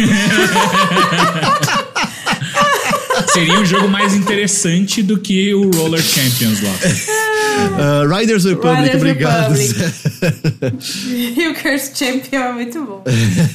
Seria 3.33 3.59
um 3.59 3.65
jogo 3.65 3.87
mais 3.87 4.15
interessante 4.15 5.03
do 5.03 5.19
que 5.19 5.53
o 5.53 5.69
Roller 5.69 6.01
Champions 6.01 6.61
lá. 6.63 6.73
Uh, 7.59 8.07
Riders 8.17 8.45
Republic, 8.45 8.81
Riders 8.81 8.95
obrigado. 8.95 9.53
Hilker's 11.37 11.91
Champion 11.93 12.39
é 12.39 12.53
muito 12.53 12.83
bom. 12.83 13.03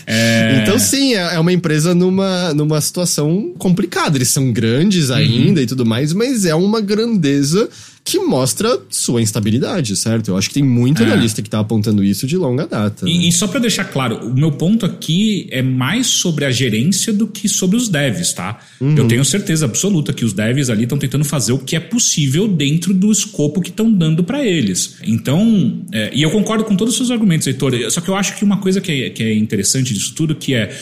É... 0.06 0.60
Então, 0.62 0.78
sim, 0.78 1.14
é, 1.14 1.34
é 1.34 1.40
uma 1.40 1.52
empresa 1.52 1.92
numa, 1.92 2.54
numa 2.54 2.80
situação 2.80 3.52
complicada. 3.58 4.16
Eles 4.16 4.28
são 4.28 4.52
grandes 4.52 5.10
ainda 5.10 5.58
uhum. 5.58 5.64
e 5.64 5.66
tudo 5.66 5.84
mais, 5.84 6.12
mas 6.12 6.44
é 6.44 6.54
uma 6.54 6.80
grandeza 6.80 7.68
que 8.04 8.18
mostra 8.18 8.78
sua 8.90 9.22
instabilidade, 9.22 9.96
certo? 9.96 10.28
Eu 10.28 10.36
acho 10.36 10.48
que 10.48 10.54
tem 10.54 10.62
muito 10.62 11.02
é. 11.02 11.06
analista 11.06 11.40
que 11.40 11.48
tá 11.48 11.58
apontando 11.58 12.04
isso 12.04 12.26
de 12.26 12.36
longa 12.36 12.66
data. 12.66 13.08
E, 13.08 13.18
né? 13.18 13.24
e, 13.24 13.32
só 13.32 13.48
para 13.48 13.60
deixar 13.60 13.84
claro, 13.84 14.28
o 14.28 14.34
meu 14.34 14.52
ponto 14.52 14.84
aqui 14.84 15.48
é 15.50 15.62
mais 15.62 16.08
sobre 16.08 16.44
a 16.44 16.50
gerência 16.50 17.14
do 17.14 17.26
que 17.26 17.48
sobre 17.48 17.78
os 17.78 17.88
devs, 17.88 18.34
tá? 18.34 18.60
Uhum. 18.78 18.94
Eu 18.94 19.08
tenho 19.08 19.24
certeza 19.24 19.64
absoluta 19.64 20.12
que 20.12 20.22
os 20.22 20.34
devs 20.34 20.68
ali 20.68 20.82
estão 20.82 20.98
tentando 20.98 21.24
fazer 21.24 21.52
o 21.52 21.58
que 21.58 21.76
é 21.76 21.80
possível 21.80 22.46
dentro 22.46 22.92
do 22.92 23.10
escopo 23.10 23.62
que 23.62 23.70
estão 23.70 23.90
dando 23.90 24.22
para 24.22 24.44
eles. 24.44 24.96
Então, 25.02 25.82
é, 25.90 26.10
e 26.14 26.22
eu 26.22 26.30
concordo 26.30 26.64
com 26.64 26.76
todos 26.76 26.92
os 26.92 26.98
seus 26.98 27.10
argumentos, 27.10 27.46
Heitor, 27.46 27.72
só 27.90 28.02
que 28.02 28.10
eu 28.10 28.16
acho 28.16 28.36
que 28.36 28.44
uma 28.44 28.58
coisa 28.58 28.82
que 28.82 29.04
é, 29.04 29.10
que 29.10 29.22
é 29.22 29.34
interessante 29.34 29.94
disso 29.94 30.14
tudo 30.14 30.34
que 30.34 30.52
é 30.54 30.76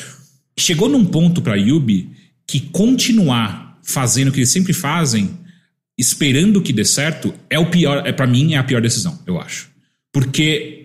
chegou 0.59 0.89
num 0.89 1.05
ponto 1.05 1.41
para 1.41 1.55
Yubi 1.55 2.11
que 2.49 2.59
continuar 2.59 3.79
fazendo 3.85 4.29
o 4.29 4.33
que 4.33 4.41
eles 4.41 4.51
sempre 4.51 4.73
fazem 4.73 5.31
esperando 6.03 6.61
que 6.61 6.73
dê 6.73 6.85
certo 6.85 7.33
é 7.49 7.59
o 7.59 7.71
pior, 7.71 8.07
é 8.07 8.13
para 8.13 8.27
mim 8.27 8.55
é 8.55 8.59
a 8.59 8.65
pior 8.65 8.83
decisão, 8.83 9.19
eu 9.27 9.41
acho. 9.41 9.71
Porque 10.13 10.83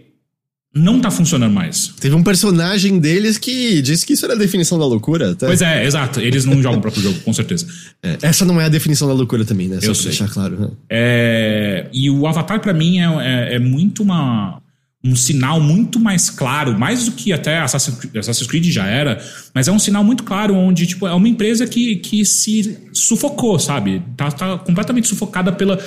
não 0.74 1.00
tá 1.02 1.10
funcionando 1.10 1.52
mais. 1.52 1.94
Teve 2.00 2.16
um 2.16 2.24
personagem 2.24 3.00
deles 3.00 3.38
que 3.38 3.82
disse 3.82 4.06
que 4.06 4.14
isso 4.14 4.26
era 4.26 4.36
a 4.36 4.38
definição 4.38 4.78
da 4.78 4.86
loucura. 4.86 5.36
Tá? 5.36 5.48
Pois 5.48 5.62
é, 5.62 5.86
exato. 5.86 6.20
Eles 6.22 6.46
não 6.46 6.62
jogam 6.62 6.78
o 6.78 6.82
próprio 6.82 7.02
jogo, 7.02 7.20
com 7.22 7.34
certeza. 7.34 7.66
É, 8.02 8.18
essa 8.22 8.46
não 8.46 8.62
é 8.62 8.66
a 8.66 8.70
definição 8.70 9.08
da 9.08 9.14
loucura 9.14 9.44
também, 9.44 9.68
né? 9.68 9.80
Só 9.80 9.88
eu 9.88 9.94
pra 9.94 9.96
sei. 9.96 10.06
deixar 10.06 10.30
claro. 10.30 10.60
Né? 10.60 10.70
É, 10.90 11.88
e 11.92 12.10
o 12.10 12.28
Avatar, 12.28 12.62
para 12.62 12.74
mim, 12.74 13.00
é, 13.00 13.06
é, 13.06 13.56
é, 13.56 13.60
muito 13.60 14.04
uma, 14.04 14.62
um 15.08 15.16
sinal 15.16 15.60
muito 15.62 16.00
mais 16.00 16.30
claro, 16.30 16.78
mais 16.78 17.06
do 17.06 17.12
que 17.12 17.32
até 17.32 17.60
Assassin's 17.60 18.48
Creed 18.48 18.66
já 18.66 18.86
era, 18.86 19.24
mas 19.54 19.68
é 19.68 19.72
um 19.72 19.80
sinal 19.80 20.04
muito 20.04 20.24
claro 20.24 20.54
onde, 20.54 20.86
tipo, 20.86 21.08
é 21.08 21.14
uma 21.14 21.28
empresa 21.28 21.66
que, 21.66 21.98
que 21.98 22.26
se 22.26 22.78
sufocou, 22.94 23.58
sabe? 23.58 24.02
Tá, 24.16 24.30
tá 24.32 24.58
completamente 24.58 25.08
sufocada 25.08 25.52
pela, 25.52 25.80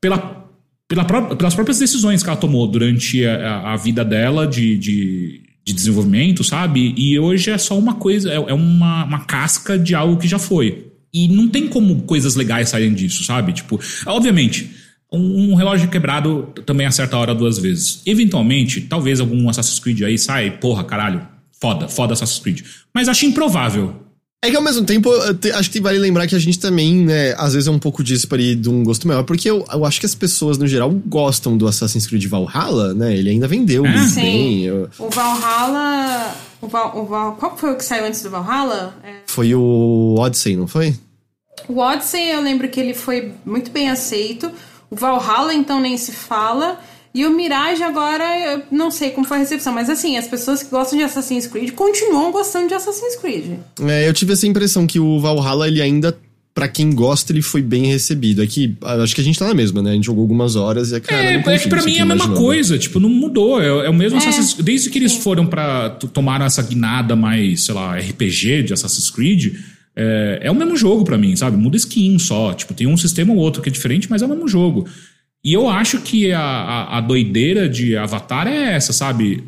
pela, 0.00 0.46
pela, 0.86 1.04
pelas 1.04 1.54
próprias 1.54 1.78
decisões 1.78 2.22
que 2.22 2.28
ela 2.28 2.38
tomou 2.38 2.66
durante 2.66 3.24
a, 3.24 3.72
a 3.72 3.76
vida 3.76 4.04
dela 4.04 4.46
de, 4.46 4.76
de, 4.76 5.42
de, 5.64 5.72
desenvolvimento, 5.72 6.44
sabe? 6.44 6.94
E 6.96 7.18
hoje 7.18 7.50
é 7.50 7.58
só 7.58 7.78
uma 7.78 7.94
coisa, 7.94 8.30
é, 8.30 8.36
é 8.36 8.54
uma, 8.54 9.04
uma 9.04 9.24
casca 9.24 9.78
de 9.78 9.94
algo 9.94 10.18
que 10.18 10.28
já 10.28 10.38
foi. 10.38 10.86
E 11.14 11.28
não 11.28 11.48
tem 11.48 11.66
como 11.66 12.02
coisas 12.02 12.34
legais 12.34 12.68
saírem 12.68 12.92
disso, 12.92 13.24
sabe? 13.24 13.52
Tipo, 13.54 13.80
obviamente, 14.04 14.70
um, 15.16 15.52
um 15.52 15.54
relógio 15.54 15.88
quebrado 15.88 16.48
também 16.64 16.86
acerta 16.86 17.16
a 17.16 17.18
hora 17.18 17.34
duas 17.34 17.58
vezes. 17.58 18.02
Eventualmente, 18.06 18.80
talvez 18.82 19.20
algum 19.20 19.48
Assassin's 19.48 19.78
Creed 19.78 20.02
aí 20.02 20.18
sai, 20.18 20.50
porra, 20.58 20.84
caralho, 20.84 21.26
foda, 21.60 21.88
foda 21.88 22.12
Assassin's 22.12 22.40
Creed. 22.40 22.62
Mas 22.94 23.08
acho 23.08 23.26
improvável. 23.26 24.06
É 24.42 24.50
que 24.50 24.56
ao 24.56 24.62
mesmo 24.62 24.84
tempo, 24.84 25.10
acho 25.54 25.70
que 25.70 25.80
vale 25.80 25.98
lembrar 25.98 26.26
que 26.26 26.34
a 26.34 26.38
gente 26.38 26.58
também, 26.58 27.04
né, 27.04 27.34
às 27.36 27.54
vezes 27.54 27.66
é 27.66 27.70
um 27.70 27.78
pouco 27.78 28.04
dispare 28.04 28.54
de 28.54 28.68
um 28.68 28.84
gosto 28.84 29.08
maior, 29.08 29.24
porque 29.24 29.50
eu, 29.50 29.64
eu, 29.72 29.84
acho 29.84 29.98
que 29.98 30.06
as 30.06 30.14
pessoas, 30.14 30.56
no 30.58 30.66
geral, 30.66 30.90
gostam 31.06 31.56
do 31.56 31.66
Assassin's 31.66 32.06
Creed 32.06 32.26
Valhalla, 32.26 32.94
né? 32.94 33.16
Ele 33.16 33.30
ainda 33.30 33.48
vendeu 33.48 33.84
é? 33.84 33.88
muito 33.90 34.10
Sim. 34.10 34.20
bem. 34.20 34.64
Eu... 34.64 34.88
O 34.98 35.08
Valhalla. 35.08 36.34
O 36.60 36.68
Val, 36.68 36.98
o 36.98 37.06
Val, 37.06 37.36
qual 37.36 37.56
foi 37.56 37.72
o 37.72 37.76
que 37.76 37.84
saiu 37.84 38.06
antes 38.06 38.22
do 38.22 38.30
Valhalla? 38.30 38.94
É. 39.02 39.14
Foi 39.26 39.54
o 39.54 40.14
Odyssey, 40.18 40.56
não 40.56 40.66
foi? 40.66 40.94
O 41.68 41.78
Odyssey, 41.78 42.30
eu 42.30 42.40
lembro 42.40 42.68
que 42.68 42.78
ele 42.78 42.94
foi 42.94 43.32
muito 43.44 43.70
bem 43.70 43.90
aceito. 43.90 44.50
Valhalla, 44.98 45.54
então, 45.54 45.80
nem 45.80 45.96
se 45.96 46.12
fala. 46.12 46.78
E 47.16 47.24
o 47.24 47.30
Mirage 47.30 47.82
agora, 47.82 48.24
eu 48.52 48.62
não 48.70 48.90
sei 48.90 49.08
como 49.08 49.26
foi 49.26 49.38
a 49.38 49.40
recepção, 49.40 49.72
mas 49.72 49.88
assim, 49.88 50.18
as 50.18 50.26
pessoas 50.26 50.62
que 50.62 50.68
gostam 50.68 50.98
de 50.98 51.04
Assassin's 51.04 51.46
Creed 51.46 51.70
continuam 51.70 52.30
gostando 52.30 52.68
de 52.68 52.74
Assassin's 52.74 53.16
Creed. 53.16 53.58
É, 53.80 54.06
eu 54.06 54.12
tive 54.12 54.34
essa 54.34 54.46
impressão 54.46 54.86
que 54.86 55.00
o 55.00 55.18
Valhalla, 55.18 55.66
ele 55.66 55.80
ainda, 55.80 56.14
para 56.54 56.68
quem 56.68 56.94
gosta, 56.94 57.32
ele 57.32 57.40
foi 57.40 57.62
bem 57.62 57.86
recebido. 57.86 58.42
Aqui, 58.42 58.76
acho 59.02 59.14
que 59.14 59.22
a 59.22 59.24
gente 59.24 59.38
tá 59.38 59.46
na 59.46 59.54
mesma, 59.54 59.80
né? 59.80 59.92
A 59.92 59.94
gente 59.94 60.04
jogou 60.04 60.20
algumas 60.20 60.56
horas 60.56 60.90
e 60.90 60.96
a 60.96 61.00
cara. 61.00 61.22
É, 61.22 61.34
é 61.36 61.58
que 61.58 61.70
pra 61.70 61.82
mim 61.82 61.96
é 61.96 62.02
a 62.02 62.04
mesma 62.04 62.34
coisa, 62.34 62.76
tipo, 62.76 63.00
não 63.00 63.08
mudou. 63.08 63.62
É, 63.62 63.86
é 63.86 63.88
o 63.88 63.94
mesmo 63.94 64.18
é, 64.18 64.20
Assassin's 64.20 64.52
Desde 64.62 64.90
que 64.90 64.98
eles 64.98 65.14
foram 65.14 65.46
para 65.46 65.88
tomaram 66.12 66.44
essa 66.44 66.62
guinada 66.62 67.16
mais, 67.16 67.64
sei 67.64 67.74
lá, 67.74 67.96
RPG 67.96 68.64
de 68.64 68.74
Assassin's 68.74 69.08
Creed. 69.08 69.54
É, 69.96 70.40
é 70.42 70.50
o 70.50 70.54
mesmo 70.54 70.76
jogo 70.76 71.04
para 71.04 71.16
mim, 71.16 71.34
sabe? 71.34 71.56
Muda 71.56 71.76
skin 71.76 72.18
só. 72.18 72.52
Tipo, 72.52 72.74
tem 72.74 72.86
um 72.86 72.96
sistema 72.96 73.32
ou 73.32 73.38
outro 73.38 73.62
que 73.62 73.70
é 73.70 73.72
diferente, 73.72 74.10
mas 74.10 74.20
é 74.20 74.26
o 74.26 74.28
mesmo 74.28 74.46
jogo. 74.46 74.86
E 75.42 75.52
eu 75.52 75.68
acho 75.68 76.00
que 76.00 76.32
a, 76.32 76.40
a, 76.40 76.98
a 76.98 77.00
doideira 77.00 77.68
de 77.68 77.96
Avatar 77.96 78.46
é 78.46 78.74
essa, 78.74 78.92
sabe? 78.92 79.44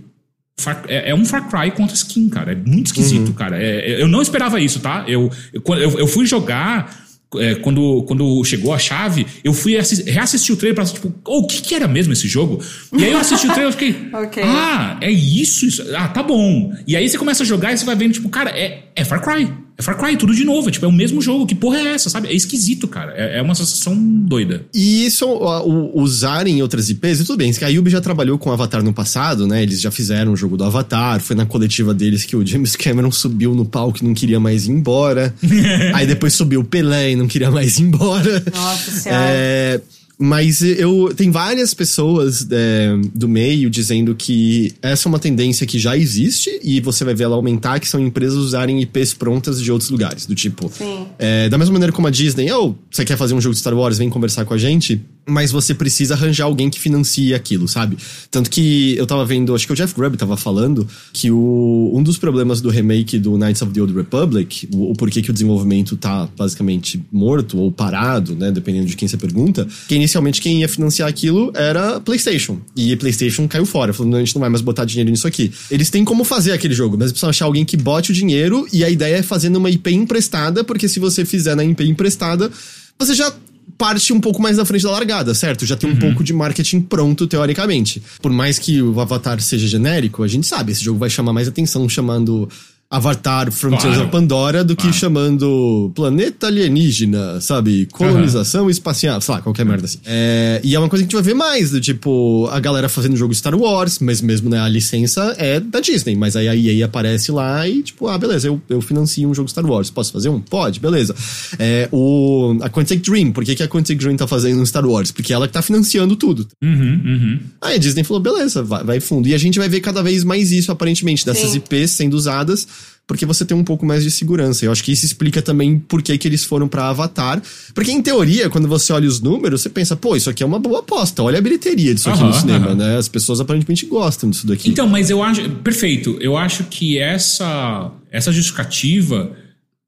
Far, 0.58 0.84
é, 0.88 1.10
é, 1.10 1.14
um 1.14 1.24
Far 1.24 1.48
Cry 1.48 1.70
contra 1.70 1.94
skin, 1.94 2.28
cara. 2.28 2.52
É 2.52 2.54
muito 2.54 2.86
esquisito, 2.86 3.28
uhum. 3.28 3.34
cara. 3.34 3.62
É, 3.62 4.00
eu 4.00 4.08
não 4.08 4.22
esperava 4.22 4.60
isso, 4.60 4.80
tá? 4.80 5.04
Eu, 5.06 5.30
eu, 5.52 5.98
eu 5.98 6.06
fui 6.06 6.24
jogar. 6.24 7.06
É, 7.36 7.56
quando, 7.56 8.04
quando 8.04 8.42
chegou 8.42 8.72
a 8.72 8.78
chave, 8.78 9.26
eu 9.44 9.52
fui 9.52 9.76
reassistir 10.06 10.54
o 10.54 10.56
trailer 10.56 10.74
pra 10.74 10.84
tipo, 10.86 11.12
oh, 11.26 11.40
o 11.40 11.46
que, 11.46 11.60
que 11.60 11.74
era 11.74 11.86
mesmo 11.86 12.10
esse 12.10 12.26
jogo? 12.26 12.58
E 12.90 13.04
aí 13.04 13.12
eu 13.12 13.18
assisti 13.18 13.46
o 13.46 13.52
trailer 13.52 13.68
e 13.68 13.72
fiquei, 13.72 14.08
okay. 14.18 14.42
ah, 14.42 14.96
é 15.02 15.10
isso, 15.10 15.66
isso, 15.66 15.84
ah, 15.94 16.08
tá 16.08 16.22
bom. 16.22 16.72
E 16.86 16.96
aí 16.96 17.06
você 17.06 17.18
começa 17.18 17.42
a 17.42 17.46
jogar 17.46 17.74
e 17.74 17.76
você 17.76 17.84
vai 17.84 17.94
vendo, 17.94 18.14
tipo, 18.14 18.30
cara, 18.30 18.48
é, 18.58 18.84
é 18.96 19.04
Far 19.04 19.20
Cry. 19.22 19.46
É 19.78 19.82
Far 19.82 19.96
Cry, 19.96 20.16
tudo 20.16 20.34
de 20.34 20.44
novo. 20.44 20.70
Tipo, 20.72 20.86
é 20.86 20.88
o 20.88 20.92
mesmo 20.92 21.22
jogo. 21.22 21.46
Que 21.46 21.54
porra 21.54 21.78
é 21.78 21.94
essa, 21.94 22.10
sabe? 22.10 22.26
É 22.26 22.34
esquisito, 22.34 22.88
cara. 22.88 23.14
É, 23.16 23.38
é 23.38 23.42
uma 23.42 23.54
sensação 23.54 23.96
doida. 23.96 24.66
E 24.74 25.06
isso, 25.06 25.24
o, 25.24 26.00
usarem 26.02 26.60
outras 26.60 26.90
IPs, 26.90 27.20
e 27.20 27.24
tudo 27.24 27.38
bem. 27.38 27.52
A 27.62 27.68
Yubi 27.68 27.88
já 27.88 28.00
trabalhou 28.00 28.36
com 28.38 28.50
Avatar 28.50 28.82
no 28.82 28.92
passado, 28.92 29.46
né? 29.46 29.62
Eles 29.62 29.80
já 29.80 29.92
fizeram 29.92 30.32
o 30.32 30.36
jogo 30.36 30.56
do 30.56 30.64
Avatar. 30.64 31.20
Foi 31.20 31.36
na 31.36 31.46
coletiva 31.46 31.94
deles 31.94 32.24
que 32.24 32.34
o 32.34 32.44
James 32.44 32.74
Cameron 32.74 33.12
subiu 33.12 33.54
no 33.54 33.64
palco 33.64 33.98
e 34.02 34.04
não 34.04 34.14
queria 34.14 34.40
mais 34.40 34.66
ir 34.66 34.72
embora. 34.72 35.32
Aí 35.94 36.06
depois 36.06 36.34
subiu 36.34 36.60
o 36.60 36.64
Pelé 36.64 37.12
e 37.12 37.16
não 37.16 37.28
queria 37.28 37.50
mais 37.50 37.78
ir 37.78 37.82
embora. 37.82 38.42
Nossa 38.52 38.90
senhora. 38.90 39.22
É. 39.22 39.80
Mas 40.18 40.62
eu 40.62 41.14
tem 41.16 41.30
várias 41.30 41.72
pessoas 41.72 42.46
é, 42.50 42.96
do 43.14 43.28
meio 43.28 43.70
dizendo 43.70 44.16
que 44.16 44.74
essa 44.82 45.06
é 45.06 45.08
uma 45.08 45.18
tendência 45.18 45.64
que 45.64 45.78
já 45.78 45.96
existe 45.96 46.58
e 46.62 46.80
você 46.80 47.04
vai 47.04 47.14
ver 47.14 47.24
ela 47.24 47.36
aumentar, 47.36 47.78
que 47.78 47.88
são 47.88 48.00
empresas 48.00 48.36
usarem 48.36 48.82
IPs 48.82 49.14
prontas 49.14 49.62
de 49.62 49.70
outros 49.70 49.90
lugares. 49.90 50.26
Do 50.26 50.34
tipo. 50.34 50.70
É, 51.18 51.48
da 51.48 51.56
mesma 51.56 51.72
maneira 51.74 51.92
como 51.92 52.08
a 52.08 52.10
Disney, 52.10 52.50
oh, 52.50 52.74
você 52.90 53.04
quer 53.04 53.16
fazer 53.16 53.34
um 53.34 53.40
jogo 53.40 53.54
de 53.54 53.60
Star 53.60 53.74
Wars, 53.74 53.96
vem 53.96 54.10
conversar 54.10 54.44
com 54.44 54.54
a 54.54 54.58
gente 54.58 55.00
mas 55.28 55.52
você 55.52 55.74
precisa 55.74 56.14
arranjar 56.14 56.44
alguém 56.44 56.70
que 56.70 56.80
financie 56.80 57.34
aquilo, 57.34 57.68
sabe? 57.68 57.96
Tanto 58.30 58.50
que 58.50 58.96
eu 58.96 59.06
tava 59.06 59.24
vendo, 59.24 59.54
acho 59.54 59.66
que 59.66 59.72
o 59.72 59.76
Jeff 59.76 59.94
Grubb 59.94 60.16
tava 60.16 60.36
falando 60.36 60.88
que 61.12 61.30
o, 61.30 61.92
um 61.94 62.02
dos 62.02 62.16
problemas 62.18 62.60
do 62.60 62.70
remake 62.70 63.18
do 63.18 63.36
Knights 63.36 63.62
of 63.62 63.72
the 63.72 63.80
Old 63.80 63.94
Republic, 63.94 64.68
o, 64.72 64.90
o 64.90 64.94
porquê 64.94 65.20
que 65.20 65.30
o 65.30 65.32
desenvolvimento 65.32 65.96
tá 65.96 66.28
basicamente 66.36 67.02
morto 67.12 67.58
ou 67.58 67.70
parado, 67.70 68.34
né, 68.34 68.50
dependendo 68.50 68.86
de 68.86 68.96
quem 68.96 69.06
você 69.06 69.16
pergunta, 69.16 69.66
que 69.86 69.94
inicialmente 69.94 70.40
quem 70.40 70.60
ia 70.60 70.68
financiar 70.68 71.08
aquilo 71.08 71.52
era 71.54 72.00
PlayStation. 72.00 72.58
E 72.74 72.96
PlayStation 72.96 73.46
caiu 73.46 73.66
fora, 73.66 73.92
falando, 73.92 74.16
a 74.16 74.20
gente 74.20 74.34
não 74.34 74.40
vai 74.40 74.50
mais 74.50 74.62
botar 74.62 74.84
dinheiro 74.84 75.10
nisso 75.10 75.26
aqui. 75.26 75.52
Eles 75.70 75.90
têm 75.90 76.04
como 76.04 76.24
fazer 76.24 76.52
aquele 76.52 76.74
jogo, 76.74 76.96
mas 76.98 77.12
precisam 77.12 77.30
achar 77.30 77.44
alguém 77.44 77.64
que 77.64 77.76
bote 77.76 78.10
o 78.10 78.14
dinheiro 78.14 78.66
e 78.72 78.84
a 78.84 78.90
ideia 78.90 79.16
é 79.16 79.22
fazer 79.22 79.48
numa 79.50 79.70
IP 79.70 79.92
emprestada, 79.92 80.64
porque 80.64 80.88
se 80.88 80.98
você 80.98 81.24
fizer 81.24 81.54
na 81.54 81.64
IP 81.64 81.84
emprestada, 81.84 82.50
você 82.98 83.14
já 83.14 83.32
parte 83.78 84.12
um 84.12 84.20
pouco 84.20 84.42
mais 84.42 84.56
na 84.56 84.64
frente 84.64 84.82
da 84.82 84.90
largada, 84.90 85.32
certo? 85.34 85.64
Já 85.64 85.76
tem 85.76 85.88
um 85.88 85.92
uhum. 85.92 85.98
pouco 86.00 86.24
de 86.24 86.32
marketing 86.32 86.80
pronto, 86.80 87.26
teoricamente. 87.28 88.02
Por 88.20 88.32
mais 88.32 88.58
que 88.58 88.82
o 88.82 89.00
Avatar 89.00 89.40
seja 89.40 89.68
genérico, 89.68 90.24
a 90.24 90.28
gente 90.28 90.46
sabe, 90.46 90.72
esse 90.72 90.82
jogo 90.82 90.98
vai 90.98 91.08
chamar 91.08 91.32
mais 91.32 91.46
atenção 91.46 91.88
chamando 91.88 92.48
Avatar 92.90 93.52
Frontiers 93.52 93.82
claro. 93.82 94.02
of 94.04 94.10
Pandora 94.10 94.64
do 94.64 94.74
claro. 94.74 94.90
que 94.90 94.98
chamando 94.98 95.92
planeta 95.94 96.46
alienígena, 96.46 97.38
sabe? 97.38 97.86
Colonização 97.92 98.64
uhum. 98.64 98.70
espacial, 98.70 99.20
sei 99.20 99.34
lá, 99.34 99.42
qualquer 99.42 99.66
merda 99.66 99.84
assim. 99.84 99.98
É, 100.06 100.58
e 100.64 100.74
é 100.74 100.78
uma 100.78 100.88
coisa 100.88 101.04
que 101.04 101.14
a 101.14 101.18
gente 101.18 101.22
vai 101.22 101.34
ver 101.34 101.34
mais, 101.34 101.70
do 101.70 101.82
tipo, 101.82 102.48
a 102.50 102.58
galera 102.58 102.88
fazendo 102.88 103.14
jogo 103.14 103.34
Star 103.34 103.54
Wars, 103.54 103.98
mas 103.98 104.22
mesmo, 104.22 104.48
né, 104.48 104.58
a 104.58 104.68
licença 104.68 105.34
é 105.36 105.60
da 105.60 105.80
Disney, 105.80 106.16
mas 106.16 106.34
aí 106.34 106.48
a 106.48 106.56
EA 106.56 106.86
aparece 106.86 107.30
lá 107.30 107.68
e, 107.68 107.82
tipo, 107.82 108.08
ah, 108.08 108.16
beleza, 108.16 108.48
eu, 108.48 108.60
eu 108.70 108.80
financio 108.80 109.28
um 109.28 109.34
jogo 109.34 109.50
Star 109.50 109.66
Wars. 109.66 109.90
Posso 109.90 110.10
fazer 110.10 110.30
um? 110.30 110.40
Pode, 110.40 110.80
beleza. 110.80 111.14
É, 111.58 111.90
o, 111.92 112.56
a 112.62 112.70
Quantic 112.70 113.02
Dream, 113.02 113.32
por 113.32 113.44
que, 113.44 113.54
que 113.54 113.62
a 113.62 113.68
Quantic 113.68 113.98
Dream 113.98 114.16
tá 114.16 114.26
fazendo 114.26 114.62
um 114.62 114.64
Star 114.64 114.86
Wars? 114.86 115.12
Porque 115.12 115.30
ela 115.30 115.46
que 115.46 115.52
tá 115.52 115.60
financiando 115.60 116.16
tudo. 116.16 116.48
Uhum, 116.62 117.02
uhum. 117.04 117.40
Aí 117.60 117.74
a 117.74 117.78
Disney 117.78 118.02
falou, 118.02 118.22
beleza, 118.22 118.62
vai, 118.62 118.82
vai 118.82 118.98
fundo. 118.98 119.28
E 119.28 119.34
a 119.34 119.38
gente 119.38 119.58
vai 119.58 119.68
ver 119.68 119.80
cada 119.80 120.02
vez 120.02 120.24
mais 120.24 120.52
isso, 120.52 120.72
aparentemente, 120.72 121.26
dessas 121.26 121.50
Sim. 121.50 121.58
IPs 121.58 121.90
sendo 121.90 122.14
usadas 122.14 122.66
porque 123.08 123.24
você 123.24 123.42
tem 123.42 123.56
um 123.56 123.64
pouco 123.64 123.86
mais 123.86 124.04
de 124.04 124.10
segurança. 124.10 124.66
Eu 124.66 124.70
acho 124.70 124.84
que 124.84 124.92
isso 124.92 125.06
explica 125.06 125.40
também 125.40 125.78
por 125.78 126.02
que, 126.02 126.16
que 126.18 126.28
eles 126.28 126.44
foram 126.44 126.68
para 126.68 126.90
Avatar. 126.90 127.42
Porque, 127.74 127.90
em 127.90 128.02
teoria, 128.02 128.50
quando 128.50 128.68
você 128.68 128.92
olha 128.92 129.08
os 129.08 129.18
números, 129.18 129.62
você 129.62 129.70
pensa, 129.70 129.96
pô, 129.96 130.14
isso 130.14 130.28
aqui 130.28 130.42
é 130.42 130.46
uma 130.46 130.58
boa 130.58 130.80
aposta. 130.80 131.22
Olha 131.22 131.38
a 131.38 131.40
bilheteria 131.40 131.94
disso 131.94 132.10
aqui 132.10 132.22
no 132.22 132.34
cinema, 132.34 132.74
né? 132.74 132.98
As 132.98 133.08
pessoas 133.08 133.40
aparentemente 133.40 133.86
gostam 133.86 134.28
disso 134.28 134.46
daqui. 134.46 134.68
Então, 134.68 134.86
mas 134.86 135.08
eu 135.08 135.22
acho. 135.22 135.48
Perfeito. 135.48 136.18
Eu 136.20 136.36
acho 136.36 136.64
que 136.64 136.98
essa, 136.98 137.90
essa 138.12 138.30
justificativa 138.30 139.32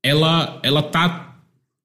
ela, 0.02 0.58
ela 0.62 0.82
tá 0.82 1.36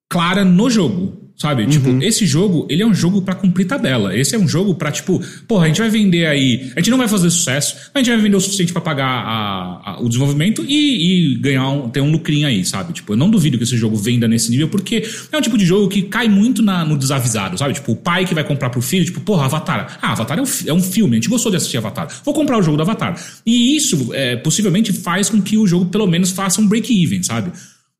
clara 0.10 0.46
no 0.46 0.70
jogo. 0.70 1.25
Sabe? 1.38 1.68
Tipo, 1.68 1.90
uhum. 1.90 2.00
Tipo, 2.00 2.08
esse 2.08 2.26
jogo, 2.26 2.66
ele 2.70 2.82
é 2.82 2.88
um 2.88 2.94
jogo 2.94 3.22
para 3.22 3.36
cumprir 3.36 3.66
tabela. 3.66 4.16
Esse 4.16 4.36
é 4.36 4.40
um 4.40 4.48
jogo 4.48 4.74
para 4.76 4.90
tipo, 4.90 5.22
porra, 5.46 5.66
a 5.66 5.68
gente 5.68 5.82
vai 5.82 5.90
vender 5.90 6.26
aí. 6.26 6.72
A 6.76 6.80
gente 6.80 6.90
não 6.90 6.98
vai 6.98 7.10
fazer 7.10 7.30
sucesso, 7.30 7.76
mas 7.94 7.96
a 7.96 8.00
gente 8.00 8.14
vai 8.14 8.24
vender 8.24 8.38
o 8.38 8.40
suficiente 8.40 8.72
para 8.72 8.82
pagar 8.82 9.06
a, 9.06 9.92
a, 9.92 10.00
o 10.00 10.08
desenvolvimento 10.08 10.64
e, 10.66 11.34
e 11.34 11.36
ganhar 11.36 11.70
um, 11.70 11.90
ter 11.90 12.00
um 12.00 12.10
lucrinho 12.10 12.48
aí, 12.48 12.64
sabe? 12.64 12.94
Tipo, 12.94 13.14
eu 13.14 13.18
não 13.18 13.30
duvido 13.30 13.58
que 13.58 13.66
esse 13.66 13.76
jogo 13.76 13.98
venda 13.98 14.30
nesse 14.30 14.50
nível, 14.50 14.70
porque 14.70 15.04
é 15.30 15.38
um 15.38 15.42
tipo 15.42 15.58
de 15.58 15.66
jogo 15.66 15.90
que 15.90 16.04
cai 16.04 16.30
muito 16.30 16.62
na, 16.62 16.86
no 16.86 16.98
desavisado, 16.98 17.58
sabe? 17.58 17.74
Tipo, 17.74 17.92
o 17.92 17.96
pai 17.98 18.26
que 18.26 18.34
vai 18.34 18.46
comprar 18.46 18.70
pro 18.70 18.82
filho, 18.82 19.04
tipo, 19.04 19.20
porra, 19.20 19.46
Avatar. 19.46 20.00
Ah, 20.02 20.14
Avatar 20.14 20.40
é 20.40 20.42
um, 20.42 20.48
é 20.68 20.74
um 20.74 20.82
filme, 20.82 21.18
a 21.18 21.20
gente 21.20 21.30
gostou 21.30 21.52
de 21.52 21.58
assistir 21.58 21.78
Avatar. 21.78 22.08
Vou 22.24 22.34
comprar 22.34 22.58
o 22.58 22.64
jogo 22.64 22.78
do 22.78 22.84
Avatar. 22.84 23.22
E 23.46 23.76
isso 23.76 24.14
é, 24.14 24.38
possivelmente 24.38 24.94
faz 24.94 25.30
com 25.30 25.42
que 25.42 25.58
o 25.58 25.68
jogo 25.68 25.88
pelo 25.88 26.08
menos 26.08 26.32
faça 26.32 26.62
um 26.62 26.68
break-even, 26.68 27.24
sabe? 27.24 27.52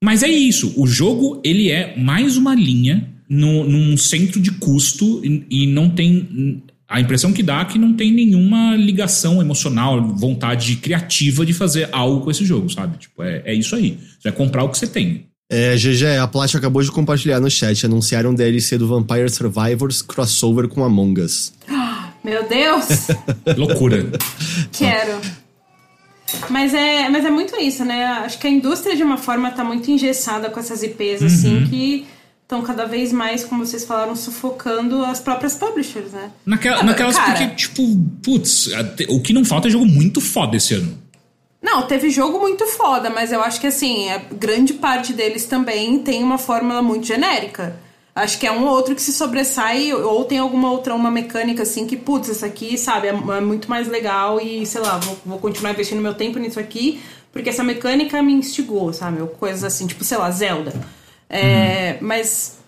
Mas 0.02 0.24
é 0.24 0.30
isso, 0.30 0.74
o 0.78 0.88
jogo 0.88 1.42
ele 1.44 1.70
é 1.70 1.98
mais 1.98 2.38
uma 2.38 2.54
linha 2.54 3.15
no, 3.30 3.64
num 3.64 3.98
centro 3.98 4.40
de 4.40 4.52
custo 4.52 5.22
e, 5.24 5.46
e 5.50 5.68
não 5.68 5.90
tem. 5.90 6.64
A 6.88 7.02
impressão 7.02 7.34
que 7.34 7.42
dá 7.42 7.62
é 7.62 7.66
que 7.66 7.80
não 7.80 7.94
tem 7.94 8.12
nenhuma 8.12 8.76
ligação 8.76 9.42
emocional, 9.42 10.02
vontade 10.16 10.76
criativa 10.76 11.46
de 11.46 11.52
fazer 11.52 11.90
algo 11.92 12.22
com 12.22 12.32
esse 12.32 12.46
jogo, 12.46 12.70
sabe? 12.70 12.98
Tipo, 12.98 13.24
é, 13.24 13.42
é 13.46 13.54
isso 13.54 13.76
aí. 13.76 13.98
Você 14.20 14.30
vai 14.30 14.32
comprar 14.32 14.64
o 14.64 14.70
que 14.70 14.78
você 14.78 14.88
tem. 14.88 15.26
É, 15.50 15.76
GG, 15.76 16.18
a 16.22 16.28
Plat 16.28 16.54
acabou 16.56 16.82
de 16.82 16.92
compartilhar 16.92 17.40
no 17.40 17.50
chat. 17.50 17.86
Anunciaram 17.86 18.32
um 18.32 18.36
DLC 18.36 18.78
do 18.78 18.88
Vampire 18.88 19.30
Survivors 19.30 20.02
crossover 20.02 20.68
com 20.68 20.84
Among 20.84 21.22
Us. 21.22 21.54
Meu 22.24 22.48
Deus! 22.48 23.08
Loucura. 23.58 24.06
Quero. 24.72 25.22
Mas 26.50 26.74
é, 26.74 27.08
mas 27.10 27.24
é 27.24 27.30
muito 27.30 27.56
isso, 27.58 27.86
né? 27.86 28.06
Acho 28.06 28.40
que 28.40 28.48
a 28.48 28.50
indústria, 28.50 28.96
de 28.96 29.04
uma 29.04 29.18
forma, 29.18 29.52
tá 29.52 29.64
muito 29.64 29.90
engessada 29.90 30.50
com 30.50 30.60
essas 30.60 30.82
IPs, 30.84 31.22
assim, 31.22 31.58
uhum. 31.58 31.68
que 31.68 32.08
estão 32.46 32.62
cada 32.62 32.86
vez 32.86 33.12
mais, 33.12 33.44
como 33.44 33.66
vocês 33.66 33.84
falaram, 33.84 34.16
sufocando 34.16 35.04
as 35.04 35.20
próprias 35.20 35.56
publishers, 35.56 36.12
né? 36.12 36.30
Naquela, 36.46 36.84
naquelas 36.84 37.18
cara, 37.18 37.32
porque, 37.32 37.56
tipo, 37.56 37.84
putz, 38.24 38.70
o 39.10 39.20
que 39.20 39.34
não 39.34 39.44
falta 39.44 39.68
é 39.68 39.72
jogo 39.72 39.86
muito 39.86 40.22
foda 40.22 40.56
esse 40.56 40.76
ano. 40.76 40.96
Não, 41.62 41.82
teve 41.88 42.12
jogo 42.12 42.40
muito 42.40 42.68
foda, 42.68 43.10
mas 43.10 43.32
eu 43.32 43.42
acho 43.42 43.60
que 43.60 43.66
assim, 43.66 44.12
a 44.12 44.20
grande 44.20 44.76
parte 44.76 45.12
deles 45.12 45.46
também 45.46 45.98
tem 45.98 46.24
uma 46.24 46.38
fórmula 46.38 46.84
muito 46.84 47.08
genérica. 47.08 47.76
Acho 48.14 48.40
que 48.40 48.46
é 48.46 48.52
um 48.52 48.64
ou 48.66 48.70
outro 48.70 48.94
que 48.94 49.02
se 49.02 49.12
sobressai, 49.12 49.92
ou 49.92 50.24
tem 50.24 50.38
alguma 50.38 50.72
outra 50.72 50.94
uma 50.94 51.10
mecânica 51.10 51.64
assim 51.64 51.88
que, 51.88 51.98
putz, 51.98 52.30
isso 52.30 52.46
aqui, 52.46 52.78
sabe, 52.78 53.08
é, 53.08 53.10
é 53.10 53.42
muito 53.42 53.68
mais 53.68 53.88
legal 53.88 54.40
e, 54.40 54.66
sei 54.68 54.82
lá, 54.82 55.00
vou, 55.00 55.18
vou 55.26 55.40
continuar 55.40 55.72
investindo 55.72 56.00
meu 56.00 56.14
tempo 56.14 56.38
nisso 56.38 56.60
aqui, 56.60 57.02
porque 57.34 57.50
essa 57.50 57.64
mecânica 57.64 58.22
me 58.22 58.34
instigou, 58.34 58.94
sabe? 58.94 59.20
Coisas 59.40 59.64
assim, 59.64 59.88
tipo, 59.88 60.04
sei 60.04 60.20
lá, 60.20 60.30
Zelda. 60.30 60.72
É, 61.30 61.98
uhum. 62.00 62.08
Mas 62.08 62.60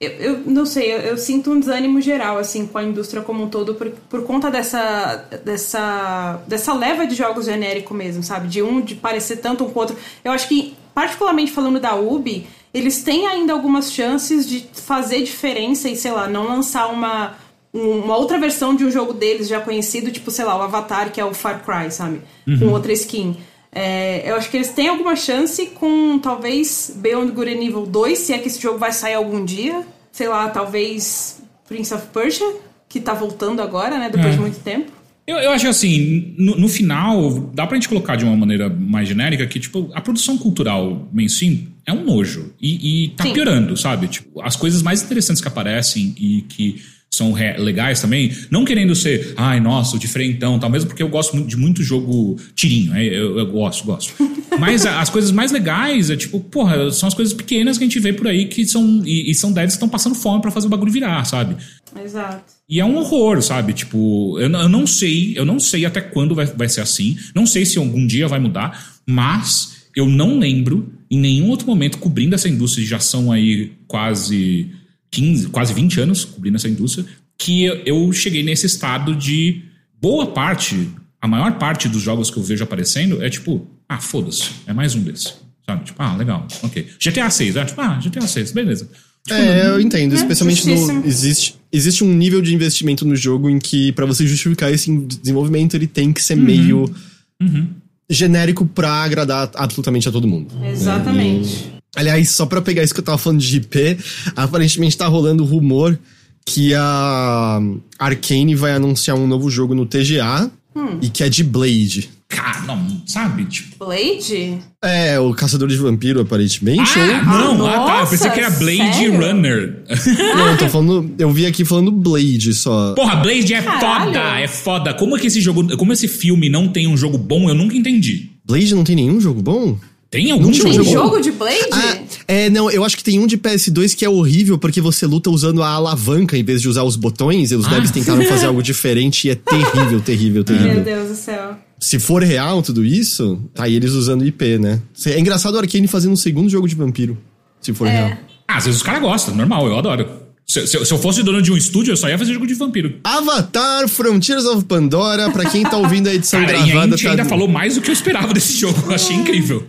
eu, 0.00 0.10
eu, 0.10 0.38
não 0.46 0.64
sei, 0.64 0.92
eu, 0.94 0.98
eu, 0.98 1.16
sinto 1.18 1.50
um 1.50 1.58
desânimo 1.58 2.00
geral, 2.00 2.38
assim, 2.38 2.66
com 2.66 2.78
a 2.78 2.84
indústria 2.84 3.20
como 3.20 3.42
um 3.42 3.48
todo, 3.48 3.74
por, 3.74 3.90
por 4.08 4.22
conta 4.24 4.48
dessa, 4.48 5.28
dessa, 5.44 6.40
dessa 6.46 6.72
leva 6.72 7.04
de 7.04 7.16
jogos 7.16 7.46
genérico 7.46 7.92
mesmo, 7.92 8.22
sabe? 8.22 8.46
De 8.46 8.62
um 8.62 8.80
de 8.80 8.94
parecer 8.94 9.38
tanto 9.38 9.64
um 9.64 9.70
com 9.70 9.80
o 9.80 9.82
outro. 9.82 9.96
Eu 10.24 10.30
acho 10.30 10.46
que, 10.46 10.76
particularmente 10.94 11.50
falando 11.50 11.80
da 11.80 11.96
Ubi, 11.96 12.46
eles 12.72 13.02
têm 13.02 13.26
ainda 13.26 13.52
algumas 13.52 13.92
chances 13.92 14.48
de 14.48 14.68
fazer 14.72 15.22
diferença 15.22 15.88
e, 15.88 15.96
sei 15.96 16.12
lá, 16.12 16.28
não 16.28 16.46
lançar 16.46 16.86
uma, 16.88 17.36
uma 17.72 18.16
outra 18.16 18.38
versão 18.38 18.76
de 18.76 18.84
um 18.84 18.90
jogo 18.92 19.12
deles 19.12 19.48
já 19.48 19.60
conhecido, 19.60 20.12
tipo, 20.12 20.30
sei 20.30 20.44
lá, 20.44 20.56
o 20.56 20.62
Avatar, 20.62 21.10
que 21.10 21.20
é 21.20 21.24
o 21.24 21.34
Far 21.34 21.64
Cry, 21.64 21.90
sabe? 21.90 22.20
Uhum. 22.46 22.58
Com 22.60 22.66
outra 22.68 22.92
skin. 22.92 23.36
É, 23.72 24.30
eu 24.30 24.36
acho 24.36 24.50
que 24.50 24.56
eles 24.56 24.70
têm 24.70 24.88
alguma 24.88 25.14
chance 25.14 25.66
com 25.66 26.18
talvez 26.18 26.92
Beyond 26.96 27.32
Good 27.32 27.50
and 27.50 27.62
Evil 27.62 27.86
2, 27.86 28.18
se 28.18 28.32
é 28.32 28.38
que 28.38 28.48
esse 28.48 28.60
jogo 28.60 28.78
vai 28.78 28.92
sair 28.92 29.14
algum 29.14 29.44
dia. 29.44 29.86
Sei 30.10 30.26
lá, 30.28 30.48
talvez 30.48 31.40
Prince 31.68 31.92
of 31.94 32.06
Persia, 32.08 32.46
que 32.88 33.00
tá 33.00 33.14
voltando 33.14 33.60
agora, 33.60 33.98
né? 33.98 34.08
Depois 34.10 34.32
é. 34.32 34.36
de 34.36 34.40
muito 34.40 34.60
tempo. 34.60 34.90
Eu, 35.26 35.36
eu 35.36 35.50
acho 35.50 35.68
assim, 35.68 36.34
no, 36.38 36.56
no, 36.56 36.68
final, 36.68 37.30
dá 37.52 37.66
pra 37.66 37.76
gente 37.76 37.86
colocar 37.86 38.16
de 38.16 38.24
uma 38.24 38.34
maneira 38.34 38.70
mais 38.70 39.06
genérica 39.06 39.46
que, 39.46 39.60
tipo, 39.60 39.90
a 39.92 40.00
produção 40.00 40.38
cultural 40.38 41.06
mainstream 41.12 41.66
é 41.84 41.92
um 41.92 42.02
nojo. 42.02 42.54
E, 42.58 43.04
e 43.04 43.08
tá 43.10 43.24
Sim. 43.24 43.34
piorando, 43.34 43.76
sabe? 43.76 44.08
Tipo, 44.08 44.40
as 44.40 44.56
coisas 44.56 44.82
mais 44.82 45.02
interessantes 45.02 45.42
que 45.42 45.48
aparecem 45.48 46.14
e 46.18 46.42
que 46.48 46.82
são 47.10 47.32
legais 47.32 48.00
também, 48.00 48.32
não 48.50 48.64
querendo 48.64 48.94
ser, 48.94 49.32
ai, 49.36 49.60
nossa, 49.60 49.96
o 49.96 49.98
diferentão, 49.98 50.58
tal, 50.58 50.70
mesmo 50.70 50.88
porque 50.88 51.02
eu 51.02 51.08
gosto 51.08 51.40
de 51.42 51.56
muito 51.56 51.82
jogo 51.82 52.36
tirinho, 52.54 52.92
né? 52.92 53.04
eu, 53.04 53.38
eu 53.38 53.46
gosto, 53.46 53.84
gosto. 53.84 54.14
Mas 54.58 54.84
as 54.84 55.08
coisas 55.08 55.30
mais 55.30 55.50
legais 55.50 56.10
é 56.10 56.16
tipo, 56.16 56.38
porra, 56.40 56.90
são 56.90 57.06
as 57.06 57.14
coisas 57.14 57.32
pequenas 57.32 57.78
que 57.78 57.84
a 57.84 57.86
gente 57.86 57.98
vê 57.98 58.12
por 58.12 58.26
aí 58.26 58.46
que 58.46 58.66
são, 58.66 59.02
e, 59.04 59.30
e 59.30 59.34
são 59.34 59.52
devs 59.52 59.72
que 59.72 59.76
estão 59.76 59.88
passando 59.88 60.14
fome 60.14 60.42
para 60.42 60.50
fazer 60.50 60.66
o 60.66 60.70
bagulho 60.70 60.92
virar, 60.92 61.24
sabe? 61.24 61.56
Exato. 62.02 62.52
E 62.68 62.80
é 62.80 62.84
um 62.84 62.96
horror, 62.96 63.40
sabe? 63.42 63.72
Tipo, 63.72 64.38
eu, 64.38 64.50
eu 64.50 64.68
não 64.68 64.86
sei, 64.86 65.32
eu 65.36 65.44
não 65.44 65.58
sei 65.58 65.86
até 65.86 66.00
quando 66.00 66.34
vai, 66.34 66.46
vai 66.46 66.68
ser 66.68 66.82
assim, 66.82 67.16
não 67.34 67.46
sei 67.46 67.64
se 67.64 67.78
algum 67.78 68.06
dia 68.06 68.28
vai 68.28 68.38
mudar, 68.38 68.98
mas 69.06 69.78
eu 69.96 70.06
não 70.06 70.38
lembro 70.38 70.92
em 71.10 71.18
nenhum 71.18 71.48
outro 71.48 71.66
momento 71.66 71.98
cobrindo 71.98 72.34
essa 72.34 72.48
indústria 72.48 72.86
já 72.86 73.00
são 73.00 73.32
aí 73.32 73.72
quase 73.86 74.70
15, 75.10 75.48
quase 75.48 75.72
20 75.72 76.00
anos 76.00 76.24
cobrindo 76.24 76.56
essa 76.56 76.68
indústria, 76.68 77.06
que 77.36 77.64
eu 77.86 78.12
cheguei 78.12 78.42
nesse 78.42 78.66
estado 78.66 79.14
de 79.14 79.62
boa 80.00 80.26
parte, 80.26 80.90
a 81.20 81.28
maior 81.28 81.58
parte 81.58 81.88
dos 81.88 82.02
jogos 82.02 82.30
que 82.30 82.36
eu 82.36 82.42
vejo 82.42 82.64
aparecendo 82.64 83.22
é 83.22 83.30
tipo, 83.30 83.66
ah, 83.88 84.00
foda-se, 84.00 84.50
é 84.66 84.72
mais 84.72 84.94
um 84.94 85.02
desse. 85.02 85.34
Sabe? 85.64 85.84
Tipo, 85.84 86.02
ah, 86.02 86.16
legal, 86.16 86.46
ok. 86.62 86.86
GTA 86.98 87.30
6, 87.30 87.56
é 87.56 87.64
tipo, 87.64 87.80
ah, 87.80 88.00
GTA 88.02 88.26
6, 88.26 88.52
beleza. 88.52 88.88
Tipo, 89.26 89.40
é, 89.40 89.68
eu 89.68 89.80
entendo. 89.80 90.12
É, 90.12 90.16
especialmente 90.16 90.66
no, 90.66 91.06
existe, 91.06 91.56
existe 91.70 92.02
um 92.02 92.12
nível 92.12 92.40
de 92.40 92.54
investimento 92.54 93.04
no 93.04 93.14
jogo 93.14 93.50
em 93.50 93.58
que, 93.58 93.92
para 93.92 94.06
você 94.06 94.26
justificar 94.26 94.72
esse 94.72 94.90
desenvolvimento, 95.06 95.74
ele 95.74 95.86
tem 95.86 96.12
que 96.12 96.22
ser 96.22 96.38
uhum. 96.38 96.44
meio 96.44 96.94
uhum. 97.40 97.68
genérico 98.08 98.64
pra 98.64 98.90
agradar 98.90 99.50
absolutamente 99.54 100.08
a 100.08 100.12
todo 100.12 100.26
mundo. 100.26 100.54
Exatamente. 100.64 101.66
Né? 101.66 101.72
E, 101.74 101.77
Aliás, 101.96 102.30
só 102.30 102.46
pra 102.46 102.62
pegar 102.62 102.82
isso 102.82 102.94
que 102.94 103.00
eu 103.00 103.04
tava 103.04 103.18
falando 103.18 103.40
de 103.40 103.56
IP, 103.56 103.98
aparentemente 104.36 104.96
tá 104.96 105.06
rolando 105.06 105.44
rumor 105.44 105.98
que 106.44 106.74
a 106.74 107.60
Arcane 107.98 108.54
vai 108.54 108.72
anunciar 108.72 109.16
um 109.16 109.26
novo 109.26 109.50
jogo 109.50 109.74
no 109.74 109.84
TGA 109.84 110.50
hum. 110.74 110.98
e 111.02 111.10
que 111.10 111.22
é 111.22 111.28
de 111.28 111.44
Blade. 111.44 112.10
Cara, 112.28 112.60
não, 112.60 113.02
sabe? 113.06 113.46
Tipo... 113.46 113.86
Blade? 113.86 114.58
É, 114.84 115.18
o 115.18 115.32
Caçador 115.32 115.66
de 115.66 115.76
Vampiro, 115.76 116.20
aparentemente. 116.20 116.92
Ah, 116.98 117.24
não, 117.24 117.66
ah, 117.66 117.86
tá. 117.86 118.00
Eu 118.00 118.06
pensei 118.06 118.30
que 118.30 118.40
era 118.40 118.50
Blade 118.50 118.76
sério? 118.76 119.16
Runner. 119.16 119.84
Não, 120.36 120.48
eu 120.50 120.58
tô 120.58 120.68
falando. 120.68 121.14
Eu 121.18 121.30
vi 121.30 121.46
aqui 121.46 121.64
falando 121.64 121.90
Blade 121.90 122.52
só. 122.52 122.92
Porra, 122.94 123.16
Blade 123.16 123.54
é 123.54 123.62
Caralho. 123.62 124.04
foda, 124.04 124.40
é 124.40 124.46
foda. 124.46 124.94
Como 124.94 125.16
é 125.16 125.20
que 125.20 125.26
esse 125.26 125.40
jogo. 125.40 125.74
Como 125.78 125.90
esse 125.90 126.06
filme 126.06 126.50
não 126.50 126.68
tem 126.68 126.86
um 126.86 126.98
jogo 126.98 127.16
bom, 127.16 127.48
eu 127.48 127.54
nunca 127.54 127.76
entendi. 127.76 128.30
Blade 128.44 128.74
não 128.74 128.84
tem 128.84 128.96
nenhum 128.96 129.20
jogo 129.20 129.40
bom? 129.40 129.78
Tem 130.10 130.30
algum 130.30 130.52
jogo? 130.52 130.70
Tem 130.70 130.84
jogo 130.84 131.20
de 131.20 131.30
Blade? 131.30 131.68
Ah, 131.70 131.98
é, 132.26 132.48
não, 132.48 132.70
eu 132.70 132.82
acho 132.82 132.96
que 132.96 133.04
tem 133.04 133.18
um 133.18 133.26
de 133.26 133.36
PS2 133.36 133.94
que 133.94 134.04
é 134.04 134.08
horrível 134.08 134.56
porque 134.56 134.80
você 134.80 135.04
luta 135.04 135.28
usando 135.28 135.62
a 135.62 135.68
alavanca 135.68 136.36
em 136.36 136.42
vez 136.42 136.62
de 136.62 136.68
usar 136.68 136.82
os 136.82 136.96
botões. 136.96 137.50
E 137.50 137.54
os 137.54 137.66
ah. 137.66 137.70
devs 137.70 137.90
tentaram 137.90 138.24
fazer 138.24 138.46
algo 138.46 138.62
diferente 138.62 139.28
e 139.28 139.30
é 139.30 139.34
terrível, 139.34 140.00
terrível, 140.00 140.44
terrível. 140.44 140.74
Meu 140.74 140.82
Deus 140.82 141.08
do 141.10 141.14
céu. 141.14 141.58
Se 141.78 141.98
for 141.98 142.22
real 142.22 142.62
tudo 142.62 142.84
isso, 142.84 143.38
tá 143.54 143.64
aí 143.64 143.74
eles 143.74 143.92
usando 143.92 144.24
IP, 144.24 144.58
né? 144.58 144.80
É 145.06 145.20
engraçado 145.20 145.54
o 145.54 145.58
Arkane 145.58 145.86
fazendo 145.86 146.12
um 146.12 146.16
segundo 146.16 146.48
jogo 146.48 146.66
de 146.66 146.74
vampiro, 146.74 147.16
se 147.60 147.74
for 147.74 147.86
é. 147.86 147.90
real. 147.90 148.18
Ah, 148.48 148.56
às 148.56 148.64
vezes 148.64 148.80
os 148.80 148.82
caras 148.82 149.02
gostam, 149.02 149.34
normal, 149.34 149.66
eu 149.66 149.78
adoro. 149.78 150.08
Se, 150.46 150.66
se, 150.66 150.82
se, 150.86 150.92
eu 150.92 150.98
fosse 150.98 151.22
dono 151.22 151.42
de 151.42 151.52
um 151.52 151.56
estúdio, 151.56 151.92
eu 151.92 151.96
só 151.96 152.08
ia 152.08 152.16
fazer 152.16 152.32
jogo 152.32 152.46
de 152.46 152.54
vampiro. 152.54 152.94
Avatar 153.04 153.86
Frontiers 153.86 154.46
of 154.46 154.64
Pandora, 154.64 155.30
pra 155.30 155.44
quem 155.44 155.62
tá 155.62 155.76
ouvindo 155.76 156.08
a 156.08 156.14
edição 156.14 156.40
Cara, 156.40 156.52
gravada. 156.52 156.94
A 156.94 156.96
gente 156.96 157.04
tá... 157.04 157.10
ainda 157.10 157.24
falou 157.26 157.46
mais 157.46 157.74
do 157.74 157.82
que 157.82 157.90
eu 157.90 157.92
esperava 157.92 158.32
desse 158.32 158.54
jogo, 158.58 158.82
eu 158.86 158.94
achei 158.94 159.14
incrível. 159.14 159.68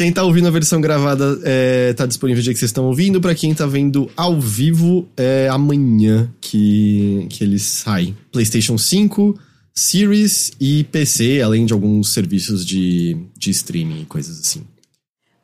Quem 0.00 0.10
tá 0.10 0.24
ouvindo 0.24 0.48
a 0.48 0.50
versão 0.50 0.80
gravada 0.80 1.38
é, 1.44 1.92
tá 1.92 2.06
disponível 2.06 2.38
no 2.38 2.42
dia 2.42 2.54
que 2.54 2.58
vocês 2.58 2.70
estão 2.70 2.86
ouvindo. 2.86 3.20
Para 3.20 3.34
quem 3.34 3.54
tá 3.54 3.66
vendo 3.66 4.10
ao 4.16 4.40
vivo, 4.40 5.06
é 5.14 5.46
amanhã 5.50 6.32
que, 6.40 7.26
que 7.28 7.44
ele 7.44 7.58
sai. 7.58 8.14
PlayStation 8.32 8.78
5, 8.78 9.38
Series 9.74 10.52
e 10.58 10.84
PC, 10.84 11.42
além 11.42 11.66
de 11.66 11.74
alguns 11.74 12.14
serviços 12.14 12.64
de, 12.64 13.14
de 13.36 13.50
streaming 13.50 14.00
e 14.00 14.06
coisas 14.06 14.40
assim. 14.40 14.62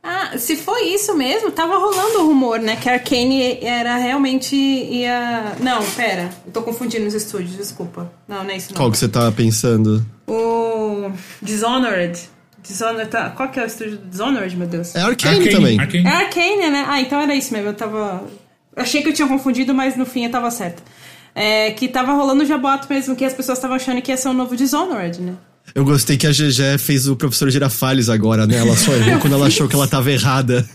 Ah, 0.02 0.38
se 0.38 0.56
foi 0.56 0.84
isso 0.84 1.14
mesmo, 1.14 1.50
tava 1.50 1.76
rolando 1.76 2.20
o 2.20 2.26
rumor, 2.26 2.58
né? 2.58 2.76
Que 2.76 2.88
a 2.88 2.94
Arcane 2.94 3.58
era 3.60 3.98
realmente 3.98 4.56
ia. 4.56 5.54
Não, 5.60 5.84
pera. 5.90 6.30
Eu 6.46 6.52
tô 6.52 6.62
confundindo 6.62 7.06
os 7.06 7.12
estúdios, 7.12 7.58
desculpa. 7.58 8.10
Não, 8.26 8.42
não 8.42 8.50
é 8.50 8.56
isso 8.56 8.72
não. 8.72 8.78
Qual 8.78 8.90
que 8.90 8.96
você 8.96 9.06
tava 9.06 9.30
pensando? 9.32 10.02
O 10.26 11.12
Dishonored. 11.42 12.35
Dishonored, 12.68 13.10
tá. 13.10 13.30
Qual 13.30 13.48
que 13.48 13.60
é 13.60 13.64
o 13.64 13.66
estúdio 13.66 13.98
do 13.98 14.08
Dishonored, 14.08 14.56
meu 14.56 14.66
Deus? 14.66 14.94
É 14.94 15.00
Arcane, 15.00 15.36
Arcane 15.36 15.50
também. 15.50 15.80
Arcane. 15.80 16.06
É 16.06 16.10
Arcane, 16.10 16.70
né? 16.70 16.84
Ah, 16.88 17.00
então 17.00 17.20
era 17.20 17.34
isso 17.34 17.52
mesmo. 17.52 17.68
Eu 17.68 17.74
tava. 17.74 18.24
Achei 18.74 19.02
que 19.02 19.08
eu 19.08 19.14
tinha 19.14 19.28
confundido, 19.28 19.74
mas 19.74 19.96
no 19.96 20.04
fim 20.04 20.24
eu 20.24 20.30
tava 20.30 20.50
certa. 20.50 20.82
É, 21.34 21.70
que 21.70 21.88
tava 21.88 22.12
rolando 22.12 22.42
o 22.42 22.46
jaboto 22.46 22.86
mesmo, 22.88 23.14
que 23.14 23.24
as 23.24 23.34
pessoas 23.34 23.58
estavam 23.58 23.76
achando 23.76 24.00
que 24.00 24.10
ia 24.10 24.16
ser 24.16 24.28
um 24.28 24.32
novo 24.32 24.56
Dishonored, 24.56 25.20
né? 25.20 25.34
Eu 25.74 25.84
gostei 25.84 26.16
que 26.16 26.26
a 26.26 26.30
GG 26.30 26.78
fez 26.78 27.06
o 27.08 27.16
professor 27.16 27.50
Girafales 27.50 28.08
agora, 28.08 28.46
né? 28.46 28.56
Ela 28.56 28.76
só 28.76 28.92
errou 28.94 29.18
quando 29.20 29.34
ela 29.34 29.46
achou 29.46 29.68
que 29.68 29.74
ela 29.74 29.86
tava 29.86 30.10
errada. 30.10 30.66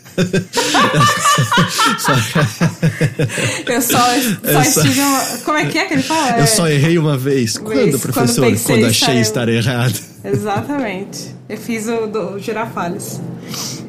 eu 3.68 3.81
só, 3.81 3.97
só, 3.97 4.63
só... 4.63 4.81
estive 4.81 4.99
uma... 4.99 5.22
Como 5.43 5.57
é 5.57 5.65
que 5.65 5.77
é 5.77 5.85
que 5.85 5.93
ele 5.93 6.03
fala? 6.03 6.39
Eu 6.39 6.47
só 6.47 6.68
errei 6.68 6.97
uma 6.97 7.18
vez. 7.18 7.57
Quando, 7.57 7.97
professor? 7.97 8.45
Quando, 8.45 8.63
quando 8.63 8.85
achei 8.85 9.19
estar 9.22 9.47
errado. 9.49 10.10
Exatamente. 10.23 11.35
Eu 11.49 11.57
fiz 11.57 11.88
o 11.88 12.07
do 12.07 12.39
Girafales. 12.39 13.22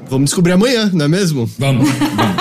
Vamos 0.09 0.31
descobrir 0.31 0.53
amanhã, 0.53 0.91
não 0.93 1.05
é 1.05 1.09
mesmo? 1.09 1.47
Vamos, 1.59 1.89
vamos. 1.89 2.37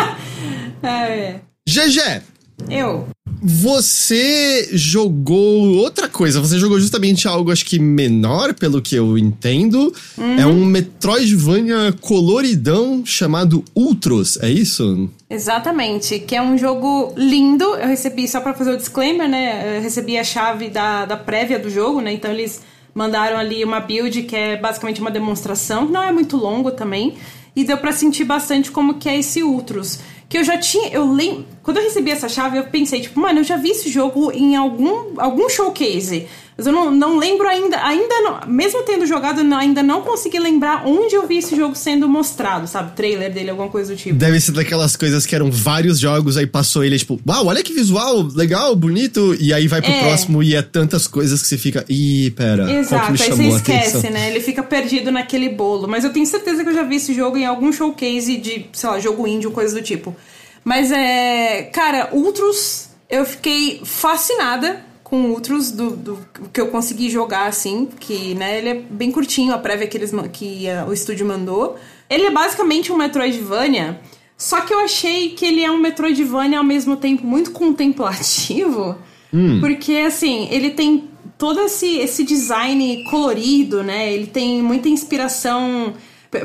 é. 0.83 1.39
GG! 1.67 2.21
Eu. 2.69 3.07
Você 3.43 4.69
jogou 4.73 5.77
outra 5.77 6.07
coisa. 6.07 6.39
Você 6.39 6.59
jogou 6.59 6.79
justamente 6.79 7.27
algo, 7.27 7.51
acho 7.51 7.65
que 7.65 7.79
menor, 7.79 8.53
pelo 8.53 8.81
que 8.81 8.95
eu 8.95 9.17
entendo. 9.17 9.93
Uhum. 10.17 10.39
É 10.39 10.45
um 10.45 10.63
Metroidvania 10.63 11.91
coloridão 11.99 13.03
chamado 13.03 13.63
Ultros, 13.75 14.37
é 14.41 14.49
isso? 14.49 15.09
Exatamente, 15.27 16.19
que 16.19 16.35
é 16.35 16.41
um 16.41 16.55
jogo 16.55 17.13
lindo. 17.17 17.63
Eu 17.63 17.87
recebi, 17.87 18.27
só 18.27 18.41
para 18.41 18.53
fazer 18.53 18.73
o 18.73 18.77
disclaimer, 18.77 19.27
né? 19.27 19.77
Eu 19.77 19.81
recebi 19.81 20.17
a 20.19 20.23
chave 20.23 20.69
da, 20.69 21.05
da 21.05 21.17
prévia 21.17 21.57
do 21.57 21.69
jogo, 21.69 21.99
né? 21.99 22.13
Então 22.13 22.29
eles 22.31 22.61
mandaram 22.93 23.37
ali 23.37 23.63
uma 23.63 23.79
build 23.79 24.23
que 24.23 24.35
é 24.35 24.57
basicamente 24.57 25.01
uma 25.01 25.11
demonstração. 25.11 25.85
Não 25.85 26.03
é 26.03 26.11
muito 26.11 26.37
longo 26.37 26.71
também. 26.71 27.17
E 27.55 27.63
deu 27.63 27.77
para 27.77 27.91
sentir 27.91 28.23
bastante 28.23 28.71
como 28.71 28.93
que 28.93 29.09
é 29.09 29.19
esse 29.19 29.43
Ultros 29.43 29.99
que 30.31 30.37
eu 30.37 30.43
já 30.45 30.57
tinha. 30.57 30.89
Eu 30.89 31.11
lembro. 31.11 31.45
Quando 31.61 31.77
eu 31.77 31.83
recebi 31.83 32.09
essa 32.09 32.29
chave, 32.29 32.57
eu 32.57 32.63
pensei, 32.63 33.01
tipo, 33.01 33.19
mano, 33.19 33.41
eu 33.41 33.43
já 33.43 33.57
vi 33.57 33.71
esse 33.71 33.89
jogo 33.89 34.31
em 34.31 34.55
algum, 34.55 35.19
algum 35.19 35.49
showcase. 35.49 36.25
Mas 36.61 36.67
eu 36.67 36.73
não, 36.73 36.91
não 36.91 37.17
lembro 37.17 37.47
ainda. 37.47 37.83
Ainda 37.83 38.21
não, 38.21 38.39
mesmo 38.47 38.83
tendo 38.83 39.07
jogado, 39.07 39.41
ainda 39.55 39.81
não 39.81 40.03
consegui 40.03 40.37
lembrar 40.37 40.85
onde 40.85 41.15
eu 41.15 41.25
vi 41.25 41.39
esse 41.39 41.55
jogo 41.55 41.75
sendo 41.75 42.07
mostrado, 42.07 42.67
sabe? 42.67 42.95
Trailer 42.95 43.33
dele, 43.33 43.49
alguma 43.49 43.67
coisa 43.67 43.95
do 43.95 43.97
tipo. 43.97 44.15
Deve 44.15 44.39
ser 44.39 44.51
daquelas 44.51 44.95
coisas 44.95 45.25
que 45.25 45.33
eram 45.33 45.49
vários 45.49 45.97
jogos, 45.99 46.37
aí 46.37 46.45
passou 46.45 46.83
ele, 46.83 46.99
tipo, 46.99 47.19
uau, 47.27 47.47
olha 47.47 47.63
que 47.63 47.73
visual, 47.73 48.21
legal, 48.35 48.75
bonito. 48.75 49.35
E 49.39 49.51
aí 49.51 49.67
vai 49.67 49.81
pro 49.81 49.91
é. 49.91 50.01
próximo 50.01 50.43
e 50.43 50.53
é 50.53 50.61
tantas 50.61 51.07
coisas 51.07 51.41
que 51.41 51.47
você 51.47 51.57
fica. 51.57 51.83
Ih, 51.89 52.29
pera. 52.31 52.71
Exato, 52.71 53.11
aí 53.11 53.31
você 53.31 53.43
esquece, 53.47 54.09
né? 54.11 54.29
Ele 54.29 54.39
fica 54.39 54.61
perdido 54.61 55.11
naquele 55.11 55.49
bolo. 55.49 55.87
Mas 55.87 56.03
eu 56.03 56.13
tenho 56.13 56.27
certeza 56.27 56.63
que 56.63 56.69
eu 56.69 56.75
já 56.75 56.83
vi 56.83 56.97
esse 56.97 57.15
jogo 57.15 57.37
em 57.37 57.45
algum 57.45 57.73
showcase 57.73 58.37
de, 58.37 58.67
sei 58.71 58.87
lá, 58.87 58.99
jogo 58.99 59.25
indie 59.25 59.47
ou 59.47 59.53
coisa 59.53 59.73
do 59.73 59.81
tipo. 59.81 60.15
Mas 60.63 60.91
é. 60.91 61.63
Cara, 61.73 62.09
Ultros, 62.11 62.89
eu 63.09 63.25
fiquei 63.25 63.81
fascinada 63.83 64.90
com 65.11 65.25
Ultros 65.31 65.71
do, 65.71 65.89
do 65.91 66.17
que 66.53 66.61
eu 66.61 66.69
consegui 66.69 67.09
jogar, 67.09 67.47
assim, 67.47 67.85
que, 67.99 68.33
né, 68.33 68.57
ele 68.57 68.69
é 68.69 68.73
bem 68.75 69.11
curtinho, 69.11 69.53
a 69.53 69.57
prévia 69.57 69.85
que, 69.85 69.97
eles, 69.97 70.13
que 70.31 70.67
uh, 70.67 70.89
o 70.89 70.93
estúdio 70.93 71.25
mandou. 71.25 71.75
Ele 72.09 72.27
é 72.27 72.31
basicamente 72.31 72.93
um 72.93 72.95
Metroidvania, 72.95 73.99
Só 74.37 74.61
que 74.61 74.73
eu 74.73 74.79
achei 74.79 75.31
que 75.31 75.45
ele 75.45 75.61
é 75.61 75.69
um 75.69 75.77
Metroidvania 75.77 76.59
ao 76.59 76.63
mesmo 76.63 76.95
tempo 76.95 77.27
muito 77.27 77.51
contemplativo. 77.51 78.95
Hum. 79.33 79.59
Porque, 79.59 79.97
assim, 79.97 80.47
ele 80.49 80.69
tem 80.69 81.09
todo 81.37 81.59
esse, 81.59 81.97
esse 81.97 82.23
design 82.23 83.03
colorido, 83.09 83.83
né? 83.83 84.13
Ele 84.13 84.27
tem 84.27 84.63
muita 84.63 84.87
inspiração. 84.87 85.93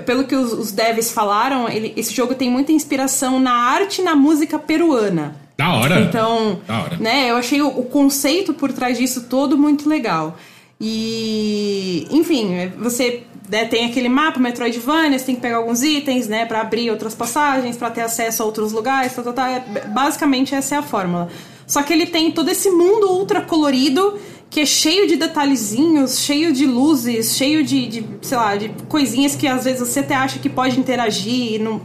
Pelo 0.05 0.25
que 0.25 0.35
os, 0.35 0.53
os 0.53 0.73
devs 0.73 1.13
falaram, 1.13 1.69
ele, 1.69 1.93
esse 1.97 2.13
jogo 2.13 2.35
tem 2.35 2.51
muita 2.51 2.73
inspiração 2.73 3.39
na 3.39 3.53
arte 3.53 4.01
e 4.01 4.05
na 4.05 4.17
música 4.17 4.59
peruana. 4.59 5.46
Da 5.57 5.75
hora. 5.75 6.01
Então, 6.01 6.61
da 6.67 6.83
hora. 6.83 6.97
né, 6.99 7.31
eu 7.31 7.37
achei 7.37 7.63
o, 7.63 7.69
o 7.69 7.85
conceito 7.85 8.53
por 8.53 8.73
trás 8.73 8.99
disso 8.99 9.25
todo 9.29 9.57
muito 9.57 9.89
legal. 9.89 10.37
E, 10.79 12.07
enfim, 12.11 12.71
você 12.79 13.23
né, 13.49 13.65
tem 13.65 13.87
aquele 13.87 14.09
mapa 14.09 14.39
Metroidvania, 14.39 15.19
você 15.19 15.25
tem 15.25 15.35
que 15.35 15.41
pegar 15.41 15.57
alguns 15.57 15.83
itens, 15.83 16.29
né, 16.29 16.45
para 16.45 16.61
abrir 16.61 16.91
outras 16.91 17.15
passagens, 17.15 17.77
para 17.77 17.91
ter 17.91 18.03
acesso 18.03 18.43
a 18.43 18.47
outros 18.47 18.73
lugares, 18.73 19.15
tá, 19.15 19.23
tá, 19.23 19.33
tá. 19.33 19.51
É, 19.51 19.61
basicamente 19.89 20.55
essa 20.55 20.75
é 20.75 20.79
a 20.79 20.83
fórmula. 20.83 21.29
Só 21.67 21.83
que 21.83 21.93
ele 21.93 22.07
tem 22.07 22.31
todo 22.31 22.49
esse 22.49 22.71
mundo 22.71 23.11
ultra 23.11 23.41
colorido 23.41 24.19
que 24.49 24.61
é 24.61 24.67
cheio 24.67 25.09
de 25.09 25.17
detalhezinhos, 25.17 26.21
cheio 26.21 26.53
de 26.53 26.65
luzes, 26.65 27.37
cheio 27.37 27.65
de, 27.65 27.87
de, 27.89 28.07
sei 28.23 28.39
lá, 28.39 28.55
de 28.55 28.69
coisinhas 28.89 29.35
que 29.35 29.47
às 29.49 29.65
vezes 29.65 29.81
você 29.81 30.01
até 30.01 30.15
acha 30.15 30.39
que 30.39 30.49
pode 30.49 30.79
interagir, 30.79 31.61
não, 31.61 31.81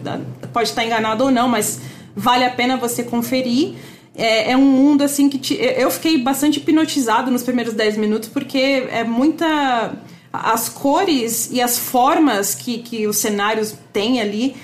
pode 0.54 0.70
estar 0.70 0.86
enganado 0.86 1.24
ou 1.24 1.32
não, 1.32 1.48
mas 1.48 1.82
vale 2.16 2.44
a 2.44 2.50
pena 2.50 2.78
você 2.78 3.04
conferir. 3.04 3.76
É, 4.16 4.52
é 4.52 4.58
um 4.58 4.66
mundo 4.66 5.04
assim 5.04 5.30
que 5.30 5.38
te, 5.38 5.54
eu 5.56 5.90
fiquei 5.90 6.18
bastante 6.18 6.60
hipnotizado 6.60 7.32
nos 7.32 7.44
primeiros 7.44 7.74
10 7.74 7.98
minutos 7.98 8.28
porque 8.28 8.88
é 8.92 9.04
muita 9.04 9.94
as 10.34 10.70
cores 10.70 11.50
e 11.52 11.62
as 11.62 11.78
formas 11.78 12.56
que, 12.56 12.80
que 12.80 13.08
os 13.08 13.18
cenários 13.18 13.74
têm 13.94 14.20
ali 14.20 14.56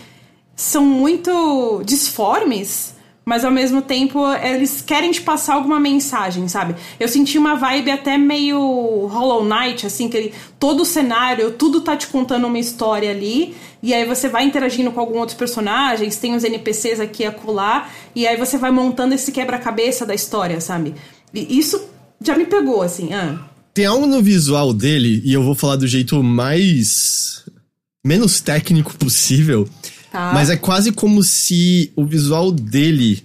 são 0.55 0.83
muito 0.83 1.81
disformes 1.85 2.96
mas 3.27 3.43
ao 3.43 3.51
mesmo 3.51 3.81
tempo 3.81 4.25
eles 4.35 4.81
querem 4.81 5.11
te 5.11 5.19
passar 5.19 5.55
alguma 5.55 5.81
mensagem, 5.81 6.47
sabe? 6.47 6.75
Eu 6.97 7.09
senti 7.09 7.37
uma 7.37 7.55
vibe 7.55 7.91
até 7.91 8.17
meio 8.17 8.57
Hollow 9.07 9.43
Knight, 9.43 9.85
assim, 9.85 10.07
que 10.07 10.15
ele, 10.15 10.33
todo 10.57 10.83
o 10.83 10.85
cenário, 10.85 11.51
tudo 11.51 11.81
tá 11.81 11.97
te 11.97 12.07
contando 12.07 12.47
uma 12.47 12.57
história 12.57 13.11
ali, 13.11 13.53
e 13.83 13.93
aí 13.93 14.05
você 14.05 14.29
vai 14.29 14.45
interagindo 14.45 14.91
com 14.91 15.01
alguns 15.01 15.17
outros 15.17 15.37
personagens, 15.37 16.15
tem 16.15 16.35
os 16.35 16.43
NPCs 16.45 17.01
aqui 17.01 17.23
e 17.23 17.25
acolá, 17.25 17.89
e 18.15 18.25
aí 18.25 18.37
você 18.37 18.57
vai 18.57 18.71
montando 18.71 19.13
esse 19.13 19.29
quebra-cabeça 19.29 20.05
da 20.05 20.15
história, 20.15 20.61
sabe? 20.61 20.95
E 21.33 21.59
isso 21.59 21.83
já 22.23 22.33
me 22.33 22.45
pegou, 22.45 22.81
assim. 22.81 23.13
Ah. 23.13 23.39
Tem 23.73 23.85
algo 23.85 24.07
no 24.07 24.23
visual 24.23 24.73
dele, 24.73 25.21
e 25.25 25.33
eu 25.33 25.43
vou 25.43 25.53
falar 25.53 25.75
do 25.75 25.85
jeito 25.85 26.23
mais. 26.23 27.43
menos 28.05 28.39
técnico 28.39 28.95
possível 28.95 29.67
Tá. 30.17 30.31
Mas 30.33 30.49
é 30.49 30.55
quase 30.55 30.91
como 30.91 31.21
se 31.21 31.91
o 31.95 32.03
visual 32.03 32.51
dele 32.51 33.23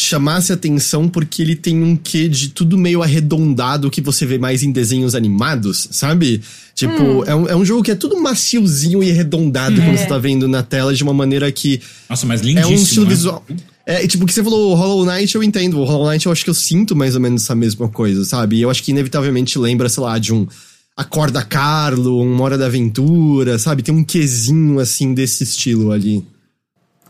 chamasse 0.00 0.52
atenção 0.52 1.06
porque 1.06 1.42
ele 1.42 1.54
tem 1.54 1.82
um 1.82 1.94
quê 1.96 2.28
de 2.28 2.48
tudo 2.48 2.78
meio 2.78 3.02
arredondado 3.02 3.90
que 3.90 4.00
você 4.00 4.24
vê 4.24 4.38
mais 4.38 4.62
em 4.62 4.72
desenhos 4.72 5.14
animados, 5.14 5.86
sabe? 5.92 6.40
Tipo, 6.74 7.02
hum. 7.02 7.24
é, 7.26 7.34
um, 7.34 7.48
é 7.48 7.54
um 7.54 7.64
jogo 7.64 7.82
que 7.82 7.90
é 7.90 7.94
tudo 7.94 8.18
maciozinho 8.18 9.02
e 9.02 9.10
arredondado, 9.10 9.78
é. 9.78 9.84
como 9.84 9.98
você 9.98 10.06
tá 10.06 10.16
vendo 10.16 10.48
na 10.48 10.62
tela, 10.62 10.94
de 10.94 11.02
uma 11.02 11.12
maneira 11.12 11.52
que. 11.52 11.78
Nossa, 12.08 12.24
mas 12.24 12.40
lindíssimo. 12.40 12.74
É 12.74 12.78
um 12.78 12.82
estilo 12.82 13.04
né? 13.04 13.10
visual. 13.10 13.46
É, 13.86 14.06
tipo, 14.06 14.24
que 14.24 14.32
você 14.32 14.42
falou, 14.42 14.74
Hollow 14.74 15.04
Knight, 15.04 15.34
eu 15.34 15.42
entendo. 15.42 15.78
O 15.78 15.84
Hollow 15.84 16.10
Knight 16.10 16.24
eu 16.24 16.32
acho 16.32 16.42
que 16.42 16.48
eu 16.48 16.54
sinto 16.54 16.96
mais 16.96 17.14
ou 17.14 17.20
menos 17.20 17.42
essa 17.42 17.54
mesma 17.54 17.86
coisa, 17.86 18.24
sabe? 18.24 18.56
E 18.56 18.62
eu 18.62 18.70
acho 18.70 18.82
que 18.82 18.92
inevitavelmente 18.92 19.58
lembra, 19.58 19.90
sei 19.90 20.02
lá, 20.02 20.18
de 20.18 20.32
um 20.32 20.48
Acorda 20.96 21.44
Carlo, 21.44 22.22
uma 22.22 22.44
Hora 22.44 22.56
da 22.56 22.66
Aventura, 22.66 23.58
sabe? 23.58 23.82
Tem 23.82 23.92
um 23.92 24.04
quesinho, 24.04 24.78
assim, 24.78 25.12
desse 25.12 25.42
estilo 25.42 25.90
ali. 25.90 26.24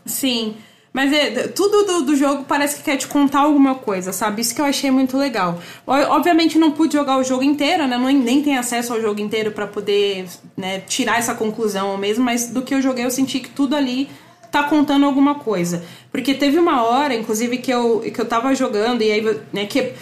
Sim. 0.05 0.55
Mas 0.91 1.11
é, 1.13 1.47
tudo 1.49 1.83
do, 1.83 2.01
do, 2.03 2.15
jogo 2.15 2.45
parece 2.47 2.77
que 2.77 2.83
quer 2.83 2.95
te 2.95 3.05
contar 3.05 3.41
alguma 3.41 3.75
coisa, 3.75 4.11
sabe? 4.13 4.41
Isso 4.41 4.55
que 4.55 4.61
eu 4.61 4.65
achei 4.65 4.89
muito 4.89 5.17
legal. 5.17 5.59
Obviamente 5.85 6.57
não 6.57 6.71
pude 6.71 6.93
jogar 6.93 7.17
o 7.17 7.23
jogo 7.23 7.43
inteiro, 7.43 7.85
né? 7.85 7.97
Nem, 7.97 8.17
nem 8.17 8.41
tenho 8.41 8.59
acesso 8.59 8.93
ao 8.93 9.01
jogo 9.01 9.19
inteiro 9.19 9.51
para 9.51 9.67
poder 9.67 10.25
né, 10.55 10.79
tirar 10.79 11.19
essa 11.19 11.35
conclusão 11.35 11.97
mesmo, 11.97 12.23
mas 12.23 12.49
do 12.49 12.61
que 12.61 12.73
eu 12.73 12.81
joguei 12.81 13.05
eu 13.05 13.11
senti 13.11 13.41
que 13.41 13.49
tudo 13.49 13.75
ali 13.75 14.09
tá 14.49 14.63
contando 14.63 15.05
alguma 15.05 15.35
coisa. 15.35 15.83
Porque 16.09 16.33
teve 16.33 16.57
uma 16.57 16.81
hora, 16.83 17.13
inclusive, 17.13 17.57
que 17.57 17.71
eu, 17.71 17.99
que 17.99 18.21
eu 18.21 18.25
tava 18.25 18.55
jogando 18.55 19.01
e 19.01 19.11
aí, 19.11 19.39
né, 19.51 19.65
que 19.65 19.93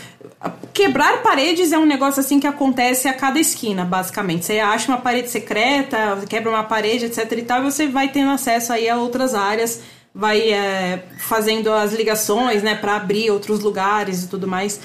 quebrar 0.74 1.22
paredes 1.22 1.72
é 1.72 1.78
um 1.78 1.86
negócio 1.86 2.20
assim 2.20 2.40
que 2.40 2.48
acontece 2.48 3.08
a 3.08 3.14
cada 3.14 3.40
esquina, 3.40 3.86
basicamente. 3.86 4.46
Você 4.46 4.60
acha 4.60 4.92
uma 4.92 5.00
parede 5.00 5.30
secreta, 5.30 6.24
quebra 6.28 6.50
uma 6.50 6.64
parede, 6.64 7.06
etc 7.06 7.32
e 7.32 7.42
tal, 7.44 7.62
e 7.62 7.72
você 7.72 7.88
vai 7.88 8.10
tendo 8.10 8.32
acesso 8.32 8.74
aí 8.74 8.90
a 8.90 8.98
outras 8.98 9.34
áreas, 9.34 9.82
vai 10.14 10.52
é, 10.52 11.06
fazendo 11.20 11.72
as 11.72 11.94
ligações, 11.94 12.64
né, 12.64 12.76
para 12.76 12.96
abrir 12.96 13.32
outros 13.32 13.60
lugares 13.60 14.24
e 14.24 14.28
tudo 14.28 14.48
mais. 14.48 14.80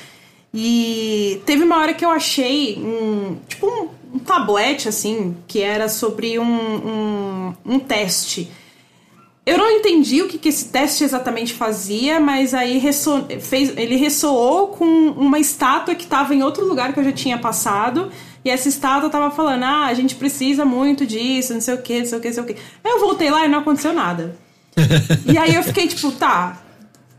E 0.52 1.42
teve 1.44 1.62
uma 1.62 1.78
hora 1.78 1.92
que 1.92 2.04
eu 2.04 2.10
achei 2.10 2.76
um, 2.78 3.36
tipo 3.48 3.66
um, 3.66 4.16
um 4.16 4.18
tablete, 4.18 4.88
assim, 4.88 5.36
que 5.46 5.60
era 5.60 5.88
sobre 5.88 6.38
um, 6.38 6.44
um, 6.44 7.54
um 7.66 7.78
teste 7.78 8.50
eu 9.48 9.58
não 9.58 9.70
entendi 9.70 10.20
o 10.20 10.28
que, 10.28 10.36
que 10.36 10.48
esse 10.48 10.66
teste 10.66 11.04
exatamente 11.04 11.54
fazia, 11.54 12.20
mas 12.20 12.52
aí 12.52 12.78
resso... 12.78 13.26
fez... 13.40 13.76
ele 13.76 13.96
ressoou 13.96 14.68
com 14.68 14.84
uma 14.84 15.38
estátua 15.38 15.94
que 15.94 16.04
estava 16.04 16.34
em 16.34 16.42
outro 16.42 16.66
lugar 16.66 16.92
que 16.92 17.00
eu 17.00 17.04
já 17.04 17.12
tinha 17.12 17.38
passado. 17.38 18.10
E 18.44 18.50
essa 18.50 18.68
estátua 18.68 19.08
tava 19.08 19.30
falando: 19.30 19.64
ah, 19.64 19.86
a 19.86 19.94
gente 19.94 20.14
precisa 20.14 20.64
muito 20.64 21.06
disso, 21.06 21.54
não 21.54 21.60
sei 21.60 21.74
o 21.74 21.82
que, 21.82 22.00
não 22.00 22.06
sei 22.06 22.18
o 22.18 22.20
que, 22.20 22.28
não 22.28 22.34
sei 22.34 22.42
o 22.42 22.46
que. 22.46 22.56
Aí 22.84 22.92
eu 22.92 23.00
voltei 23.00 23.30
lá 23.30 23.44
e 23.44 23.48
não 23.48 23.60
aconteceu 23.60 23.92
nada. 23.92 24.36
e 25.26 25.36
aí 25.36 25.54
eu 25.54 25.62
fiquei 25.62 25.88
tipo, 25.88 26.12
tá, 26.12 26.62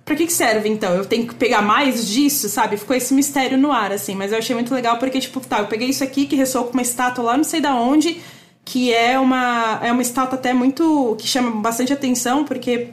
pra 0.06 0.16
que, 0.16 0.26
que 0.26 0.34
serve 0.34 0.70
então? 0.70 0.94
Eu 0.94 1.06
tenho 1.06 1.28
que 1.28 1.36
pegar 1.36 1.62
mais 1.62 2.08
disso, 2.08 2.48
sabe? 2.48 2.78
Ficou 2.78 2.96
esse 2.96 3.14
mistério 3.14 3.58
no 3.58 3.72
ar, 3.72 3.92
assim. 3.92 4.16
Mas 4.16 4.32
eu 4.32 4.38
achei 4.38 4.56
muito 4.56 4.74
legal 4.74 4.98
porque, 4.98 5.20
tipo, 5.20 5.40
tá, 5.40 5.60
eu 5.60 5.68
peguei 5.68 5.90
isso 5.90 6.04
aqui 6.04 6.26
que 6.26 6.36
ressoou 6.36 6.66
com 6.66 6.74
uma 6.74 6.82
estátua 6.82 7.24
lá, 7.24 7.38
não 7.38 7.44
sei 7.44 7.60
da 7.60 7.76
onde 7.76 8.22
que 8.70 8.94
é 8.94 9.18
uma, 9.18 9.80
é 9.82 9.92
uma 9.92 10.04
estátua 10.04 10.38
até 10.38 10.54
muito. 10.54 11.16
que 11.18 11.28
chama 11.28 11.50
bastante 11.60 11.92
atenção, 11.92 12.46
porque 12.46 12.90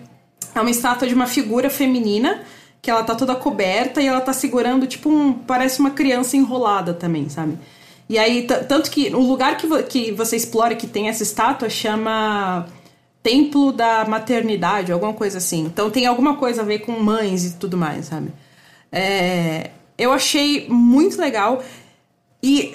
é 0.55 0.61
uma 0.61 0.71
estátua 0.71 1.07
de 1.07 1.13
uma 1.13 1.27
figura 1.27 1.69
feminina, 1.69 2.43
que 2.81 2.91
ela 2.91 3.05
tá 3.05 3.15
toda 3.15 3.35
coberta 3.35 4.01
e 4.01 4.07
ela 4.07 4.23
tá 4.23 4.33
segurando, 4.33 4.87
tipo, 4.87 5.11
um. 5.11 5.35
parece 5.35 5.79
uma 5.79 5.91
criança 5.91 6.35
enrolada 6.35 6.95
também, 6.95 7.29
sabe? 7.29 7.59
E 8.09 8.19
aí, 8.19 8.47
tanto 8.47 8.91
que 8.91 9.15
o 9.15 9.21
lugar 9.21 9.59
que, 9.59 9.67
vo 9.67 9.83
que 9.83 10.13
você 10.13 10.35
explora 10.37 10.75
que 10.75 10.87
tem 10.87 11.11
essa 11.11 11.23
estátua 11.23 11.69
chama 11.69 12.67
Templo 13.23 13.71
da 13.71 14.07
Maternidade, 14.07 14.93
alguma 14.93 15.13
coisa 15.13 15.37
assim. 15.37 15.67
Então 15.67 15.91
tem 15.91 16.07
alguma 16.07 16.37
coisa 16.37 16.63
a 16.63 16.65
ver 16.65 16.79
com 16.79 16.93
mães 16.93 17.45
e 17.45 17.55
tudo 17.57 17.77
mais, 17.77 18.07
sabe? 18.07 18.31
É, 18.91 19.73
eu 19.99 20.11
achei 20.11 20.67
muito 20.71 21.21
legal. 21.21 21.63
E 22.43 22.75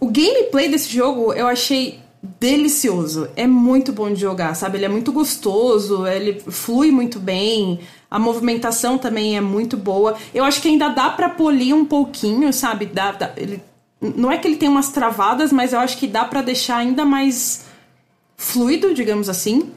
o 0.00 0.08
gameplay 0.08 0.68
desse 0.68 0.92
jogo 0.92 1.32
eu 1.32 1.46
achei 1.46 2.02
delicioso. 2.40 3.28
É 3.36 3.46
muito 3.46 3.92
bom 3.92 4.12
de 4.12 4.20
jogar, 4.20 4.54
sabe? 4.54 4.78
Ele 4.78 4.86
é 4.86 4.88
muito 4.88 5.12
gostoso, 5.12 6.06
ele 6.06 6.40
flui 6.40 6.90
muito 6.90 7.20
bem. 7.20 7.80
A 8.10 8.18
movimentação 8.18 8.96
também 8.96 9.36
é 9.36 9.40
muito 9.40 9.76
boa. 9.76 10.16
Eu 10.32 10.44
acho 10.44 10.62
que 10.62 10.68
ainda 10.68 10.88
dá 10.88 11.10
para 11.10 11.28
polir 11.28 11.74
um 11.74 11.84
pouquinho, 11.84 12.52
sabe? 12.52 12.86
Dá, 12.86 13.12
dá, 13.12 13.32
ele, 13.36 13.62
não 14.00 14.30
é 14.30 14.38
que 14.38 14.48
ele 14.48 14.56
tem 14.56 14.68
umas 14.68 14.88
travadas, 14.90 15.52
mas 15.52 15.72
eu 15.72 15.80
acho 15.80 15.98
que 15.98 16.06
dá 16.06 16.24
para 16.24 16.40
deixar 16.40 16.78
ainda 16.78 17.04
mais 17.04 17.64
fluido, 18.36 18.94
digamos 18.94 19.28
assim. 19.28 19.70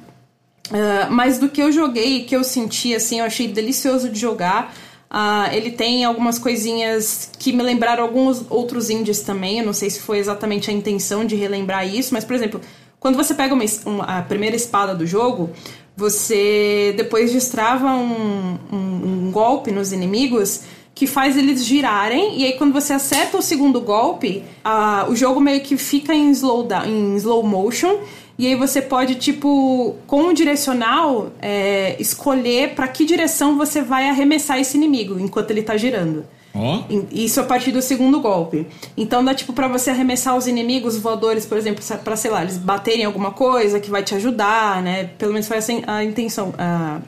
Uh, 0.69 1.10
mas 1.10 1.40
do 1.40 1.49
que 1.49 1.61
eu 1.61 1.72
joguei, 1.72 2.26
que 2.26 2.36
eu 2.36 2.44
senti, 2.44 2.94
assim, 2.94 3.19
eu 3.19 3.26
achei 3.26 3.48
delicioso 3.48 4.10
de 4.10 4.19
jogar. 4.19 4.74
Uh, 5.10 5.54
ele 5.54 5.72
tem 5.72 6.04
algumas 6.04 6.38
coisinhas 6.38 7.32
que 7.40 7.54
me 7.54 7.64
lembraram 7.64 8.04
alguns 8.04 8.44
outros 8.50 8.90
indies 8.90 9.22
também. 9.22 9.60
Eu 9.60 9.66
não 9.66 9.74
sei 9.74 9.90
se 9.90 10.00
foi 10.00 10.18
exatamente 10.18 10.70
a 10.70 10.74
intenção 10.74 11.26
de 11.26 11.36
relembrar 11.36 11.88
isso, 11.88 12.14
mas, 12.14 12.26
por 12.26 12.36
exemplo, 12.36 12.60
quando 13.00 13.16
você 13.16 13.34
pega 13.34 13.54
uma, 13.54 13.64
uma, 13.86 14.04
a 14.04 14.22
primeira 14.22 14.56
espada 14.56 14.94
do 14.94 15.06
jogo, 15.06 15.50
você 15.96 16.94
depois 16.98 17.32
destrava 17.32 17.88
um, 17.96 18.58
um, 18.72 18.78
um, 18.78 19.32
golpe 19.32 19.72
nos 19.72 19.92
inimigos 19.92 20.62
que 20.94 21.08
faz 21.08 21.38
eles 21.38 21.64
girarem, 21.64 22.40
e 22.40 22.46
aí 22.46 22.54
quando 22.54 22.74
você 22.74 22.94
acerta 22.94 23.38
o 23.38 23.42
segundo 23.42 23.80
golpe, 23.80 24.44
uh, 24.66 25.12
o 25.12 25.16
jogo 25.16 25.40
meio 25.40 25.62
que 25.62 25.78
fica 25.78 26.14
em 26.14 26.32
slow, 26.32 26.64
down, 26.64 26.86
em 26.86 27.16
slow 27.16 27.44
motion 27.44 28.00
e 28.38 28.45
aí 28.45 28.55
você 28.55 28.81
pode, 28.81 29.15
tipo, 29.15 29.95
com 30.05 30.27
o 30.27 30.34
direcional, 30.34 31.31
é, 31.41 31.95
escolher 31.99 32.76
para 32.76 32.88
que 32.88 33.03
direção 33.03 33.57
você 33.57 33.81
vai 33.81 34.07
arremessar 34.07 34.59
esse 34.59 34.77
inimigo 34.77 35.19
enquanto 35.19 35.49
ele 35.51 35.64
tá 35.64 35.76
girando. 35.76 36.23
Oh. 36.53 36.84
Isso 37.11 37.39
a 37.39 37.43
partir 37.43 37.72
do 37.72 37.81
segundo 37.81 38.19
golpe. 38.19 38.68
Então 38.95 39.23
dá 39.23 39.34
tipo 39.34 39.53
para 39.53 39.68
você 39.68 39.89
arremessar 39.89 40.35
os 40.35 40.47
inimigos 40.47 40.97
voadores, 40.97 41.45
por 41.45 41.57
exemplo, 41.57 41.84
para 42.03 42.15
sei 42.15 42.31
lá, 42.31 42.41
eles 42.41 42.57
baterem 42.57 43.05
alguma 43.05 43.31
coisa 43.31 43.80
que 43.80 43.89
vai 43.89 44.03
te 44.03 44.15
ajudar, 44.15 44.81
né? 44.81 45.05
Pelo 45.18 45.34
menos 45.34 45.47
foi 45.47 45.57
essa 45.57 45.72
a 45.88 46.03
intenção. 46.03 46.53
A, 46.57 46.99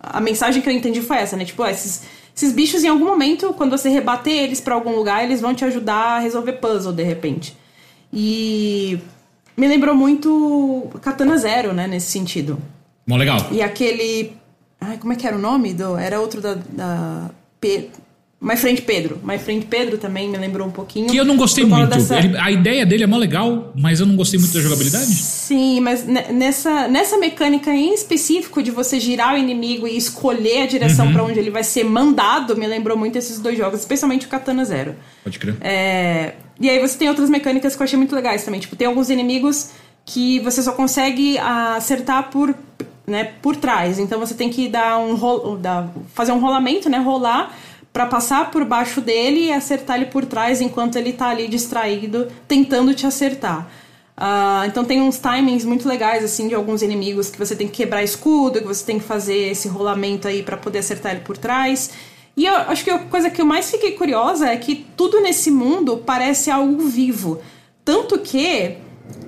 a 0.00 0.20
mensagem 0.20 0.62
que 0.62 0.68
eu 0.68 0.72
entendi 0.72 1.02
foi 1.02 1.18
essa, 1.18 1.36
né? 1.36 1.44
Tipo, 1.44 1.62
ó, 1.62 1.68
esses, 1.68 2.02
esses 2.34 2.52
bichos 2.52 2.84
em 2.84 2.88
algum 2.88 3.04
momento, 3.04 3.52
quando 3.54 3.70
você 3.70 3.88
rebater 3.88 4.32
eles 4.32 4.60
para 4.60 4.74
algum 4.74 4.94
lugar, 4.94 5.24
eles 5.24 5.40
vão 5.40 5.54
te 5.54 5.64
ajudar 5.64 6.16
a 6.16 6.18
resolver 6.18 6.52
puzzle 6.54 6.92
de 6.92 7.02
repente. 7.02 7.56
E 8.12 8.98
me 9.56 9.68
lembrou 9.68 9.94
muito 9.94 10.90
Katana 11.00 11.36
Zero, 11.36 11.72
né, 11.72 11.86
nesse 11.86 12.10
sentido. 12.10 12.58
Bom, 13.06 13.16
legal. 13.16 13.38
E 13.52 13.62
aquele 13.62 14.36
Ai, 14.80 14.98
como 14.98 15.12
é 15.12 15.16
que 15.16 15.26
era 15.26 15.36
o 15.36 15.40
nome? 15.40 15.74
Do, 15.74 15.96
era 15.96 16.20
outro 16.20 16.40
da. 16.40 16.54
da 16.54 17.30
Pe... 17.60 17.90
My 18.38 18.54
Friend 18.54 18.82
Pedro. 18.82 19.18
My 19.24 19.38
Friend 19.38 19.64
Pedro 19.64 19.96
também 19.96 20.28
me 20.28 20.36
lembrou 20.36 20.66
um 20.66 20.70
pouquinho. 20.70 21.06
Que 21.08 21.16
eu 21.16 21.24
não 21.24 21.36
gostei 21.38 21.64
muito. 21.64 21.88
dessa- 21.88 22.18
Ele- 22.18 22.36
a 22.36 22.50
ideia 22.50 22.84
dele 22.84 23.04
é 23.04 23.06
mó 23.06 23.16
legal, 23.16 23.72
mas 23.74 23.98
eu 23.98 24.04
não 24.06 24.14
gostei 24.14 24.38
muito 24.38 24.52
da 24.52 24.60
jogabilidade. 24.60 25.06
Sim, 25.06 25.80
mas 25.80 26.06
ne- 26.06 26.30
nessa, 26.32 26.86
nessa 26.86 27.16
mecânica 27.16 27.70
em 27.74 27.94
específico 27.94 28.62
de 28.62 28.70
você 28.70 29.00
girar 29.00 29.34
o 29.34 29.38
inimigo 29.38 29.88
e 29.88 29.96
escolher 29.96 30.62
a 30.62 30.66
direção 30.66 31.10
pra 31.14 31.24
onde 31.24 31.38
ele 31.38 31.50
vai 31.50 31.64
ser 31.64 31.84
mandado, 31.84 32.54
me 32.56 32.66
lembrou 32.66 32.96
muito 32.96 33.16
esses 33.16 33.38
dois 33.38 33.56
jogos, 33.56 33.80
especialmente 33.80 34.26
o 34.26 34.28
Katana 34.28 34.64
Zero. 34.66 34.94
Pode 35.24 35.38
crer. 35.38 35.56
É, 35.62 36.34
E 36.60 36.68
aí 36.70 36.78
você 36.78 36.96
tem 36.96 37.08
outras 37.08 37.28
mecânicas 37.30 37.74
que 37.76 37.82
eu 37.82 37.84
achei 37.84 37.98
muito 37.98 38.14
legais 38.14 38.42
também. 38.44 38.60
Tipo, 38.60 38.76
tem 38.76 38.86
alguns 38.86 39.10
inimigos 39.10 39.70
que 40.06 40.40
você 40.40 40.62
só 40.62 40.72
consegue 40.72 41.36
acertar 41.38 42.30
por, 42.30 42.54
né, 43.06 43.24
por 43.42 43.56
trás. 43.56 43.98
Então 43.98 44.18
você 44.18 44.34
tem 44.34 44.48
que 44.50 44.66
dar 44.68 44.98
um 44.98 45.14
rolo, 45.16 45.56
dar, 45.58 45.90
fazer 46.14 46.32
um 46.32 46.38
rolamento, 46.38 46.88
né? 46.88 46.98
Rolar 46.98 47.54
pra 47.96 48.04
passar 48.04 48.50
por 48.50 48.62
baixo 48.62 49.00
dele 49.00 49.46
e 49.46 49.50
acertar 49.50 49.96
ele 49.96 50.04
por 50.04 50.26
trás 50.26 50.60
enquanto 50.60 50.96
ele 50.96 51.14
tá 51.14 51.30
ali 51.30 51.48
distraído, 51.48 52.28
tentando 52.46 52.92
te 52.92 53.06
acertar. 53.06 53.70
Ah, 54.14 54.64
então 54.66 54.84
tem 54.84 55.00
uns 55.00 55.16
timings 55.18 55.64
muito 55.64 55.88
legais, 55.88 56.22
assim, 56.22 56.46
de 56.46 56.54
alguns 56.54 56.82
inimigos 56.82 57.30
que 57.30 57.38
você 57.38 57.56
tem 57.56 57.66
que 57.66 57.72
quebrar 57.72 58.04
escudo, 58.04 58.60
que 58.60 58.66
você 58.66 58.84
tem 58.84 58.98
que 58.98 59.04
fazer 59.06 59.50
esse 59.50 59.66
rolamento 59.66 60.28
aí 60.28 60.42
pra 60.42 60.58
poder 60.58 60.80
acertar 60.80 61.12
ele 61.12 61.22
por 61.22 61.38
trás. 61.38 61.90
E 62.36 62.44
eu 62.44 62.54
acho 62.54 62.84
que 62.84 62.90
a 62.90 62.98
coisa 62.98 63.30
que 63.30 63.40
eu 63.40 63.46
mais 63.46 63.70
fiquei 63.70 63.92
curiosa 63.92 64.46
é 64.46 64.58
que 64.58 64.84
tudo 64.94 65.22
nesse 65.22 65.50
mundo 65.50 66.02
parece 66.04 66.50
algo 66.50 66.82
vivo. 66.82 67.40
Tanto 67.82 68.18
que 68.18 68.76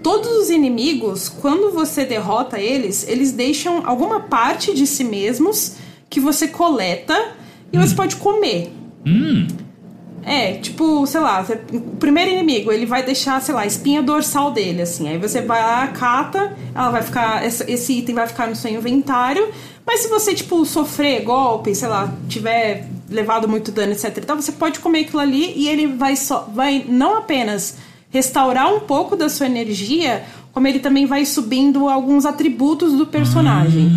todos 0.02 0.28
os 0.42 0.50
inimigos, 0.50 1.30
quando 1.30 1.70
você 1.70 2.04
derrota 2.04 2.60
eles, 2.60 3.08
eles 3.08 3.32
deixam 3.32 3.82
alguma 3.86 4.20
parte 4.20 4.74
de 4.74 4.86
si 4.86 5.04
mesmos 5.04 5.76
que 6.10 6.20
você 6.20 6.46
coleta 6.46 7.37
e 7.72 7.78
você 7.78 7.94
pode 7.94 8.16
comer. 8.16 8.72
É, 10.22 10.54
tipo, 10.54 11.06
sei 11.06 11.20
lá, 11.20 11.46
o 11.72 11.96
primeiro 11.96 12.30
inimigo, 12.30 12.70
ele 12.70 12.84
vai 12.84 13.02
deixar, 13.02 13.40
sei 13.40 13.54
lá, 13.54 13.62
a 13.62 13.66
espinha 13.66 14.02
dorsal 14.02 14.50
dele, 14.50 14.82
assim. 14.82 15.08
Aí 15.08 15.16
você 15.16 15.40
vai 15.40 15.62
lá, 15.62 15.86
cata, 15.88 16.54
ela 16.74 16.90
vai 16.90 17.02
ficar. 17.02 17.44
Esse 17.44 17.94
item 17.94 18.14
vai 18.14 18.26
ficar 18.26 18.46
no 18.46 18.54
seu 18.54 18.70
inventário. 18.70 19.48
Mas 19.86 20.00
se 20.00 20.08
você, 20.08 20.34
tipo, 20.34 20.66
sofrer 20.66 21.22
golpe, 21.22 21.74
sei 21.74 21.88
lá, 21.88 22.12
tiver 22.28 22.86
levado 23.08 23.48
muito 23.48 23.72
dano, 23.72 23.92
etc. 23.92 24.18
Então 24.18 24.36
você 24.36 24.52
pode 24.52 24.80
comer 24.80 25.00
aquilo 25.00 25.20
ali 25.20 25.54
e 25.56 25.66
ele 25.66 25.86
vai 25.86 26.14
só. 26.14 26.46
Vai 26.54 26.84
não 26.86 27.16
apenas 27.16 27.78
restaurar 28.10 28.72
um 28.74 28.80
pouco 28.80 29.16
da 29.16 29.30
sua 29.30 29.46
energia, 29.46 30.24
como 30.52 30.66
ele 30.66 30.78
também 30.78 31.06
vai 31.06 31.24
subindo 31.24 31.88
alguns 31.88 32.26
atributos 32.26 32.92
do 32.92 33.06
personagem. 33.06 33.90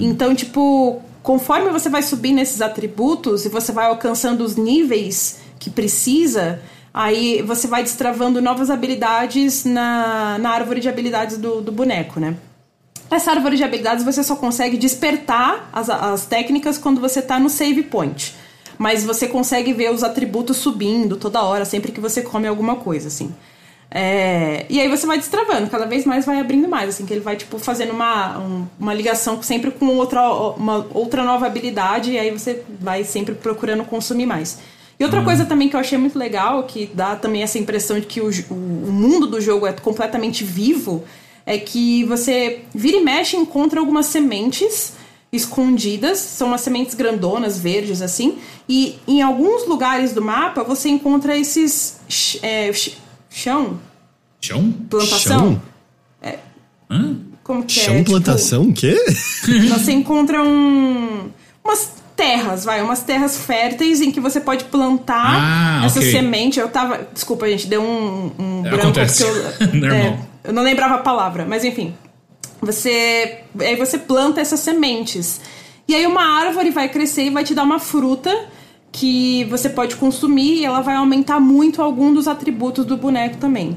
Então, 0.00 0.34
tipo, 0.34 1.00
conforme 1.26 1.70
você 1.70 1.88
vai 1.88 2.04
subir 2.04 2.30
nesses 2.30 2.62
atributos 2.62 3.44
e 3.44 3.48
você 3.48 3.72
vai 3.72 3.86
alcançando 3.86 4.44
os 4.44 4.54
níveis 4.54 5.40
que 5.58 5.68
precisa, 5.68 6.62
aí 6.94 7.42
você 7.42 7.66
vai 7.66 7.82
destravando 7.82 8.40
novas 8.40 8.70
habilidades 8.70 9.64
na, 9.64 10.38
na 10.38 10.50
árvore 10.50 10.78
de 10.78 10.88
habilidades 10.88 11.36
do, 11.36 11.60
do 11.60 11.72
boneco, 11.72 12.20
né? 12.20 12.36
Essa 13.10 13.32
árvore 13.32 13.56
de 13.56 13.64
habilidades 13.64 14.04
você 14.04 14.22
só 14.22 14.36
consegue 14.36 14.76
despertar 14.76 15.68
as, 15.72 15.90
as 15.90 16.26
técnicas 16.26 16.78
quando 16.78 17.00
você 17.00 17.20
tá 17.20 17.40
no 17.40 17.50
save 17.50 17.82
point. 17.82 18.32
Mas 18.78 19.02
você 19.02 19.26
consegue 19.26 19.72
ver 19.72 19.90
os 19.90 20.04
atributos 20.04 20.58
subindo 20.58 21.16
toda 21.16 21.42
hora, 21.42 21.64
sempre 21.64 21.90
que 21.90 22.00
você 22.00 22.22
come 22.22 22.46
alguma 22.46 22.76
coisa, 22.76 23.08
assim. 23.08 23.34
É, 23.90 24.66
e 24.68 24.80
aí 24.80 24.88
você 24.88 25.06
vai 25.06 25.16
destravando, 25.16 25.70
cada 25.70 25.86
vez 25.86 26.04
mais 26.04 26.24
vai 26.26 26.40
abrindo 26.40 26.68
mais, 26.68 26.88
assim, 26.90 27.06
que 27.06 27.12
ele 27.14 27.20
vai, 27.20 27.36
tipo, 27.36 27.58
fazendo 27.58 27.92
uma, 27.92 28.38
um- 28.38 28.66
uma 28.78 28.92
ligação 28.92 29.40
sempre 29.42 29.70
com 29.70 29.86
outra, 29.96 30.20
uma 30.54 30.86
outra 30.92 31.22
nova 31.22 31.46
habilidade, 31.46 32.10
e 32.12 32.18
aí 32.18 32.30
você 32.30 32.62
vai 32.80 33.04
sempre 33.04 33.34
procurando 33.34 33.84
consumir 33.84 34.26
mais. 34.26 34.58
E 34.98 35.04
outra 35.04 35.22
coisa 35.22 35.44
também 35.44 35.68
que 35.68 35.76
eu 35.76 35.80
achei 35.80 35.98
muito 35.98 36.18
legal, 36.18 36.62
que 36.64 36.90
dá 36.92 37.14
também 37.16 37.42
essa 37.42 37.58
impressão 37.58 38.00
de 38.00 38.06
que 38.06 38.20
o, 38.20 38.28
o, 38.50 38.54
o 38.54 38.92
mundo 38.92 39.26
do 39.26 39.40
jogo 39.40 39.66
é 39.66 39.72
completamente 39.72 40.42
vivo, 40.42 41.04
é 41.44 41.56
que 41.58 42.02
você 42.04 42.62
vira 42.74 42.96
e 42.96 43.00
mexe 43.04 43.36
e 43.36 43.40
encontra 43.40 43.78
algumas 43.78 44.06
sementes 44.06 44.94
escondidas, 45.32 46.18
são 46.18 46.48
umas 46.48 46.62
sementes 46.62 46.94
grandonas, 46.94 47.58
verdes, 47.58 48.00
assim, 48.02 48.38
e 48.68 48.98
em 49.06 49.22
alguns 49.22 49.66
lugares 49.66 50.12
do 50.12 50.22
mapa 50.22 50.64
você 50.64 50.88
encontra 50.88 51.36
esses 51.36 51.98
é, 52.42 52.70
chão, 53.36 53.78
Chão? 54.40 54.72
plantação. 54.88 55.60
Chão? 56.22 56.38
Hã? 56.90 57.16
Como 57.42 57.64
que 57.64 57.72
Chão 57.72 57.94
é? 57.96 58.02
plantação? 58.04 58.62
O 58.64 58.72
quê? 58.72 58.94
Tipo, 59.44 59.68
você 59.78 59.92
encontra 59.92 60.42
um, 60.42 61.28
umas 61.64 61.92
terras, 62.16 62.64
vai, 62.64 62.80
umas 62.82 63.02
terras 63.02 63.36
férteis 63.36 64.00
em 64.00 64.10
que 64.10 64.20
você 64.20 64.40
pode 64.40 64.64
plantar 64.64 65.80
Ah, 65.82 65.82
essa 65.84 65.98
ok. 65.98 66.10
semente. 66.10 66.58
Eu 66.58 66.68
tava. 66.68 67.06
Desculpa, 67.12 67.46
gente, 67.48 67.66
deu 67.66 67.82
um, 67.82 68.32
um 68.38 68.62
branco 68.62 68.76
Acontece. 68.88 69.24
porque 69.24 69.76
eu, 69.76 69.86
é, 69.92 70.18
eu 70.44 70.52
não 70.52 70.62
lembrava 70.62 70.94
a 70.94 70.98
palavra, 70.98 71.44
mas 71.46 71.64
enfim. 71.64 71.94
Você. 72.62 73.40
Aí 73.60 73.76
você 73.76 73.98
planta 73.98 74.40
essas 74.40 74.60
sementes. 74.60 75.40
E 75.86 75.94
aí 75.94 76.06
uma 76.06 76.22
árvore 76.24 76.70
vai 76.70 76.88
crescer 76.88 77.24
e 77.26 77.30
vai 77.30 77.44
te 77.44 77.54
dar 77.54 77.62
uma 77.62 77.78
fruta 77.78 78.32
que 78.98 79.44
você 79.44 79.68
pode 79.68 79.94
consumir 79.96 80.60
e 80.60 80.64
ela 80.64 80.80
vai 80.80 80.96
aumentar 80.96 81.38
muito 81.38 81.82
algum 81.82 82.14
dos 82.14 82.26
atributos 82.26 82.86
do 82.86 82.96
boneco 82.96 83.36
também. 83.36 83.76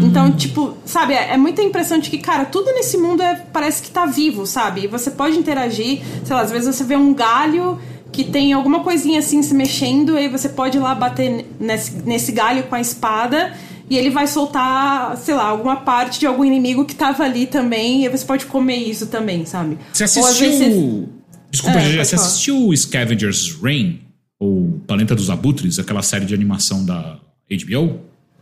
Então, 0.00 0.30
tipo, 0.30 0.74
sabe, 0.84 1.12
é, 1.12 1.32
é 1.32 1.36
muita 1.36 1.60
impressão 1.60 1.98
de 1.98 2.08
que, 2.08 2.18
cara, 2.18 2.44
tudo 2.44 2.72
nesse 2.72 2.96
mundo 2.96 3.20
é, 3.20 3.34
parece 3.52 3.82
que 3.82 3.90
tá 3.90 4.06
vivo, 4.06 4.46
sabe? 4.46 4.82
E 4.82 4.86
você 4.86 5.10
pode 5.10 5.36
interagir, 5.36 6.00
sei 6.24 6.36
lá, 6.36 6.42
às 6.42 6.52
vezes 6.52 6.72
você 6.76 6.84
vê 6.84 6.94
um 6.94 7.12
galho 7.12 7.80
que 8.12 8.22
tem 8.22 8.52
alguma 8.52 8.78
coisinha 8.78 9.18
assim 9.18 9.42
se 9.42 9.52
mexendo, 9.54 10.16
aí 10.16 10.28
você 10.28 10.48
pode 10.48 10.76
ir 10.78 10.80
lá 10.80 10.94
bater 10.94 11.46
nesse, 11.58 11.96
nesse 12.04 12.30
galho 12.30 12.62
com 12.64 12.76
a 12.76 12.80
espada 12.80 13.52
e 13.88 13.98
ele 13.98 14.10
vai 14.10 14.28
soltar, 14.28 15.16
sei 15.16 15.34
lá, 15.34 15.46
alguma 15.48 15.78
parte 15.78 16.20
de 16.20 16.26
algum 16.26 16.44
inimigo 16.44 16.84
que 16.84 16.94
tava 16.94 17.24
ali 17.24 17.44
também, 17.44 18.02
e 18.02 18.06
aí 18.06 18.16
você 18.16 18.24
pode 18.24 18.46
comer 18.46 18.76
isso 18.76 19.08
também, 19.08 19.44
sabe? 19.44 19.76
Você 19.92 20.04
assistiu. 20.04 21.08
Desculpa, 21.50 21.76
É, 21.78 21.80
Gigi, 21.80 21.96
pode 21.96 22.08
você 22.08 22.16
falar. 22.16 22.28
assistiu 22.28 22.76
Scavenger's 22.76 23.58
Reign? 23.60 24.09
Ou 24.40 24.80
Planeta 24.86 25.14
dos 25.14 25.28
Abutres, 25.30 25.78
aquela 25.78 26.02
série 26.02 26.24
de 26.24 26.32
animação 26.34 26.84
da 26.84 27.18
HBO? 27.50 28.00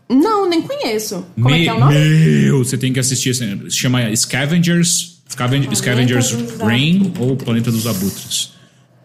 Não, 0.08 0.48
nem 0.48 0.62
conheço. 0.62 1.26
Como 1.34 1.50
é 1.50 1.58
Me- 1.58 1.64
que 1.64 1.68
é 1.68 1.74
o 1.74 1.80
nome? 1.80 1.94
Meu, 1.94 2.64
você 2.64 2.78
tem 2.78 2.92
que 2.92 3.00
assistir. 3.00 3.34
Se 3.34 3.70
chama 3.72 4.14
Scavengers. 4.16 5.18
Scaven- 5.28 5.60
Planeta 5.64 5.76
Scavengers 5.76 6.32
Abutres. 6.32 6.58
ou 7.20 7.36
Planeta 7.36 7.70
dos 7.70 7.86
Abutres. 7.86 8.52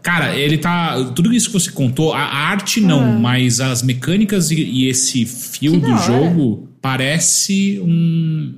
Cara, 0.02 0.36
ele 0.38 0.58
tá. 0.58 1.04
Tudo 1.16 1.34
isso 1.34 1.48
que 1.48 1.54
você 1.54 1.72
contou, 1.72 2.14
a, 2.14 2.20
arte 2.22 2.80
não, 2.80 3.20
mas 3.20 3.60
as 3.60 3.82
mecânicas 3.82 4.52
e, 4.52 4.56
e 4.62 4.88
esse 4.88 5.26
fio 5.26 5.74
Que 5.74 5.80
do 5.80 5.98
jogo 5.98 6.70
parece 6.82 7.80
um- 7.82 8.54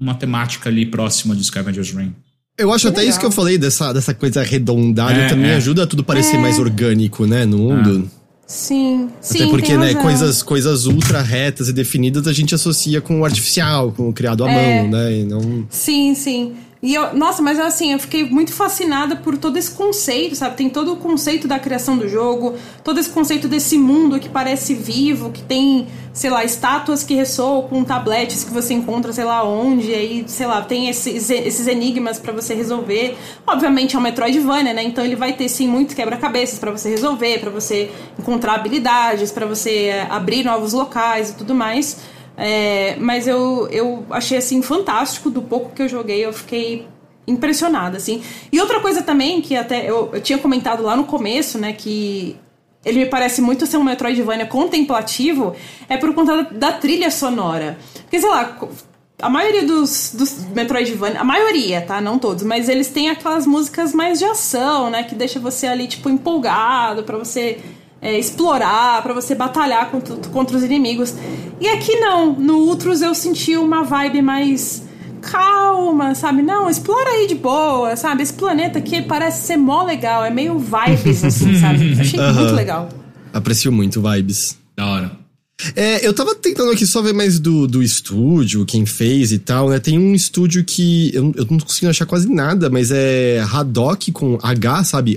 uma 0.00 0.14
temática 0.14 0.68
ali 0.68 0.86
próxima 0.86 1.36
de 1.36 1.44
Scavengers 1.44 1.92
Reign. 1.92 2.14
Eu 2.56 2.72
acho 2.72 2.82
Que 2.86 2.88
até 2.92 3.00
isso 3.00 3.08
legal. 3.12 3.20
que 3.20 3.26
eu 3.26 3.30
falei, 3.32 3.58
dessa, 3.58 3.92
dessa 3.92 4.14
coisa 4.14 4.40
arredondada, 4.40 5.12
É, 5.12 5.28
também 5.28 5.50
é. 5.50 5.56
ajuda 5.56 5.86
tudo 5.86 6.02
a 6.02 6.04
parecer 6.04 6.38
mais 6.38 6.58
orgânico, 6.58 7.26
né, 7.26 7.44
no 7.44 7.58
mundo. 7.58 8.08
Sim, 8.46 9.08
sim. 9.20 9.38
Até 9.42 9.46
porque, 9.50 9.68
tem 9.68 9.78
né, 9.78 9.86
razão. 9.88 10.02
coisas, 10.02 10.42
coisas 10.42 10.86
ultra 10.86 11.20
retas 11.22 11.68
e 11.68 11.72
definidas 11.72 12.28
a 12.28 12.32
gente 12.32 12.54
associa 12.54 13.00
com 13.00 13.20
o 13.20 13.24
artificial, 13.24 13.90
com 13.90 14.08
o 14.08 14.12
criado 14.12 14.44
à 14.44 14.50
É. 14.50 14.82
mão, 14.82 14.90
né? 14.90 15.18
E 15.20 15.24
não... 15.24 15.66
Sim, 15.70 16.14
sim. 16.14 16.52
E 16.84 16.94
eu, 16.94 17.14
nossa, 17.14 17.40
mas 17.40 17.58
assim, 17.58 17.94
eu 17.94 17.98
fiquei 17.98 18.28
muito 18.28 18.52
fascinada 18.52 19.16
por 19.16 19.38
todo 19.38 19.56
esse 19.56 19.70
conceito, 19.70 20.36
sabe? 20.36 20.54
Tem 20.54 20.68
todo 20.68 20.92
o 20.92 20.96
conceito 20.96 21.48
da 21.48 21.58
criação 21.58 21.96
do 21.96 22.06
jogo, 22.06 22.56
todo 22.84 23.00
esse 23.00 23.08
conceito 23.08 23.48
desse 23.48 23.78
mundo 23.78 24.20
que 24.20 24.28
parece 24.28 24.74
vivo, 24.74 25.30
que 25.30 25.40
tem, 25.40 25.86
sei 26.12 26.28
lá, 26.28 26.44
estátuas 26.44 27.02
que 27.02 27.14
ressoam 27.14 27.62
com 27.62 27.82
tabletes 27.82 28.44
que 28.44 28.52
você 28.52 28.74
encontra, 28.74 29.14
sei 29.14 29.24
lá 29.24 29.42
onde, 29.42 29.94
aí, 29.94 30.24
sei 30.26 30.46
lá, 30.46 30.60
tem 30.60 30.90
esses, 30.90 31.30
esses 31.30 31.66
enigmas 31.66 32.18
pra 32.18 32.34
você 32.34 32.52
resolver. 32.52 33.16
Obviamente 33.46 33.96
é 33.96 33.98
um 33.98 34.02
Metroidvania, 34.02 34.74
né? 34.74 34.82
Então 34.82 35.02
ele 35.02 35.16
vai 35.16 35.32
ter 35.32 35.48
sim 35.48 35.66
muitos 35.66 35.94
quebra-cabeças 35.94 36.58
pra 36.58 36.70
você 36.70 36.90
resolver, 36.90 37.40
pra 37.40 37.48
você 37.48 37.90
encontrar 38.18 38.56
habilidades, 38.56 39.32
pra 39.32 39.46
você 39.46 39.86
é, 39.86 40.06
abrir 40.10 40.44
novos 40.44 40.74
locais 40.74 41.30
e 41.30 41.34
tudo 41.34 41.54
mais. 41.54 41.96
É, 42.36 42.96
mas 42.98 43.28
eu, 43.28 43.68
eu 43.70 44.04
achei 44.10 44.38
assim 44.38 44.60
fantástico 44.60 45.30
do 45.30 45.40
pouco 45.40 45.74
que 45.74 45.82
eu 45.82 45.88
joguei, 45.88 46.24
eu 46.24 46.32
fiquei 46.32 46.86
impressionada 47.26 47.96
assim. 47.96 48.22
E 48.52 48.60
outra 48.60 48.80
coisa 48.80 49.02
também 49.02 49.40
que 49.40 49.56
até 49.56 49.88
eu, 49.88 50.10
eu 50.12 50.20
tinha 50.20 50.38
comentado 50.38 50.82
lá 50.82 50.96
no 50.96 51.04
começo, 51.04 51.58
né, 51.58 51.72
que 51.72 52.36
ele 52.84 53.00
me 53.00 53.06
parece 53.06 53.40
muito 53.40 53.66
ser 53.66 53.78
um 53.78 53.84
Metroidvania 53.84 54.46
contemplativo, 54.46 55.54
é 55.88 55.96
por 55.96 56.12
conta 56.14 56.42
da, 56.42 56.50
da 56.50 56.72
trilha 56.72 57.10
sonora. 57.10 57.78
Porque 58.02 58.20
sei 58.20 58.28
lá, 58.28 58.58
a 59.22 59.28
maioria 59.28 59.64
dos, 59.64 60.12
dos 60.14 60.44
Metroidvania, 60.48 61.20
a 61.20 61.24
maioria, 61.24 61.80
tá? 61.80 62.00
Não 62.00 62.18
todos, 62.18 62.42
mas 62.42 62.68
eles 62.68 62.88
têm 62.88 63.08
aquelas 63.08 63.46
músicas 63.46 63.94
mais 63.94 64.18
de 64.18 64.24
ação, 64.24 64.90
né? 64.90 65.02
Que 65.04 65.14
deixa 65.14 65.40
você 65.40 65.66
ali, 65.66 65.86
tipo, 65.86 66.10
empolgado 66.10 67.04
pra 67.04 67.16
você 67.16 67.60
é, 68.04 68.18
explorar, 68.18 69.02
pra 69.02 69.14
você 69.14 69.34
batalhar 69.34 69.90
contra, 69.90 70.14
contra 70.30 70.56
os 70.58 70.62
inimigos. 70.62 71.14
E 71.58 71.66
aqui 71.66 71.96
não. 71.96 72.34
No 72.34 72.58
Ultros 72.58 73.00
eu 73.00 73.14
senti 73.14 73.56
uma 73.56 73.82
vibe 73.82 74.20
mais 74.20 74.82
calma, 75.22 76.14
sabe? 76.14 76.42
Não, 76.42 76.68
explora 76.68 77.08
aí 77.08 77.26
de 77.26 77.34
boa, 77.34 77.96
sabe? 77.96 78.22
Esse 78.22 78.34
planeta 78.34 78.78
aqui 78.78 79.00
parece 79.00 79.46
ser 79.46 79.56
mó 79.56 79.82
legal, 79.82 80.22
é 80.22 80.30
meio 80.30 80.58
vibes, 80.58 81.24
assim, 81.24 81.56
sabe? 81.58 81.98
Achei 81.98 82.20
muito 82.20 82.54
legal. 82.54 82.90
Aprecio 83.32 83.72
muito 83.72 84.02
vibes. 84.02 84.58
Da 84.76 84.84
hora. 84.84 85.24
É, 85.74 86.06
eu 86.06 86.12
tava 86.12 86.34
tentando 86.34 86.72
aqui 86.72 86.86
só 86.86 87.00
ver 87.00 87.14
mais 87.14 87.38
do, 87.38 87.66
do 87.66 87.82
estúdio, 87.82 88.66
quem 88.66 88.84
fez 88.84 89.32
e 89.32 89.38
tal, 89.38 89.70
né? 89.70 89.78
Tem 89.78 89.98
um 89.98 90.14
estúdio 90.14 90.62
que 90.62 91.10
eu, 91.14 91.32
eu 91.36 91.46
não 91.48 91.58
consigo 91.58 91.88
achar 91.88 92.04
quase 92.04 92.30
nada, 92.30 92.68
mas 92.68 92.90
é 92.90 93.40
Haddock 93.40 94.12
com 94.12 94.38
H, 94.42 94.84
sabe? 94.84 95.16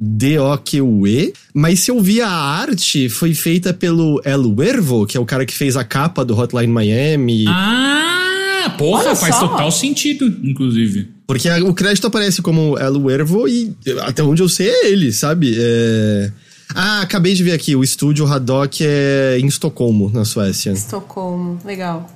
H-A-D-O-Q-U-E. 0.00 1.32
Mas 1.54 1.80
se 1.80 1.90
eu 1.90 2.00
vi 2.00 2.20
a 2.20 2.28
arte, 2.28 3.08
foi 3.08 3.34
feita 3.34 3.72
pelo 3.74 4.20
El 4.24 4.46
Wervo, 4.56 5.06
que 5.06 5.16
é 5.16 5.20
o 5.20 5.24
cara 5.26 5.44
que 5.46 5.54
fez 5.54 5.76
a 5.76 5.84
capa 5.84 6.24
do 6.24 6.36
Hotline 6.36 6.72
Miami. 6.72 7.44
Ah, 7.48 8.74
porra, 8.78 9.04
Olha 9.06 9.16
faz 9.16 9.34
só. 9.36 9.48
total 9.48 9.70
sentido, 9.70 10.26
inclusive. 10.42 11.08
Porque 11.26 11.48
a- 11.48 11.62
o 11.64 11.74
crédito 11.74 12.06
aparece 12.06 12.42
como 12.42 12.78
El 12.78 12.96
Wervo 12.98 13.48
e 13.48 13.74
até 14.02 14.22
onde 14.22 14.42
eu 14.42 14.48
sei 14.48 14.68
é 14.68 14.88
ele, 14.90 15.12
sabe? 15.12 15.54
É... 15.56 16.30
Ah, 16.74 17.02
acabei 17.02 17.34
de 17.34 17.42
ver 17.44 17.52
aqui, 17.52 17.76
o 17.76 17.84
estúdio 17.84 18.26
Haddock 18.26 18.82
é 18.82 19.36
em 19.38 19.46
Estocolmo, 19.46 20.10
na 20.12 20.24
Suécia. 20.24 20.70
Estocolmo, 20.72 21.58
legal. 21.64 22.08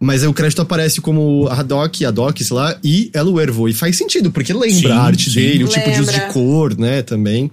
Mas 0.00 0.22
aí 0.22 0.28
o 0.28 0.32
crédito 0.32 0.62
aparece 0.62 1.00
como 1.00 1.46
Haddock, 1.48 2.06
Haddock, 2.06 2.42
sei 2.42 2.56
lá, 2.56 2.76
e 2.82 3.10
El 3.12 3.34
Wervo. 3.34 3.68
E 3.68 3.74
faz 3.74 3.98
sentido, 3.98 4.32
porque 4.32 4.52
lembra 4.52 4.70
Sim, 4.70 4.90
a 4.90 4.98
arte 4.98 5.30
sim. 5.30 5.38
dele, 5.38 5.64
o 5.64 5.68
tipo 5.68 5.90
de 5.90 6.00
uso 6.00 6.10
de 6.10 6.20
cor, 6.32 6.76
né, 6.78 7.02
também. 7.02 7.50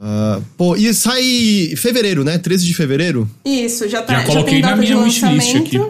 Ah, 0.00 0.40
pô, 0.56 0.76
e 0.76 0.94
sai 0.94 1.74
fevereiro, 1.76 2.22
né? 2.22 2.38
13 2.38 2.64
de 2.64 2.72
fevereiro. 2.72 3.28
Isso, 3.44 3.88
já 3.88 4.00
tá. 4.00 4.14
Já 4.14 4.24
coloquei 4.24 4.54
tem 4.54 4.62
na 4.62 4.76
minha 4.76 4.96
wishlist 4.96 5.56
aqui. 5.56 5.80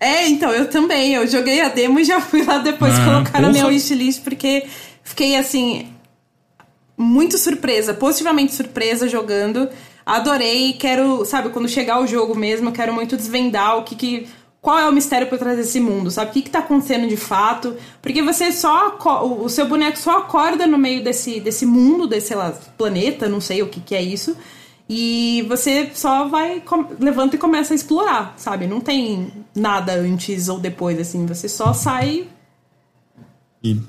É, 0.00 0.26
então, 0.26 0.50
eu 0.50 0.68
também. 0.68 1.14
Eu 1.14 1.26
joguei 1.26 1.60
a 1.60 1.68
demo 1.68 2.00
e 2.00 2.04
já 2.04 2.20
fui 2.20 2.42
lá 2.42 2.58
depois 2.58 2.94
Ah, 2.94 3.04
colocar 3.04 3.40
na 3.40 3.50
minha 3.50 3.66
wishlist, 3.66 4.22
porque 4.22 4.64
fiquei 5.04 5.36
assim. 5.36 5.88
Muito 6.98 7.36
surpresa, 7.36 7.92
positivamente 7.92 8.54
surpresa 8.54 9.06
jogando. 9.06 9.68
Adorei, 10.06 10.72
quero, 10.72 11.26
sabe, 11.26 11.50
quando 11.50 11.68
chegar 11.68 12.00
o 12.00 12.06
jogo 12.06 12.34
mesmo, 12.34 12.68
eu 12.68 12.72
quero 12.72 12.94
muito 12.94 13.18
desvendar 13.18 13.76
o 13.76 13.82
que 13.82 13.94
que. 13.94 14.26
Qual 14.66 14.76
é 14.80 14.88
o 14.88 14.92
mistério 14.92 15.28
por 15.28 15.38
trás 15.38 15.56
desse 15.56 15.78
mundo, 15.78 16.10
sabe? 16.10 16.30
O 16.30 16.32
que, 16.32 16.42
que 16.42 16.50
tá 16.50 16.58
acontecendo 16.58 17.06
de 17.06 17.16
fato? 17.16 17.76
Porque 18.02 18.20
você 18.20 18.50
só. 18.50 18.98
O 19.40 19.48
seu 19.48 19.68
boneco 19.68 19.96
só 19.96 20.18
acorda 20.18 20.66
no 20.66 20.76
meio 20.76 21.04
desse, 21.04 21.38
desse 21.38 21.64
mundo, 21.64 22.08
desse, 22.08 22.34
lá, 22.34 22.52
planeta, 22.76 23.28
não 23.28 23.40
sei 23.40 23.62
o 23.62 23.68
que, 23.68 23.78
que 23.80 23.94
é 23.94 24.02
isso. 24.02 24.36
E 24.90 25.46
você 25.48 25.88
só 25.94 26.26
vai. 26.26 26.60
levanta 26.98 27.36
e 27.36 27.38
começa 27.38 27.74
a 27.74 27.76
explorar, 27.76 28.34
sabe? 28.36 28.66
Não 28.66 28.80
tem 28.80 29.32
nada 29.54 29.92
antes 29.92 30.48
ou 30.48 30.58
depois, 30.58 30.98
assim. 30.98 31.24
Você 31.26 31.48
só 31.48 31.72
sai 31.72 32.26
E 33.62 33.80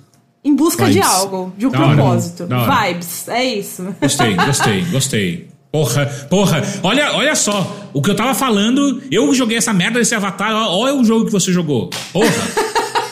em 0.43 0.55
busca 0.55 0.85
de 0.85 0.93
Vibes. 0.99 1.09
algo, 1.09 1.53
de 1.57 1.65
um 1.65 1.71
Da 1.71 1.79
hora, 1.79 1.95
propósito. 1.95 2.45
da 2.45 2.61
hora. 2.61 2.87
Vibes, 2.89 3.27
é 3.29 3.43
isso. 3.43 3.95
Gostei, 3.99 4.35
gostei, 4.35 4.85
gostei. 4.91 5.56
Porra, 5.71 6.05
porra, 6.29 6.63
olha, 6.81 7.13
olha 7.13 7.35
só, 7.35 7.89
o 7.93 8.01
que 8.01 8.09
eu 8.09 8.15
tava 8.15 8.33
falando, 8.33 9.01
eu 9.11 9.33
joguei 9.33 9.57
essa 9.57 9.73
merda 9.73 9.99
desse 9.99 10.15
avatar, 10.15 10.51
olha 10.69 10.95
o 10.95 11.03
jogo 11.03 11.25
que 11.25 11.31
você 11.31 11.51
jogou. 11.51 11.89
Porra, 12.13 12.31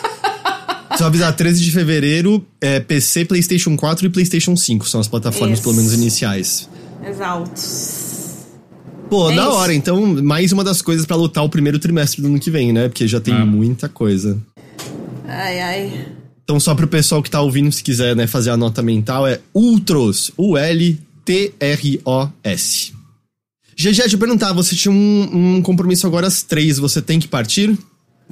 só 0.97 1.05
avisar, 1.07 1.33
13 1.35 1.63
de 1.63 1.71
fevereiro, 1.71 2.45
é 2.61 2.79
PC, 2.79 3.25
PlayStation 3.25 3.75
4 3.75 4.05
e 4.05 4.09
PlayStation 4.09 4.55
5 4.55 4.87
são 4.87 4.99
as 5.01 5.07
plataformas, 5.07 5.59
Isso. 5.59 5.63
pelo 5.63 5.75
menos, 5.75 5.93
iniciais. 5.93 6.69
Exaltos. 7.05 8.15
Pô, 9.09 9.29
É 9.29 9.35
da 9.35 9.43
isso. 9.43 9.51
hora. 9.51 9.73
Então, 9.73 10.01
mais 10.23 10.51
uma 10.51 10.63
das 10.63 10.81
coisas 10.81 11.05
pra 11.05 11.15
lutar 11.15 11.43
o 11.43 11.49
primeiro 11.49 11.77
trimestre 11.77 12.21
do 12.21 12.27
ano 12.27 12.39
que 12.39 12.49
vem, 12.49 12.73
né? 12.73 12.87
Porque 12.87 13.07
já 13.07 13.19
tem 13.19 13.33
Ah. 13.35 13.45
muita 13.45 13.87
coisa. 13.87 14.37
Ai, 15.27 15.59
ai. 15.61 16.05
Então, 16.43 16.59
só 16.59 16.73
pro 16.73 16.87
pessoal 16.87 17.21
que 17.21 17.29
tá 17.29 17.41
ouvindo, 17.41 17.71
se 17.71 17.83
quiser, 17.83 18.15
né, 18.15 18.25
fazer 18.27 18.49
a 18.51 18.57
nota 18.57 18.81
mental, 18.81 19.27
é 19.27 19.39
Ultros. 19.53 20.31
U-L-T-R-O-S. 21.25 22.93
GG, 23.77 23.91
deixa 23.97 24.15
eu 24.15 24.19
perguntar, 24.19 24.53
você 24.53 24.73
tinha 24.75 24.91
um, 24.91 25.55
um 25.57 25.61
compromisso 25.61 26.07
agora 26.07 26.27
às 26.27 26.41
três, 26.41 26.77
você 26.77 27.01
tem 27.01 27.19
que 27.19 27.27
partir? 27.27 27.77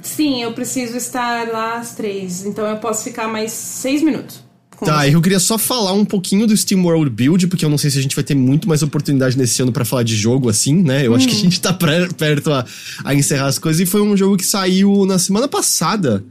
Sim, 0.02 0.42
eu 0.42 0.52
preciso 0.52 0.96
estar 0.96 1.46
lá 1.48 1.78
às 1.78 1.94
três, 1.94 2.46
então 2.46 2.66
eu 2.66 2.76
posso 2.78 3.04
ficar 3.04 3.28
mais 3.28 3.52
seis 3.52 4.02
minutos. 4.02 4.42
Tá, 4.84 5.08
eu 5.08 5.22
queria 5.22 5.38
só 5.38 5.56
falar 5.56 5.92
um 5.92 6.04
pouquinho 6.04 6.46
do 6.48 6.56
Steam 6.56 6.82
World 6.84 7.08
Build, 7.08 7.46
porque 7.46 7.64
eu 7.64 7.68
não 7.68 7.78
sei 7.78 7.90
se 7.90 7.98
a 7.98 8.02
gente 8.02 8.14
vai 8.16 8.24
ter 8.24 8.34
muito 8.34 8.68
mais 8.68 8.82
oportunidade 8.82 9.38
nesse 9.38 9.62
ano 9.62 9.70
pra 9.70 9.84
falar 9.84 10.02
de 10.02 10.16
jogo 10.16 10.48
assim, 10.48 10.74
né? 10.82 11.06
Eu 11.06 11.14
acho 11.14 11.28
que 11.28 11.34
a 11.34 11.38
gente 11.38 11.60
tá 11.60 11.72
pré- 11.72 12.08
perto 12.08 12.52
a, 12.52 12.66
a 13.04 13.14
encerrar 13.14 13.46
as 13.46 13.58
coisas. 13.58 13.80
E 13.80 13.86
foi 13.86 14.02
um 14.02 14.16
jogo 14.16 14.36
que 14.36 14.44
saiu 14.44 15.06
na 15.06 15.16
semana 15.18 15.46
passada. 15.46 16.24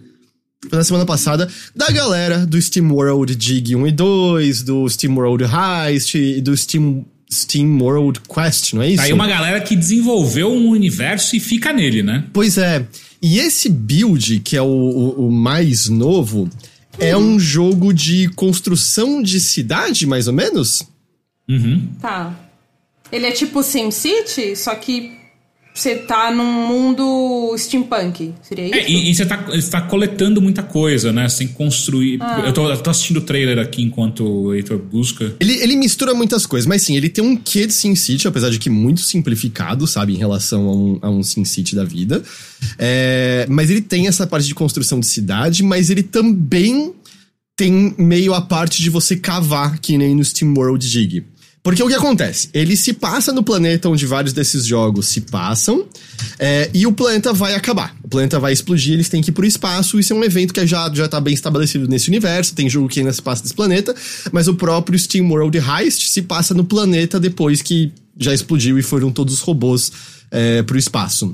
Na 0.71 0.83
semana 0.83 1.05
passada, 1.05 1.47
da 1.75 1.91
galera 1.91 2.45
do 2.45 2.61
Steam 2.61 2.91
World 2.91 3.35
Dig 3.35 3.75
1 3.75 3.87
e 3.87 3.91
2, 3.91 4.63
do 4.63 4.87
Steam 4.89 5.15
World 5.15 5.43
Heist 5.43 6.15
e 6.17 6.41
do 6.41 6.55
Steam, 6.55 7.05
Steam 7.31 7.79
World 7.81 8.21
Quest, 8.21 8.73
não 8.73 8.81
é 8.81 8.87
isso? 8.89 8.97
tá 8.97 9.03
aí 9.03 9.13
uma 9.13 9.27
galera 9.27 9.59
que 9.61 9.75
desenvolveu 9.75 10.51
um 10.51 10.69
universo 10.69 11.35
e 11.35 11.39
fica 11.39 11.73
nele, 11.73 12.01
né? 12.03 12.25
Pois 12.31 12.57
é. 12.57 12.85
E 13.21 13.39
esse 13.39 13.69
build, 13.69 14.39
que 14.41 14.55
é 14.57 14.61
o, 14.61 14.65
o- 14.67 15.27
o 15.27 15.31
mais 15.31 15.87
novo, 15.89 16.49
é 16.99 17.15
um 17.17 17.39
jogo 17.39 17.93
de 17.93 18.27
construção 18.29 19.21
de 19.21 19.39
cidade, 19.39 20.05
mais 20.05 20.27
ou 20.27 20.33
menos? 20.33 20.83
Uhum. 21.49 21.87
Tá. 22.01 22.37
Ele 23.11 23.25
é 23.25 23.31
tipo 23.31 23.61
SimCity, 23.63 24.55
só 24.55 24.75
que 24.75 25.11
você 25.73 25.95
tá 25.95 26.31
num 26.31 26.67
mundo 26.67 27.55
steampunk. 27.57 28.33
Seria 28.43 28.65
isso? 28.65 28.75
É, 28.75 28.89
e, 28.89 29.09
e 29.09 29.15
você, 29.15 29.25
tá, 29.25 29.37
você 29.37 29.69
tá 29.71 29.81
coletando 29.81 30.41
muita 30.41 30.61
coisa, 30.61 31.11
né? 31.11 31.25
Que 31.27 31.47
construir. 31.47 32.19
Ah. 32.21 32.43
Eu, 32.45 32.53
tô, 32.53 32.69
eu 32.69 32.77
tô 32.77 32.89
assistindo 32.89 33.17
o 33.17 33.21
trailer 33.21 33.57
aqui 33.57 33.81
enquanto 33.81 34.23
o 34.23 34.53
Heitor 34.53 34.77
busca. 34.77 35.35
Ele, 35.39 35.53
ele 35.53 35.75
mistura 35.75 36.13
muitas 36.13 36.45
coisas, 36.45 36.67
mas 36.67 36.83
sim, 36.83 36.95
ele 36.95 37.09
tem 37.09 37.23
um 37.23 37.35
quê 37.35 37.65
de 37.65 37.73
SimCity, 37.73 38.27
apesar 38.27 38.51
de 38.51 38.59
que 38.59 38.69
muito 38.69 39.01
simplificado, 39.01 39.87
sabe, 39.87 40.13
em 40.13 40.17
relação 40.17 40.67
a 40.67 40.75
um, 40.75 40.99
a 41.01 41.09
um 41.09 41.23
SimCity 41.23 41.75
da 41.75 41.83
vida. 41.83 42.21
É, 42.77 43.47
mas 43.49 43.69
ele 43.69 43.81
tem 43.81 44.07
essa 44.07 44.27
parte 44.27 44.47
de 44.47 44.53
construção 44.53 44.99
de 44.99 45.07
cidade, 45.07 45.63
mas 45.63 45.89
ele 45.89 46.03
também 46.03 46.93
tem 47.55 47.93
meio 47.97 48.33
a 48.33 48.41
parte 48.41 48.81
de 48.81 48.89
você 48.89 49.15
cavar, 49.15 49.79
que 49.79 49.97
nem 49.97 50.15
no 50.15 50.23
Steam 50.23 50.53
World 50.55 50.89
Dig. 50.89 51.23
Porque 51.63 51.81
o 51.81 51.87
que 51.87 51.93
acontece? 51.93 52.49
Ele 52.53 52.75
se 52.75 52.91
passa 52.91 53.31
no 53.31 53.41
planeta 53.41 53.87
onde 53.87 54.05
vários 54.05 54.33
desses 54.33 54.65
jogos 54.65 55.07
se 55.07 55.21
passam, 55.21 55.85
é, 56.37 56.69
e 56.73 56.85
o 56.85 56.91
planeta 56.91 57.31
vai 57.31 57.55
acabar. 57.55 57.95
O 58.03 58.09
planeta 58.09 58.37
vai 58.37 58.51
explodir, 58.51 58.93
eles 58.93 59.07
têm 59.07 59.21
que 59.21 59.29
ir 59.29 59.33
pro 59.33 59.45
espaço. 59.45 59.97
Isso 59.97 60.11
é 60.11 60.15
um 60.15 60.23
evento 60.25 60.53
que 60.53 60.67
já, 60.67 60.91
já 60.93 61.07
tá 61.07 61.21
bem 61.21 61.33
estabelecido 61.33 61.87
nesse 61.87 62.09
universo. 62.09 62.53
Tem 62.53 62.69
jogo 62.69 62.89
que 62.89 62.99
ainda 62.99 63.13
se 63.13 63.21
passa 63.21 63.43
nesse 63.43 63.53
planeta, 63.53 63.95
mas 64.33 64.49
o 64.49 64.55
próprio 64.55 64.99
Steam 64.99 65.29
World 65.29 65.57
Heist 65.57 66.09
se 66.09 66.23
passa 66.23 66.53
no 66.53 66.65
planeta 66.65 67.17
depois 67.17 67.61
que 67.61 67.93
já 68.19 68.33
explodiu 68.33 68.77
e 68.77 68.83
foram 68.83 69.09
todos 69.09 69.35
os 69.35 69.39
robôs 69.39 69.89
é, 70.29 70.61
pro 70.63 70.77
espaço. 70.77 71.33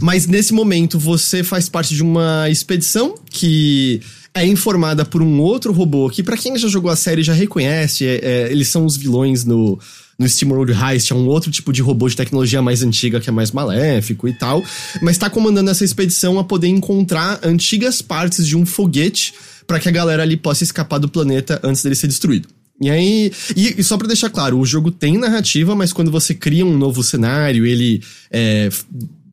Mas 0.00 0.28
nesse 0.28 0.54
momento 0.54 1.00
você 1.00 1.42
faz 1.42 1.68
parte 1.68 1.94
de 1.94 2.02
uma 2.02 2.48
expedição 2.48 3.16
que 3.28 4.00
é 4.34 4.46
informada 4.46 5.04
por 5.04 5.22
um 5.22 5.40
outro 5.40 5.72
robô 5.72 6.08
que, 6.08 6.22
pra 6.22 6.36
quem 6.36 6.56
já 6.56 6.68
jogou 6.68 6.90
a 6.90 6.96
série, 6.96 7.22
já 7.22 7.32
reconhece. 7.32 8.06
é- 8.06 8.20
é, 8.22 8.52
eles 8.52 8.68
são 8.68 8.84
os 8.86 8.96
vilões 8.96 9.44
no, 9.44 9.78
no 10.18 10.28
Steam 10.28 10.50
World 10.52 10.72
Heist. 10.72 11.10
É 11.12 11.14
um 11.16 11.26
outro 11.26 11.50
tipo 11.50 11.72
de 11.72 11.82
robô 11.82 12.08
de 12.08 12.16
tecnologia 12.16 12.62
mais 12.62 12.82
antiga 12.82 13.20
que 13.20 13.28
é 13.28 13.32
mais 13.32 13.50
maléfico 13.50 14.28
e 14.28 14.32
tal. 14.32 14.62
Mas 15.02 15.18
tá 15.18 15.28
comandando 15.28 15.70
essa 15.70 15.84
expedição 15.84 16.38
a 16.38 16.44
poder 16.44 16.68
encontrar 16.68 17.40
antigas 17.42 18.00
partes 18.00 18.46
de 18.46 18.56
um 18.56 18.64
foguete 18.64 19.34
para 19.66 19.80
que 19.80 19.88
a 19.88 19.92
galera 19.92 20.22
ali 20.22 20.36
possa 20.36 20.62
escapar 20.64 20.98
do 20.98 21.08
planeta 21.08 21.60
antes 21.62 21.82
dele 21.82 21.94
ser 21.94 22.06
destruído. 22.06 22.48
E 22.82 22.88
aí, 22.88 23.30
e, 23.54 23.74
e 23.78 23.84
só 23.84 23.98
pra 23.98 24.06
deixar 24.06 24.30
claro, 24.30 24.58
o 24.58 24.64
jogo 24.64 24.90
tem 24.90 25.18
narrativa, 25.18 25.74
mas 25.74 25.92
quando 25.92 26.10
você 26.10 26.32
cria 26.34 26.64
um 26.64 26.78
novo 26.78 27.02
cenário, 27.02 27.66
ele 27.66 28.02
é, 28.30 28.70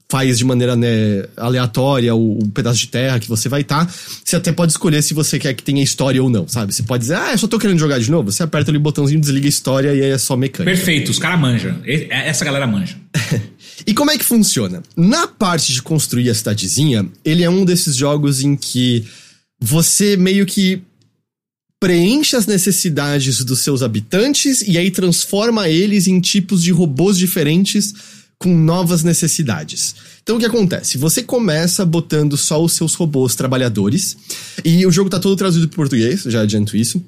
faz 0.09 0.37
de 0.37 0.45
maneira 0.45 0.75
né, 0.75 1.25
aleatória 1.35 2.15
o, 2.15 2.39
o 2.39 2.47
pedaço 2.49 2.79
de 2.79 2.87
terra 2.87 3.19
que 3.19 3.27
você 3.27 3.49
vai 3.49 3.61
estar, 3.61 3.85
você 4.23 4.35
até 4.37 4.51
pode 4.51 4.71
escolher 4.71 5.01
se 5.01 5.13
você 5.13 5.37
quer 5.37 5.53
que 5.53 5.61
tenha 5.61 5.83
história 5.83 6.23
ou 6.23 6.29
não, 6.29 6.47
sabe? 6.47 6.73
Você 6.73 6.83
pode 6.83 7.01
dizer, 7.01 7.15
ah, 7.15 7.31
eu 7.33 7.37
só 7.37 7.47
tô 7.47 7.59
querendo 7.59 7.77
jogar 7.79 7.99
de 7.99 8.09
novo, 8.09 8.31
você 8.31 8.41
aperta 8.41 8.71
ali 8.71 8.77
o 8.77 8.81
botãozinho, 8.81 9.19
desliga 9.19 9.45
a 9.45 9.49
história 9.49 9.93
e 9.93 10.01
aí 10.01 10.09
é 10.11 10.17
só 10.17 10.37
mecânica. 10.37 10.73
Perfeito, 10.75 11.11
os 11.11 11.19
caras 11.19 11.39
manjam. 11.39 11.81
E- 11.85 12.07
Essa 12.09 12.45
galera 12.45 12.65
manja. 12.67 12.95
E 13.85 13.93
como 13.93 14.09
é 14.09 14.17
que 14.17 14.25
funciona? 14.25 14.81
Na 14.97 15.27
parte 15.27 15.71
de 15.71 15.81
construir 15.83 16.29
a 16.31 16.33
cidadezinha, 16.33 17.07
ele 17.23 17.43
é 17.43 17.49
um 17.49 17.63
desses 17.63 17.95
jogos 17.95 18.41
em 18.43 18.55
que 18.55 19.05
você 19.61 20.17
meio 20.17 20.47
que 20.47 20.81
preenche 21.79 22.35
as 22.35 22.47
necessidades 22.47 23.43
dos 23.43 23.59
seus 23.59 23.83
habitantes 23.83 24.61
e 24.61 24.77
aí 24.77 24.89
transforma 24.89 25.69
eles 25.69 26.07
em 26.07 26.19
tipos 26.19 26.63
de 26.63 26.71
robôs 26.71 27.17
diferentes 27.17 27.93
com 28.39 28.55
novas 28.55 29.03
necessidades. 29.03 29.95
Então 30.21 30.35
o 30.37 30.39
que 30.39 30.45
acontece? 30.45 30.97
Você 30.97 31.23
começa 31.23 31.85
botando 31.85 32.37
só 32.37 32.63
os 32.63 32.73
seus 32.73 32.93
robôs 32.93 33.35
trabalhadores 33.35 34.15
e 34.63 34.85
o 34.85 34.91
jogo 34.91 35.09
tá 35.09 35.19
todo 35.19 35.35
traduzido 35.35 35.67
para 35.67 35.75
português, 35.75 36.23
já 36.23 36.41
adianto 36.41 36.77
isso. 36.77 37.03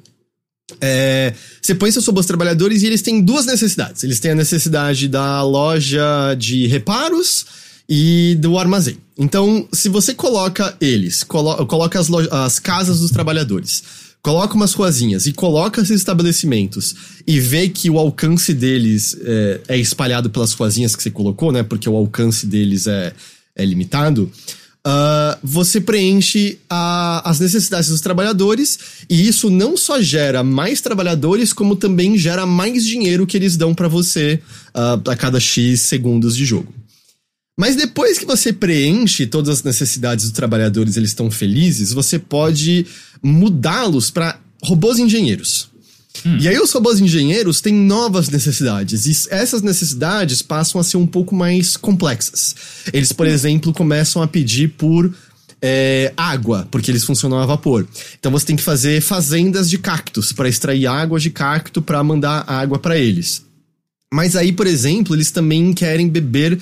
É, 0.82 1.34
você 1.62 1.74
põe 1.74 1.92
seus 1.92 2.06
robôs 2.06 2.26
trabalhadores 2.26 2.84
e 2.84 2.88
eles 2.88 3.02
têm 3.02 3.22
duas 3.22 3.46
necessidades. 3.46 4.04
Eles 4.04 4.20
têm 4.20 4.32
a 4.32 4.36
necessidade 4.36 5.08
da 5.08 5.42
loja 5.44 6.36
de 6.38 6.68
reparos 6.68 7.46
e 7.88 8.36
do 8.40 8.58
armazém. 8.58 8.98
Então, 9.18 9.68
se 9.74 9.90
você 9.90 10.14
coloca 10.14 10.76
eles, 10.80 11.24
colo 11.24 11.66
coloca 11.66 12.00
as, 12.00 12.10
as 12.32 12.60
casas 12.60 13.00
dos 13.00 13.12
trabalhadores, 13.12 13.84
coloca 14.22 14.54
umas 14.54 14.74
ruazinhas 14.74 15.26
e 15.26 15.34
coloca 15.34 15.82
esses 15.82 15.98
estabelecimentos 15.98 16.96
e 17.26 17.40
vê 17.40 17.70
que 17.70 17.90
o 17.90 17.98
alcance 17.98 18.54
deles 18.54 19.18
é, 19.22 19.62
é 19.70 19.78
espalhado 19.78 20.30
pelas 20.30 20.54
ruazinhas 20.54 20.96
que 20.96 21.04
você 21.04 21.12
colocou, 21.12 21.52
né? 21.52 21.64
Porque 21.64 21.90
o 21.90 21.96
alcance 21.96 22.46
deles 22.46 22.88
é, 22.88 23.14
é 23.56 23.66
limitado. 23.66 24.32
Uh, 24.80 25.38
você 25.44 25.82
preenche 25.82 26.58
a, 26.70 27.30
as 27.30 27.40
necessidades 27.40 27.90
dos 27.90 28.00
trabalhadores 28.00 28.80
e 29.10 29.28
isso 29.28 29.50
não 29.50 29.76
só 29.76 30.02
gera 30.02 30.42
mais 30.42 30.80
trabalhadores, 30.80 31.52
como 31.52 31.76
também 31.76 32.18
gera 32.18 32.46
mais 32.46 32.86
dinheiro 32.86 33.28
que 33.28 33.36
eles 33.36 33.58
dão 33.58 33.76
para 33.76 33.90
você 33.90 34.40
uh, 34.70 35.10
a 35.10 35.16
cada 35.18 35.40
X 35.40 35.82
segundos 35.82 36.36
de 36.36 36.46
jogo. 36.46 36.74
Mas 37.60 37.76
depois 37.76 38.18
que 38.18 38.26
você 38.26 38.54
preenche 38.54 39.26
todas 39.26 39.58
as 39.58 39.64
necessidades 39.64 40.24
dos 40.24 40.32
trabalhadores, 40.32 40.96
eles 40.96 41.10
estão 41.10 41.30
felizes, 41.30 41.92
você 41.92 42.18
pode 42.18 42.86
mudá-los 43.22 44.10
para 44.10 44.40
robôs 44.64 44.98
engenheiros. 44.98 45.68
Hum. 46.26 46.38
E 46.40 46.48
aí 46.48 46.58
os 46.58 46.72
robôs 46.72 47.02
engenheiros 47.02 47.60
têm 47.60 47.74
novas 47.74 48.30
necessidades, 48.30 49.06
e 49.06 49.30
essas 49.30 49.62
necessidades 49.62 50.42
passam 50.42 50.80
a 50.80 50.86
ser 50.86 50.96
um 50.96 51.06
pouco 51.06 51.36
mais 51.36 51.76
complexas. 51.76 52.56
Eles, 52.94 53.12
por 53.12 53.28
hum. 53.28 53.30
exemplo, 53.30 53.74
começam 53.74 54.22
a 54.22 54.28
pedir 54.28 54.70
por 54.70 55.14
é, 55.62 56.14
água, 56.16 56.66
porque 56.72 56.90
eles 56.90 57.04
funcionam 57.04 57.40
a 57.40 57.46
vapor. 57.46 57.86
Então 58.18 58.32
você 58.32 58.46
tem 58.46 58.56
que 58.56 58.64
fazer 58.64 59.02
fazendas 59.02 59.70
de 59.70 59.78
cactos 59.78 60.32
para 60.32 60.48
extrair 60.48 60.88
água 60.88 61.20
de 61.20 61.30
cacto 61.30 61.82
para 61.82 62.02
mandar 62.06 62.50
água 62.50 62.80
para 62.80 62.98
eles. 62.98 63.44
Mas 64.14 64.38
aí, 64.38 64.54
por 64.54 64.66
exemplo, 64.66 65.14
eles 65.14 65.30
também 65.30 65.74
querem 65.74 66.08
beber 66.08 66.58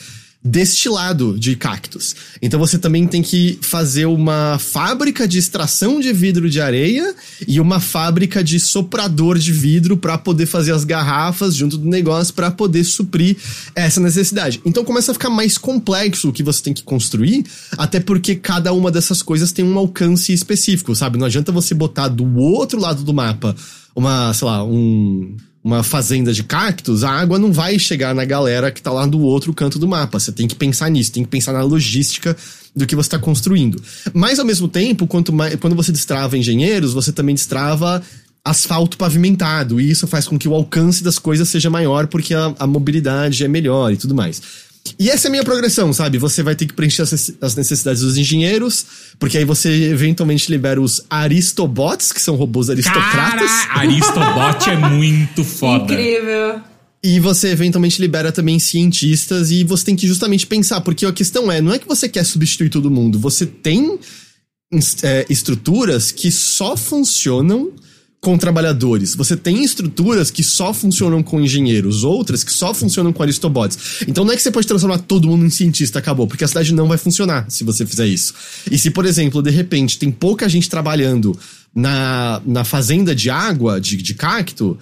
destilado 0.48 1.38
de 1.38 1.56
cactos. 1.56 2.15
Então 2.41 2.60
você 2.60 2.78
também 2.78 3.06
tem 3.06 3.22
que 3.22 3.60
fazer 3.61 4.06
uma 4.06 4.57
fábrica 4.57 5.28
de 5.28 5.38
extração 5.38 5.99
de 5.99 6.14
vidro 6.14 6.49
de 6.49 6.61
areia 6.61 7.14
e 7.48 7.60
uma 7.60 7.80
fábrica 7.80 8.44
de 8.44 8.60
soprador 8.60 9.38
de 9.38 9.52
vidro 9.52 9.98
para 9.98 10.18
poder 10.18 10.45
fazer 10.45 10.72
as 10.72 10.84
garrafas 10.84 11.56
junto 11.56 11.78
do 11.78 11.88
negócio 11.88 12.34
para 12.34 12.49
poder 12.49 12.84
suprir 12.84 13.38
essa 13.76 13.99
necessidade. 13.99 14.61
Então 14.65 14.84
começa 14.84 15.11
a 15.11 15.14
ficar 15.14 15.30
mais 15.30 15.57
complexo 15.57 16.30
o 16.30 16.34
que 16.34 16.44
você 16.44 16.64
tem 16.64 16.74
que 16.74 16.84
construir, 16.84 17.45
até 17.78 17.99
porque 17.99 18.36
cada 18.36 18.72
uma 18.74 18.91
dessas 18.91 19.22
coisas 19.22 19.52
tem 19.52 19.65
um 19.65 19.78
alcance 19.78 20.32
específico, 20.32 20.95
sabe? 20.95 21.18
Não 21.18 21.26
adianta 21.26 21.52
você 21.52 21.74
botar 21.74 22.07
do 22.07 22.38
outro 22.38 22.80
lado 22.80 23.03
do 23.03 23.14
mapa 23.14 23.56
uma, 23.95 24.32
sei 24.34 24.48
lá, 24.48 24.64
um 24.64 25.36
uma 25.68 25.84
fazenda 25.84 26.31
de 26.31 26.44
cactos, 26.44 27.03
a 27.03 27.11
água 27.11 27.38
não 27.38 27.52
vai 27.52 27.77
chegar 27.77 28.15
na 28.15 28.23
galera 28.23 28.72
que 28.72 28.81
tá 28.81 28.89
lá 28.89 29.06
do 29.06 29.19
outro 29.19 29.53
canto 29.53 29.77
do 29.77 29.85
mapa. 29.85 30.18
Você 30.18 30.31
tem 30.31 30.48
que 30.48 30.56
pensar 30.56 30.89
nisso, 30.89 31.11
tem 31.11 31.23
que 31.23 31.30
pensar 31.30 31.52
na 31.52 31.61
logística 31.61 32.38
do 32.73 32.88
que 32.88 32.95
você 32.95 33.07
está 33.07 33.19
construindo. 33.19 33.84
Mas 34.14 34.39
ao 34.39 34.45
mesmo 34.45 34.69
tempo, 34.69 35.06
quanto 35.06 35.34
mais, 35.34 35.56
quando 35.56 35.76
você 35.76 35.91
destrava 35.91 36.38
engenheiros, 36.38 36.94
você 36.94 37.11
também 37.11 37.35
destrava 37.35 38.02
asfalto 38.45 38.98
pavimentado, 38.98 39.81
e 39.81 39.91
isso 39.91 40.07
faz 40.07 40.26
com 40.26 40.39
que 40.39 40.48
o 40.48 40.53
alcance 40.53 41.03
das 41.03 41.19
coisas 41.19 41.49
seja 41.49 41.69
maior 41.69 42.07
porque 42.07 42.34
a, 42.34 42.56
a 42.60 42.65
mobilidade 42.65 43.44
é 43.44 43.48
melhor 43.49 43.91
e 43.91 43.98
tudo 43.98 44.15
mais. 44.15 44.41
E 44.99 45.09
essa 45.09 45.27
é 45.27 45.30
a 45.30 45.31
minha 45.31 45.43
progressão, 45.43 45.91
sabe? 45.93 46.18
Você 46.18 46.43
vai 46.43 46.55
ter 46.55 46.65
que 46.65 46.73
preencher 46.73 47.03
as 47.03 47.55
necessidades 47.55 48.01
dos 48.01 48.18
engenheiros, 48.18 48.85
porque 49.19 49.38
aí 49.38 49.45
você 49.45 49.69
eventualmente 49.91 50.49
libera 50.51 50.81
os 50.81 51.03
Aristobots, 51.09 52.11
que 52.11 52.22
são 52.22 52.35
robôs 52.35 52.69
aristocratas. 52.69 53.49
Cara, 53.49 53.80
Aristobot 53.80 54.69
é 54.69 54.76
muito 54.76 55.43
foda. 55.43 55.93
Incrível. 55.93 56.61
E 57.03 57.19
você 57.19 57.49
eventualmente 57.49 58.01
libera 58.01 58.31
também 58.31 58.59
cientistas 58.59 59.51
e 59.51 59.64
você 59.64 59.85
tem 59.85 59.95
que 59.95 60.07
justamente 60.07 60.47
pensar, 60.47 60.81
porque 60.81 61.05
a 61.05 61.14
questão 61.14 61.51
é, 61.51 61.61
não 61.61 61.73
é 61.73 61.80
que 61.80 61.88
você 61.88 62.09
quer 62.09 62.26
substituir 62.26 62.69
todo 62.69 62.89
mundo, 62.91 63.19
você 63.19 63.45
tem 63.45 63.99
é, 65.03 65.26
estruturas 65.30 66.11
que 66.11 66.31
só 66.31 66.76
funcionam 66.76 67.72
com 68.27 68.37
trabalhadores. 68.37 69.15
Você 69.15 69.37
tem 69.37 69.63
estruturas 69.63 70.29
que 70.29 70.43
só 70.43 70.73
funcionam 70.73 71.23
com 71.23 71.39
engenheiros, 71.39 72.03
outras 72.03 72.43
que 72.43 72.51
só 72.51 72.73
funcionam 72.73 73.13
com 73.13 73.23
aristobots. 73.23 74.01
Então 74.05 74.25
não 74.25 74.33
é 74.33 74.35
que 74.35 74.41
você 74.41 74.51
pode 74.51 74.67
transformar 74.67 74.97
todo 74.97 75.29
mundo 75.29 75.45
em 75.45 75.49
cientista, 75.49 75.99
acabou, 75.99 76.27
porque 76.27 76.43
a 76.43 76.47
cidade 76.47 76.73
não 76.73 76.89
vai 76.89 76.97
funcionar 76.97 77.45
se 77.47 77.63
você 77.63 77.85
fizer 77.85 78.05
isso. 78.05 78.33
E 78.69 78.77
se, 78.77 78.91
por 78.91 79.05
exemplo, 79.05 79.41
de 79.41 79.49
repente 79.49 79.97
tem 79.97 80.11
pouca 80.11 80.49
gente 80.49 80.69
trabalhando 80.69 81.39
na, 81.73 82.41
na 82.45 82.65
fazenda 82.65 83.15
de 83.15 83.29
água, 83.29 83.79
de, 83.79 83.95
de 83.95 84.13
cacto, 84.13 84.77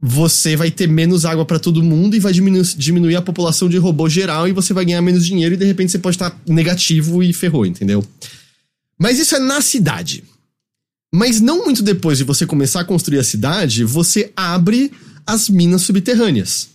você 0.00 0.56
vai 0.56 0.70
ter 0.70 0.88
menos 0.88 1.26
água 1.26 1.44
para 1.44 1.58
todo 1.58 1.82
mundo 1.82 2.16
e 2.16 2.20
vai 2.20 2.32
diminuir, 2.32 2.64
diminuir 2.78 3.16
a 3.16 3.22
população 3.22 3.68
de 3.68 3.76
robô 3.76 4.08
geral 4.08 4.48
e 4.48 4.52
você 4.52 4.72
vai 4.72 4.86
ganhar 4.86 5.02
menos 5.02 5.26
dinheiro 5.26 5.56
e 5.56 5.58
de 5.58 5.66
repente 5.66 5.92
você 5.92 5.98
pode 5.98 6.16
estar 6.16 6.34
negativo 6.48 7.22
e 7.22 7.34
ferrou, 7.34 7.66
entendeu? 7.66 8.02
Mas 8.98 9.18
isso 9.18 9.36
é 9.36 9.38
na 9.38 9.60
cidade. 9.60 10.24
Mas 11.14 11.40
não 11.40 11.64
muito 11.64 11.82
depois 11.82 12.16
de 12.16 12.24
você 12.24 12.46
começar 12.46 12.80
a 12.80 12.84
construir 12.84 13.18
a 13.18 13.24
cidade, 13.24 13.84
você 13.84 14.32
abre 14.34 14.90
as 15.26 15.48
minas 15.48 15.82
subterrâneas. 15.82 16.68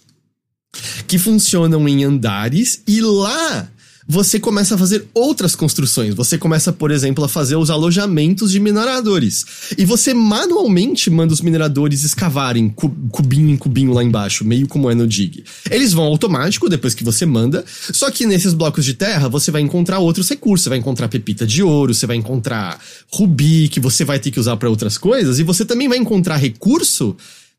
Que 1.07 1.17
funcionam 1.17 1.87
em 1.87 2.03
andares 2.03 2.83
e 2.87 3.01
lá 3.01 3.67
você 4.07 4.39
começa 4.39 4.75
a 4.75 4.77
fazer 4.77 5.05
outras 5.13 5.55
construções. 5.55 6.15
Você 6.15 6.37
começa, 6.37 6.71
por 6.71 6.91
exemplo, 6.91 7.25
a 7.25 7.27
fazer 7.29 7.57
os 7.57 7.69
alojamentos 7.69 8.51
de 8.51 8.59
mineradores. 8.59 9.45
E 9.77 9.83
você 9.83 10.13
manualmente 10.13 11.09
manda 11.09 11.33
os 11.33 11.41
mineradores 11.41 12.03
escavarem 12.03 12.69
cubinho 12.69 13.49
em 13.49 13.57
cubinho 13.57 13.91
lá 13.91 14.03
embaixo, 14.03 14.45
meio 14.45 14.67
como 14.67 14.89
é 14.89 14.95
no 14.95 15.05
Dig. 15.05 15.43
Eles 15.69 15.91
vão 15.91 16.05
automático 16.05 16.69
depois 16.69 16.93
que 16.93 17.03
você 17.03 17.25
manda, 17.25 17.65
só 17.91 18.09
que 18.09 18.25
nesses 18.25 18.53
blocos 18.53 18.85
de 18.85 18.93
terra 18.93 19.27
você 19.27 19.51
vai 19.51 19.61
encontrar 19.61 19.99
outros 19.99 20.29
recursos. 20.29 20.63
Você 20.63 20.69
vai 20.69 20.77
encontrar 20.77 21.09
pepita 21.09 21.45
de 21.45 21.61
ouro, 21.61 21.93
você 21.93 22.07
vai 22.07 22.15
encontrar 22.15 22.79
rubi, 23.11 23.67
que 23.67 23.79
você 23.79 24.05
vai 24.05 24.19
ter 24.19 24.31
que 24.31 24.39
usar 24.39 24.55
para 24.55 24.69
outras 24.69 24.97
coisas, 24.97 25.39
e 25.39 25.43
você 25.43 25.65
também 25.65 25.89
vai 25.89 25.97
encontrar 25.97 26.37
recurso 26.37 27.15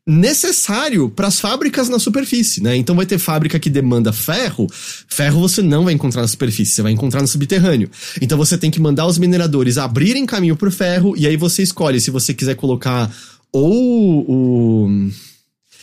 necessário 0.09 1.07
para 1.07 1.27
as 1.27 1.39
fábricas 1.39 1.87
na 1.87 1.99
superfície, 1.99 2.63
né? 2.63 2.75
Então 2.75 2.95
vai 2.95 3.05
ter 3.05 3.19
fábrica 3.19 3.59
que 3.59 3.69
demanda 3.69 4.11
ferro, 4.11 4.67
ferro 5.07 5.39
você 5.39 5.61
não 5.61 5.83
vai 5.83 5.93
encontrar 5.93 6.23
na 6.23 6.27
superfície, 6.27 6.73
você 6.73 6.81
vai 6.81 6.91
encontrar 6.91 7.21
no 7.21 7.27
subterrâneo. 7.27 7.89
Então 8.19 8.37
você 8.37 8.57
tem 8.57 8.71
que 8.71 8.81
mandar 8.81 9.05
os 9.05 9.19
mineradores 9.19 9.77
abrirem 9.77 10.25
caminho 10.25 10.55
pro 10.55 10.71
ferro 10.71 11.13
e 11.15 11.27
aí 11.27 11.37
você 11.37 11.61
escolhe 11.61 12.01
se 12.01 12.09
você 12.09 12.33
quiser 12.33 12.55
colocar 12.55 13.11
ou 13.51 14.25
o 14.27 15.09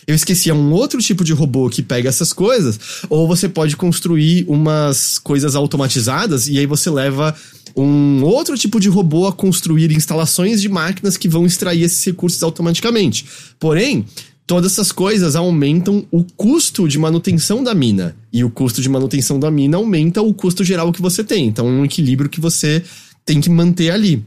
eu 0.06 0.14
esqueci, 0.14 0.50
é 0.50 0.54
um 0.54 0.72
outro 0.72 1.00
tipo 1.00 1.24
de 1.24 1.32
robô 1.32 1.68
que 1.68 1.82
pega 1.82 2.08
essas 2.08 2.32
coisas, 2.32 2.78
ou 3.10 3.26
você 3.26 3.48
pode 3.48 3.76
construir 3.76 4.44
umas 4.46 5.18
coisas 5.18 5.56
automatizadas 5.56 6.46
e 6.46 6.56
aí 6.58 6.66
você 6.66 6.88
leva 6.88 7.34
um 7.76 8.24
outro 8.24 8.56
tipo 8.56 8.80
de 8.80 8.88
robô 8.88 9.26
a 9.26 9.32
construir 9.32 9.92
instalações 9.92 10.62
de 10.62 10.68
máquinas 10.68 11.16
que 11.16 11.28
vão 11.28 11.44
extrair 11.44 11.82
esses 11.82 12.02
recursos 12.04 12.42
automaticamente. 12.42 13.26
Porém, 13.58 14.06
todas 14.46 14.72
essas 14.72 14.92
coisas 14.92 15.36
aumentam 15.36 16.06
o 16.10 16.24
custo 16.24 16.88
de 16.88 16.98
manutenção 16.98 17.62
da 17.62 17.74
mina. 17.74 18.16
E 18.32 18.42
o 18.42 18.50
custo 18.50 18.80
de 18.80 18.88
manutenção 18.88 19.38
da 19.38 19.50
mina 19.50 19.76
aumenta 19.76 20.22
o 20.22 20.32
custo 20.32 20.64
geral 20.64 20.92
que 20.92 21.02
você 21.02 21.22
tem. 21.22 21.46
Então 21.46 21.68
é 21.68 21.70
um 21.70 21.84
equilíbrio 21.84 22.30
que 22.30 22.40
você 22.40 22.82
tem 23.24 23.40
que 23.40 23.50
manter 23.50 23.90
ali. 23.90 24.24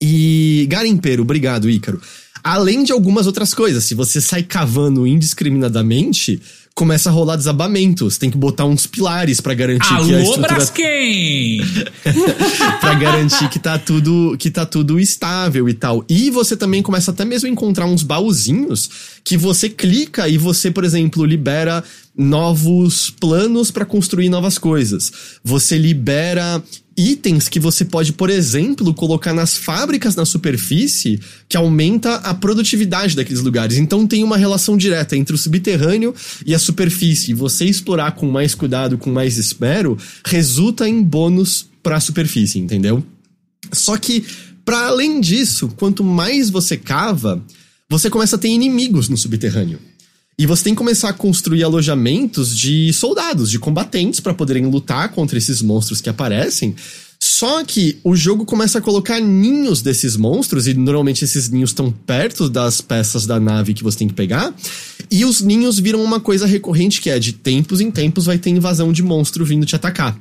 E 0.00 0.66
garimpeiro, 0.70 1.22
obrigado, 1.22 1.68
Ícaro. 1.68 2.00
Além 2.44 2.84
de 2.84 2.92
algumas 2.92 3.26
outras 3.26 3.52
coisas, 3.52 3.82
se 3.84 3.94
você 3.94 4.20
sai 4.20 4.44
cavando 4.44 5.06
indiscriminadamente, 5.06 6.40
começa 6.78 7.10
a 7.10 7.12
rolar 7.12 7.34
desabamentos. 7.34 8.18
Tem 8.18 8.30
que 8.30 8.38
botar 8.38 8.64
uns 8.64 8.86
pilares 8.86 9.40
para 9.40 9.52
garantir 9.52 9.92
Alô, 9.92 10.06
que 10.06 10.14
a 10.14 10.20
estrutura 10.20 10.54
Braskem! 10.54 11.60
para 12.80 12.94
garantir 12.94 13.48
que 13.48 13.58
tá 13.58 13.76
tudo 13.76 14.36
que 14.38 14.48
tá 14.48 14.64
tudo 14.64 15.00
estável 15.00 15.68
e 15.68 15.74
tal. 15.74 16.04
E 16.08 16.30
você 16.30 16.56
também 16.56 16.80
começa 16.80 17.10
até 17.10 17.24
mesmo 17.24 17.48
a 17.48 17.50
encontrar 17.50 17.84
uns 17.84 18.04
baúzinhos 18.04 18.88
que 19.24 19.36
você 19.36 19.68
clica 19.68 20.28
e 20.28 20.38
você, 20.38 20.70
por 20.70 20.84
exemplo, 20.84 21.24
libera 21.24 21.82
novos 22.18 23.10
planos 23.10 23.70
para 23.70 23.84
construir 23.84 24.28
novas 24.28 24.58
coisas. 24.58 25.12
Você 25.44 25.78
libera 25.78 26.60
itens 26.96 27.48
que 27.48 27.60
você 27.60 27.84
pode, 27.84 28.12
por 28.12 28.28
exemplo, 28.28 28.92
colocar 28.92 29.32
nas 29.32 29.56
fábricas 29.56 30.16
na 30.16 30.24
superfície 30.24 31.20
que 31.48 31.56
aumenta 31.56 32.16
a 32.16 32.34
produtividade 32.34 33.14
daqueles 33.14 33.40
lugares. 33.40 33.76
Então 33.76 34.04
tem 34.04 34.24
uma 34.24 34.36
relação 34.36 34.76
direta 34.76 35.16
entre 35.16 35.32
o 35.32 35.38
subterrâneo 35.38 36.12
e 36.44 36.52
a 36.52 36.58
superfície. 36.58 37.32
Você 37.32 37.66
explorar 37.66 38.12
com 38.12 38.28
mais 38.28 38.52
cuidado, 38.52 38.98
com 38.98 39.10
mais 39.10 39.38
espero, 39.38 39.96
resulta 40.26 40.88
em 40.88 41.00
bônus 41.00 41.68
para 41.84 41.96
a 41.96 42.00
superfície, 42.00 42.58
entendeu? 42.58 43.04
Só 43.72 43.96
que 43.96 44.24
para 44.64 44.88
além 44.88 45.20
disso, 45.20 45.72
quanto 45.76 46.02
mais 46.02 46.50
você 46.50 46.76
cava, 46.76 47.42
você 47.88 48.10
começa 48.10 48.34
a 48.34 48.38
ter 48.38 48.48
inimigos 48.48 49.08
no 49.08 49.16
subterrâneo. 49.16 49.78
E 50.40 50.46
você 50.46 50.62
tem 50.62 50.72
que 50.72 50.78
começar 50.78 51.08
a 51.08 51.12
construir 51.12 51.64
alojamentos 51.64 52.56
de 52.56 52.92
soldados, 52.92 53.50
de 53.50 53.58
combatentes, 53.58 54.20
para 54.20 54.32
poderem 54.32 54.66
lutar 54.66 55.08
contra 55.08 55.36
esses 55.36 55.60
monstros 55.60 56.00
que 56.00 56.08
aparecem. 56.08 56.76
Só 57.18 57.64
que 57.64 57.98
o 58.04 58.14
jogo 58.14 58.44
começa 58.44 58.78
a 58.78 58.80
colocar 58.80 59.18
ninhos 59.18 59.82
desses 59.82 60.16
monstros, 60.16 60.68
e 60.68 60.74
normalmente 60.74 61.24
esses 61.24 61.48
ninhos 61.48 61.70
estão 61.70 61.90
perto 61.90 62.48
das 62.48 62.80
peças 62.80 63.26
da 63.26 63.40
nave 63.40 63.74
que 63.74 63.82
você 63.82 63.98
tem 63.98 64.06
que 64.06 64.14
pegar. 64.14 64.54
E 65.10 65.24
os 65.24 65.40
ninhos 65.40 65.80
viram 65.80 66.04
uma 66.04 66.20
coisa 66.20 66.46
recorrente 66.46 67.00
que 67.00 67.10
é 67.10 67.18
de 67.18 67.32
tempos 67.32 67.80
em 67.80 67.90
tempos 67.90 68.26
vai 68.26 68.38
ter 68.38 68.50
invasão 68.50 68.92
de 68.92 69.02
monstro 69.02 69.44
vindo 69.44 69.66
te 69.66 69.74
atacar 69.74 70.16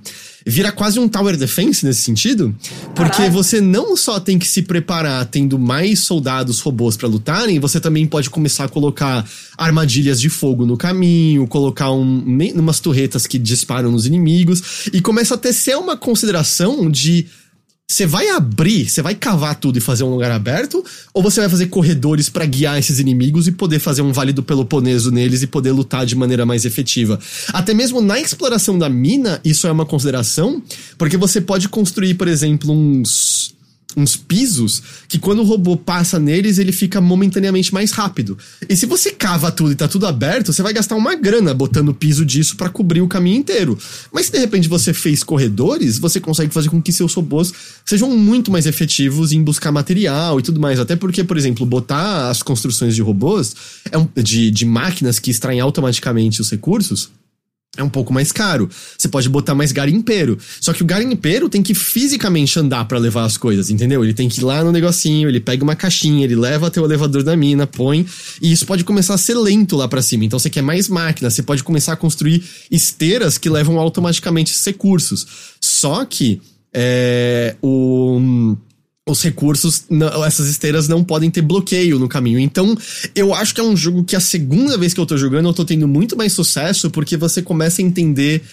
vira 0.45 0.71
quase 0.71 0.99
um 0.99 1.07
tower 1.07 1.37
defense 1.37 1.85
nesse 1.85 2.01
sentido, 2.01 2.55
porque 2.95 3.17
Caralho. 3.17 3.33
você 3.33 3.59
não 3.61 3.95
só 3.95 4.19
tem 4.19 4.37
que 4.37 4.47
se 4.47 4.61
preparar 4.61 5.25
tendo 5.25 5.57
mais 5.57 5.99
soldados 5.99 6.59
robôs 6.59 6.95
para 6.95 7.07
lutarem, 7.07 7.59
você 7.59 7.79
também 7.79 8.05
pode 8.05 8.29
começar 8.29 8.65
a 8.65 8.69
colocar 8.69 9.27
armadilhas 9.57 10.19
de 10.19 10.29
fogo 10.29 10.65
no 10.65 10.77
caminho, 10.77 11.47
colocar 11.47 11.91
um, 11.91 12.23
umas 12.55 12.79
torretas 12.79 13.25
que 13.25 13.39
disparam 13.39 13.91
nos 13.91 14.05
inimigos 14.05 14.87
e 14.93 15.01
começa 15.01 15.35
a 15.35 15.37
ter 15.37 15.53
ser 15.53 15.77
uma 15.77 15.97
consideração 15.97 16.89
de 16.89 17.27
você 17.89 18.05
vai 18.05 18.27
abrir, 18.29 18.89
você 18.89 19.01
vai 19.01 19.15
cavar 19.15 19.55
tudo 19.55 19.77
e 19.77 19.81
fazer 19.81 20.03
um 20.03 20.09
lugar 20.09 20.29
aberto? 20.29 20.83
Ou 21.13 21.23
você 21.23 21.39
vai 21.39 21.49
fazer 21.49 21.67
corredores 21.67 22.27
para 22.27 22.45
guiar 22.45 22.77
esses 22.77 22.99
inimigos 22.99 23.47
e 23.47 23.51
poder 23.53 23.79
fazer 23.79 24.01
um 24.01 24.11
vale 24.11 24.33
do 24.33 24.43
Peloponeso 24.43 25.09
neles 25.09 25.41
e 25.41 25.47
poder 25.47 25.71
lutar 25.71 26.05
de 26.05 26.13
maneira 26.13 26.45
mais 26.45 26.65
efetiva? 26.65 27.17
Até 27.53 27.73
mesmo 27.73 28.01
na 28.01 28.19
exploração 28.19 28.77
da 28.77 28.89
mina, 28.89 29.39
isso 29.43 29.67
é 29.67 29.71
uma 29.71 29.85
consideração, 29.85 30.61
porque 30.97 31.15
você 31.15 31.39
pode 31.39 31.69
construir, 31.69 32.15
por 32.15 32.27
exemplo, 32.27 32.73
uns 32.73 33.55
uns 33.95 34.15
pisos 34.15 34.81
que 35.07 35.17
quando 35.17 35.39
o 35.39 35.43
robô 35.43 35.77
passa 35.77 36.19
neles, 36.19 36.57
ele 36.57 36.71
fica 36.71 36.99
momentaneamente 36.99 37.73
mais 37.73 37.91
rápido. 37.91 38.37
E 38.67 38.75
se 38.75 38.85
você 38.85 39.11
cava 39.11 39.51
tudo 39.51 39.71
e 39.71 39.75
tá 39.75 39.87
tudo 39.87 40.05
aberto, 40.05 40.51
você 40.51 40.61
vai 40.61 40.73
gastar 40.73 40.95
uma 40.95 41.15
grana 41.15 41.53
botando 41.53 41.93
piso 41.93 42.25
disso 42.25 42.55
para 42.57 42.69
cobrir 42.69 43.01
o 43.01 43.07
caminho 43.07 43.37
inteiro. 43.37 43.77
Mas 44.11 44.27
se 44.27 44.31
de 44.31 44.39
repente 44.39 44.67
você 44.67 44.93
fez 44.93 45.23
corredores, 45.23 45.97
você 45.97 46.19
consegue 46.19 46.53
fazer 46.53 46.69
com 46.69 46.81
que 46.81 46.91
seus 46.91 47.13
robôs 47.13 47.53
sejam 47.85 48.15
muito 48.15 48.51
mais 48.51 48.65
efetivos 48.65 49.31
em 49.31 49.41
buscar 49.43 49.71
material 49.71 50.39
e 50.39 50.43
tudo 50.43 50.59
mais. 50.59 50.79
Até 50.79 50.95
porque, 50.95 51.23
por 51.23 51.37
exemplo, 51.37 51.65
botar 51.65 52.29
as 52.29 52.43
construções 52.43 52.95
de 52.95 53.01
robôs, 53.01 53.55
é 53.91 54.21
de, 54.21 54.51
de 54.51 54.65
máquinas 54.65 55.19
que 55.19 55.31
extraem 55.31 55.59
automaticamente 55.59 56.41
os 56.41 56.51
recursos, 56.51 57.09
é 57.77 57.83
um 57.83 57.89
pouco 57.89 58.11
mais 58.11 58.31
caro. 58.31 58.69
Você 58.97 59.07
pode 59.07 59.29
botar 59.29 59.55
mais 59.55 59.71
garimpeiro. 59.71 60.37
Só 60.59 60.73
que 60.73 60.81
o 60.81 60.85
garimpeiro 60.85 61.47
tem 61.47 61.61
que 61.61 61.73
fisicamente 61.73 62.59
andar 62.59 62.85
para 62.85 62.97
levar 62.97 63.23
as 63.23 63.37
coisas, 63.37 63.69
entendeu? 63.69 64.03
Ele 64.03 64.13
tem 64.13 64.27
que 64.27 64.41
ir 64.41 64.43
lá 64.43 64.63
no 64.63 64.71
negocinho, 64.71 65.29
ele 65.29 65.39
pega 65.39 65.63
uma 65.63 65.75
caixinha, 65.75 66.23
ele 66.23 66.35
leva 66.35 66.67
até 66.67 66.81
o 66.81 66.85
elevador 66.85 67.23
da 67.23 67.37
mina, 67.37 67.67
põe, 67.67 68.05
e 68.41 68.51
isso 68.51 68.65
pode 68.65 68.83
começar 68.83 69.13
a 69.13 69.17
ser 69.17 69.35
lento 69.35 69.75
lá 69.75 69.87
para 69.87 70.01
cima. 70.01 70.25
Então 70.25 70.39
você 70.39 70.49
quer 70.49 70.61
mais 70.61 70.89
máquinas, 70.89 71.33
você 71.33 71.43
pode 71.43 71.63
começar 71.63 71.93
a 71.93 71.95
construir 71.95 72.43
esteiras 72.71 73.37
que 73.37 73.49
levam 73.49 73.77
automaticamente 73.77 74.51
esses 74.51 74.65
recursos. 74.65 75.27
Só 75.61 76.03
que 76.03 76.41
é, 76.73 77.55
o 77.61 78.55
os 79.07 79.23
recursos, 79.23 79.85
essas 80.25 80.47
esteiras 80.47 80.87
não 80.87 81.03
podem 81.03 81.31
ter 81.31 81.41
bloqueio 81.41 81.97
no 81.97 82.07
caminho. 82.07 82.39
Então, 82.39 82.77
eu 83.15 83.33
acho 83.33 83.55
que 83.55 83.61
é 83.61 83.63
um 83.63 83.75
jogo 83.75 84.03
que 84.03 84.15
a 84.15 84.19
segunda 84.19 84.77
vez 84.77 84.93
que 84.93 84.99
eu 84.99 85.05
tô 85.05 85.17
jogando, 85.17 85.47
eu 85.47 85.53
tô 85.53 85.63
tendo 85.63 85.87
muito 85.87 86.17
mais 86.17 86.33
sucesso, 86.33 86.89
porque 86.89 87.15
você 87.15 87.41
começa 87.41 87.81
a 87.81 87.85
entender 87.85 88.43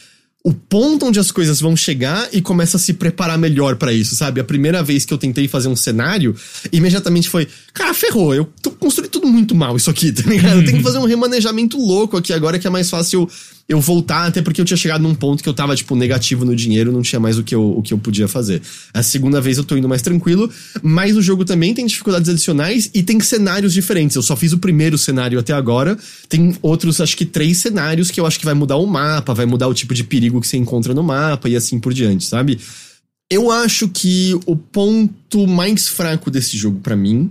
o 0.46 0.52
ponto 0.52 1.06
onde 1.06 1.18
as 1.18 1.32
coisas 1.32 1.58
vão 1.58 1.74
chegar 1.74 2.28
e 2.30 2.42
começa 2.42 2.76
a 2.76 2.80
se 2.80 2.92
preparar 2.92 3.38
melhor 3.38 3.76
para 3.76 3.94
isso, 3.94 4.14
sabe? 4.14 4.42
A 4.42 4.44
primeira 4.44 4.82
vez 4.82 5.06
que 5.06 5.14
eu 5.14 5.16
tentei 5.16 5.48
fazer 5.48 5.68
um 5.68 5.76
cenário, 5.76 6.36
imediatamente 6.70 7.30
foi, 7.30 7.48
cara, 7.72 7.94
ferrou, 7.94 8.34
eu 8.34 8.44
tô 8.60 8.70
construindo 8.72 9.10
tudo 9.10 9.26
muito 9.26 9.54
mal 9.54 9.74
isso 9.74 9.88
aqui, 9.88 10.12
tá 10.12 10.28
ligado? 10.28 10.58
Eu 10.58 10.64
tenho 10.64 10.76
que 10.76 10.84
fazer 10.84 10.98
um 10.98 11.06
remanejamento 11.06 11.78
louco 11.78 12.18
aqui 12.18 12.30
agora 12.30 12.58
que 12.58 12.66
é 12.66 12.70
mais 12.70 12.90
fácil 12.90 13.26
eu 13.68 13.80
voltar, 13.80 14.26
até 14.26 14.42
porque 14.42 14.60
eu 14.60 14.64
tinha 14.64 14.76
chegado 14.76 15.00
num 15.00 15.14
ponto 15.14 15.42
que 15.42 15.48
eu 15.48 15.54
tava, 15.54 15.74
tipo, 15.74 15.96
negativo 15.96 16.44
no 16.44 16.54
dinheiro, 16.54 16.92
não 16.92 17.00
tinha 17.00 17.18
mais 17.18 17.38
o 17.38 17.42
que 17.42 17.54
eu, 17.54 17.78
o 17.78 17.82
que 17.82 17.94
eu 17.94 17.98
podia 17.98 18.28
fazer. 18.28 18.60
A 18.92 19.02
segunda 19.02 19.40
vez 19.40 19.56
eu 19.56 19.64
tô 19.64 19.76
indo 19.76 19.88
mais 19.88 20.02
tranquilo, 20.02 20.50
mas 20.82 21.16
o 21.16 21.22
jogo 21.22 21.44
também 21.44 21.72
tem 21.72 21.86
dificuldades 21.86 22.28
adicionais 22.28 22.90
e 22.92 23.02
tem 23.02 23.18
cenários 23.20 23.72
diferentes. 23.72 24.16
Eu 24.16 24.22
só 24.22 24.36
fiz 24.36 24.52
o 24.52 24.58
primeiro 24.58 24.98
cenário 24.98 25.38
até 25.38 25.54
agora, 25.54 25.96
tem 26.28 26.54
outros, 26.60 27.00
acho 27.00 27.16
que 27.16 27.24
três 27.24 27.58
cenários 27.58 28.10
que 28.10 28.20
eu 28.20 28.26
acho 28.26 28.38
que 28.38 28.44
vai 28.44 28.54
mudar 28.54 28.76
o 28.76 28.86
mapa, 28.86 29.32
vai 29.32 29.46
mudar 29.46 29.68
o 29.68 29.74
tipo 29.74 29.94
de 29.94 30.04
perigo 30.04 30.40
que 30.40 30.46
você 30.46 30.58
encontra 30.58 30.92
no 30.92 31.02
mapa 31.02 31.48
e 31.48 31.56
assim 31.56 31.80
por 31.80 31.94
diante, 31.94 32.24
sabe? 32.24 32.58
Eu 33.30 33.50
acho 33.50 33.88
que 33.88 34.38
o 34.44 34.54
ponto 34.54 35.46
mais 35.46 35.88
fraco 35.88 36.30
desse 36.30 36.56
jogo 36.58 36.80
para 36.80 36.94
mim 36.94 37.30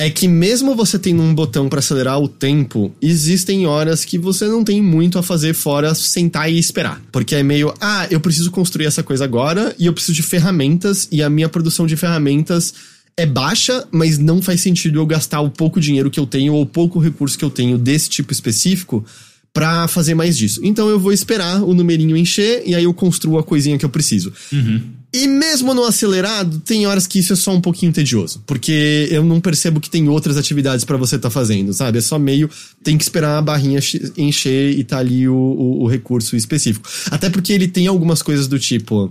é 0.00 0.08
que 0.08 0.28
mesmo 0.28 0.76
você 0.76 0.96
tendo 0.96 1.20
um 1.20 1.34
botão 1.34 1.68
para 1.68 1.80
acelerar 1.80 2.20
o 2.20 2.28
tempo, 2.28 2.94
existem 3.02 3.66
horas 3.66 4.04
que 4.04 4.16
você 4.16 4.46
não 4.46 4.62
tem 4.62 4.80
muito 4.80 5.18
a 5.18 5.24
fazer 5.24 5.54
fora 5.54 5.92
sentar 5.92 6.50
e 6.50 6.56
esperar. 6.56 7.02
Porque 7.10 7.34
é 7.34 7.42
meio, 7.42 7.74
ah, 7.80 8.06
eu 8.08 8.20
preciso 8.20 8.52
construir 8.52 8.86
essa 8.86 9.02
coisa 9.02 9.24
agora 9.24 9.74
e 9.76 9.86
eu 9.86 9.92
preciso 9.92 10.14
de 10.14 10.22
ferramentas 10.22 11.08
e 11.10 11.20
a 11.20 11.28
minha 11.28 11.48
produção 11.48 11.84
de 11.84 11.96
ferramentas 11.96 12.72
é 13.16 13.26
baixa, 13.26 13.84
mas 13.90 14.18
não 14.18 14.40
faz 14.40 14.60
sentido 14.60 15.00
eu 15.00 15.06
gastar 15.06 15.40
o 15.40 15.50
pouco 15.50 15.80
dinheiro 15.80 16.12
que 16.12 16.20
eu 16.20 16.26
tenho 16.26 16.54
ou 16.54 16.62
o 16.62 16.66
pouco 16.66 17.00
recurso 17.00 17.36
que 17.36 17.44
eu 17.44 17.50
tenho 17.50 17.76
desse 17.76 18.08
tipo 18.08 18.32
específico 18.32 19.04
para 19.52 19.88
fazer 19.88 20.14
mais 20.14 20.38
disso. 20.38 20.60
Então 20.62 20.88
eu 20.88 21.00
vou 21.00 21.12
esperar 21.12 21.60
o 21.64 21.74
numerinho 21.74 22.16
encher 22.16 22.62
e 22.64 22.76
aí 22.76 22.84
eu 22.84 22.94
construo 22.94 23.36
a 23.36 23.42
coisinha 23.42 23.76
que 23.76 23.84
eu 23.84 23.90
preciso. 23.90 24.32
Uhum. 24.52 24.80
E 25.12 25.26
mesmo 25.26 25.72
no 25.72 25.84
acelerado, 25.84 26.60
tem 26.60 26.86
horas 26.86 27.06
que 27.06 27.18
isso 27.18 27.32
é 27.32 27.36
só 27.36 27.50
um 27.52 27.62
pouquinho 27.62 27.92
tedioso, 27.92 28.42
porque 28.46 29.08
eu 29.10 29.24
não 29.24 29.40
percebo 29.40 29.80
que 29.80 29.88
tem 29.88 30.06
outras 30.06 30.36
atividades 30.36 30.84
para 30.84 30.98
você 30.98 31.18
tá 31.18 31.30
fazendo, 31.30 31.72
sabe? 31.72 31.96
É 31.96 32.00
só 32.02 32.18
meio, 32.18 32.50
tem 32.82 32.98
que 32.98 33.04
esperar 33.04 33.38
a 33.38 33.42
barrinha 33.42 33.80
encher 34.18 34.78
e 34.78 34.84
tá 34.84 34.98
ali 34.98 35.26
o, 35.26 35.34
o, 35.34 35.84
o 35.84 35.86
recurso 35.88 36.36
específico. 36.36 36.86
Até 37.10 37.30
porque 37.30 37.54
ele 37.54 37.68
tem 37.68 37.86
algumas 37.86 38.20
coisas 38.20 38.46
do 38.46 38.58
tipo, 38.58 39.10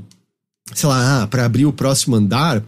sei 0.76 0.88
lá, 0.88 1.24
ah, 1.24 1.28
para 1.28 1.46
abrir 1.46 1.66
o 1.66 1.74
próximo 1.74 2.16
andar, 2.16 2.64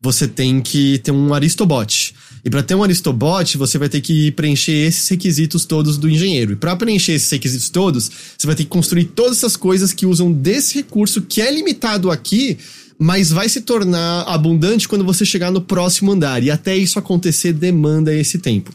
você 0.00 0.26
tem 0.26 0.62
que 0.62 0.98
ter 1.00 1.10
um 1.10 1.34
Aristobot. 1.34 2.14
E 2.44 2.50
para 2.50 2.62
ter 2.62 2.74
um 2.74 2.82
Aristobot, 2.82 3.56
você 3.56 3.78
vai 3.78 3.88
ter 3.88 4.00
que 4.00 4.30
preencher 4.32 4.72
esses 4.72 5.08
requisitos 5.08 5.64
todos 5.64 5.98
do 5.98 6.08
engenheiro. 6.08 6.52
E 6.52 6.56
para 6.56 6.76
preencher 6.76 7.12
esses 7.12 7.30
requisitos 7.30 7.68
todos, 7.68 8.10
você 8.36 8.46
vai 8.46 8.56
ter 8.56 8.64
que 8.64 8.70
construir 8.70 9.04
todas 9.06 9.38
essas 9.38 9.56
coisas 9.56 9.92
que 9.92 10.06
usam 10.06 10.32
desse 10.32 10.74
recurso 10.74 11.22
que 11.22 11.40
é 11.40 11.50
limitado 11.50 12.10
aqui, 12.10 12.58
mas 12.98 13.30
vai 13.30 13.48
se 13.48 13.62
tornar 13.62 14.22
abundante 14.22 14.88
quando 14.88 15.04
você 15.04 15.24
chegar 15.24 15.50
no 15.50 15.60
próximo 15.60 16.12
andar. 16.12 16.42
E 16.42 16.50
até 16.50 16.76
isso 16.76 16.98
acontecer 16.98 17.52
demanda 17.52 18.14
esse 18.14 18.38
tempo. 18.38 18.72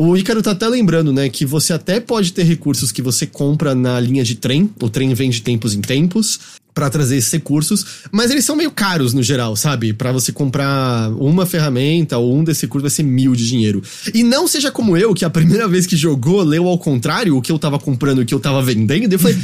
O 0.00 0.16
Ícaro 0.16 0.40
tá 0.40 0.52
até 0.52 0.68
lembrando, 0.68 1.12
né, 1.12 1.28
que 1.28 1.44
você 1.44 1.72
até 1.72 1.98
pode 1.98 2.32
ter 2.32 2.44
recursos 2.44 2.92
que 2.92 3.02
você 3.02 3.26
compra 3.26 3.74
na 3.74 3.98
linha 3.98 4.22
de 4.22 4.36
trem, 4.36 4.70
o 4.80 4.88
trem 4.88 5.12
vem 5.12 5.28
de 5.28 5.42
tempos 5.42 5.74
em 5.74 5.80
tempos, 5.80 6.38
para 6.74 6.88
trazer 6.88 7.16
esses 7.16 7.32
recursos, 7.32 7.84
mas 8.12 8.30
eles 8.30 8.44
são 8.44 8.54
meio 8.54 8.70
caros 8.70 9.12
no 9.12 9.22
geral, 9.22 9.56
sabe? 9.56 9.92
Para 9.92 10.12
você 10.12 10.30
comprar 10.30 11.10
uma 11.12 11.44
ferramenta 11.44 12.16
ou 12.18 12.36
um 12.36 12.44
desse 12.44 12.62
recurso 12.62 12.82
vai 12.82 12.90
ser 12.90 13.02
mil 13.02 13.34
de 13.34 13.48
dinheiro. 13.48 13.82
E 14.14 14.22
não 14.22 14.46
seja 14.46 14.70
como 14.70 14.96
eu, 14.96 15.12
que 15.12 15.24
a 15.24 15.30
primeira 15.30 15.66
vez 15.66 15.86
que 15.86 15.96
jogou 15.96 16.42
leu 16.42 16.68
ao 16.68 16.78
contrário 16.78 17.36
o 17.36 17.42
que 17.42 17.50
eu 17.50 17.58
tava 17.58 17.78
comprando 17.78 18.20
e 18.20 18.22
o 18.22 18.26
que 18.26 18.34
eu 18.34 18.40
tava 18.40 18.62
vendendo, 18.62 19.12
e 19.12 19.14
eu 19.14 19.18
falei, 19.18 19.36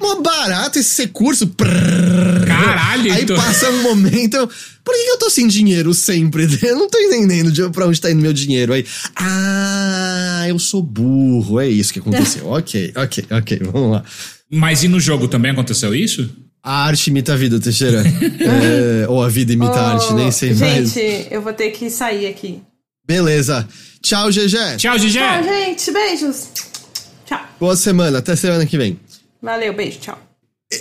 mó 0.00 0.20
barato 0.22 0.78
esse 0.78 1.02
recurso. 1.02 1.46
Caralho! 2.46 3.12
Aí 3.12 3.26
passa 3.26 3.70
um 3.70 3.82
momento, 3.82 4.48
por 4.84 4.94
que 4.94 5.10
eu 5.10 5.18
tô 5.18 5.28
sem 5.28 5.46
dinheiro 5.46 5.92
sempre? 5.92 6.48
Eu 6.66 6.76
não 6.76 6.88
tô 6.88 6.98
entendendo 6.98 7.70
pra 7.70 7.86
onde 7.86 8.00
tá 8.00 8.10
indo 8.10 8.22
meu 8.22 8.32
dinheiro. 8.32 8.72
Aí, 8.72 8.84
ah, 9.16 10.44
eu 10.48 10.58
sou 10.58 10.82
burro, 10.82 11.60
é 11.60 11.68
isso 11.68 11.92
que 11.92 11.98
aconteceu. 11.98 12.46
ok, 12.50 12.92
ok, 12.96 13.24
ok, 13.30 13.60
vamos 13.70 13.92
lá. 13.92 14.04
Mas 14.50 14.82
e 14.82 14.88
no 14.88 14.98
jogo 14.98 15.28
também 15.28 15.50
aconteceu 15.50 15.94
isso? 15.94 16.30
A 16.62 16.86
arte 16.86 17.08
imita 17.08 17.32
a 17.32 17.36
vida, 17.36 17.60
Teixeira. 17.60 18.02
é, 18.04 19.08
ou 19.08 19.22
a 19.22 19.28
vida 19.28 19.52
imita 19.52 19.72
oh, 19.72 19.76
a 19.76 19.92
arte, 19.94 20.12
nem 20.14 20.30
sei 20.30 20.54
gente, 20.54 20.60
mais. 20.60 20.92
Gente, 20.92 21.28
eu 21.32 21.40
vou 21.40 21.52
ter 21.52 21.70
que 21.70 21.88
sair 21.88 22.26
aqui. 22.26 22.60
Beleza. 23.06 23.66
Tchau, 24.02 24.30
GG. 24.30 24.76
Tchau, 24.76 24.98
GG. 24.98 25.12
Tchau, 25.12 25.42
gente. 25.42 25.92
Beijos. 25.92 26.48
Tchau. 27.24 27.40
Boa 27.58 27.76
semana. 27.76 28.18
Até 28.18 28.36
semana 28.36 28.66
que 28.66 28.76
vem. 28.76 29.00
Valeu, 29.40 29.72
beijo. 29.72 29.98
Tchau. 29.98 30.18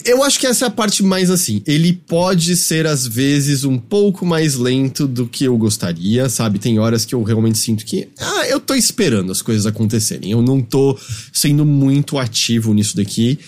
Eu 0.04 0.22
acho 0.22 0.38
que 0.38 0.46
essa 0.46 0.66
é 0.66 0.68
a 0.68 0.72
parte 0.72 1.02
mais 1.02 1.32
assim. 1.32 1.64
Ele 1.66 1.94
pode 1.94 2.58
ser, 2.58 2.86
às 2.86 3.08
vezes, 3.08 3.64
um 3.64 3.78
pouco 3.78 4.26
mais 4.26 4.56
lento 4.56 5.08
do 5.08 5.26
que 5.26 5.46
eu 5.46 5.58
gostaria, 5.58 6.28
sabe? 6.28 6.60
Tem 6.60 6.78
horas 6.78 7.06
que 7.06 7.16
eu 7.16 7.24
realmente 7.24 7.58
sinto 7.58 7.86
que. 7.86 8.10
Ah, 8.20 8.46
eu 8.50 8.60
tô 8.60 8.76
esperando 8.76 9.32
as 9.32 9.42
coisas 9.42 9.66
acontecerem. 9.66 10.32
Eu 10.32 10.42
não 10.42 10.62
tô 10.62 11.00
sendo 11.32 11.66
muito 11.66 12.18
ativo 12.18 12.74
nisso 12.74 12.98
daqui. 12.98 13.40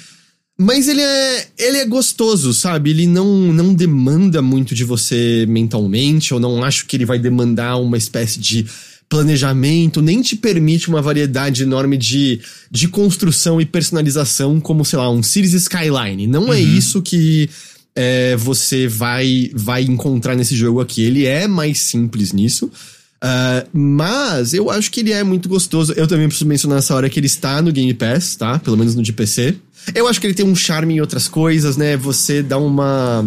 Mas 0.62 0.90
ele 0.90 1.02
é, 1.02 1.48
ele 1.58 1.78
é 1.78 1.86
gostoso, 1.86 2.54
sabe? 2.54 2.90
Ele 2.90 3.08
não, 3.08 3.26
não 3.54 3.74
demanda 3.74 4.42
muito 4.42 4.76
de 4.76 4.84
você 4.84 5.46
mentalmente. 5.48 6.34
Eu 6.34 6.40
não 6.40 6.62
acho 6.62 6.86
que 6.86 6.98
ele 6.98 7.06
vai 7.06 7.18
demandar 7.18 7.78
uma 7.78 7.98
espécie 7.98 8.38
de 8.38 8.66
planejamento, 9.08 10.02
nem 10.02 10.22
te 10.22 10.36
permite 10.36 10.90
uma 10.90 11.02
variedade 11.02 11.64
enorme 11.64 11.96
de, 11.96 12.42
de 12.70 12.90
construção 12.90 13.62
e 13.62 13.66
personalização, 13.66 14.60
como, 14.60 14.84
sei 14.84 15.00
lá, 15.00 15.10
um 15.10 15.24
Cities 15.24 15.54
Skyline. 15.54 16.28
Não 16.28 16.48
é 16.48 16.48
uhum. 16.48 16.54
é 16.54 16.60
isso 16.60 17.02
que 17.02 17.50
é, 17.96 18.36
você 18.36 18.86
vai, 18.86 19.50
vai 19.54 19.84
encontrar 19.84 20.36
nesse 20.36 20.58
jogo 20.58 20.82
aqui. 20.82 21.04
Ele 21.04 21.26
é 21.26 21.48
mais 21.48 21.80
simples 21.84 22.34
nisso. 22.34 22.70
Uh, 23.24 23.68
mas 23.74 24.54
eu 24.54 24.70
acho 24.70 24.90
que 24.90 25.02
ele 25.02 25.12
é 25.12 25.24
muito 25.24 25.50
gostoso. 25.50 25.94
Eu 25.94 26.08
também 26.08 26.28
preciso 26.28 26.48
mencionar 26.48 26.80
essa 26.80 26.96
hora 26.96 27.10
que 27.10 27.20
ele 27.20 27.28
está 27.28 27.62
no 27.62 27.72
Game 27.72 27.94
Pass, 27.94 28.36
tá? 28.36 28.60
Pelo 28.60 28.78
menos 28.78 28.96
no 28.96 29.04
de 29.04 29.14
PC. 29.14 29.56
Eu 29.94 30.08
acho 30.08 30.20
que 30.20 30.28
ele 30.28 30.34
tem 30.34 30.46
um 30.46 30.56
charme 30.56 30.96
em 30.96 31.02
outras 31.02 31.28
coisas, 31.28 31.78
né? 31.78 31.98
Você 31.98 32.42
dá 32.42 32.58
uma 32.58 33.26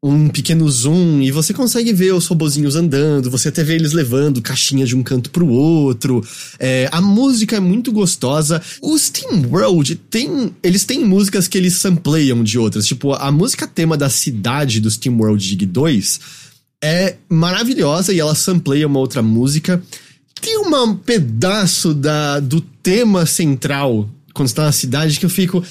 um 0.00 0.28
pequeno 0.28 0.68
zoom 0.70 1.20
e 1.22 1.32
você 1.32 1.52
consegue 1.52 1.92
ver 1.92 2.14
os 2.14 2.26
robozinhos 2.28 2.76
andando, 2.76 3.28
você 3.28 3.48
até 3.48 3.64
vê 3.64 3.74
eles 3.74 3.92
levando 3.92 4.40
caixinha 4.40 4.86
de 4.86 4.94
um 4.94 5.02
canto 5.02 5.28
pro 5.30 5.48
outro. 5.48 6.24
É, 6.58 6.88
a 6.92 7.00
música 7.00 7.56
é 7.56 7.60
muito 7.60 7.90
gostosa. 7.90 8.62
O 8.80 8.96
Steam 8.96 9.46
World 9.50 9.96
tem. 10.08 10.54
Eles 10.62 10.84
têm 10.84 11.04
músicas 11.04 11.48
que 11.48 11.58
eles 11.58 11.74
sampleiam 11.74 12.44
de 12.44 12.58
outras. 12.58 12.86
Tipo, 12.86 13.12
a 13.14 13.30
música 13.32 13.66
tema 13.66 13.96
da 13.96 14.08
cidade 14.08 14.80
do 14.80 14.90
Steam 14.90 15.18
World 15.18 15.44
Dig 15.44 15.66
2 15.66 16.20
é 16.82 17.16
maravilhosa 17.28 18.12
e 18.12 18.20
ela 18.20 18.34
sampleia 18.34 18.86
uma 18.86 18.98
outra 18.98 19.22
música. 19.22 19.82
Tem 20.40 20.58
um 20.58 20.94
pedaço 20.94 21.92
da, 21.92 22.40
do 22.40 22.60
tema 22.60 23.26
central 23.26 24.08
quando 24.32 24.48
está 24.48 24.64
na 24.64 24.72
cidade 24.72 25.18
que 25.18 25.26
eu 25.26 25.30
fico. 25.30 25.62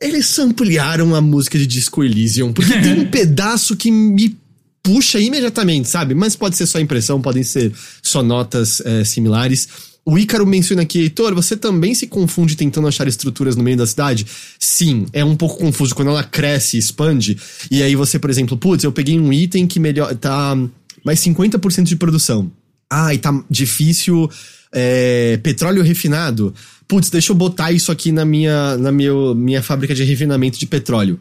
Eles 0.00 0.38
ampliaram 0.38 1.14
a 1.14 1.20
música 1.20 1.58
de 1.58 1.66
Disco 1.66 2.02
Elysium, 2.02 2.52
porque 2.52 2.72
tem 2.80 3.00
um 3.00 3.06
pedaço 3.10 3.76
que 3.76 3.90
me 3.90 4.36
puxa 4.82 5.18
imediatamente, 5.20 5.88
sabe? 5.88 6.14
Mas 6.14 6.34
pode 6.34 6.56
ser 6.56 6.66
só 6.66 6.80
impressão, 6.80 7.20
podem 7.20 7.42
ser 7.42 7.72
só 8.02 8.22
notas 8.22 8.80
é, 8.80 9.04
similares. 9.04 9.68
O 10.04 10.18
Ícaro 10.18 10.46
menciona 10.46 10.82
aqui, 10.82 11.00
Heitor, 11.00 11.34
você 11.34 11.56
também 11.56 11.94
se 11.94 12.08
confunde 12.08 12.56
tentando 12.56 12.88
achar 12.88 13.06
estruturas 13.06 13.54
no 13.54 13.62
meio 13.62 13.76
da 13.76 13.86
cidade? 13.86 14.26
Sim, 14.58 15.06
é 15.12 15.24
um 15.24 15.36
pouco 15.36 15.58
confuso 15.58 15.94
quando 15.94 16.08
ela 16.08 16.24
cresce 16.24 16.76
e 16.76 16.80
expande. 16.80 17.38
E 17.70 17.82
aí 17.82 17.94
você, 17.94 18.18
por 18.18 18.28
exemplo, 18.28 18.56
putz, 18.56 18.82
eu 18.82 18.90
peguei 18.90 19.18
um 19.18 19.32
item 19.32 19.66
que 19.66 19.78
melhor. 19.78 20.14
tá 20.16 20.56
mais 21.04 21.20
50% 21.20 21.84
de 21.84 21.96
produção. 21.96 22.50
Ah, 22.90 23.14
e 23.14 23.18
tá 23.18 23.32
difícil. 23.48 24.28
É, 24.74 25.38
petróleo 25.42 25.82
refinado 25.82 26.54
putz, 26.92 27.08
deixa 27.08 27.32
eu 27.32 27.36
botar 27.36 27.72
isso 27.72 27.90
aqui 27.90 28.12
na 28.12 28.22
minha, 28.22 28.76
na 28.76 28.92
meu, 28.92 29.34
minha 29.34 29.62
fábrica 29.62 29.94
de 29.94 30.04
refinamento 30.04 30.58
de 30.58 30.66
petróleo. 30.66 31.18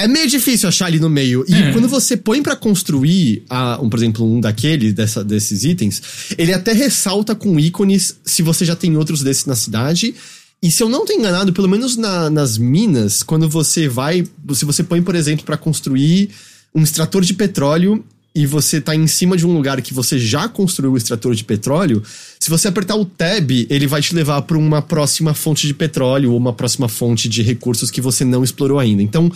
É 0.00 0.08
meio 0.08 0.26
difícil 0.26 0.68
achar 0.68 0.86
ali 0.86 0.98
no 0.98 1.10
meio. 1.10 1.44
E 1.46 1.54
é. 1.54 1.72
quando 1.72 1.86
você 1.86 2.16
põe 2.16 2.42
para 2.42 2.56
construir, 2.56 3.44
a, 3.50 3.78
um, 3.82 3.90
por 3.90 3.98
exemplo, 3.98 4.24
um 4.24 4.40
daqueles, 4.40 4.94
dessa, 4.94 5.22
desses 5.22 5.62
itens, 5.62 6.02
ele 6.38 6.54
até 6.54 6.72
ressalta 6.72 7.34
com 7.34 7.60
ícones 7.60 8.16
se 8.24 8.42
você 8.42 8.64
já 8.64 8.74
tem 8.74 8.96
outros 8.96 9.22
desses 9.22 9.44
na 9.44 9.54
cidade. 9.54 10.14
E 10.62 10.70
se 10.70 10.82
eu 10.82 10.88
não 10.88 11.04
tô 11.04 11.12
enganado, 11.12 11.52
pelo 11.52 11.68
menos 11.68 11.98
na, 11.98 12.30
nas 12.30 12.56
minas, 12.56 13.22
quando 13.22 13.46
você 13.46 13.88
vai. 13.88 14.26
Se 14.54 14.64
você 14.64 14.82
põe, 14.82 15.02
por 15.02 15.14
exemplo, 15.14 15.44
para 15.44 15.58
construir 15.58 16.30
um 16.74 16.82
extrator 16.82 17.22
de 17.22 17.34
petróleo, 17.34 18.02
e 18.34 18.46
você 18.46 18.80
tá 18.80 18.94
em 18.94 19.06
cima 19.06 19.36
de 19.36 19.46
um 19.46 19.52
lugar 19.52 19.82
que 19.82 19.92
você 19.92 20.18
já 20.18 20.48
construiu 20.48 20.92
o 20.92 20.96
extrator 20.96 21.34
de 21.34 21.44
petróleo, 21.44 22.02
se 22.38 22.48
você 22.48 22.68
apertar 22.68 22.94
o 22.94 23.04
tab, 23.04 23.50
ele 23.68 23.86
vai 23.86 24.00
te 24.00 24.14
levar 24.14 24.42
para 24.42 24.56
uma 24.56 24.80
próxima 24.80 25.34
fonte 25.34 25.66
de 25.66 25.74
petróleo 25.74 26.30
ou 26.30 26.36
uma 26.36 26.52
próxima 26.52 26.88
fonte 26.88 27.28
de 27.28 27.42
recursos 27.42 27.90
que 27.90 28.00
você 28.00 28.24
não 28.24 28.44
explorou 28.44 28.78
ainda. 28.78 29.02
Então, 29.02 29.30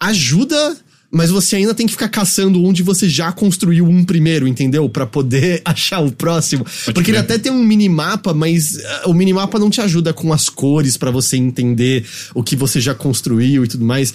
ajuda, 0.00 0.76
mas 1.10 1.30
você 1.30 1.56
ainda 1.56 1.74
tem 1.74 1.86
que 1.86 1.92
ficar 1.92 2.08
caçando 2.08 2.62
onde 2.62 2.82
você 2.82 3.08
já 3.08 3.32
construiu 3.32 3.86
um 3.86 4.04
primeiro, 4.04 4.46
entendeu? 4.46 4.88
Para 4.88 5.06
poder 5.06 5.62
achar 5.64 6.00
o 6.00 6.12
próximo. 6.12 6.64
Pode 6.64 6.94
Porque 6.94 7.10
ver. 7.10 7.18
ele 7.18 7.24
até 7.24 7.38
tem 7.38 7.50
um 7.50 7.64
minimapa, 7.64 8.34
mas 8.34 8.76
uh, 8.76 9.10
o 9.10 9.14
minimapa 9.14 9.58
não 9.58 9.70
te 9.70 9.80
ajuda 9.80 10.12
com 10.12 10.32
as 10.32 10.48
cores 10.48 10.96
para 10.96 11.10
você 11.10 11.36
entender 11.36 12.04
o 12.34 12.42
que 12.42 12.54
você 12.54 12.80
já 12.80 12.94
construiu 12.94 13.64
e 13.64 13.68
tudo 13.68 13.84
mais. 13.84 14.12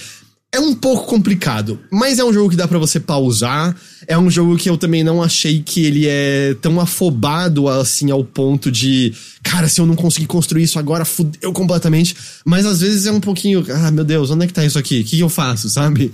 É 0.54 0.60
um 0.60 0.76
pouco 0.76 1.08
complicado, 1.08 1.80
mas 1.90 2.20
é 2.20 2.24
um 2.24 2.32
jogo 2.32 2.52
que 2.52 2.56
dá 2.56 2.68
para 2.68 2.78
você 2.78 3.00
pausar. 3.00 3.76
É 4.08 4.16
um 4.16 4.30
jogo 4.30 4.56
que 4.56 4.70
eu 4.70 4.78
também 4.78 5.04
não 5.04 5.24
achei 5.24 5.64
que 5.64 5.84
ele 5.84 6.06
é 6.08 6.56
tão 6.62 6.80
afobado 6.80 7.68
assim 7.68 8.12
ao 8.12 8.24
ponto 8.24 8.72
de, 8.72 9.12
cara, 9.42 9.68
se 9.68 9.82
eu 9.82 9.88
não 9.88 9.96
conseguir 9.96 10.28
construir 10.28 10.62
isso 10.62 10.78
agora, 10.78 11.06
fudeu 11.06 11.52
completamente. 11.52 12.16
Mas 12.46 12.68
às 12.68 12.82
vezes 12.82 13.08
é 13.08 13.12
um 13.12 13.20
pouquinho, 13.20 13.66
ah, 13.68 13.90
meu 13.90 14.04
Deus, 14.04 14.30
onde 14.30 14.44
é 14.44 14.48
que 14.48 14.54
tá 14.54 14.64
isso 14.64 14.78
aqui? 14.78 15.02
O 15.02 15.04
que 15.04 15.20
eu 15.20 15.30
faço, 15.30 15.72
sabe? 15.72 16.12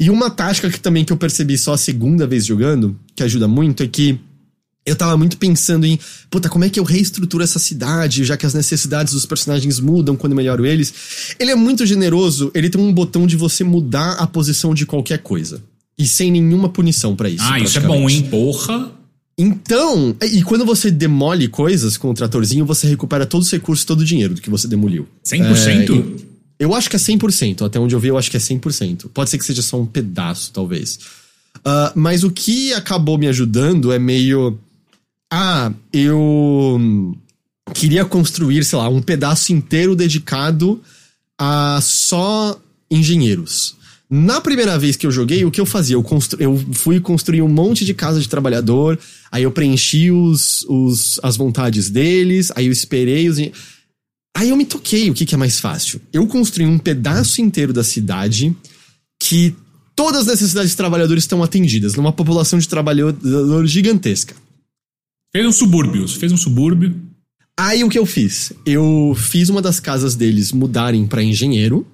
E 0.00 0.08
uma 0.08 0.30
tática 0.30 0.70
que 0.70 0.80
também 0.80 1.04
que 1.04 1.12
eu 1.12 1.18
percebi 1.18 1.58
só 1.58 1.74
a 1.74 1.78
segunda 1.78 2.26
vez 2.26 2.46
jogando, 2.46 2.98
que 3.14 3.22
ajuda 3.22 3.46
muito, 3.46 3.82
é 3.82 3.86
que 3.86 4.18
eu 4.86 4.94
tava 4.94 5.16
muito 5.16 5.38
pensando 5.38 5.86
em, 5.86 5.98
puta, 6.30 6.48
como 6.48 6.64
é 6.64 6.70
que 6.70 6.78
eu 6.78 6.84
reestruturo 6.84 7.42
essa 7.42 7.58
cidade, 7.58 8.24
já 8.24 8.36
que 8.36 8.44
as 8.44 8.52
necessidades 8.52 9.14
dos 9.14 9.24
personagens 9.24 9.80
mudam 9.80 10.14
quando 10.14 10.32
eu 10.32 10.36
melhoro 10.36 10.66
eles. 10.66 10.92
Ele 11.38 11.50
é 11.50 11.54
muito 11.54 11.86
generoso, 11.86 12.50
ele 12.54 12.68
tem 12.68 12.80
um 12.80 12.92
botão 12.92 13.26
de 13.26 13.36
você 13.36 13.64
mudar 13.64 14.12
a 14.12 14.26
posição 14.26 14.74
de 14.74 14.84
qualquer 14.84 15.18
coisa. 15.18 15.62
E 15.96 16.06
sem 16.06 16.30
nenhuma 16.30 16.68
punição 16.68 17.16
para 17.16 17.30
isso. 17.30 17.44
Ah, 17.44 17.58
isso 17.58 17.78
é 17.78 17.80
bom, 17.80 18.10
hein? 18.10 18.22
Porra! 18.30 18.90
Então, 19.36 20.14
e 20.22 20.42
quando 20.42 20.64
você 20.64 20.90
demole 20.90 21.48
coisas 21.48 21.96
com 21.96 22.10
o 22.10 22.14
tratorzinho, 22.14 22.64
você 22.64 22.86
recupera 22.86 23.26
todos 23.26 23.48
os 23.48 23.52
recursos, 23.52 23.84
todo 23.84 24.00
o 24.00 24.04
dinheiro 24.04 24.34
do 24.34 24.40
que 24.40 24.50
você 24.50 24.68
demoliu. 24.68 25.08
100%? 25.24 26.20
É, 26.20 26.64
eu 26.64 26.74
acho 26.74 26.88
que 26.88 26.96
é 26.96 26.98
100%. 26.98 27.66
Até 27.66 27.80
onde 27.80 27.94
eu 27.94 28.00
vi, 28.00 28.08
eu 28.08 28.18
acho 28.18 28.30
que 28.30 28.36
é 28.36 28.40
100%. 28.40 29.08
Pode 29.12 29.30
ser 29.30 29.38
que 29.38 29.44
seja 29.44 29.62
só 29.62 29.80
um 29.80 29.86
pedaço, 29.86 30.52
talvez. 30.52 30.98
Uh, 31.58 31.90
mas 31.94 32.22
o 32.22 32.30
que 32.30 32.72
acabou 32.74 33.18
me 33.18 33.26
ajudando 33.26 33.92
é 33.92 33.98
meio 33.98 34.58
ah, 35.36 35.72
eu 35.92 37.12
queria 37.74 38.04
construir, 38.04 38.64
sei 38.64 38.78
lá, 38.78 38.88
um 38.88 39.02
pedaço 39.02 39.52
inteiro 39.52 39.96
dedicado 39.96 40.80
a 41.36 41.80
só 41.82 42.56
engenheiros. 42.88 43.74
Na 44.08 44.40
primeira 44.40 44.78
vez 44.78 44.94
que 44.94 45.04
eu 45.04 45.10
joguei, 45.10 45.44
o 45.44 45.50
que 45.50 45.60
eu 45.60 45.66
fazia? 45.66 45.96
Eu, 45.96 46.04
constru... 46.04 46.40
eu 46.40 46.64
fui 46.74 47.00
construir 47.00 47.42
um 47.42 47.48
monte 47.48 47.84
de 47.84 47.92
casa 47.92 48.20
de 48.20 48.28
trabalhador, 48.28 48.96
aí 49.32 49.42
eu 49.42 49.50
preenchi 49.50 50.08
os, 50.08 50.64
os, 50.68 51.18
as 51.20 51.36
vontades 51.36 51.90
deles, 51.90 52.52
aí 52.54 52.66
eu 52.66 52.72
esperei 52.72 53.28
os. 53.28 53.38
Aí 54.36 54.50
eu 54.50 54.56
me 54.56 54.64
toquei 54.64 55.10
o 55.10 55.14
que, 55.14 55.26
que 55.26 55.34
é 55.34 55.38
mais 55.38 55.58
fácil. 55.58 56.00
Eu 56.12 56.28
construí 56.28 56.64
um 56.64 56.78
pedaço 56.78 57.40
inteiro 57.40 57.72
da 57.72 57.82
cidade 57.82 58.54
que 59.20 59.52
todas 59.96 60.22
as 60.22 60.26
necessidades 60.28 60.70
de 60.70 60.76
trabalhadores 60.76 61.24
estão 61.24 61.42
atendidas, 61.42 61.96
numa 61.96 62.12
população 62.12 62.56
de 62.56 62.68
trabalhadores 62.68 63.72
gigantesca. 63.72 64.43
Fez 65.34 65.44
um 65.44 65.50
subúrbio, 65.50 66.06
fez 66.06 66.30
um 66.30 66.36
subúrbio. 66.36 66.94
Aí 67.58 67.82
o 67.82 67.88
que 67.88 67.98
eu 67.98 68.06
fiz? 68.06 68.52
Eu 68.64 69.16
fiz 69.16 69.48
uma 69.48 69.60
das 69.60 69.80
casas 69.80 70.14
deles 70.14 70.52
mudarem 70.52 71.08
para 71.08 71.24
engenheiro. 71.24 71.84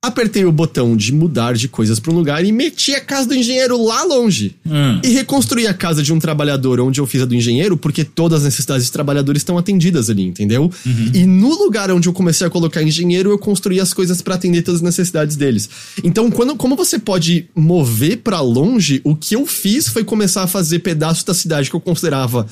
Apertei 0.00 0.44
o 0.44 0.52
botão 0.52 0.96
de 0.96 1.12
mudar 1.12 1.54
de 1.54 1.66
coisas 1.66 1.98
para 1.98 2.12
um 2.12 2.14
lugar 2.14 2.44
e 2.44 2.52
meti 2.52 2.94
a 2.94 3.00
casa 3.00 3.26
do 3.26 3.34
engenheiro 3.34 3.82
lá 3.82 4.04
longe. 4.04 4.54
Hum. 4.64 5.00
E 5.02 5.08
reconstruí 5.08 5.66
a 5.66 5.74
casa 5.74 6.04
de 6.04 6.12
um 6.12 6.20
trabalhador 6.20 6.78
onde 6.78 7.00
eu 7.00 7.06
fiz 7.06 7.22
a 7.22 7.24
do 7.24 7.34
engenheiro, 7.34 7.76
porque 7.76 8.04
todas 8.04 8.38
as 8.38 8.44
necessidades 8.44 8.86
de 8.86 8.92
trabalhadores 8.92 9.40
estão 9.40 9.58
atendidas 9.58 10.08
ali, 10.08 10.22
entendeu? 10.22 10.70
Uhum. 10.86 11.10
E 11.12 11.26
no 11.26 11.48
lugar 11.48 11.90
onde 11.90 12.08
eu 12.08 12.12
comecei 12.12 12.46
a 12.46 12.50
colocar 12.50 12.80
engenheiro, 12.80 13.30
eu 13.30 13.38
construí 13.38 13.80
as 13.80 13.92
coisas 13.92 14.22
para 14.22 14.36
atender 14.36 14.62
todas 14.62 14.78
as 14.78 14.84
necessidades 14.84 15.34
deles. 15.34 15.68
Então, 16.04 16.30
quando, 16.30 16.54
como 16.54 16.76
você 16.76 16.96
pode 16.96 17.48
mover 17.52 18.18
para 18.18 18.40
longe, 18.40 19.00
o 19.02 19.16
que 19.16 19.34
eu 19.34 19.46
fiz 19.46 19.88
foi 19.88 20.04
começar 20.04 20.44
a 20.44 20.46
fazer 20.46 20.78
pedaços 20.78 21.24
da 21.24 21.34
cidade 21.34 21.68
que 21.68 21.74
eu 21.74 21.80
considerava 21.80 22.46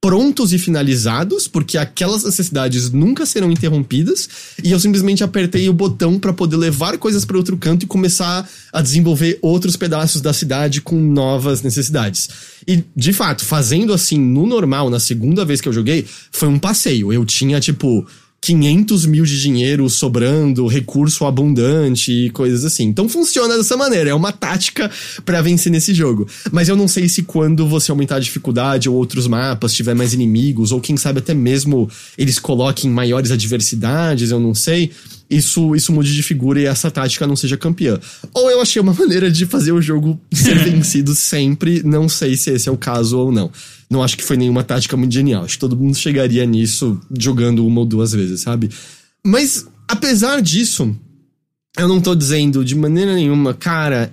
prontos 0.00 0.52
e 0.52 0.58
finalizados, 0.58 1.48
porque 1.48 1.76
aquelas 1.76 2.22
necessidades 2.22 2.90
nunca 2.90 3.26
serão 3.26 3.50
interrompidas, 3.50 4.28
e 4.62 4.70
eu 4.70 4.78
simplesmente 4.78 5.24
apertei 5.24 5.68
o 5.68 5.72
botão 5.72 6.18
para 6.18 6.32
poder 6.32 6.56
levar 6.56 6.96
coisas 6.98 7.24
para 7.24 7.36
outro 7.36 7.56
canto 7.56 7.82
e 7.82 7.86
começar 7.86 8.48
a 8.72 8.80
desenvolver 8.80 9.38
outros 9.42 9.76
pedaços 9.76 10.20
da 10.20 10.32
cidade 10.32 10.80
com 10.80 10.96
novas 10.96 11.62
necessidades. 11.62 12.28
E, 12.66 12.84
de 12.94 13.12
fato, 13.12 13.44
fazendo 13.44 13.92
assim 13.92 14.18
no 14.18 14.46
normal, 14.46 14.88
na 14.88 15.00
segunda 15.00 15.44
vez 15.44 15.60
que 15.60 15.68
eu 15.68 15.72
joguei, 15.72 16.06
foi 16.30 16.48
um 16.48 16.58
passeio. 16.58 17.12
Eu 17.12 17.24
tinha, 17.24 17.58
tipo, 17.58 18.06
500 18.40 19.04
mil 19.06 19.24
de 19.24 19.40
dinheiro 19.40 19.88
sobrando, 19.90 20.66
recurso 20.66 21.24
abundante 21.24 22.12
e 22.12 22.30
coisas 22.30 22.64
assim. 22.64 22.84
Então 22.84 23.08
funciona 23.08 23.56
dessa 23.56 23.76
maneira, 23.76 24.10
é 24.10 24.14
uma 24.14 24.32
tática 24.32 24.90
para 25.24 25.42
vencer 25.42 25.72
nesse 25.72 25.92
jogo. 25.92 26.26
Mas 26.52 26.68
eu 26.68 26.76
não 26.76 26.86
sei 26.86 27.08
se 27.08 27.22
quando 27.22 27.66
você 27.66 27.90
aumentar 27.90 28.16
a 28.16 28.20
dificuldade 28.20 28.88
ou 28.88 28.96
outros 28.96 29.26
mapas 29.26 29.74
tiver 29.74 29.94
mais 29.94 30.14
inimigos, 30.14 30.72
ou 30.72 30.80
quem 30.80 30.96
sabe 30.96 31.18
até 31.18 31.34
mesmo 31.34 31.90
eles 32.16 32.38
coloquem 32.38 32.90
maiores 32.90 33.30
adversidades, 33.30 34.30
eu 34.30 34.40
não 34.40 34.54
sei 34.54 34.90
isso, 35.28 35.74
isso 35.76 35.92
mude 35.92 36.14
de 36.14 36.22
figura 36.22 36.60
e 36.60 36.64
essa 36.64 36.90
tática 36.90 37.26
não 37.26 37.36
seja 37.36 37.56
campeã. 37.56 37.98
Ou 38.32 38.50
eu 38.50 38.60
achei 38.60 38.80
uma 38.80 38.94
maneira 38.98 39.30
de 39.30 39.46
fazer 39.46 39.72
o 39.72 39.82
jogo 39.82 40.18
ser 40.32 40.58
vencido 40.64 41.14
sempre, 41.14 41.82
não 41.82 42.08
sei 42.08 42.36
se 42.36 42.50
esse 42.50 42.68
é 42.68 42.72
o 42.72 42.78
caso 42.78 43.18
ou 43.18 43.32
não. 43.32 43.50
Não 43.90 44.02
acho 44.02 44.16
que 44.16 44.24
foi 44.24 44.36
nenhuma 44.36 44.62
tática 44.62 44.96
muito 44.96 45.12
genial. 45.12 45.44
Acho 45.44 45.54
que 45.54 45.60
todo 45.60 45.76
mundo 45.76 45.96
chegaria 45.96 46.44
nisso 46.44 47.00
jogando 47.18 47.66
uma 47.66 47.80
ou 47.80 47.86
duas 47.86 48.12
vezes, 48.12 48.40
sabe? 48.42 48.70
Mas, 49.24 49.66
apesar 49.86 50.42
disso, 50.42 50.94
eu 51.78 51.88
não 51.88 52.00
tô 52.00 52.14
dizendo 52.14 52.64
de 52.64 52.74
maneira 52.74 53.14
nenhuma, 53.14 53.54
cara, 53.54 54.12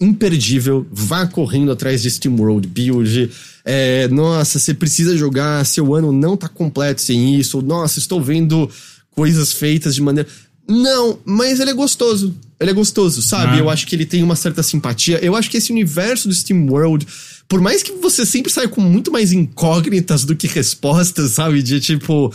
imperdível, 0.00 0.86
vá 0.90 1.26
correndo 1.26 1.72
atrás 1.72 2.02
de 2.02 2.10
SteamWorld 2.10 2.68
Build. 2.68 3.30
É, 3.64 4.08
nossa, 4.08 4.58
você 4.58 4.72
precisa 4.72 5.16
jogar, 5.16 5.64
seu 5.66 5.94
ano 5.94 6.12
não 6.12 6.36
tá 6.36 6.48
completo 6.48 7.00
sem 7.00 7.34
isso. 7.36 7.60
Nossa, 7.60 7.98
estou 7.98 8.22
vendo 8.22 8.70
coisas 9.10 9.52
feitas 9.52 9.94
de 9.94 10.02
maneira. 10.02 10.28
Não, 10.68 11.18
mas 11.24 11.60
ele 11.60 11.70
é 11.70 11.74
gostoso. 11.74 12.34
Ele 12.60 12.70
é 12.70 12.74
gostoso, 12.74 13.22
sabe? 13.22 13.54
Ah. 13.54 13.58
Eu 13.58 13.70
acho 13.70 13.86
que 13.86 13.96
ele 13.96 14.04
tem 14.04 14.22
uma 14.22 14.36
certa 14.36 14.62
simpatia. 14.62 15.18
Eu 15.24 15.34
acho 15.34 15.50
que 15.50 15.56
esse 15.56 15.72
universo 15.72 16.28
do 16.28 16.34
Steam 16.34 16.66
World, 16.68 17.06
por 17.48 17.60
mais 17.60 17.82
que 17.82 17.92
você 17.92 18.26
sempre 18.26 18.52
saia 18.52 18.68
com 18.68 18.80
muito 18.80 19.10
mais 19.10 19.32
incógnitas 19.32 20.24
do 20.24 20.36
que 20.36 20.46
respostas, 20.46 21.32
sabe? 21.32 21.62
De 21.62 21.80
tipo, 21.80 22.32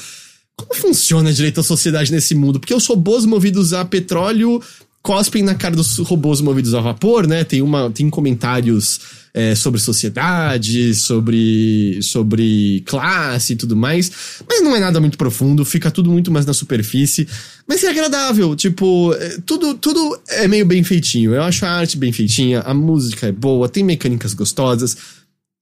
como 0.56 0.74
funciona 0.74 1.32
direito 1.32 1.60
a 1.60 1.64
sociedade 1.64 2.12
nesse 2.12 2.34
mundo? 2.34 2.60
Porque 2.60 2.74
sou 2.80 2.96
boas 2.96 3.26
movidos 3.26 3.74
a 3.74 3.86
petróleo 3.86 4.62
cospem 5.04 5.44
na 5.44 5.54
cara 5.54 5.76
dos 5.76 5.98
robôs 5.98 6.40
movidos 6.40 6.74
a 6.74 6.80
vapor, 6.80 7.28
né? 7.28 7.44
Tem, 7.44 7.62
uma, 7.62 7.92
tem 7.92 8.10
comentários 8.10 9.02
é, 9.34 9.56
sobre 9.56 9.80
sociedade, 9.80 10.94
sobre, 10.94 12.00
sobre 12.04 12.84
classe 12.86 13.54
e 13.54 13.56
tudo 13.56 13.76
mais. 13.76 14.12
Mas 14.48 14.62
não 14.62 14.76
é 14.76 14.80
nada 14.80 15.00
muito 15.00 15.18
profundo, 15.18 15.66
fica 15.66 15.90
tudo 15.90 16.12
muito 16.12 16.32
mais 16.32 16.46
na 16.46 16.54
superfície. 16.54 17.28
Mas 17.68 17.84
é 17.84 17.90
agradável, 17.90 18.56
tipo, 18.56 19.14
é, 19.14 19.38
tudo, 19.46 19.74
tudo 19.74 20.20
é 20.30 20.48
meio 20.48 20.66
bem 20.66 20.84
feitinho. 20.84 21.34
Eu 21.34 21.42
acho 21.42 21.66
a 21.66 21.72
arte 21.72 21.98
bem 21.98 22.12
feitinha, 22.12 22.60
a 22.62 22.74
música 22.74 23.28
é 23.28 23.32
boa, 23.32 23.68
tem 23.68 23.84
mecânicas 23.84 24.34
gostosas. 24.34 24.96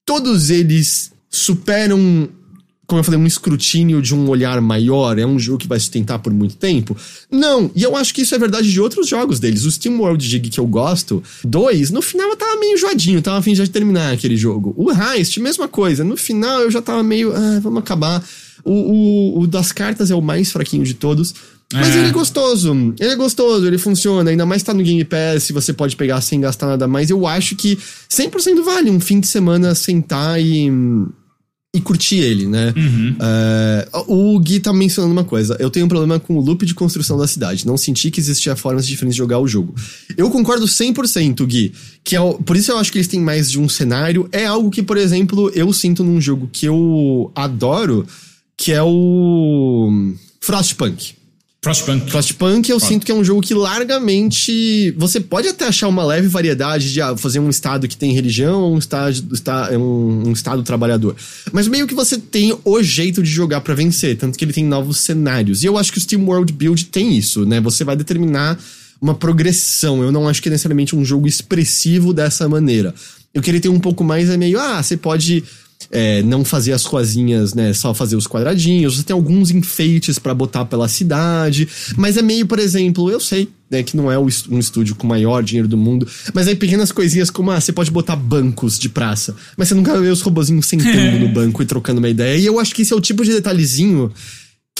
Todos 0.04 0.50
eles 0.50 1.12
superam 1.30 2.28
como 2.86 3.00
eu 3.00 3.04
falei, 3.04 3.18
um 3.18 3.26
escrutínio 3.26 4.02
de 4.02 4.14
um 4.14 4.28
olhar 4.28 4.60
maior, 4.60 5.18
é 5.18 5.24
um 5.24 5.38
jogo 5.38 5.58
que 5.58 5.68
vai 5.68 5.78
sustentar 5.78 6.18
por 6.18 6.32
muito 6.32 6.56
tempo. 6.56 6.96
Não, 7.30 7.70
e 7.74 7.82
eu 7.82 7.96
acho 7.96 8.12
que 8.12 8.22
isso 8.22 8.34
é 8.34 8.38
verdade 8.38 8.70
de 8.70 8.80
outros 8.80 9.08
jogos 9.08 9.38
deles. 9.38 9.64
O 9.64 9.70
Steam 9.70 9.98
World 9.98 10.28
Dig 10.28 10.50
que 10.50 10.60
eu 10.60 10.66
gosto, 10.66 11.22
dois, 11.44 11.90
no 11.90 12.02
final 12.02 12.28
eu 12.28 12.36
tava 12.36 12.58
meio 12.58 12.74
enjoadinho, 12.74 13.22
tava 13.22 13.38
a 13.38 13.42
fim 13.42 13.54
de 13.54 13.70
terminar 13.70 14.12
aquele 14.12 14.36
jogo. 14.36 14.74
O 14.76 14.90
Heist, 14.90 15.38
mesma 15.40 15.68
coisa, 15.68 16.04
no 16.04 16.16
final 16.16 16.60
eu 16.60 16.70
já 16.70 16.82
tava 16.82 17.02
meio, 17.02 17.32
ah, 17.34 17.60
vamos 17.60 17.78
acabar. 17.78 18.22
O, 18.64 18.72
o, 18.72 19.40
o 19.40 19.46
das 19.46 19.72
cartas 19.72 20.10
é 20.10 20.14
o 20.14 20.20
mais 20.20 20.52
fraquinho 20.52 20.84
de 20.84 20.94
todos. 20.94 21.34
Mas 21.72 21.96
é. 21.96 22.00
ele 22.00 22.08
é 22.08 22.12
gostoso. 22.12 22.94
Ele 23.00 23.10
é 23.10 23.16
gostoso, 23.16 23.66
ele 23.66 23.78
funciona. 23.78 24.30
Ainda 24.30 24.44
mais 24.44 24.62
tá 24.62 24.74
no 24.74 24.82
Game 24.82 25.04
Pass, 25.04 25.50
você 25.50 25.72
pode 25.72 25.96
pegar 25.96 26.20
sem 26.20 26.40
gastar 26.40 26.66
nada 26.66 26.86
mais. 26.86 27.08
Eu 27.08 27.26
acho 27.26 27.56
que 27.56 27.78
100% 28.10 28.62
vale 28.62 28.90
um 28.90 29.00
fim 29.00 29.18
de 29.18 29.26
semana 29.26 29.74
sentar 29.74 30.40
e 30.40 30.70
e 31.74 31.80
curtir 31.80 32.16
ele, 32.16 32.46
né? 32.46 32.74
Uhum. 32.76 33.16
Uh, 34.06 34.34
o 34.34 34.38
Gui 34.38 34.60
tá 34.60 34.74
mencionando 34.74 35.12
uma 35.12 35.24
coisa. 35.24 35.56
Eu 35.58 35.70
tenho 35.70 35.86
um 35.86 35.88
problema 35.88 36.20
com 36.20 36.36
o 36.36 36.40
loop 36.40 36.66
de 36.66 36.74
construção 36.74 37.16
da 37.16 37.26
cidade. 37.26 37.66
Não 37.66 37.78
senti 37.78 38.10
que 38.10 38.20
existia 38.20 38.54
formas 38.54 38.86
diferentes 38.86 39.14
de 39.14 39.18
jogar 39.18 39.38
o 39.38 39.48
jogo. 39.48 39.74
Eu 40.14 40.28
concordo 40.30 40.66
100%, 40.66 41.46
Gui. 41.46 41.72
Que 42.04 42.14
é 42.14 42.20
o, 42.20 42.34
por 42.34 42.56
isso 42.56 42.70
eu 42.70 42.76
acho 42.76 42.92
que 42.92 42.98
eles 42.98 43.08
têm 43.08 43.20
mais 43.20 43.50
de 43.50 43.58
um 43.58 43.70
cenário. 43.70 44.28
É 44.30 44.44
algo 44.44 44.70
que, 44.70 44.82
por 44.82 44.98
exemplo, 44.98 45.50
eu 45.54 45.72
sinto 45.72 46.04
num 46.04 46.20
jogo 46.20 46.46
que 46.52 46.66
eu 46.66 47.32
adoro, 47.34 48.06
que 48.54 48.70
é 48.70 48.82
o 48.82 50.14
Frostpunk. 50.42 51.14
Frostpunk. 51.64 52.10
Frostpunk 52.10 52.68
eu 52.70 52.80
sinto 52.80 53.06
que 53.06 53.12
é 53.12 53.14
um 53.14 53.22
jogo 53.22 53.40
que 53.40 53.54
largamente. 53.54 54.90
Você 54.98 55.20
pode 55.20 55.46
até 55.46 55.68
achar 55.68 55.86
uma 55.86 56.04
leve 56.04 56.26
variedade 56.26 56.92
de 56.92 57.00
ah, 57.00 57.16
fazer 57.16 57.38
um 57.38 57.48
estado 57.48 57.86
que 57.86 57.96
tem 57.96 58.12
religião 58.12 58.62
ou 58.62 58.74
um 58.74 58.78
estado, 58.78 59.22
um, 59.78 60.28
um 60.28 60.32
estado 60.32 60.64
trabalhador. 60.64 61.14
Mas 61.52 61.68
meio 61.68 61.86
que 61.86 61.94
você 61.94 62.18
tem 62.18 62.58
o 62.64 62.82
jeito 62.82 63.22
de 63.22 63.30
jogar 63.30 63.60
para 63.60 63.74
vencer, 63.74 64.16
tanto 64.18 64.36
que 64.36 64.44
ele 64.44 64.52
tem 64.52 64.64
novos 64.64 64.98
cenários. 64.98 65.62
E 65.62 65.66
eu 65.66 65.78
acho 65.78 65.92
que 65.92 65.98
o 65.98 66.00
Steam 66.00 66.24
World 66.24 66.52
Build 66.52 66.86
tem 66.86 67.16
isso, 67.16 67.46
né? 67.46 67.60
Você 67.60 67.84
vai 67.84 67.94
determinar 67.94 68.58
uma 69.00 69.14
progressão. 69.14 70.02
Eu 70.02 70.10
não 70.10 70.28
acho 70.28 70.42
que 70.42 70.48
é 70.48 70.50
necessariamente 70.50 70.96
um 70.96 71.04
jogo 71.04 71.28
expressivo 71.28 72.12
dessa 72.12 72.48
maneira. 72.48 72.92
O 73.36 73.40
que 73.40 73.48
ele 73.48 73.60
tem 73.60 73.70
um 73.70 73.80
pouco 73.80 74.02
mais 74.02 74.28
é 74.28 74.36
meio, 74.36 74.58
ah, 74.58 74.82
você 74.82 74.96
pode 74.96 75.44
é, 75.92 76.22
não 76.22 76.42
fazer 76.42 76.72
as 76.72 76.84
coisinhas, 76.84 77.52
né? 77.52 77.74
Só 77.74 77.92
fazer 77.92 78.16
os 78.16 78.26
quadradinhos. 78.26 78.96
Você 78.96 79.02
tem 79.02 79.12
alguns 79.12 79.50
enfeites 79.50 80.18
para 80.18 80.34
botar 80.34 80.64
pela 80.64 80.88
cidade. 80.88 81.68
Mas 81.96 82.16
é 82.16 82.22
meio, 82.22 82.46
por 82.46 82.58
exemplo, 82.58 83.10
eu 83.10 83.20
sei, 83.20 83.48
né, 83.70 83.82
que 83.82 83.96
não 83.96 84.10
é 84.10 84.18
um 84.18 84.26
estúdio 84.58 84.94
com 84.94 85.06
o 85.06 85.08
maior 85.08 85.42
dinheiro 85.42 85.68
do 85.68 85.76
mundo, 85.76 86.08
mas 86.32 86.48
aí 86.48 86.56
pequenas 86.56 86.90
coisinhas 86.90 87.30
como, 87.30 87.50
ah, 87.50 87.60
você 87.60 87.72
pode 87.72 87.90
botar 87.90 88.16
bancos 88.16 88.78
de 88.78 88.88
praça, 88.88 89.34
mas 89.56 89.68
você 89.68 89.74
nunca 89.74 89.98
vê 90.00 90.08
os 90.08 90.20
robozinhos 90.22 90.66
sentando 90.66 91.18
no 91.20 91.28
banco 91.28 91.62
e 91.62 91.66
trocando 91.66 91.98
uma 91.98 92.08
ideia. 92.08 92.38
E 92.38 92.46
eu 92.46 92.58
acho 92.58 92.74
que 92.74 92.82
esse 92.82 92.92
é 92.92 92.96
o 92.96 93.00
tipo 93.00 93.24
de 93.24 93.32
detalhezinho 93.32 94.10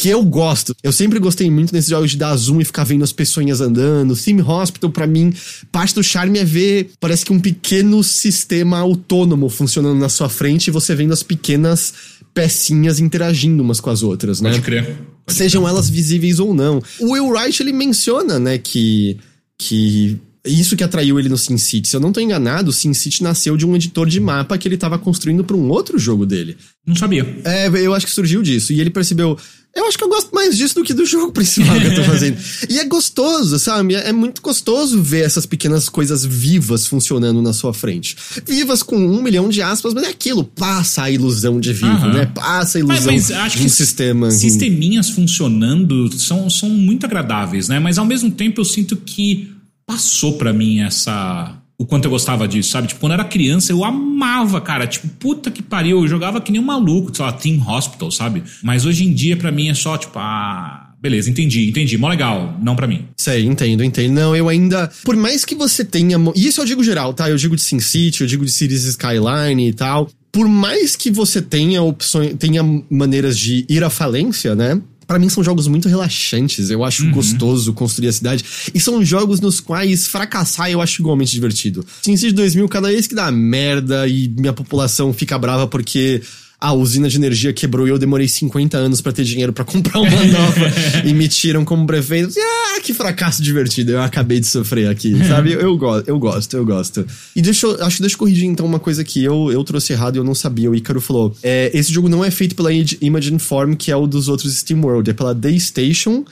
que 0.02 0.08
eu 0.08 0.24
gosto. 0.24 0.74
Eu 0.82 0.90
sempre 0.90 1.20
gostei 1.20 1.48
muito 1.48 1.72
nesses 1.72 1.88
jogos 1.88 2.10
de 2.10 2.16
dar 2.16 2.34
zoom 2.34 2.60
e 2.60 2.64
ficar 2.64 2.82
vendo 2.82 3.04
as 3.04 3.12
pessoas 3.12 3.60
andando. 3.60 4.16
Theme 4.16 4.42
Hospital, 4.42 4.90
para 4.90 5.06
mim, 5.06 5.32
parte 5.70 5.94
do 5.94 6.02
charme 6.02 6.40
é 6.40 6.44
ver, 6.44 6.90
parece 6.98 7.24
que 7.24 7.32
um 7.32 7.38
pequeno 7.38 8.02
sistema 8.02 8.78
autônomo 8.80 9.48
funcionando 9.48 10.00
na 10.00 10.08
sua 10.08 10.28
frente 10.28 10.66
e 10.66 10.70
você 10.72 10.92
vendo 10.96 11.12
as 11.12 11.22
pequenas 11.22 11.94
pecinhas 12.34 12.98
interagindo 12.98 13.62
umas 13.62 13.78
com 13.78 13.90
as 13.90 14.02
outras, 14.02 14.40
né? 14.40 14.50
Pode 14.50 14.62
crer. 14.62 14.98
Pode 15.24 15.38
Sejam 15.38 15.62
crer. 15.62 15.72
elas 15.72 15.88
visíveis 15.88 16.40
ou 16.40 16.52
não. 16.52 16.82
O 16.98 17.12
Will 17.12 17.28
Wright, 17.28 17.62
ele 17.62 17.72
menciona, 17.72 18.40
né, 18.40 18.58
que 18.58 19.16
que 19.56 20.18
isso 20.44 20.76
que 20.76 20.82
atraiu 20.82 21.20
ele 21.20 21.28
no 21.28 21.38
SimCity. 21.38 21.86
Se 21.86 21.94
eu 21.94 22.00
não 22.00 22.10
tô 22.10 22.18
enganado, 22.18 22.70
o 22.70 22.72
SimCity 22.72 23.22
nasceu 23.22 23.56
de 23.56 23.64
um 23.64 23.76
editor 23.76 24.08
de 24.08 24.18
mapa 24.18 24.58
que 24.58 24.66
ele 24.66 24.76
tava 24.76 24.98
construindo 24.98 25.44
para 25.44 25.56
um 25.56 25.68
outro 25.68 25.96
jogo 25.98 26.26
dele. 26.26 26.56
Não 26.84 26.96
sabia. 26.96 27.24
É, 27.44 27.68
eu 27.68 27.94
acho 27.94 28.06
que 28.06 28.12
surgiu 28.12 28.42
disso. 28.42 28.72
E 28.72 28.80
ele 28.80 28.90
percebeu, 28.90 29.38
eu 29.74 29.86
acho 29.86 29.96
que 29.96 30.04
eu 30.04 30.08
gosto 30.08 30.34
mais 30.34 30.56
disso 30.56 30.74
do 30.74 30.84
que 30.84 30.92
do 30.92 31.06
jogo 31.06 31.32
principal 31.32 31.80
que 31.80 31.86
eu 31.86 31.94
tô 31.94 32.04
fazendo. 32.04 32.36
e 32.68 32.78
é 32.78 32.84
gostoso, 32.84 33.58
sabe? 33.58 33.94
É 33.94 34.12
muito 34.12 34.42
gostoso 34.42 35.02
ver 35.02 35.24
essas 35.24 35.46
pequenas 35.46 35.88
coisas 35.88 36.24
vivas 36.24 36.86
funcionando 36.86 37.40
na 37.40 37.54
sua 37.54 37.72
frente. 37.72 38.14
Vivas 38.46 38.82
com 38.82 38.96
um 38.96 39.22
milhão 39.22 39.48
de 39.48 39.62
aspas, 39.62 39.94
mas 39.94 40.04
é 40.04 40.08
aquilo. 40.08 40.44
Passa 40.44 41.04
a 41.04 41.10
ilusão 41.10 41.58
de 41.58 41.72
vivo, 41.72 42.06
uhum. 42.06 42.12
né? 42.12 42.26
Passa 42.26 42.76
a 42.76 42.80
ilusão 42.80 43.12
mas, 43.12 43.30
mas 43.30 43.52
de 43.52 43.64
um 43.64 43.68
sistema. 43.68 44.30
Sisteminhas 44.30 45.08
funcionando 45.08 46.12
são, 46.18 46.50
são 46.50 46.68
muito 46.68 47.06
agradáveis, 47.06 47.68
né? 47.68 47.78
Mas 47.78 47.96
ao 47.96 48.04
mesmo 48.04 48.30
tempo 48.30 48.60
eu 48.60 48.64
sinto 48.66 48.96
que 48.96 49.50
passou 49.86 50.34
para 50.34 50.52
mim 50.52 50.80
essa 50.80 51.61
o 51.82 51.86
quanto 51.86 52.04
eu 52.04 52.10
gostava 52.10 52.46
disso, 52.46 52.70
sabe? 52.70 52.88
Tipo, 52.88 53.00
quando 53.00 53.12
eu 53.12 53.18
era 53.18 53.24
criança, 53.24 53.72
eu 53.72 53.84
amava, 53.84 54.60
cara. 54.60 54.86
Tipo, 54.86 55.08
puta 55.08 55.50
que 55.50 55.62
pariu, 55.62 56.00
eu 56.00 56.08
jogava 56.08 56.40
que 56.40 56.52
nem 56.52 56.60
um 56.60 56.64
maluco, 56.64 57.14
sei 57.14 57.24
lá, 57.24 57.32
Team 57.32 57.60
Hospital, 57.68 58.10
sabe? 58.10 58.42
Mas 58.62 58.86
hoje 58.86 59.04
em 59.04 59.12
dia, 59.12 59.36
para 59.36 59.50
mim, 59.50 59.68
é 59.68 59.74
só, 59.74 59.98
tipo, 59.98 60.18
ah. 60.18 60.88
Beleza, 61.00 61.28
entendi, 61.28 61.68
entendi. 61.68 61.98
Mó 61.98 62.08
legal, 62.08 62.56
não 62.62 62.76
para 62.76 62.86
mim. 62.86 63.08
Sei, 63.16 63.44
entendo, 63.44 63.82
entendo. 63.82 64.12
Não, 64.12 64.36
eu 64.36 64.48
ainda. 64.48 64.88
Por 65.04 65.16
mais 65.16 65.44
que 65.44 65.56
você 65.56 65.84
tenha. 65.84 66.16
E 66.36 66.46
isso 66.46 66.60
eu 66.60 66.64
digo 66.64 66.84
geral, 66.84 67.12
tá? 67.12 67.28
Eu 67.28 67.36
digo 67.36 67.56
de 67.56 67.62
SimCity, 67.62 68.20
eu 68.20 68.26
digo 68.28 68.44
de 68.44 68.52
Cities 68.52 68.84
Skyline 68.84 69.68
e 69.68 69.72
tal. 69.72 70.08
Por 70.30 70.46
mais 70.46 70.94
que 70.94 71.10
você 71.10 71.42
tenha 71.42 71.82
opções, 71.82 72.36
tenha 72.38 72.62
maneiras 72.88 73.36
de 73.36 73.66
ir 73.68 73.82
à 73.82 73.90
falência, 73.90 74.54
né? 74.54 74.80
Para 75.12 75.18
mim 75.18 75.28
são 75.28 75.44
jogos 75.44 75.68
muito 75.68 75.90
relaxantes. 75.90 76.70
Eu 76.70 76.82
acho 76.82 77.04
uhum. 77.04 77.12
gostoso 77.12 77.74
construir 77.74 78.08
a 78.08 78.12
cidade. 78.12 78.42
E 78.74 78.80
são 78.80 79.04
jogos 79.04 79.42
nos 79.42 79.60
quais 79.60 80.06
fracassar 80.06 80.70
eu 80.70 80.80
acho 80.80 81.02
igualmente 81.02 81.32
divertido. 81.32 81.84
SimCity 82.00 82.32
2000, 82.32 82.66
cada 82.66 82.88
vez 82.88 83.06
que 83.06 83.14
dá 83.14 83.30
merda 83.30 84.08
e 84.08 84.26
minha 84.28 84.54
população 84.54 85.12
fica 85.12 85.38
brava 85.38 85.66
porque 85.66 86.22
a 86.62 86.72
usina 86.72 87.08
de 87.08 87.16
energia 87.16 87.52
quebrou 87.52 87.88
e 87.88 87.90
eu 87.90 87.98
demorei 87.98 88.28
50 88.28 88.78
anos 88.78 89.00
para 89.00 89.10
ter 89.10 89.24
dinheiro 89.24 89.52
para 89.52 89.64
comprar 89.64 89.98
uma 89.98 90.08
nova 90.24 90.72
e 91.04 91.12
me 91.12 91.26
tiram 91.26 91.64
como 91.64 91.84
prefeito. 91.84 92.32
Ah, 92.38 92.80
que 92.80 92.94
fracasso 92.94 93.42
divertido. 93.42 93.90
Eu 93.90 94.00
acabei 94.00 94.38
de 94.38 94.46
sofrer 94.46 94.88
aqui, 94.88 95.12
sabe? 95.26 95.54
Eu, 95.54 95.76
go 95.76 96.00
eu 96.06 96.16
gosto, 96.20 96.56
eu 96.56 96.64
gosto. 96.64 97.04
E 97.34 97.42
deixa 97.42 97.66
eu, 97.66 97.84
acho 97.84 97.96
que 97.96 98.02
deixa 98.02 98.14
eu 98.14 98.18
corrigir 98.20 98.46
então 98.46 98.64
uma 98.64 98.78
coisa 98.78 99.02
que 99.02 99.24
eu, 99.24 99.50
eu 99.50 99.64
trouxe 99.64 99.92
errado 99.92 100.14
e 100.14 100.18
eu 100.18 100.24
não 100.24 100.36
sabia. 100.36 100.70
O 100.70 100.74
Icaro 100.74 101.00
falou: 101.00 101.36
é, 101.42 101.68
esse 101.74 101.92
jogo 101.92 102.08
não 102.08 102.24
é 102.24 102.30
feito 102.30 102.54
pela 102.54 102.72
Imagine 102.72 103.40
Form, 103.40 103.74
que 103.74 103.90
é 103.90 103.96
o 103.96 104.06
dos 104.06 104.28
outros 104.28 104.56
Steam 104.56 104.80
World, 104.82 105.10
é 105.10 105.12
pela 105.12 105.34
Daystation. 105.34 106.24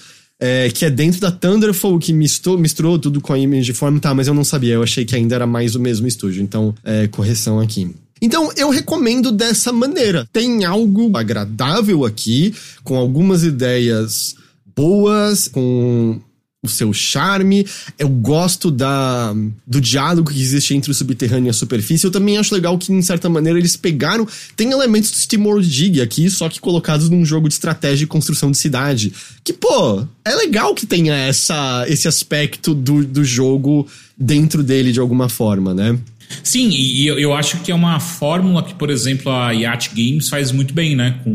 É, 0.43 0.71
que 0.71 0.87
é 0.87 0.91
dentro 0.91 1.21
da 1.21 1.31
Thunderfall, 1.31 1.99
que 1.99 2.15
misturou, 2.15 2.57
misturou 2.57 2.99
tudo 2.99 3.21
com 3.21 3.35
a 3.35 3.39
Image 3.39 3.75
Form, 3.75 3.99
tá, 3.99 4.15
mas 4.15 4.27
eu 4.27 4.33
não 4.33 4.43
sabia, 4.43 4.73
eu 4.73 4.83
achei 4.83 5.05
que 5.05 5.15
ainda 5.15 5.35
era 5.35 5.47
mais 5.47 5.75
o 5.75 5.79
mesmo 5.79 6.07
estúdio, 6.07 6.43
então, 6.43 6.75
é, 6.83 7.07
correção 7.09 7.61
aqui. 7.61 7.95
Então 8.21 8.51
eu 8.57 8.71
recomendo 8.71 9.33
dessa 9.33 9.73
maneira. 9.73 10.29
Tem 10.33 10.65
algo 10.65 11.17
agradável 11.17 12.05
aqui, 12.05 12.55
com 12.85 12.97
algumas 12.97 13.43
ideias 13.45 14.35
boas, 14.75 15.49
com 15.49 16.21
o 16.63 16.69
seu 16.69 16.93
charme. 16.93 17.67
Eu 17.99 18.09
gosto 18.09 18.71
da, 18.71 19.35
do 19.67 19.81
diálogo 19.81 20.31
que 20.31 20.41
existe 20.41 20.75
entre 20.75 20.91
o 20.91 20.95
subterrâneo 20.95 21.47
e 21.47 21.51
a 21.51 21.55
superfície. 21.55 22.07
Eu 22.07 22.11
também 22.11 22.37
acho 22.37 22.55
legal 22.55 22.77
que, 22.77 22.93
em 22.93 23.03
certa 23.03 23.29
maneira, 23.29 23.59
eles 23.59 23.77
pegaram. 23.77 24.27
Tem 24.57 24.71
elementos 24.71 25.11
do 25.11 25.17
SteamWorld 25.17 25.69
Dig 25.69 26.01
aqui, 26.01 26.29
só 26.29 26.49
que 26.49 26.61
colocados 26.61 27.09
num 27.09 27.25
jogo 27.25 27.49
de 27.49 27.55
estratégia 27.55 28.05
e 28.05 28.07
construção 28.07 28.51
de 28.51 28.59
cidade. 28.59 29.13
Que, 29.43 29.53
pô, 29.53 30.07
é 30.25 30.35
legal 30.35 30.75
que 30.75 30.87
tenha 30.87 31.15
essa, 31.15 31.87
esse 31.89 32.07
aspecto 32.07 32.75
do, 32.75 33.05
do 33.05 33.25
jogo 33.25 33.87
dentro 34.17 34.63
dele 34.63 34.93
de 34.93 35.01
alguma 35.01 35.31
forma, 35.31 35.73
né? 35.73 35.99
Sim, 36.43 36.69
e 36.71 37.07
eu, 37.07 37.19
eu 37.19 37.35
acho 37.35 37.59
que 37.59 37.73
é 37.73 37.75
uma 37.75 37.99
fórmula 38.01 38.63
que, 38.63 38.75
por 38.75 38.91
exemplo, 38.91 39.31
a 39.31 39.51
Yacht 39.53 39.91
Games 39.95 40.29
faz 40.29 40.53
muito 40.53 40.73
bem, 40.73 40.95
né? 40.95 41.21
Com 41.25 41.31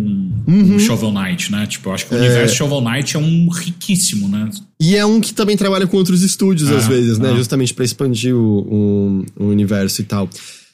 uhum. 0.48 0.76
o 0.76 0.80
Shovel 0.80 1.12
Knight, 1.12 1.52
né? 1.52 1.66
Tipo, 1.66 1.90
eu 1.90 1.94
acho 1.94 2.08
que 2.08 2.14
o 2.14 2.18
é... 2.18 2.22
universo 2.22 2.56
Shovel 2.56 2.82
Knight 2.82 3.16
é 3.16 3.20
um 3.20 3.50
riquíssimo, 3.50 4.28
né? 4.28 4.50
E 4.80 4.96
é 4.96 5.06
um 5.06 5.20
que 5.20 5.34
também 5.34 5.56
trabalha 5.58 5.88
com 5.88 5.98
outros 5.98 6.22
estúdios, 6.22 6.70
às 6.70 6.88
vezes, 6.88 7.18
né? 7.18 7.34
Justamente 7.36 7.74
para 7.74 7.86
expandir 7.86 8.36
o, 8.36 8.40
o, 8.40 9.26
o, 9.44 9.46
universo 9.48 10.02
e 10.02 10.06
tal. 10.06 10.30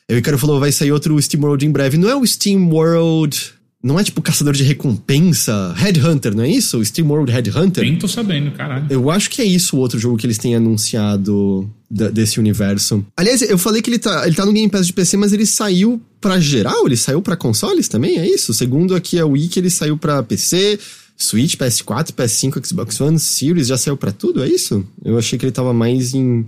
Eu 0.08 0.18
e 0.18 0.20
o 0.20 0.24
cara 0.24 0.38
falou, 0.38 0.60
vai 0.60 0.72
sair 0.72 0.92
outro 0.92 1.20
Steam 1.22 1.42
World 1.44 1.66
em 1.66 1.72
breve. 1.72 1.98
Não 1.98 2.10
é 2.10 2.16
o 2.16 2.26
Steam 2.26 2.70
World 2.70 3.54
não 3.84 4.00
é 4.00 4.04
tipo 4.04 4.22
caçador 4.22 4.54
de 4.54 4.64
recompensa? 4.64 5.74
Headhunter, 5.76 6.36
não 6.36 6.44
é 6.44 6.50
isso? 6.50 6.78
O 6.78 6.86
SteamWorld 6.86 7.32
Headhunter? 7.32 7.84
Nem 7.84 7.98
tô 7.98 8.08
sabendo, 8.08 8.52
caralho. 8.52 8.86
Eu 8.90 9.10
acho 9.10 9.30
que 9.30 9.42
é 9.42 9.46
isso 9.46 9.76
o 9.76 9.80
outro 9.80 9.98
jogo 10.00 10.18
que 10.18 10.26
eles 10.26 10.38
têm 10.38 10.56
anunciado 10.56 11.70
desse 11.90 12.40
universo. 12.40 13.06
Aliás, 13.18 13.42
eu 13.42 13.58
falei 13.58 13.82
que 13.82 13.90
ele 13.90 14.00
tá, 14.00 14.26
ele 14.26 14.36
tá 14.36 14.46
no 14.46 14.54
Game 14.54 14.70
Pass 14.70 14.88
de 14.88 14.94
PC, 14.94 15.18
mas 15.18 15.34
ele 15.34 15.46
saiu 15.46 16.02
pra 16.22 16.40
geral? 16.40 16.86
Ele 16.86 16.96
saiu 16.96 17.22
pra 17.22 17.36
consoles 17.36 17.88
também? 17.88 18.18
É 18.18 18.28
isso? 18.28 18.54
Segundo 18.54 18.96
aqui 18.96 19.20
a 19.20 19.26
Wiki, 19.26 19.60
ele 19.60 19.70
saiu 19.70 19.98
pra 19.98 20.24
PC, 20.24 20.80
Switch, 21.18 21.56
PS4, 21.56 22.12
PS5, 22.12 22.66
Xbox 22.66 23.02
One, 23.02 23.20
Series, 23.20 23.68
já 23.68 23.78
saiu 23.78 23.98
pra 23.98 24.12
tudo, 24.12 24.44
é 24.44 24.48
isso? 24.48 24.86
Eu 25.04 25.18
achei 25.18 25.38
que 25.38 25.46
ele 25.46 25.52
tava 25.52 25.74
mais 25.74 26.14
em, 26.14 26.46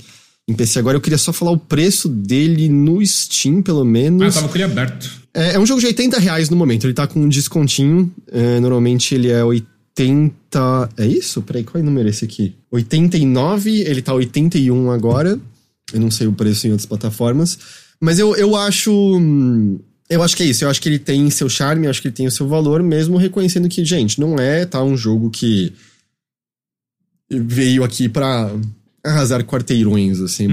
em 0.47 0.53
PC. 0.53 0.79
Agora 0.79 0.97
eu 0.97 1.01
queria 1.01 1.17
só 1.17 1.31
falar 1.31 1.51
o 1.51 1.57
preço 1.57 2.09
dele 2.09 2.67
no 2.69 3.05
Steam, 3.05 3.61
pelo 3.61 3.85
menos. 3.85 4.35
Ah, 4.35 4.41
tava 4.41 4.49
com 4.49 4.55
ele 4.55 4.63
aberto. 4.63 5.09
É, 5.33 5.55
é 5.55 5.59
um 5.59 5.65
jogo 5.65 5.79
de 5.79 5.87
80 5.87 6.19
reais 6.19 6.49
no 6.49 6.57
momento, 6.57 6.85
ele 6.85 6.93
tá 6.93 7.07
com 7.07 7.21
um 7.21 7.29
descontinho. 7.29 8.13
É, 8.31 8.59
normalmente 8.59 9.15
ele 9.15 9.29
é 9.29 9.43
80. 9.43 10.89
É 10.97 11.05
isso? 11.05 11.41
Peraí, 11.41 11.63
qual 11.63 11.79
é 11.79 11.81
o 11.81 11.85
número 11.85 12.09
esse 12.09 12.25
aqui? 12.25 12.55
89, 12.71 13.71
ele 13.81 14.01
tá 14.01 14.13
81 14.13 14.91
agora. 14.91 15.39
Eu 15.93 15.99
não 15.99 16.11
sei 16.11 16.27
o 16.27 16.33
preço 16.33 16.67
em 16.67 16.71
outras 16.71 16.85
plataformas. 16.85 17.57
Mas 17.99 18.19
eu, 18.19 18.35
eu 18.35 18.55
acho. 18.55 18.91
Eu 20.09 20.21
acho 20.21 20.35
que 20.35 20.43
é 20.43 20.45
isso. 20.45 20.65
Eu 20.65 20.69
acho 20.69 20.81
que 20.81 20.89
ele 20.89 20.99
tem 20.99 21.29
seu 21.29 21.47
charme, 21.47 21.85
eu 21.85 21.89
acho 21.89 22.01
que 22.01 22.07
ele 22.07 22.15
tem 22.15 22.27
o 22.27 22.31
seu 22.31 22.47
valor, 22.47 22.83
mesmo 22.83 23.17
reconhecendo 23.17 23.69
que, 23.69 23.85
gente, 23.85 24.19
não 24.19 24.35
é 24.37 24.65
tá 24.65 24.83
um 24.83 24.97
jogo 24.97 25.29
que 25.29 25.73
veio 27.29 27.83
aqui 27.83 28.09
pra 28.09 28.51
arrasar 29.05 29.43
quarteirões, 29.43 30.19
assim. 30.21 30.47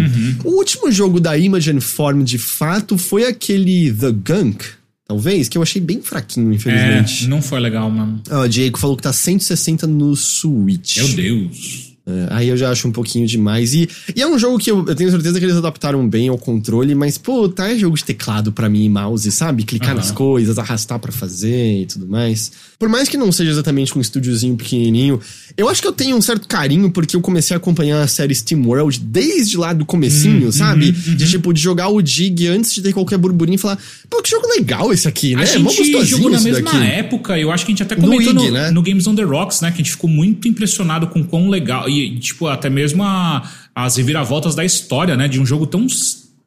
O 0.44 0.50
último 0.56 0.90
jogo 0.90 1.20
da 1.20 1.36
Imogen 1.38 1.80
Form, 1.80 2.22
de 2.22 2.38
fato, 2.38 2.98
foi 2.98 3.24
aquele 3.26 3.92
The 3.92 4.10
Gunk, 4.12 4.64
talvez, 5.06 5.48
que 5.48 5.56
eu 5.56 5.62
achei 5.62 5.80
bem 5.80 6.00
fraquinho, 6.02 6.50
É, 6.52 6.54
infelizmente. 6.56 7.26
não 7.28 7.40
foi 7.40 7.60
legal, 7.60 7.90
mano. 7.90 8.20
Ah, 8.28 8.40
o 8.40 8.48
Diego 8.48 8.78
falou 8.78 8.96
que 8.96 9.02
tá 9.02 9.12
160 9.12 9.86
no 9.86 10.14
Switch. 10.16 10.96
Meu 10.98 11.08
Deus. 11.08 11.89
É, 12.10 12.34
aí 12.34 12.48
eu 12.48 12.56
já 12.56 12.70
acho 12.70 12.86
um 12.88 12.92
pouquinho 12.92 13.26
demais. 13.26 13.74
E, 13.74 13.88
e 14.14 14.20
é 14.22 14.26
um 14.26 14.38
jogo 14.38 14.58
que 14.58 14.70
eu, 14.70 14.84
eu 14.86 14.94
tenho 14.94 15.10
certeza 15.10 15.38
que 15.38 15.44
eles 15.44 15.56
adaptaram 15.56 16.06
bem 16.08 16.28
ao 16.28 16.38
controle, 16.38 16.94
mas, 16.94 17.16
pô, 17.18 17.48
tá 17.48 17.70
é 17.70 17.78
jogo 17.78 17.96
de 17.96 18.04
teclado 18.04 18.52
pra 18.52 18.68
mim 18.68 18.84
e 18.84 18.88
mouse, 18.88 19.30
sabe? 19.30 19.64
Clicar 19.64 19.90
Aham. 19.90 19.96
nas 19.98 20.10
coisas, 20.10 20.58
arrastar 20.58 20.98
pra 20.98 21.12
fazer 21.12 21.82
e 21.82 21.86
tudo 21.86 22.06
mais. 22.06 22.50
Por 22.78 22.88
mais 22.88 23.08
que 23.08 23.16
não 23.16 23.30
seja 23.30 23.50
exatamente 23.50 23.96
um 23.96 24.00
estúdiozinho 24.00 24.56
pequenininho, 24.56 25.20
eu 25.56 25.68
acho 25.68 25.82
que 25.82 25.88
eu 25.88 25.92
tenho 25.92 26.16
um 26.16 26.20
certo 26.22 26.48
carinho 26.48 26.90
porque 26.90 27.14
eu 27.14 27.20
comecei 27.20 27.54
a 27.54 27.58
acompanhar 27.58 28.00
a 28.02 28.06
série 28.08 28.34
Steam 28.34 28.62
World 28.66 28.98
desde 29.00 29.56
lá 29.58 29.72
do 29.72 29.84
comecinho, 29.84 30.48
Hum, 30.48 30.52
sabe? 30.52 30.86
uhum, 31.06 31.14
De 31.16 31.28
tipo, 31.28 31.52
de 31.52 31.60
jogar 31.60 31.88
o 31.88 32.00
Dig 32.00 32.46
antes 32.48 32.72
de 32.74 32.80
ter 32.82 32.92
qualquer 32.94 33.18
burburinho 33.18 33.56
e 33.56 33.58
falar, 33.58 33.78
pô, 34.08 34.22
que 34.22 34.30
jogo 34.30 34.46
legal 34.48 34.92
esse 34.92 35.06
aqui, 35.06 35.34
né? 35.36 35.42
A 35.42 35.44
É 35.44 35.46
gente 35.48 35.62
gostosinho 35.64 36.06
jogou 36.06 36.30
na 36.30 36.40
mesma 36.40 36.62
daqui. 36.72 36.76
época, 36.84 37.38
eu 37.38 37.50
acho 37.52 37.66
que 37.66 37.72
a 37.72 37.74
gente 37.74 37.82
até 37.82 37.94
No 37.96 38.02
comentou 38.02 38.32
no, 38.32 38.42
IG, 38.44 38.50
né? 38.50 38.70
no 38.70 38.82
Games 38.82 39.06
on 39.06 39.14
the 39.14 39.22
Rocks, 39.22 39.60
né? 39.60 39.68
Que 39.70 39.74
a 39.74 39.78
gente 39.84 39.90
ficou 39.90 40.08
muito 40.08 40.48
impressionado 40.48 41.06
com 41.08 41.22
quão 41.22 41.50
legal. 41.50 41.86
E, 41.88 41.99
tipo, 42.20 42.46
até 42.46 42.70
mesmo 42.70 43.02
a- 43.02 43.42
as 43.74 43.96
reviravoltas 43.96 44.54
da 44.54 44.64
história, 44.64 45.16
né? 45.16 45.28
De 45.28 45.40
um 45.40 45.46
jogo 45.46 45.66
tão 45.66 45.86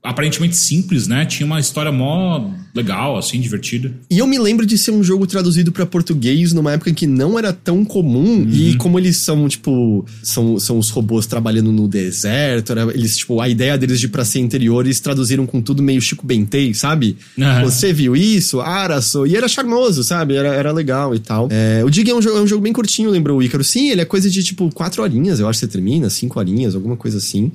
aparentemente 0.03 0.57
simples, 0.57 1.07
né? 1.07 1.25
Tinha 1.25 1.47
uma 1.47 1.59
história 1.61 1.91
mó 1.91 2.51
legal, 2.75 3.17
assim, 3.17 3.39
divertida. 3.39 3.93
E 4.09 4.19
eu 4.19 4.27
me 4.27 4.37
lembro 4.37 4.65
de 4.65 4.77
ser 4.77 4.91
um 4.91 5.03
jogo 5.03 5.25
traduzido 5.25 5.71
pra 5.71 5.85
português 5.85 6.51
numa 6.51 6.73
época 6.73 6.89
em 6.89 6.93
que 6.93 7.07
não 7.07 7.39
era 7.39 7.53
tão 7.53 7.85
comum. 7.85 8.39
Uhum. 8.39 8.49
E 8.51 8.75
como 8.75 8.99
eles 8.99 9.17
são, 9.17 9.47
tipo, 9.47 10.05
são, 10.21 10.59
são 10.59 10.77
os 10.77 10.89
robôs 10.89 11.25
trabalhando 11.25 11.71
no 11.71 11.87
deserto, 11.87 12.71
era, 12.71 12.91
eles, 12.93 13.17
tipo, 13.17 13.39
a 13.39 13.47
ideia 13.47 13.77
deles 13.77 13.99
de 13.99 14.07
ir 14.07 14.09
pra 14.09 14.25
ser 14.25 14.39
interior, 14.39 14.83
eles 14.83 14.99
traduziram 14.99 15.45
com 15.45 15.61
tudo 15.61 15.81
meio 15.81 16.01
Chico 16.01 16.25
Bentei, 16.25 16.73
sabe? 16.73 17.15
Aham. 17.39 17.63
Você 17.63 17.93
viu 17.93 18.15
isso? 18.15 18.59
Araço. 18.59 19.25
E 19.25 19.37
era 19.37 19.47
charmoso, 19.47 20.03
sabe? 20.03 20.35
Era, 20.35 20.49
era 20.49 20.71
legal 20.73 21.15
e 21.15 21.19
tal. 21.19 21.47
É, 21.49 21.81
o 21.85 21.89
Dig 21.89 22.09
é 22.09 22.15
um, 22.15 22.21
jogo, 22.21 22.37
é 22.37 22.41
um 22.41 22.47
jogo 22.47 22.63
bem 22.63 22.73
curtinho, 22.73 23.09
lembrou 23.09 23.37
o 23.37 23.43
Ícaro. 23.43 23.63
Sim, 23.63 23.89
ele 23.89 24.01
é 24.01 24.05
coisa 24.05 24.29
de, 24.29 24.43
tipo, 24.43 24.69
quatro 24.73 25.01
horinhas, 25.01 25.39
eu 25.39 25.47
acho 25.47 25.59
que 25.59 25.65
você 25.65 25.71
termina, 25.71 26.09
cinco 26.09 26.39
horinhas, 26.39 26.75
alguma 26.75 26.97
coisa 26.97 27.19
assim. 27.19 27.51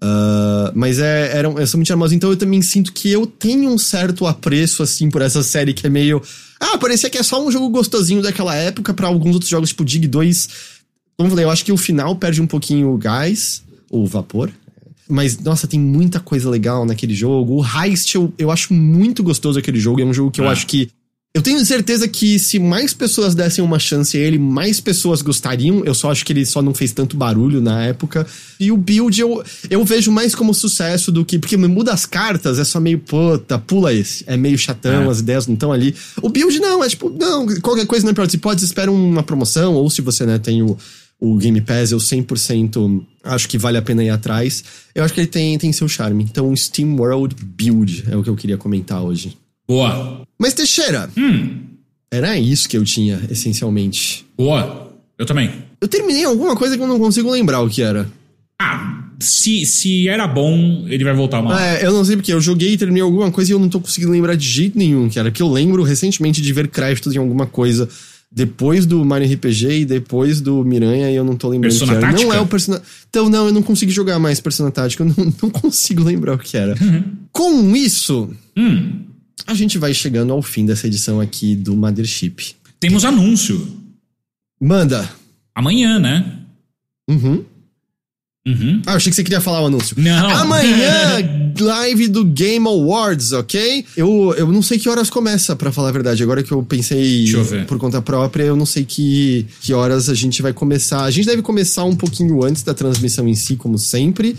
Ah, 0.00 0.72
mas 0.74 0.98
é, 0.98 1.36
era, 1.36 1.48
é 1.48 1.66
muito 1.76 1.86
charmoso. 1.86 2.14
Então 2.14 2.30
eu 2.30 2.36
também 2.36 2.62
sinto 2.62 2.92
que 2.92 3.10
eu 3.10 3.26
tenho 3.26 3.70
um 3.70 3.78
certo 3.78 4.26
apreço, 4.26 4.82
assim, 4.82 5.10
por 5.10 5.22
essa 5.22 5.42
série 5.42 5.72
que 5.74 5.86
é 5.86 5.90
meio. 5.90 6.22
Ah, 6.60 6.78
parecia 6.78 7.10
que 7.10 7.18
é 7.18 7.22
só 7.22 7.44
um 7.44 7.50
jogo 7.50 7.68
gostosinho 7.70 8.22
daquela 8.22 8.54
época 8.54 8.92
para 8.94 9.06
alguns 9.08 9.34
outros 9.34 9.50
jogos, 9.50 9.70
tipo 9.70 9.84
Dig 9.84 10.06
2. 10.06 10.48
Como 11.16 11.26
eu 11.26 11.30
falei, 11.30 11.44
eu 11.44 11.50
acho 11.50 11.64
que 11.64 11.72
o 11.72 11.76
final 11.76 12.14
perde 12.16 12.40
um 12.40 12.46
pouquinho 12.46 12.90
o 12.92 12.98
gás, 12.98 13.62
ou 13.90 14.04
o 14.04 14.06
vapor. 14.06 14.50
Mas, 15.08 15.38
nossa, 15.38 15.66
tem 15.66 15.80
muita 15.80 16.20
coisa 16.20 16.50
legal 16.50 16.84
naquele 16.84 17.14
jogo. 17.14 17.54
O 17.60 17.64
Heist, 17.64 18.14
eu, 18.14 18.32
eu 18.38 18.50
acho 18.50 18.74
muito 18.74 19.22
gostoso 19.22 19.58
aquele 19.58 19.80
jogo. 19.80 20.00
É 20.00 20.04
um 20.04 20.12
jogo 20.12 20.30
que 20.30 20.40
eu 20.40 20.46
Ah. 20.48 20.52
acho 20.52 20.66
que. 20.66 20.90
Eu 21.34 21.42
tenho 21.42 21.64
certeza 21.64 22.08
que 22.08 22.38
se 22.38 22.58
mais 22.58 22.94
pessoas 22.94 23.34
dessem 23.34 23.62
uma 23.62 23.78
chance 23.78 24.16
a 24.16 24.20
ele, 24.20 24.38
mais 24.38 24.80
pessoas 24.80 25.20
gostariam. 25.22 25.84
Eu 25.84 25.94
só 25.94 26.10
acho 26.10 26.24
que 26.24 26.32
ele 26.32 26.44
só 26.46 26.62
não 26.62 26.72
fez 26.74 26.90
tanto 26.90 27.16
barulho 27.16 27.60
na 27.60 27.82
época. 27.84 28.26
E 28.58 28.72
o 28.72 28.76
build 28.76 29.20
eu, 29.20 29.44
eu 29.68 29.84
vejo 29.84 30.10
mais 30.10 30.34
como 30.34 30.54
sucesso 30.54 31.12
do 31.12 31.24
que. 31.24 31.38
Porque 31.38 31.56
muda 31.56 31.92
as 31.92 32.06
cartas, 32.06 32.58
é 32.58 32.64
só 32.64 32.80
meio, 32.80 32.98
puta, 32.98 33.58
pula 33.58 33.92
esse. 33.92 34.24
É 34.26 34.36
meio 34.36 34.56
chatão, 34.58 35.04
É. 35.04 35.10
as 35.10 35.20
ideias 35.20 35.46
não 35.46 35.54
estão 35.54 35.70
ali. 35.70 35.94
O 36.22 36.30
build 36.30 36.58
não, 36.60 36.82
é 36.82 36.88
tipo, 36.88 37.10
não, 37.10 37.46
qualquer 37.60 37.86
coisa 37.86 38.04
não 38.04 38.12
importa. 38.12 38.30
Se 38.30 38.38
pode, 38.38 38.64
espera 38.64 38.90
uma 38.90 39.22
promoção, 39.22 39.74
ou 39.74 39.88
se 39.90 40.00
você, 40.00 40.24
né, 40.24 40.38
tem 40.38 40.62
o, 40.62 40.76
o 41.20 41.36
Game 41.36 41.60
Pass, 41.60 41.92
eu 41.92 41.98
100% 41.98 43.04
acho 43.22 43.48
que 43.48 43.58
vale 43.58 43.76
a 43.76 43.82
pena 43.82 44.02
ir 44.02 44.10
atrás. 44.10 44.64
Eu 44.94 45.04
acho 45.04 45.12
que 45.14 45.20
ele 45.20 45.26
tem, 45.28 45.56
tem 45.58 45.72
seu 45.72 45.86
charme. 45.88 46.24
Então, 46.24 46.56
Steam 46.56 46.96
World 46.96 47.36
Build 47.40 48.04
é 48.10 48.16
o 48.16 48.24
que 48.24 48.30
eu 48.30 48.34
queria 48.34 48.56
comentar 48.56 49.02
hoje. 49.02 49.36
Boa. 49.68 50.26
Mas, 50.38 50.54
Teixeira, 50.54 51.10
Hum, 51.16 51.58
era 52.10 52.38
isso 52.38 52.68
que 52.68 52.76
eu 52.76 52.84
tinha, 52.84 53.20
essencialmente. 53.30 54.24
boa. 54.36 54.86
Eu 55.18 55.26
também. 55.26 55.50
Eu 55.80 55.88
terminei 55.88 56.24
alguma 56.24 56.54
coisa 56.54 56.76
que 56.76 56.82
eu 56.82 56.86
não 56.86 56.98
consigo 56.98 57.28
lembrar 57.30 57.60
o 57.60 57.68
que 57.68 57.82
era. 57.82 58.08
Ah, 58.60 59.04
se, 59.18 59.66
se 59.66 60.08
era 60.08 60.28
bom, 60.28 60.84
ele 60.88 61.02
vai 61.02 61.12
voltar 61.12 61.40
uma 61.40 61.52
hora. 61.54 61.64
É, 61.78 61.84
eu 61.84 61.92
não 61.92 62.04
sei 62.04 62.14
porque 62.16 62.32
eu 62.32 62.40
joguei 62.40 62.74
e 62.74 62.76
terminei 62.76 63.02
alguma 63.02 63.28
coisa 63.32 63.50
e 63.50 63.54
eu 63.54 63.58
não 63.58 63.68
tô 63.68 63.80
conseguindo 63.80 64.12
lembrar 64.12 64.36
de 64.36 64.46
jeito 64.48 64.78
nenhum, 64.78 65.08
que 65.08 65.18
era. 65.18 65.30
Que 65.32 65.42
eu 65.42 65.48
lembro 65.50 65.82
recentemente 65.82 66.40
de 66.40 66.52
ver 66.52 66.68
créditos 66.68 67.14
em 67.16 67.18
alguma 67.18 67.46
coisa 67.46 67.88
depois 68.30 68.86
do 68.86 69.04
Mario 69.04 69.32
RPG 69.32 69.80
e 69.80 69.84
depois 69.84 70.40
do 70.40 70.62
Miranha 70.64 71.10
e 71.10 71.16
eu 71.16 71.24
não 71.24 71.34
tô 71.34 71.48
lembrando 71.48 71.72
o 71.72 71.74
que 71.74 71.80
Persona 71.80 71.98
era. 71.98 72.06
Não 72.12 72.14
Tática? 72.18 72.36
é 72.36 72.40
o 72.40 72.46
Persona. 72.46 72.82
Então, 73.10 73.28
não, 73.28 73.46
eu 73.48 73.52
não 73.52 73.62
consegui 73.62 73.90
jogar 73.90 74.18
mais 74.20 74.38
Persona 74.38 74.70
Tática, 74.70 75.02
eu 75.02 75.06
não, 75.16 75.34
não 75.42 75.50
consigo 75.50 76.04
lembrar 76.04 76.34
o 76.34 76.38
que 76.38 76.56
era. 76.56 76.76
Com 77.32 77.74
isso, 77.74 78.30
Hum, 78.56 79.00
a 79.46 79.54
gente 79.54 79.78
vai 79.78 79.94
chegando 79.94 80.32
ao 80.32 80.42
fim 80.42 80.66
dessa 80.66 80.86
edição 80.86 81.20
aqui 81.20 81.54
do 81.54 81.74
Mothership. 81.76 82.54
temos 82.80 83.04
anúncio. 83.04 83.66
Manda. 84.60 85.08
Amanhã, 85.54 85.98
né? 85.98 86.38
Uhum. 87.08 87.44
Uhum. 88.46 88.80
Ah, 88.86 88.92
eu 88.92 88.96
achei 88.96 89.10
que 89.10 89.16
você 89.16 89.22
queria 89.22 89.40
falar 89.40 89.60
o 89.62 89.66
anúncio. 89.66 89.94
Não. 89.98 90.30
Amanhã, 90.30 91.18
live 91.60 92.08
do 92.08 92.24
Game 92.24 92.66
Awards, 92.66 93.32
ok? 93.32 93.84
Eu, 93.96 94.34
eu 94.38 94.50
não 94.50 94.62
sei 94.62 94.78
que 94.78 94.88
horas 94.88 95.10
começa, 95.10 95.54
pra 95.54 95.70
falar 95.70 95.90
a 95.90 95.92
verdade. 95.92 96.22
Agora 96.22 96.42
que 96.42 96.50
eu 96.50 96.62
pensei 96.62 97.26
eu 97.34 97.66
por 97.66 97.78
conta 97.78 98.00
própria, 98.00 98.44
eu 98.44 98.56
não 98.56 98.64
sei 98.64 98.84
que, 98.84 99.46
que 99.60 99.74
horas 99.74 100.08
a 100.08 100.14
gente 100.14 100.40
vai 100.40 100.52
começar. 100.52 101.02
A 101.02 101.10
gente 101.10 101.26
deve 101.26 101.42
começar 101.42 101.84
um 101.84 101.94
pouquinho 101.94 102.42
antes 102.42 102.62
da 102.62 102.72
transmissão 102.72 103.28
em 103.28 103.34
si, 103.34 103.54
como 103.54 103.78
sempre. 103.78 104.34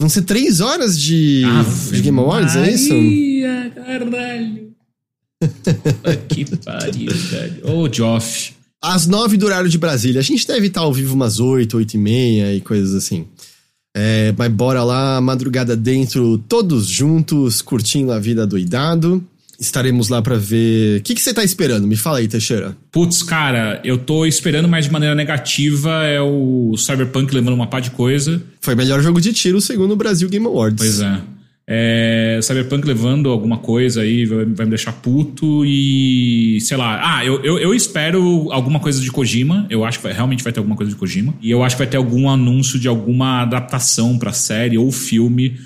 Vão 0.00 0.08
ser 0.08 0.22
três 0.22 0.60
horas 0.60 1.00
de, 1.00 1.42
de 1.92 2.00
Game 2.02 2.18
Awards, 2.18 2.56
é 2.56 2.70
isso? 2.72 2.92
Maria, 2.92 3.72
caralho. 3.74 4.74
Que 6.28 6.44
pariu, 6.56 7.12
velho. 7.12 7.70
Ô, 7.70 7.92
Joff. 7.92 8.54
Às 8.82 9.06
nove 9.06 9.36
do 9.36 9.46
horário 9.46 9.68
de 9.68 9.78
Brasília. 9.78 10.20
A 10.20 10.24
gente 10.24 10.46
deve 10.46 10.66
estar 10.66 10.80
ao 10.80 10.92
vivo 10.92 11.14
umas 11.14 11.40
oito, 11.40 11.76
oito 11.76 11.94
e 11.94 11.98
meia 11.98 12.54
e 12.54 12.60
coisas 12.60 12.94
assim. 12.94 13.26
É, 13.96 14.34
mas 14.36 14.52
bora 14.52 14.82
lá, 14.82 15.20
madrugada 15.20 15.76
dentro, 15.76 16.36
todos 16.38 16.86
juntos, 16.86 17.62
curtindo 17.62 18.12
a 18.12 18.18
vida 18.18 18.46
doidado. 18.46 19.24
Estaremos 19.58 20.08
lá 20.08 20.20
pra 20.20 20.36
ver. 20.36 21.00
O 21.00 21.02
que, 21.02 21.14
que 21.14 21.20
você 21.20 21.32
tá 21.32 21.44
esperando? 21.44 21.86
Me 21.86 21.96
fala 21.96 22.18
aí, 22.18 22.28
Teixeira. 22.28 22.76
Putz, 22.90 23.22
cara, 23.22 23.80
eu 23.84 23.96
tô 23.98 24.26
esperando, 24.26 24.68
mas 24.68 24.86
de 24.86 24.92
maneira 24.92 25.14
negativa 25.14 26.04
é 26.04 26.20
o 26.20 26.74
Cyberpunk 26.76 27.34
levando 27.34 27.54
uma 27.54 27.66
pá 27.66 27.80
de 27.80 27.90
coisa. 27.90 28.42
Foi 28.60 28.74
melhor 28.74 29.00
jogo 29.02 29.20
de 29.20 29.32
tiro 29.32 29.60
segundo 29.60 29.92
o 29.92 29.96
Brasil 29.96 30.28
Game 30.28 30.46
Awards. 30.46 30.76
Pois 30.78 31.00
é. 31.00 31.20
É, 31.66 32.40
Cyberpunk 32.42 32.86
levando 32.86 33.30
alguma 33.30 33.56
coisa 33.56 34.02
aí 34.02 34.26
vai, 34.26 34.44
vai 34.44 34.66
me 34.66 34.70
deixar 34.70 34.92
puto 34.92 35.64
e 35.64 36.58
sei 36.60 36.76
lá. 36.76 37.00
Ah, 37.18 37.24
eu, 37.24 37.42
eu, 37.42 37.58
eu 37.58 37.74
espero 37.74 38.48
alguma 38.52 38.78
coisa 38.78 39.00
de 39.00 39.10
Kojima. 39.10 39.66
Eu 39.70 39.82
acho 39.84 39.98
que 39.98 40.04
vai- 40.04 40.12
realmente 40.12 40.44
vai 40.44 40.52
ter 40.52 40.58
alguma 40.60 40.76
coisa 40.76 40.92
de 40.92 40.98
Kojima. 40.98 41.32
E 41.40 41.50
eu 41.50 41.62
acho 41.62 41.76
que 41.76 41.80
vai 41.82 41.86
ter 41.90 41.96
algum 41.96 42.28
anúncio 42.28 42.78
de 42.78 42.86
alguma 42.86 43.40
adaptação 43.42 44.18
pra 44.18 44.30
série 44.32 44.76
ou 44.76 44.92
filme 44.92 45.56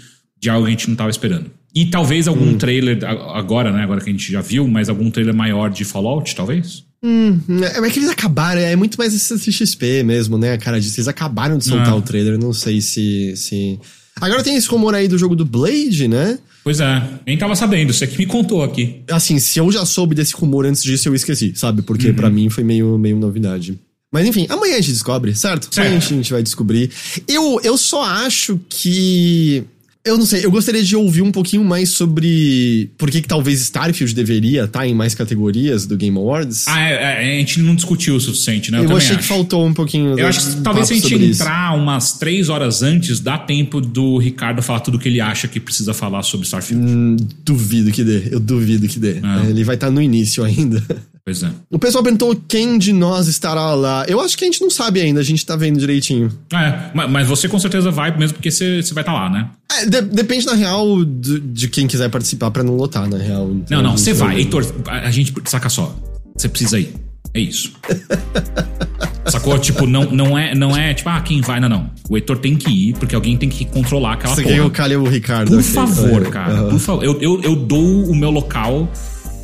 de 0.41 0.49
algo 0.49 0.67
que 0.67 0.69
a 0.69 0.71
gente 0.71 0.89
não 0.89 0.95
tava 0.95 1.11
esperando. 1.11 1.51
E 1.81 1.87
talvez 1.87 2.27
algum 2.27 2.57
trailer, 2.57 2.99
a- 3.05 3.39
agora, 3.39 3.71
né? 3.73 3.83
Agora 3.83 4.01
que 4.01 4.09
a 4.09 4.13
gente 4.13 4.33
já 4.33 4.41
viu, 4.41 4.67
mas 4.67 4.89
algum 4.89 5.11
trailer 5.11 5.35
maior 5.35 5.69
de 5.71 5.85
Fallout, 5.85 6.35
talvez? 6.35 6.85
Hum, 7.03 7.39
é, 7.63 7.91
que 7.91 7.99
eles 8.01 8.09
acabaram, 8.11 8.61
é 8.61 8.75
muito 8.75 8.97
mais 8.99 9.15
esse 9.15 9.39
CXP 9.39 10.03
mesmo, 10.03 10.37
né, 10.37 10.57
cara? 10.59 10.77
Eles 10.79 11.07
acabaram 11.07 11.57
de 11.57 11.65
soltar 11.65 11.91
Ah. 11.93 11.97
o 11.97 12.03
trailer, 12.03 12.37
não 12.39 12.53
sei 12.53 12.81
se, 12.81 13.35
se. 13.37 13.79
Agora 14.21 14.43
tem 14.43 14.57
esse 14.57 14.67
rumor 14.69 14.95
aí 14.97 15.07
do 15.07 15.17
jogo 15.17 15.37
do 15.37 15.45
Blade, 15.45 16.09
né? 16.09 16.39
Pois 16.65 16.81
é, 16.81 17.03
nem 17.25 17.39
tava 17.39 17.55
sabendo, 17.55 17.93
você 17.95 18.05
que 18.07 18.19
me 18.19 18.27
contou 18.27 18.63
aqui. 18.65 19.03
Assim, 19.11 19.39
se 19.39 19.61
eu 19.61 19.71
já 19.71 19.87
soube 19.87 20.15
desse 20.15 20.35
rumor 20.35 20.67
antes 20.67 20.83
disso, 20.83 21.09
eu 21.09 21.15
esqueci, 21.15 21.53
sabe? 21.55 21.83
Porque 21.83 22.09
Uhum. 22.09 22.15
pra 22.15 22.29
mim 22.29 22.51
foi 22.51 22.65
meio, 22.65 22.99
meio 22.99 23.17
novidade. 23.17 23.79
Mas 24.13 24.27
enfim, 24.27 24.47
amanhã 24.51 24.75
a 24.75 24.81
gente 24.81 24.93
descobre, 24.93 25.35
certo? 25.37 25.73
Certo. 25.73 25.79
Amanhã 25.87 25.99
a 25.99 26.01
gente 26.01 26.33
vai 26.33 26.43
descobrir. 26.43 26.91
Eu, 27.29 27.61
eu 27.63 27.77
só 27.79 28.03
acho 28.03 28.59
que. 28.69 29.63
Eu 30.05 30.17
não 30.17 30.25
sei, 30.25 30.45
eu 30.45 30.51
gostaria 30.51 30.83
de 30.83 30.97
ouvir 30.97 31.23
um 31.23 31.31
pouquinho 31.31 31.63
mais 31.63 31.91
sobre 31.91 32.91
por 32.97 33.11
que, 33.11 33.21
que 33.21 33.29
talvez 33.29 33.61
Starfield 33.61 34.15
deveria 34.15 34.65
estar 34.65 34.87
em 34.87 34.95
mais 34.95 35.15
categorias 35.15 35.87
do 35.87 35.97
Game 35.97 36.17
Awards. 36.17 36.67
Ah, 36.67 36.81
é, 36.81 36.93
é, 36.93 37.37
a 37.37 37.39
gente 37.39 37.61
não 37.61 37.75
discutiu 37.75 38.15
o 38.15 38.21
suficiente, 38.21 38.71
né? 38.71 38.79
eu 38.79 38.83
também 38.83 38.97
achei 38.97 39.17
que 39.17 39.21
acho. 39.21 39.29
faltou 39.29 39.67
um 39.67 39.75
pouquinho. 39.75 40.19
Eu 40.19 40.27
acho 40.27 40.41
que 40.41 40.63
talvez 40.63 40.89
se 40.89 40.95
a 40.95 40.97
gente 40.97 41.15
entrar 41.15 41.77
umas 41.77 42.13
três 42.13 42.49
horas 42.49 42.83
antes, 42.83 43.21
dá 43.21 43.37
tempo 43.37 43.81
do 43.81 44.17
Ricardo 44.19 44.63
falar 44.63 44.81
tudo 44.81 44.97
o 44.97 44.99
que 44.99 45.09
ele 45.09 45.21
acha 45.21 45.47
que 45.47 45.61
precisa 45.61 45.93
falar 45.93 46.23
sobre 46.23 46.47
Starfield. 46.47 46.87
Hum, 46.87 47.17
duvido 47.45 47.91
que 47.91 48.03
dê, 48.03 48.29
eu 48.31 48.41
duvido 48.41 48.89
que 48.89 48.99
dê. 48.99 49.19
Ah. 49.23 49.45
Ele 49.47 49.63
vai 49.65 49.75
estar 49.75 49.91
no 49.91 50.01
início 50.01 50.43
ainda. 50.43 50.83
Pois 51.29 51.43
é. 51.43 51.51
O 51.71 51.79
pessoal 51.79 52.03
perguntou 52.03 52.35
quem 52.49 52.79
de 52.79 52.91
nós 52.91 53.29
estará 53.29 53.75
lá. 53.75 54.03
Eu 54.09 54.19
acho 54.19 54.35
que 54.39 54.45
a 54.45 54.47
gente 54.47 54.63
não 54.63 54.71
sabe 54.71 54.99
ainda, 54.99 55.21
a 55.21 55.23
gente 55.23 55.45
tá 55.45 55.57
vendo 55.57 55.79
direitinho. 55.79 56.33
É, 56.51 56.91
ma- 56.95 57.07
mas 57.07 57.29
você 57.29 57.47
com 57.47 57.59
certeza 57.59 57.91
vai, 57.91 58.17
mesmo 58.17 58.33
porque 58.37 58.51
você, 58.51 58.83
você 58.83 58.95
vai 58.95 59.03
estar 59.03 59.13
lá, 59.13 59.29
né? 59.29 59.47
É, 59.71 59.85
de- 59.85 60.01
depende, 60.01 60.47
na 60.47 60.55
real, 60.55 61.05
do- 61.05 61.39
de 61.39 61.69
quem 61.69 61.87
quiser 61.87 62.09
participar 62.09 62.51
pra 62.51 62.63
não 62.63 62.75
lotar, 62.77 63.07
na 63.07 63.19
real. 63.19 63.51
Então, 63.51 63.83
Não, 63.83 63.91
não, 63.91 63.99
você 63.99 64.15
vai. 64.15 64.37
ver. 64.37 64.41
Heitor, 64.41 64.65
a 64.87 65.01
a 65.09 65.11
gente. 65.11 65.35
Saca 65.45 65.69
só. 65.69 65.95
Você 66.35 66.49
precisa 66.49 66.81
ir. 66.81 66.95
É 67.35 67.41
isso. 67.41 67.73
Sacou? 69.29 69.59
Tipo, 69.59 69.87
não, 69.87 70.05
não, 70.11 70.39
é, 70.39 70.55
não 70.55 70.75
é 70.75 70.95
tipo, 70.95 71.11
ah, 71.11 71.21
quem 71.21 71.43
vai? 71.43 71.61
Não, 71.61 71.69
não. 71.69 71.91
O 72.09 72.17
Heitor 72.17 72.39
tem 72.39 72.57
que 72.57 72.71
ir, 72.71 72.95
porque 72.95 73.15
alguém 73.15 73.37
tem 73.37 73.51
que 73.51 73.67
controlar 73.67 74.15
aquela 74.15 74.35
Você 74.35 74.43
porra. 74.43 74.55
eu 74.57 74.71
calhe 74.71 74.97
o 74.97 75.05
Ricardo? 75.07 75.51
Por 75.51 75.63
favor, 75.63 76.21
ok. 76.23 76.31
cara. 76.31 76.53
Aham. 76.55 76.69
Por 76.71 76.79
favor. 76.79 77.05
Eu, 77.05 77.21
eu, 77.21 77.43
eu 77.43 77.55
dou 77.57 78.07
o 78.07 78.15
meu 78.17 78.31
local 78.31 78.91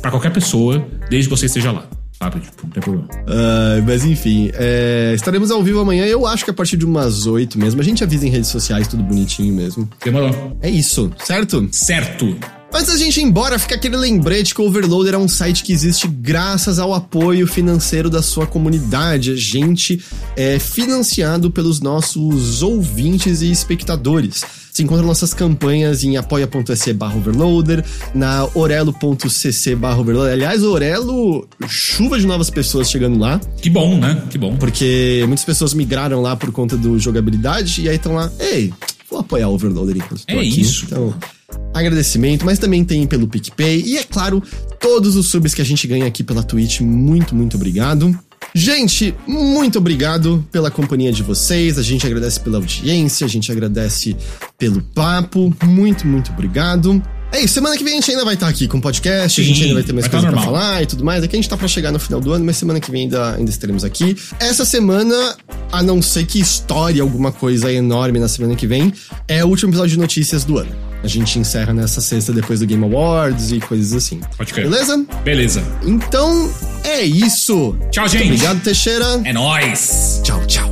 pra 0.05 0.11
qualquer 0.11 0.31
pessoa, 0.31 0.85
desde 1.09 1.27
que 1.27 1.35
você 1.35 1.47
esteja 1.47 1.71
lá. 1.71 1.87
Sabe? 2.19 2.39
Tipo, 2.39 2.63
não 2.63 2.69
tem 2.69 2.83
problema. 2.83 3.07
Ah, 3.27 3.81
mas 3.85 4.05
enfim, 4.05 4.51
é, 4.53 5.13
estaremos 5.15 5.49
ao 5.51 5.63
vivo 5.63 5.79
amanhã. 5.79 6.05
Eu 6.05 6.27
acho 6.27 6.45
que 6.45 6.51
a 6.51 6.53
partir 6.53 6.77
de 6.77 6.85
umas 6.85 7.25
8 7.25 7.57
mesmo. 7.57 7.81
A 7.81 7.83
gente 7.83 8.03
avisa 8.03 8.25
em 8.25 8.29
redes 8.29 8.49
sociais, 8.49 8.87
tudo 8.87 9.03
bonitinho 9.03 9.53
mesmo. 9.53 9.89
Demorou. 10.03 10.57
É 10.61 10.69
isso, 10.69 11.11
certo? 11.17 11.67
Certo. 11.71 12.37
Antes 12.77 12.87
da 12.91 12.97
gente 12.97 13.21
ir 13.21 13.23
embora, 13.23 13.57
fica 13.57 13.75
aquele 13.75 13.95
lembrete 13.95 14.53
que 14.53 14.59
o 14.61 14.65
Overloader 14.67 15.13
é 15.13 15.17
um 15.17 15.29
site 15.29 15.63
que 15.63 15.71
existe 15.71 16.09
graças 16.09 16.77
ao 16.77 16.93
apoio 16.93 17.47
financeiro 17.47 18.09
da 18.09 18.21
sua 18.21 18.45
comunidade. 18.45 19.31
A 19.31 19.35
gente 19.37 20.03
é 20.35 20.59
financiado 20.59 21.49
pelos 21.49 21.79
nossos 21.79 22.61
ouvintes 22.61 23.41
e 23.41 23.49
espectadores. 23.49 24.43
Você 24.73 24.83
encontra 24.83 25.05
nossas 25.05 25.33
campanhas 25.33 26.03
em 26.03 26.17
apoia.se 26.17 26.91
barra 26.91 27.15
overloader, 27.15 27.81
na 28.13 28.45
orelo.cc 28.53 29.75
barra 29.77 29.99
overloader. 30.01 30.33
Aliás, 30.33 30.61
Orelo, 30.61 31.47
chuva 31.69 32.19
de 32.19 32.27
novas 32.27 32.49
pessoas 32.49 32.91
chegando 32.91 33.17
lá, 33.17 33.39
Que 33.61 33.69
bom, 33.69 33.97
né? 33.97 34.21
Que 34.29 34.37
bom. 34.37 34.57
porque 34.57 35.23
muitas 35.27 35.45
pessoas 35.45 35.73
migraram 35.73 36.21
lá 36.21 36.35
por 36.35 36.51
conta 36.51 36.75
do 36.75 36.99
jogabilidade 36.99 37.83
e 37.83 37.87
aí 37.89 37.95
estão 37.95 38.15
lá, 38.15 38.29
ei, 38.37 38.73
vou 39.09 39.19
apoiar 39.19 39.47
o 39.47 39.53
Overloader 39.53 39.95
enquanto 39.95 40.25
tô 40.25 40.33
É 40.33 40.39
aqui. 40.39 40.59
isso. 40.59 40.83
Então, 40.87 41.15
agradecimento, 41.73 42.45
mas 42.45 42.59
também 42.59 42.83
tem 42.83 43.05
pelo 43.05 43.27
PicPay 43.27 43.83
e, 43.85 43.97
é 43.97 44.03
claro, 44.03 44.41
todos 44.79 45.15
os 45.15 45.27
subs 45.27 45.53
que 45.53 45.61
a 45.61 45.65
gente 45.65 45.87
ganha 45.87 46.05
aqui 46.05 46.23
pela 46.23 46.43
Twitch. 46.43 46.81
Muito, 46.81 47.35
muito 47.35 47.57
obrigado. 47.57 48.17
Gente, 48.53 49.13
muito 49.27 49.77
obrigado 49.77 50.45
pela 50.51 50.71
companhia 50.71 51.11
de 51.11 51.21
vocês. 51.21 51.77
A 51.77 51.81
gente 51.81 52.05
agradece 52.05 52.39
pela 52.39 52.57
audiência, 52.57 53.25
a 53.25 53.29
gente 53.29 53.51
agradece 53.51 54.15
pelo 54.57 54.81
papo. 54.81 55.53
Muito, 55.65 56.07
muito 56.07 56.31
obrigado. 56.31 57.01
É 57.31 57.41
isso, 57.41 57.55
semana 57.55 57.75
que 57.75 57.83
vem 57.83 57.93
a 57.93 57.95
gente 57.97 58.11
ainda 58.11 58.23
vai 58.23 58.35
estar 58.35 58.47
aqui 58.47 58.65
com 58.65 58.79
podcast, 58.79 59.41
a 59.41 59.43
Sim, 59.43 59.49
gente 59.49 59.63
ainda 59.63 59.73
vai 59.73 59.83
ter 59.83 59.91
mais 59.91 60.05
vai 60.07 60.11
tá 60.11 60.21
coisa 60.21 60.31
pra 60.31 60.41
falar 60.41 60.83
e 60.83 60.85
tudo 60.85 61.03
mais. 61.03 61.21
É 61.21 61.27
que 61.27 61.35
a 61.35 61.39
gente 61.39 61.49
tá 61.49 61.57
pra 61.57 61.67
chegar 61.67 61.91
no 61.91 61.99
final 61.99 62.21
do 62.21 62.31
ano, 62.31 62.45
mas 62.45 62.55
semana 62.55 62.79
que 62.79 62.89
vem 62.89 63.03
ainda, 63.03 63.35
ainda 63.35 63.49
estaremos 63.49 63.83
aqui. 63.83 64.15
Essa 64.39 64.63
semana, 64.63 65.35
a 65.69 65.83
não 65.83 66.01
ser 66.01 66.25
que 66.25 66.39
estoure 66.39 67.01
alguma 67.01 67.33
coisa 67.33 67.73
enorme 67.73 68.19
na 68.19 68.29
semana 68.29 68.55
que 68.55 68.65
vem, 68.65 68.93
é 69.27 69.43
o 69.43 69.49
último 69.49 69.71
episódio 69.71 69.91
de 69.91 69.99
notícias 69.99 70.45
do 70.45 70.57
ano. 70.57 70.94
A 71.05 71.07
gente 71.07 71.37
encerra 71.37 71.71
nessa 71.71 72.01
sexta 72.01 72.33
depois 72.33 72.59
do 72.61 72.65
Game 72.65 72.83
Awards 72.83 73.51
e 73.51 73.59
coisas 73.59 73.93
assim. 73.93 74.19
Pode 74.35 74.51
crer. 74.51 74.67
Beleza? 74.67 75.05
Beleza. 75.23 75.63
Então, 75.83 76.51
é 76.83 77.03
isso. 77.03 77.77
Tchau, 77.91 78.07
gente. 78.07 78.23
Obrigado, 78.23 78.59
Teixeira. 78.63 79.21
É 79.23 79.31
nóis. 79.31 80.19
Tchau, 80.23 80.43
tchau. 80.47 80.67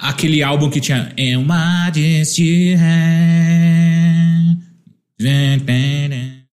Aquele 0.00 0.42
álbum 0.42 0.70
que 0.70 0.80
tinha 0.80 1.12
And 1.18 1.44
Majesty 1.44 2.74
Hand? 2.74 4.64